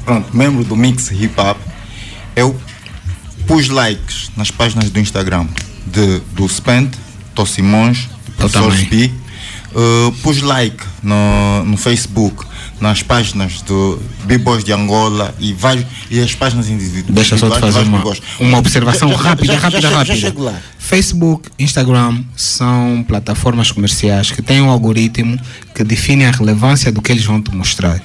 pronto, 0.05 0.35
membro 0.35 0.63
do 0.63 0.75
Mix 0.75 1.11
Hip 1.11 1.33
Hop, 1.39 1.57
eu 2.35 2.55
pus 3.47 3.69
likes 3.69 4.29
nas 4.35 4.51
páginas 4.51 4.89
do 4.89 4.99
Instagram 4.99 5.47
de, 5.85 6.19
do 6.33 6.47
Spend, 6.47 6.91
Tó 7.33 7.45
Simões, 7.45 8.07
do 8.37 8.43
Eu 8.45 8.49
Professor. 8.49 8.73
Spi, 8.77 9.13
uh, 9.73 10.11
pus 10.23 10.41
like 10.41 10.83
no, 11.01 11.63
no 11.65 11.77
Facebook 11.77 12.45
nas 12.79 13.01
páginas 13.01 13.61
do 13.63 13.99
B-Boys 14.25 14.63
de 14.63 14.71
Angola 14.71 15.33
e, 15.39 15.51
vários, 15.53 15.85
e 16.11 16.19
as 16.19 16.35
páginas 16.35 16.69
individuais. 16.69 17.15
Deixa 17.15 17.35
só 17.37 17.49
te 17.49 17.59
fazer 17.59 17.79
uma, 17.79 18.03
uma 18.39 18.57
observação 18.59 19.09
Já- 19.09 19.17
rápida, 19.17 19.53
já- 19.53 19.59
rápida, 19.59 19.81
já- 19.81 19.89
rápida. 19.89 20.63
Facebook, 20.77 21.49
Instagram 21.57 22.23
são 22.35 23.03
plataformas 23.07 23.71
comerciais 23.71 24.29
que 24.29 24.41
têm 24.43 24.61
um 24.61 24.69
algoritmo 24.69 25.39
que 25.73 25.83
define 25.83 26.25
a 26.25 26.31
relevância 26.31 26.91
do 26.91 27.01
que 27.01 27.11
eles 27.11 27.25
vão 27.25 27.41
te 27.41 27.49
mostrar. 27.55 27.99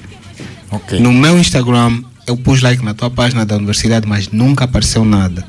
No 0.99 1.13
meu 1.13 1.37
Instagram, 1.37 2.01
eu 2.27 2.37
pus 2.37 2.61
like 2.61 2.83
na 2.83 2.93
tua 2.93 3.09
página 3.09 3.45
da 3.45 3.55
universidade, 3.55 4.07
mas 4.07 4.29
nunca 4.29 4.65
apareceu 4.65 5.03
nada. 5.05 5.45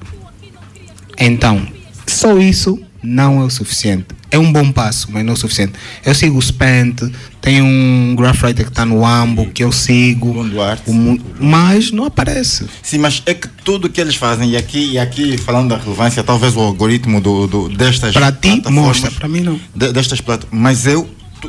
Então, 1.19 1.67
só 2.07 2.37
isso 2.39 2.81
não 3.03 3.41
é 3.41 3.45
o 3.45 3.51
suficiente. 3.51 4.07
É 4.31 4.39
um 4.39 4.53
bom 4.53 4.73
passo, 4.73 5.09
mas 5.13 5.25
não 5.25 5.31
é 5.31 5.35
o 5.35 5.39
suficiente. 5.39 5.75
Eu 6.05 6.13
sigo 6.13 6.37
o 6.39 6.43
Spent, 6.43 7.03
tem 7.41 7.63
um 7.63 8.17
graffwriter 8.17 8.65
que 8.65 8.71
está 8.73 8.85
no 8.85 9.07
Ambo, 9.07 9.47
que 9.53 9.63
eu 9.63 9.71
sigo. 9.71 10.31
O 10.87 10.93
Mu- 10.93 11.21
mas 11.39 11.93
não 11.93 12.05
aparece. 12.07 12.67
Sim, 12.83 12.99
mas 12.99 13.23
é 13.27 13.35
que 13.35 13.47
tudo 13.65 13.89
que 13.89 14.01
eles 14.01 14.17
fazem, 14.17 14.51
e 14.51 14.57
aqui, 14.57 14.93
e 14.93 14.99
aqui 14.99 15.39
falando 15.39 15.69
da 15.69 15.77
relevância, 15.77 16.25
talvez 16.25 16.57
o 16.57 16.61
algoritmo 16.61 17.21
do, 17.21 17.47
do, 17.47 17.69
destas 17.69 18.13
Para 18.13 18.33
ti, 18.33 18.61
mostra, 18.71 19.09
para 19.13 19.29
mim 19.29 19.41
não. 19.41 19.61
de- 19.73 19.93
destas 19.93 20.21
plataformas. 20.21 20.61
Mas 20.61 20.87
eu, 20.87 21.03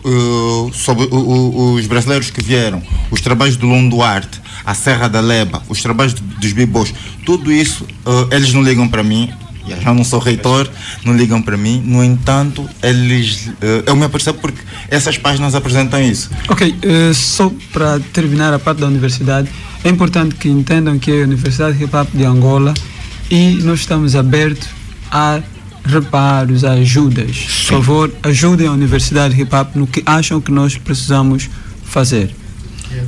uh, 0.05 0.71
sobre 0.71 1.05
o- 1.05 1.15
o- 1.15 1.73
os 1.73 1.87
brasileiros 1.87 2.29
que 2.29 2.43
vieram, 2.43 2.83
os 3.09 3.19
trabalhos 3.19 3.57
do 3.57 3.65
Lon 3.65 3.89
Duarte, 3.89 4.39
a 4.65 4.73
Serra 4.73 5.07
da 5.07 5.19
Leba, 5.21 5.61
os 5.69 5.81
trabalhos 5.81 6.13
do- 6.13 6.21
dos 6.39 6.51
Bibos, 6.53 6.93
tudo 7.25 7.51
isso, 7.51 7.83
uh, 8.05 8.27
eles 8.31 8.51
não 8.53 8.63
ligam 8.63 8.87
para 8.87 9.03
mim. 9.03 9.29
Já 9.81 9.91
não 9.95 10.03
sou 10.03 10.19
reitor, 10.19 10.69
não 11.03 11.17
ligam 11.17 11.41
para 11.41 11.57
mim. 11.57 11.81
No 11.83 12.03
entanto, 12.03 12.69
eles. 12.83 13.47
uh, 13.47 13.53
eu 13.87 13.95
me 13.95 14.05
apercebo 14.05 14.37
porque 14.39 14.61
essas 14.91 15.17
páginas 15.17 15.55
apresentam 15.55 15.99
isso. 16.01 16.29
Ok, 16.47 16.75
eh, 16.83 17.11
só 17.15 17.51
para 17.73 17.99
terminar 18.13 18.53
a 18.53 18.59
parte 18.59 18.81
da 18.81 18.85
universidade, 18.85 19.49
é 19.83 19.89
importante 19.89 20.35
que 20.35 20.47
entendam 20.49 20.99
que 20.99 21.09
é 21.09 21.21
a 21.21 21.25
Universidade 21.25 21.83
Hip 21.83 21.95
Hop 21.95 22.07
de 22.13 22.23
Angola 22.25 22.75
e 23.31 23.55
nós 23.63 23.79
estamos 23.79 24.15
abertos 24.15 24.67
a 25.11 25.41
reparos, 25.83 26.63
a 26.63 26.73
ajudas. 26.73 27.35
Por 27.67 27.77
favor, 27.77 28.13
ajudem 28.21 28.67
a 28.67 28.71
Universidade 28.71 29.39
Hip 29.39 29.55
Hop 29.55 29.75
no 29.75 29.87
que 29.87 30.03
acham 30.05 30.39
que 30.39 30.51
nós 30.51 30.77
precisamos 30.77 31.49
fazer. 31.83 32.29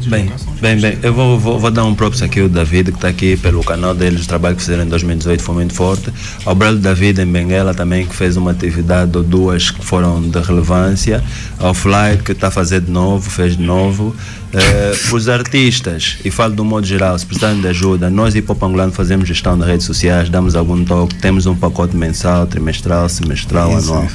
Bem, 0.08 0.32
bem, 0.62 0.80
bem, 0.80 0.98
eu 1.04 1.14
vou, 1.14 1.38
vou, 1.40 1.60
vou 1.60 1.72
dar 1.72 1.84
um 1.84 1.94
props 1.94 2.22
aqui 2.22 2.40
ao 2.40 2.50
David, 2.50 2.92
que 2.92 2.98
está 2.98 3.08
aqui 3.08 3.38
pelo 3.38 3.64
canal 3.64 3.94
deles, 3.94 4.26
o 4.26 4.28
trabalho 4.28 4.56
que 4.56 4.62
fizeram 4.62 4.84
em 4.84 4.88
2018 4.88 5.44
foi 5.44 5.56
muito 5.56 5.74
forte. 5.74 6.12
Ao 6.46 6.56
Brado 6.56 6.78
David 6.78 7.22
em 7.22 7.26
Benguela 7.26 7.74
também, 7.74 8.06
que 8.06 8.16
fez 8.16 8.38
uma 8.38 8.52
atividade 8.52 9.16
ou 9.18 9.24
duas 9.24 9.72
que 9.72 9.84
foram 9.84 10.22
de 10.22 10.40
relevância. 10.40 11.24
Ao 11.60 11.74
Flight, 11.74 12.24
que 12.24 12.32
está 12.32 12.48
a 12.48 12.52
fazer 12.52 12.82
de 12.82 12.92
novo, 12.92 13.30
fez 13.30 13.58
de 13.58 13.64
novo. 13.64 14.16
Eh, 14.54 14.94
os 15.12 15.28
artistas, 15.28 16.18
e 16.24 16.32
falo 16.32 16.56
de 16.56 16.62
um 16.62 16.66
modo 16.66 16.86
geral, 16.86 17.18
se 17.20 17.26
precisarem 17.26 17.60
de 17.60 17.68
ajuda, 17.68 18.10
nós 18.10 18.34
e 18.34 18.42
Pop 18.42 18.64
Angolano 18.64 18.94
fazemos 18.94 19.28
gestão 19.28 19.58
de 19.58 19.66
redes 19.66 19.86
sociais, 19.86 20.30
damos 20.30 20.56
algum 20.56 20.84
toque, 20.86 21.16
temos 21.16 21.46
um 21.46 21.56
pacote 21.56 21.96
mensal, 21.98 22.48
trimestral, 22.48 23.10
semestral, 23.10 23.78
Isso. 23.78 23.94
anual. 23.94 24.08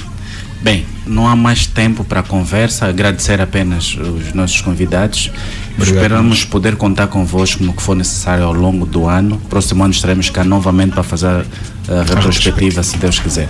Bem, 0.62 0.86
não 1.05 1.26
há 1.26 1.34
mais 1.34 1.66
tempo 1.66 2.05
para 2.05 2.20
a 2.20 2.22
conversa. 2.22 2.86
Agradecer 2.86 3.40
apenas 3.40 3.97
os 3.97 4.32
nossos 4.32 4.60
convidados. 4.60 5.30
Esperamos 5.76 6.44
poder 6.44 6.76
contar 6.76 7.09
convosco 7.09 7.64
no 7.64 7.72
que 7.72 7.82
for 7.82 7.97
necessário 7.97 8.44
ao 8.44 8.52
longo 8.52 8.86
do 8.86 9.09
ano. 9.09 9.40
Próximo 9.51 9.82
ano 9.82 9.93
estaremos 9.93 10.30
cá 10.30 10.44
novamente 10.44 10.93
para 10.93 11.02
fazer 11.02 11.44
a 11.89 12.02
retrospectiva, 12.05 12.82
se 12.84 12.97
Deus 12.97 13.18
quiser. 13.18 13.48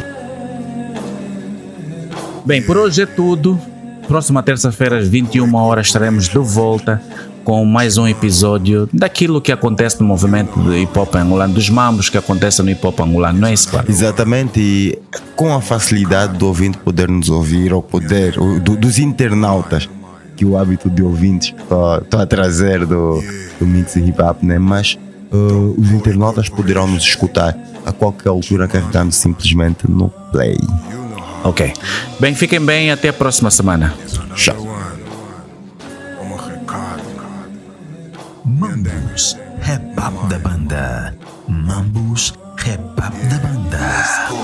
Bem, 2.46 2.62
por 2.62 2.78
hoje 2.78 3.02
é 3.02 3.06
tudo. 3.06 3.60
Próxima 4.08 4.42
terça-feira, 4.42 4.98
às 4.98 5.06
21 5.06 5.54
horas, 5.54 5.88
estaremos 5.88 6.28
de 6.28 6.38
volta 6.38 7.00
com 7.44 7.64
mais 7.64 7.98
um 7.98 8.06
episódio 8.06 8.88
daquilo 8.92 9.40
que 9.40 9.50
acontece 9.52 10.00
no 10.00 10.06
movimento 10.06 10.58
do 10.58 10.76
hip 10.76 10.96
hop 10.98 11.14
angolano, 11.16 11.54
dos 11.54 11.68
mambos 11.68 12.08
que 12.08 12.16
acontecem 12.18 12.64
no 12.64 12.70
hip 12.70 12.86
hop 12.86 13.00
angolano, 13.00 13.38
não 13.40 13.48
é 13.48 13.52
isso, 13.52 13.68
Paulo? 13.70 13.86
Exatamente, 13.88 14.60
e 14.60 14.98
com 15.36 15.52
a 15.54 15.60
facilidade 15.60 16.38
do 16.38 16.46
ouvinte 16.46 16.78
poder 16.78 17.08
nos 17.08 17.28
ouvir, 17.28 17.72
ou 17.72 17.82
poder, 17.82 18.38
ou 18.38 18.60
do- 18.60 18.76
dos 18.76 18.98
internautas, 18.98 19.88
que 20.36 20.44
o 20.44 20.56
hábito 20.56 20.88
de 20.88 21.02
ouvintes 21.02 21.54
estou 21.58 22.20
a 22.20 22.26
trazer 22.26 22.86
do, 22.86 23.22
do 23.58 23.66
mix 23.66 23.94
hip 23.96 24.20
hop, 24.22 24.42
né? 24.42 24.58
mas 24.58 24.98
uh, 25.32 25.74
os 25.78 25.90
internautas 25.90 26.48
poderão 26.48 26.86
nos 26.86 27.02
escutar 27.04 27.56
a 27.84 27.92
qualquer 27.92 28.28
altura 28.30 28.66
carregando 28.68 29.12
simplesmente 29.12 29.88
no 29.90 30.08
play. 30.30 30.56
Ok. 31.44 31.72
Bem, 32.20 32.34
fiquem 32.34 32.60
bem, 32.60 32.90
até 32.92 33.08
a 33.08 33.12
próxima 33.12 33.50
semana. 33.50 33.92
Tchau. 34.36 34.71
Mambus, 38.58 39.36
up 39.62 40.28
da 40.28 40.38
banda. 40.38 41.16
Mambus, 41.48 42.32
up 42.32 43.28
da 43.30 43.38
banda. 43.38 43.78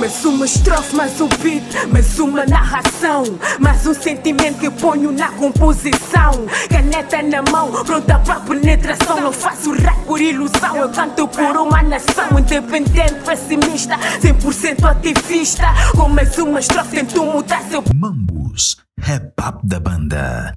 Mais 0.01 0.25
uma 0.25 0.47
estrofe, 0.47 0.97
mais 0.97 1.21
um 1.21 1.29
beat, 1.29 1.63
mais 1.93 2.19
uma 2.19 2.47
narração, 2.47 3.25
mais 3.61 3.87
um 3.87 3.93
sentimento 3.93 4.61
que 4.61 4.67
eu 4.67 4.73
ponho 4.73 5.13
na 5.13 5.29
composição. 5.33 6.47
Caneta 6.71 7.23
na 7.23 7.43
mão, 7.53 7.85
pronta 7.85 8.19
para 8.21 8.41
penetração. 8.41 9.21
Não 9.21 9.33
faço 9.33 9.73
rap 9.73 9.99
por 10.07 10.21
ilusão, 10.21 10.77
eu 10.77 10.89
canto 10.89 11.29
por 11.29 11.57
uma 11.57 11.83
nação 11.83 12.39
independente, 12.39 13.15
pessimista, 13.27 13.97
100% 14.23 14.85
ativista. 14.85 15.67
Com 15.95 16.09
mais 16.09 16.39
uma 16.39 16.61
estrofe, 16.61 16.97
tento 16.97 17.25
mudar 17.25 17.63
seu 17.65 17.85
Mambus, 17.95 18.79
up 18.99 19.61
da 19.65 19.79
banda. 19.79 20.55